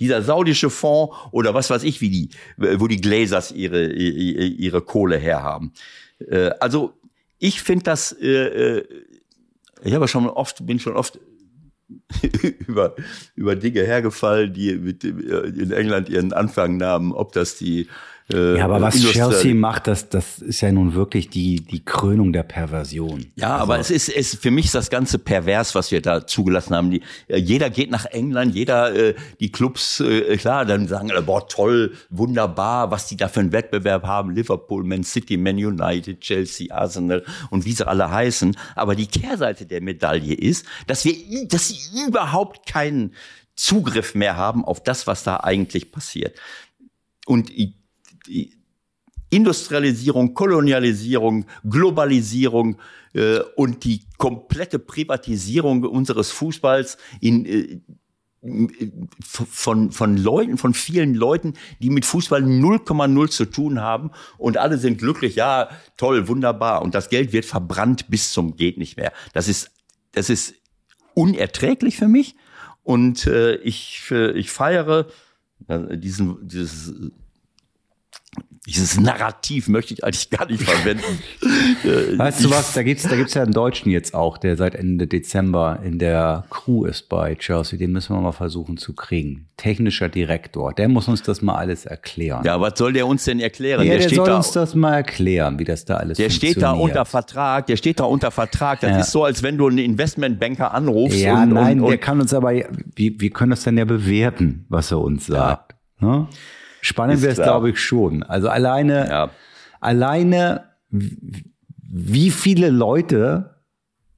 Dieser 0.00 0.22
saudische 0.22 0.70
Fonds 0.70 1.14
oder 1.32 1.54
was 1.54 1.70
weiß 1.70 1.82
ich, 1.82 2.00
wie 2.00 2.10
die, 2.10 2.28
wo 2.56 2.86
die 2.86 3.00
Glazers 3.00 3.50
ihre, 3.50 3.92
ihre 3.92 4.80
Kohle 4.80 5.16
herhaben. 5.16 5.72
Äh, 6.28 6.50
also 6.60 6.94
ich 7.38 7.62
finde 7.62 7.84
das, 7.84 8.12
äh, 8.12 8.26
äh, 8.78 8.84
ich 9.82 9.94
habe 9.94 10.08
schon 10.08 10.28
oft, 10.28 10.64
bin 10.66 10.78
schon 10.78 10.96
oft 10.96 11.18
über, 12.66 12.94
über 13.34 13.56
Dinge 13.56 13.82
hergefallen, 13.84 14.52
die 14.52 14.74
mit, 14.74 15.04
in 15.04 15.72
England 15.72 16.08
ihren 16.08 16.32
Anfang 16.32 16.76
nahmen, 16.76 17.12
ob 17.12 17.32
das 17.32 17.56
die 17.56 17.88
äh, 18.30 18.58
ja, 18.58 18.64
aber 18.66 18.82
was 18.82 19.00
Chelsea 19.00 19.54
macht, 19.54 19.86
das, 19.86 20.10
das 20.10 20.40
ist 20.40 20.60
ja 20.60 20.70
nun 20.70 20.94
wirklich 20.94 21.30
die, 21.30 21.64
die 21.64 21.82
Krönung 21.82 22.34
der 22.34 22.42
Perversion. 22.42 23.26
Ja, 23.36 23.52
also, 23.52 23.62
aber 23.62 23.78
es 23.78 23.90
ist, 23.90 24.10
es, 24.10 24.34
für 24.34 24.50
mich 24.50 24.66
ist 24.66 24.74
das 24.74 24.90
Ganze 24.90 25.18
pervers, 25.18 25.74
was 25.74 25.90
wir 25.90 26.02
da 26.02 26.26
zugelassen 26.26 26.74
haben. 26.74 26.90
Die, 26.90 27.02
äh, 27.28 27.38
jeder 27.38 27.70
geht 27.70 27.90
nach 27.90 28.04
England, 28.04 28.54
jeder, 28.54 28.94
äh, 28.94 29.14
die 29.40 29.50
Clubs, 29.50 30.00
äh, 30.00 30.36
klar, 30.36 30.66
dann 30.66 30.88
sagen 30.88 31.10
boah, 31.24 31.48
toll, 31.48 31.94
wunderbar, 32.10 32.90
was 32.90 33.06
die 33.06 33.16
da 33.16 33.28
für 33.28 33.40
einen 33.40 33.52
Wettbewerb 33.52 34.04
haben. 34.04 34.30
Liverpool, 34.30 34.84
Man 34.84 35.04
City, 35.04 35.38
Man 35.38 35.56
United, 35.56 36.20
Chelsea, 36.20 36.74
Arsenal 36.74 37.24
und 37.48 37.64
wie 37.64 37.72
sie 37.72 37.86
alle 37.86 38.10
heißen. 38.10 38.56
Aber 38.74 38.94
die 38.94 39.06
Kehrseite 39.06 39.64
der 39.64 39.80
Medaille 39.80 40.34
ist, 40.34 40.66
dass 40.86 41.06
wir, 41.06 41.14
dass 41.48 41.68
sie 41.68 41.78
überhaupt 42.06 42.66
keinen 42.68 43.14
Zugriff 43.56 44.14
mehr 44.14 44.36
haben 44.36 44.66
auf 44.66 44.82
das, 44.82 45.06
was 45.06 45.24
da 45.24 45.38
eigentlich 45.38 45.92
passiert. 45.92 46.38
Und 47.26 47.50
Industrialisierung, 49.30 50.34
Kolonialisierung, 50.34 51.44
Globalisierung 51.68 52.78
äh, 53.12 53.40
und 53.56 53.84
die 53.84 54.02
komplette 54.16 54.78
Privatisierung 54.78 55.84
unseres 55.84 56.30
Fußballs 56.30 56.96
in 57.20 57.44
äh, 57.44 57.80
von, 59.20 59.90
von 59.90 60.16
Leuten, 60.16 60.58
von 60.58 60.72
vielen 60.72 61.14
Leuten, 61.14 61.54
die 61.80 61.90
mit 61.90 62.04
Fußball 62.04 62.42
0,0 62.44 63.30
zu 63.30 63.44
tun 63.46 63.80
haben 63.80 64.12
und 64.38 64.56
alle 64.56 64.78
sind 64.78 64.98
glücklich, 64.98 65.34
ja, 65.34 65.68
toll, 65.96 66.28
wunderbar. 66.28 66.82
Und 66.82 66.94
das 66.94 67.08
Geld 67.08 67.32
wird 67.32 67.44
verbrannt 67.44 68.08
bis 68.08 68.32
zum 68.32 68.56
geht 68.56 68.78
nicht 68.78 68.96
mehr. 68.96 69.12
Das 69.32 69.48
ist, 69.48 69.72
das 70.12 70.30
ist 70.30 70.54
unerträglich 71.14 71.96
für 71.96 72.06
mich 72.06 72.36
und 72.84 73.26
äh, 73.26 73.56
ich, 73.56 74.04
äh, 74.12 74.30
ich 74.32 74.50
feiere 74.50 75.08
äh, 75.66 75.98
diesen, 75.98 76.46
dieses 76.46 76.94
dieses 78.66 79.00
Narrativ 79.00 79.68
möchte 79.68 79.94
ich 79.94 80.04
eigentlich 80.04 80.28
gar 80.30 80.46
nicht 80.46 80.62
verwenden. 80.62 81.18
weißt 82.18 82.44
du 82.44 82.50
was, 82.50 82.74
da 82.74 82.82
gibt's 82.82 83.04
da 83.04 83.16
gibt's 83.16 83.34
ja 83.34 83.42
einen 83.42 83.52
Deutschen 83.52 83.90
jetzt 83.90 84.14
auch, 84.14 84.36
der 84.38 84.56
seit 84.56 84.74
Ende 84.74 85.06
Dezember 85.06 85.78
in 85.82 85.98
der 85.98 86.44
Crew 86.50 86.84
ist 86.84 87.08
bei 87.08 87.34
Chelsea. 87.34 87.78
Den 87.78 87.92
müssen 87.92 88.14
wir 88.14 88.20
mal 88.20 88.32
versuchen 88.32 88.76
zu 88.76 88.94
kriegen. 88.94 89.48
Technischer 89.56 90.08
Direktor. 90.08 90.72
Der 90.74 90.88
muss 90.88 91.08
uns 91.08 91.22
das 91.22 91.40
mal 91.42 91.54
alles 91.56 91.86
erklären. 91.86 92.44
Ja, 92.44 92.60
was 92.60 92.78
soll 92.78 92.92
der 92.92 93.06
uns 93.06 93.24
denn 93.24 93.40
erklären? 93.40 93.86
Ja, 93.86 93.96
der, 93.96 94.06
der 94.08 94.16
soll 94.16 94.26
da, 94.26 94.36
uns 94.36 94.52
das 94.52 94.74
mal 94.74 94.94
erklären, 94.94 95.58
wie 95.58 95.64
das 95.64 95.84
da 95.84 95.96
alles 95.96 96.18
der 96.18 96.28
funktioniert. 96.30 96.52
steht 96.56 96.62
da 96.62 96.72
unter 96.72 97.04
Vertrag, 97.04 97.66
der 97.66 97.76
steht 97.76 98.00
da 98.00 98.04
unter 98.04 98.30
Vertrag. 98.30 98.80
Das 98.80 98.90
Ja. 98.90 99.00
ist 99.00 99.12
so, 99.12 99.24
als 99.24 99.42
wenn 99.42 99.56
du 99.56 99.66
einen 99.68 99.78
Investmentbanker 99.78 100.74
anrufst 100.74 101.18
Ja, 101.18 101.42
und, 101.42 101.50
nein, 101.54 101.80
und, 101.80 101.86
der 101.86 101.94
und 101.98 102.00
kann 102.02 102.20
uns 102.20 102.34
aber, 102.34 102.52
wir, 102.52 102.66
wir 102.96 103.30
können 103.30 103.50
das 103.50 103.62
dann 103.64 103.78
ja 103.78 103.84
bewerten, 103.84 104.66
was 104.68 104.90
er 104.90 105.00
uns 105.00 105.26
sagt. 105.26 105.74
Ne? 106.00 106.28
Spannend 106.88 107.22
wäre 107.22 107.32
es, 107.32 107.38
glaube 107.38 107.70
ich, 107.70 107.80
schon. 107.80 108.22
Also 108.22 108.48
alleine, 108.48 109.08
ja. 109.08 109.30
alleine, 109.80 110.64
wie 110.90 112.30
viele 112.30 112.70
Leute 112.70 113.56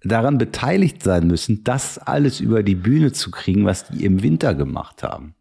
daran 0.02 0.38
beteiligt 0.38 1.02
sein 1.02 1.26
müssen, 1.26 1.64
das 1.64 1.98
alles 1.98 2.40
über 2.40 2.62
die 2.62 2.74
Bühne 2.74 3.12
zu 3.12 3.30
kriegen, 3.30 3.66
was 3.66 3.88
die 3.88 4.04
im 4.04 4.22
Winter 4.22 4.54
gemacht 4.54 5.02
haben. 5.02 5.34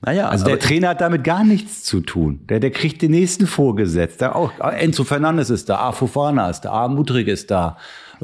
Naja, 0.00 0.28
Also 0.28 0.44
der 0.44 0.60
Trainer 0.60 0.90
hat 0.90 1.00
damit 1.00 1.24
gar 1.24 1.44
nichts 1.44 1.82
zu 1.82 2.00
tun. 2.00 2.46
Der, 2.48 2.60
der 2.60 2.70
kriegt 2.70 3.02
den 3.02 3.10
nächsten 3.10 3.48
vorgesetzt. 3.48 4.22
Da 4.22 4.32
auch 4.32 4.52
Enzo 4.60 5.02
Fernandes 5.02 5.50
ist 5.50 5.68
da, 5.68 5.78
A. 5.78 5.92
Fofana 5.92 6.48
ist 6.50 6.60
da, 6.62 6.70
A. 6.70 6.88
Mudrik 6.88 7.26
ist 7.26 7.50
da, 7.50 7.76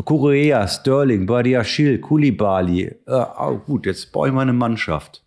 Correa, 0.05 0.69
Sterling, 0.69 1.27
Badiashil, 1.27 1.99
Koulibaly. 1.99 2.85
Äh, 2.85 2.97
oh, 3.07 3.59
gut, 3.59 3.87
jetzt 3.87 4.13
brauche 4.13 4.29
ich 4.29 4.35
mal 4.35 4.43
eine 4.43 4.53
Mannschaft. 4.53 5.24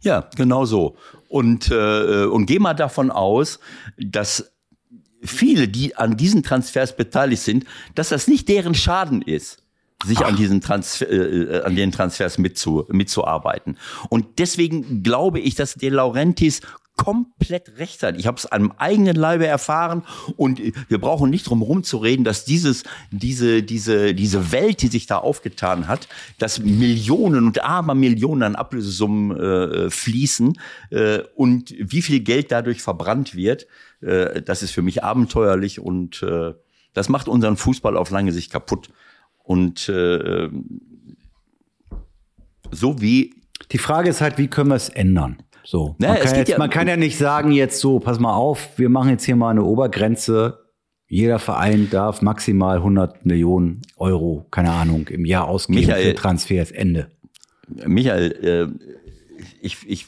Ja, 0.00 0.28
genau 0.36 0.64
so. 0.64 0.96
Und, 1.28 1.70
äh, 1.70 2.24
und 2.24 2.46
geh 2.46 2.58
mal 2.58 2.74
davon 2.74 3.10
aus, 3.10 3.58
dass 3.98 4.52
viele, 5.22 5.68
die 5.68 5.96
an 5.96 6.16
diesen 6.16 6.42
Transfers 6.42 6.96
beteiligt 6.96 7.42
sind, 7.42 7.64
dass 7.94 8.10
das 8.10 8.28
nicht 8.28 8.48
deren 8.48 8.74
Schaden 8.74 9.22
ist 9.22 9.64
sich 10.04 10.24
an 10.24 10.36
diesen 10.36 10.60
Transfer, 10.60 11.10
äh, 11.10 11.62
an 11.62 11.76
den 11.76 11.90
Transfers 11.92 12.38
mitzu, 12.38 12.84
mitzuarbeiten. 12.88 13.78
Und 14.10 14.38
deswegen 14.38 15.02
glaube 15.02 15.40
ich, 15.40 15.54
dass 15.54 15.74
De 15.74 15.88
Laurentiis 15.88 16.60
komplett 16.96 17.78
recht 17.78 18.02
hat. 18.02 18.18
Ich 18.18 18.26
habe 18.26 18.38
es 18.38 18.46
am 18.46 18.72
eigenen 18.72 19.16
Leibe 19.16 19.46
erfahren 19.46 20.04
und 20.36 20.60
wir 20.88 20.98
brauchen 20.98 21.30
nicht 21.30 21.48
drum 21.48 21.60
herum 21.60 21.82
zu 21.82 21.98
reden, 21.98 22.24
dass 22.24 22.44
dieses, 22.44 22.84
diese, 23.10 23.62
diese, 23.62 24.14
diese 24.14 24.52
Welt, 24.52 24.82
die 24.82 24.88
sich 24.88 25.06
da 25.06 25.18
aufgetan 25.18 25.88
hat, 25.88 26.08
dass 26.38 26.60
Millionen 26.60 27.46
und 27.46 27.64
armer 27.64 27.94
Millionen 27.94 28.42
an 28.42 28.56
Ablösesummen 28.56 29.36
äh, 29.36 29.90
fließen 29.90 30.58
äh, 30.90 31.20
und 31.34 31.74
wie 31.78 32.02
viel 32.02 32.20
Geld 32.20 32.52
dadurch 32.52 32.80
verbrannt 32.80 33.34
wird, 33.34 33.66
äh, 34.00 34.40
das 34.42 34.62
ist 34.62 34.70
für 34.70 34.82
mich 34.82 35.02
abenteuerlich 35.02 35.80
und 35.80 36.22
äh, 36.22 36.54
das 36.92 37.08
macht 37.08 37.26
unseren 37.26 37.56
Fußball 37.56 37.96
auf 37.96 38.10
lange 38.10 38.32
Sicht 38.32 38.52
kaputt. 38.52 38.88
Und 39.42 39.88
äh, 39.88 40.48
so 42.70 43.00
wie 43.00 43.34
Die 43.72 43.78
Frage 43.78 44.10
ist 44.10 44.20
halt, 44.20 44.38
wie 44.38 44.48
können 44.48 44.70
wir 44.70 44.76
es 44.76 44.88
ändern? 44.88 45.38
So. 45.64 45.96
Naja, 45.98 46.14
man, 46.14 46.22
kann 46.22 46.36
jetzt, 46.36 46.48
ja- 46.48 46.58
man 46.58 46.70
kann 46.70 46.88
ja 46.88 46.96
nicht 46.96 47.16
sagen 47.18 47.50
jetzt 47.52 47.80
so, 47.80 47.98
pass 47.98 48.18
mal 48.20 48.34
auf, 48.34 48.70
wir 48.78 48.88
machen 48.88 49.10
jetzt 49.10 49.24
hier 49.24 49.36
mal 49.36 49.50
eine 49.50 49.64
Obergrenze. 49.64 50.58
Jeder 51.08 51.38
Verein 51.38 51.88
darf 51.90 52.22
maximal 52.22 52.78
100 52.78 53.24
Millionen 53.26 53.82
Euro, 53.96 54.46
keine 54.50 54.70
Ahnung, 54.72 55.06
im 55.08 55.24
Jahr 55.24 55.48
ausgeben 55.48 55.80
Michael- 55.80 56.10
für 56.10 56.14
Transfers. 56.14 56.70
Ende. 56.70 57.10
Michael, 57.86 58.32
äh, 58.80 58.88
ich, 59.62 59.78
ich, 59.86 60.06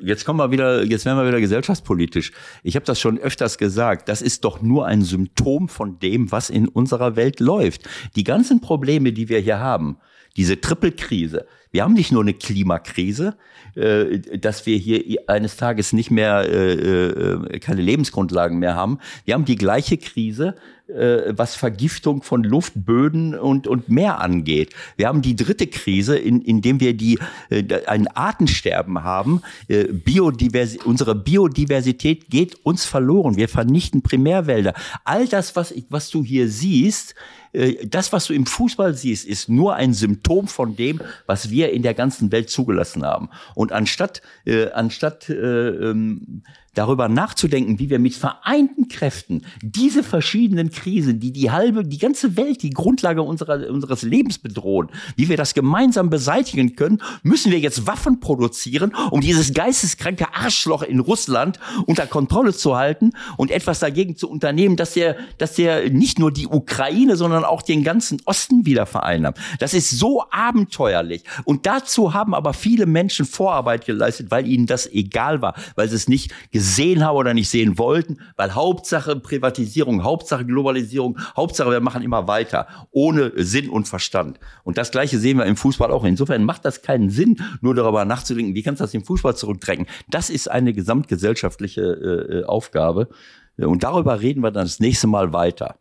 jetzt 0.00 0.24
kommen 0.24 0.38
wir 0.38 0.50
wieder, 0.50 0.82
jetzt 0.84 1.04
werden 1.06 1.18
wir 1.18 1.26
wieder 1.28 1.40
gesellschaftspolitisch. 1.40 2.32
Ich 2.62 2.76
habe 2.76 2.84
das 2.84 3.00
schon 3.00 3.18
öfters 3.18 3.58
gesagt. 3.58 4.08
Das 4.08 4.22
ist 4.22 4.44
doch 4.44 4.60
nur 4.60 4.86
ein 4.86 5.02
Symptom 5.02 5.68
von 5.68 5.98
dem, 5.98 6.30
was 6.32 6.50
in 6.50 6.68
unserer 6.68 7.16
Welt 7.16 7.40
läuft. 7.40 7.88
Die 8.16 8.24
ganzen 8.24 8.60
Probleme, 8.60 9.12
die 9.12 9.28
wir 9.28 9.38
hier 9.38 9.60
haben, 9.60 9.98
diese 10.36 10.60
Trippelkrise. 10.60 11.46
Wir 11.74 11.82
haben 11.82 11.94
nicht 11.94 12.12
nur 12.12 12.22
eine 12.22 12.34
Klimakrise, 12.34 13.36
äh, 13.74 14.20
dass 14.38 14.64
wir 14.64 14.76
hier 14.76 15.18
eines 15.26 15.56
Tages 15.56 15.92
nicht 15.92 16.08
mehr 16.08 16.48
äh, 16.48 16.74
äh, 16.74 17.58
keine 17.58 17.82
Lebensgrundlagen 17.82 18.60
mehr 18.60 18.76
haben. 18.76 19.00
Wir 19.24 19.34
haben 19.34 19.44
die 19.44 19.56
gleiche 19.56 19.98
Krise, 19.98 20.54
äh, 20.88 21.32
was 21.36 21.54
Vergiftung 21.54 22.22
von 22.22 22.44
Luft, 22.44 22.72
Böden 22.76 23.34
und, 23.34 23.66
und 23.66 23.88
Meer 23.88 24.20
angeht. 24.20 24.74
Wir 24.96 25.08
haben 25.08 25.22
die 25.22 25.36
dritte 25.36 25.66
Krise, 25.66 26.16
in, 26.18 26.40
in 26.42 26.60
dem 26.60 26.80
wir 26.80 26.94
die, 26.94 27.18
äh, 27.50 27.64
ein 27.86 28.08
Artensterben 28.08 29.02
haben. 29.02 29.42
Äh, 29.68 29.84
Biodiversi 29.84 30.80
unsere 30.84 31.14
Biodiversität 31.14 32.28
geht 32.28 32.56
uns 32.64 32.84
verloren. 32.84 33.36
Wir 33.36 33.48
vernichten 33.48 34.02
Primärwälder. 34.02 34.74
All 35.04 35.26
das, 35.26 35.56
was, 35.56 35.74
was 35.88 36.10
du 36.10 36.22
hier 36.22 36.48
siehst, 36.48 37.14
äh, 37.54 37.86
das, 37.86 38.12
was 38.12 38.26
du 38.26 38.34
im 38.34 38.46
Fußball 38.46 38.94
siehst, 38.94 39.26
ist 39.26 39.48
nur 39.48 39.76
ein 39.76 39.94
Symptom 39.94 40.48
von 40.48 40.76
dem, 40.76 41.00
was 41.26 41.50
wir 41.50 41.72
in 41.72 41.82
der 41.82 41.94
ganzen 41.94 42.30
Welt 42.32 42.50
zugelassen 42.50 43.04
haben. 43.04 43.30
Und 43.54 43.72
anstatt, 43.72 44.22
äh, 44.44 44.70
anstatt 44.70 45.28
äh, 45.30 45.34
ähm, 45.34 46.42
darüber 46.74 47.08
nachzudenken, 47.08 47.78
wie 47.78 47.90
wir 47.90 47.98
mit 47.98 48.14
vereinten 48.14 48.88
Kräften 48.88 49.46
diese 49.62 50.02
verschiedenen 50.02 50.70
Krisen, 50.70 51.20
die 51.20 51.32
die 51.32 51.50
halbe, 51.50 51.84
die 51.84 51.98
ganze 51.98 52.36
Welt, 52.36 52.62
die 52.62 52.70
Grundlage 52.70 53.22
unserer, 53.22 53.70
unseres 53.70 54.02
Lebens 54.02 54.38
bedrohen, 54.38 54.88
wie 55.16 55.28
wir 55.28 55.36
das 55.36 55.54
gemeinsam 55.54 56.10
beseitigen 56.10 56.76
können, 56.76 57.00
müssen 57.22 57.52
wir 57.52 57.58
jetzt 57.58 57.86
Waffen 57.86 58.20
produzieren, 58.20 58.92
um 59.10 59.20
dieses 59.20 59.54
geisteskranke 59.54 60.34
Arschloch 60.34 60.82
in 60.82 61.00
Russland 61.00 61.58
unter 61.86 62.06
Kontrolle 62.06 62.52
zu 62.52 62.76
halten 62.76 63.12
und 63.36 63.50
etwas 63.50 63.78
dagegen 63.78 64.16
zu 64.16 64.28
unternehmen, 64.28 64.76
dass 64.76 64.94
der, 64.94 65.16
dass 65.38 65.54
der 65.54 65.90
nicht 65.90 66.18
nur 66.18 66.32
die 66.32 66.46
Ukraine, 66.46 67.16
sondern 67.16 67.44
auch 67.44 67.62
den 67.62 67.84
ganzen 67.84 68.20
Osten 68.24 68.66
wieder 68.66 68.86
vereinnahmt. 68.86 69.38
Das 69.58 69.74
ist 69.74 69.90
so 69.90 70.24
abenteuerlich. 70.30 71.22
Und 71.44 71.66
dazu 71.66 72.14
haben 72.14 72.34
aber 72.34 72.52
viele 72.52 72.86
Menschen 72.86 73.26
Vorarbeit 73.26 73.86
geleistet, 73.86 74.30
weil 74.30 74.46
ihnen 74.46 74.66
das 74.66 74.90
egal 74.90 75.40
war, 75.40 75.54
weil 75.76 75.88
sie 75.88 75.96
es 75.96 76.08
nicht 76.08 76.32
gesehen 76.50 76.63
haben 77.04 77.16
oder 77.16 77.34
nicht 77.34 77.48
sehen 77.48 77.78
wollten, 77.78 78.18
weil 78.36 78.54
Hauptsache 78.54 79.16
Privatisierung, 79.16 80.02
Hauptsache 80.02 80.44
Globalisierung, 80.44 81.18
Hauptsache 81.36 81.70
wir 81.70 81.80
machen 81.80 82.02
immer 82.02 82.28
weiter, 82.28 82.66
ohne 82.90 83.32
Sinn 83.36 83.68
und 83.68 83.88
Verstand. 83.88 84.38
Und 84.62 84.78
das 84.78 84.90
Gleiche 84.90 85.18
sehen 85.18 85.38
wir 85.38 85.46
im 85.46 85.56
Fußball 85.56 85.90
auch. 85.90 86.04
Insofern 86.04 86.44
macht 86.44 86.64
das 86.64 86.82
keinen 86.82 87.10
Sinn, 87.10 87.36
nur 87.60 87.74
darüber 87.74 88.04
nachzudenken, 88.04 88.54
wie 88.54 88.62
kannst 88.62 88.80
du 88.80 88.84
das 88.84 88.94
im 88.94 89.04
Fußball 89.04 89.36
zurückdrängen. 89.36 89.86
Das 90.08 90.30
ist 90.30 90.50
eine 90.50 90.72
gesamtgesellschaftliche 90.72 91.82
äh, 91.82 92.38
äh, 92.38 92.44
Aufgabe. 92.44 93.08
Und 93.56 93.84
darüber 93.84 94.20
reden 94.20 94.42
wir 94.42 94.50
dann 94.50 94.64
das 94.64 94.80
nächste 94.80 95.06
Mal 95.06 95.32
weiter. 95.32 95.76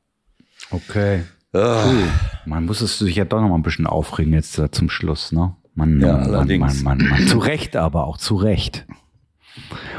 Okay. 0.69 1.23
Ah. 1.53 1.85
Cool. 1.85 2.03
Man 2.45 2.65
muss 2.65 2.81
es 2.81 2.97
sich 2.99 3.15
ja 3.15 3.25
doch 3.25 3.41
noch 3.41 3.49
mal 3.49 3.55
ein 3.55 3.63
bisschen 3.63 3.87
aufregen 3.87 4.33
jetzt 4.33 4.57
äh, 4.57 4.71
zum 4.71 4.89
Schluss, 4.89 5.31
ne? 5.31 5.55
Man, 5.75 5.99
Ja, 6.01 6.13
man, 6.13 6.23
allerdings. 6.23 6.83
Man, 6.83 6.97
man, 6.99 7.09
man, 7.09 7.27
zu 7.27 7.39
Recht 7.39 7.75
aber 7.75 8.05
auch, 8.05 8.17
zu 8.17 8.35
Recht. 8.35 8.85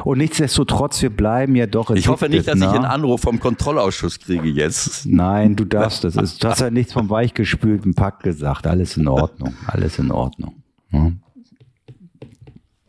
Und 0.05 0.19
nichtsdestotrotz, 0.19 1.01
wir 1.03 1.11
bleiben 1.11 1.55
ja 1.55 1.67
doch 1.67 1.91
Ich 1.91 2.09
hoffe 2.09 2.29
nicht, 2.29 2.49
dass 2.49 2.59
ne? 2.59 2.67
ich 2.67 2.73
einen 2.73 2.85
Anruf 2.85 3.23
vom 3.23 3.39
Kontrollausschuss 3.41 4.19
kriege 4.21 4.49
jetzt. 4.49 5.07
Nein, 5.07 5.57
du 5.57 5.65
darfst 5.65 6.05
das. 6.05 6.17
Ist, 6.17 6.43
du 6.43 6.49
hast 6.49 6.61
ja 6.61 6.71
nichts 6.73 6.93
vom 6.93 7.09
weichgespülten 7.09 7.95
Pack 7.95 8.23
gesagt. 8.23 8.67
Alles 8.67 8.97
in 8.97 9.09
Ordnung. 9.09 9.55
Alles 9.67 9.99
in 9.99 10.11
Ordnung. 10.11 10.63
Ja. 10.91 11.13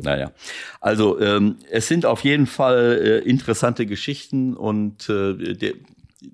Naja, 0.02 0.32
also 0.82 1.20
ähm, 1.22 1.56
es 1.72 1.88
sind 1.88 2.06
auf 2.06 2.24
jeden 2.24 2.48
Fall 2.48 3.00
äh, 3.02 3.30
interessante 3.30 3.86
Geschichten 3.86 4.54
und 4.54 5.10
äh, 5.10 5.54
der, 5.54 5.74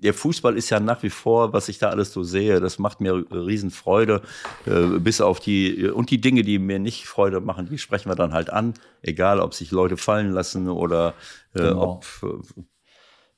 der 0.00 0.14
Fußball 0.14 0.56
ist 0.56 0.70
ja 0.70 0.80
nach 0.80 1.02
wie 1.02 1.10
vor, 1.10 1.52
was 1.52 1.68
ich 1.68 1.78
da 1.78 1.90
alles 1.90 2.12
so 2.12 2.22
sehe, 2.22 2.60
das 2.60 2.78
macht 2.78 3.00
mir 3.00 3.24
Riesenfreude, 3.30 4.22
äh, 4.66 4.98
bis 4.98 5.20
auf 5.20 5.40
die 5.40 5.88
und 5.88 6.10
die 6.10 6.20
Dinge, 6.20 6.42
die 6.42 6.58
mir 6.58 6.78
nicht 6.78 7.06
Freude 7.06 7.40
machen, 7.40 7.68
die 7.70 7.78
sprechen 7.78 8.10
wir 8.10 8.16
dann 8.16 8.32
halt 8.32 8.50
an, 8.50 8.74
egal 9.02 9.40
ob 9.40 9.54
sich 9.54 9.70
Leute 9.70 9.96
fallen 9.96 10.30
lassen 10.30 10.68
oder 10.68 11.14
äh, 11.54 11.60
Genau. 11.60 11.82
ob 11.82 12.06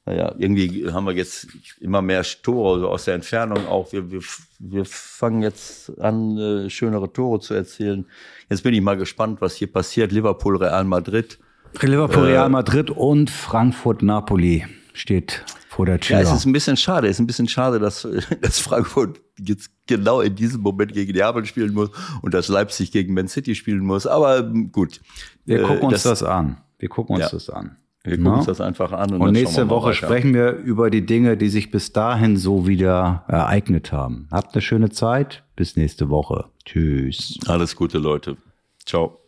naja, 0.06 0.34
irgendwie 0.36 0.90
haben 0.92 1.06
wir 1.06 1.14
jetzt 1.14 1.48
immer 1.80 2.02
mehr 2.02 2.22
Tore 2.42 2.80
so 2.80 2.88
aus 2.88 3.06
der 3.06 3.14
Entfernung 3.14 3.66
auch. 3.66 3.90
Wir, 3.92 4.10
wir, 4.10 4.20
wir 4.58 4.84
fangen 4.84 5.40
jetzt 5.40 5.98
an, 5.98 6.36
äh, 6.36 6.68
schönere 6.68 7.10
Tore 7.10 7.40
zu 7.40 7.54
erzielen. 7.54 8.06
Jetzt 8.50 8.62
bin 8.62 8.74
ich 8.74 8.82
mal 8.82 8.98
gespannt, 8.98 9.40
was 9.40 9.54
hier 9.54 9.72
passiert. 9.72 10.12
Liverpool, 10.12 10.58
Real 10.58 10.84
Madrid. 10.84 11.38
Liverpool, 11.80 12.24
Real 12.24 12.50
Madrid 12.50 12.90
und 12.90 13.30
Frankfurt, 13.30 14.02
Napoli 14.02 14.66
steht 14.92 15.42
vor 15.74 15.86
der 15.86 16.00
Tür. 16.00 16.16
Ja, 16.16 16.22
es 16.22 16.32
ist 16.32 16.44
ein 16.46 16.52
bisschen 16.52 16.76
schade. 16.76 17.08
Es 17.08 17.16
ist 17.16 17.20
ein 17.20 17.26
bisschen 17.26 17.48
schade, 17.48 17.78
dass, 17.78 18.06
dass 18.40 18.58
Frankfurt 18.58 19.20
jetzt 19.38 19.70
genau 19.86 20.20
in 20.20 20.34
diesem 20.34 20.60
Moment 20.60 20.92
gegen 20.92 21.12
Neapel 21.12 21.44
spielen 21.46 21.74
muss 21.74 21.90
und 22.22 22.34
dass 22.34 22.48
Leipzig 22.48 22.92
gegen 22.92 23.14
Man 23.14 23.28
City 23.28 23.54
spielen 23.54 23.80
muss. 23.84 24.06
Aber 24.06 24.38
ähm, 24.38 24.70
gut. 24.72 25.00
Wir 25.44 25.60
Äh, 25.60 25.66
gucken 25.66 25.88
uns 25.88 26.02
das, 26.04 26.22
an. 26.22 26.58
Wir 26.78 26.88
gucken 26.88 27.16
uns 27.16 27.24
Ja. 27.24 27.30
das 27.30 27.50
an. 27.50 27.76
Wir 28.02 28.12
gucken 28.18 28.24
Na? 28.32 28.36
uns 28.36 28.46
das 28.46 28.60
einfach 28.60 28.92
an. 28.92 29.14
Und, 29.14 29.20
Und 29.22 29.32
nächste 29.32 29.68
Woche 29.70 29.86
weiter. 29.88 29.94
sprechen 29.96 30.34
wir 30.34 30.50
über 30.52 30.90
die 30.90 31.06
Dinge, 31.06 31.36
die 31.38 31.48
sich 31.48 31.70
bis 31.70 31.92
dahin 31.92 32.36
so 32.36 32.66
wieder 32.68 33.24
ereignet 33.28 33.92
haben. 33.92 34.28
Habt 34.30 34.54
eine 34.54 34.60
schöne 34.62 34.90
Zeit. 34.90 35.42
Bis 35.56 35.76
nächste 35.76 36.10
Woche. 36.10 36.44
Tschüss. 36.66 37.38
Alles 37.46 37.74
Gute, 37.76 37.98
Leute. 37.98 38.36
Ciao. 38.84 39.23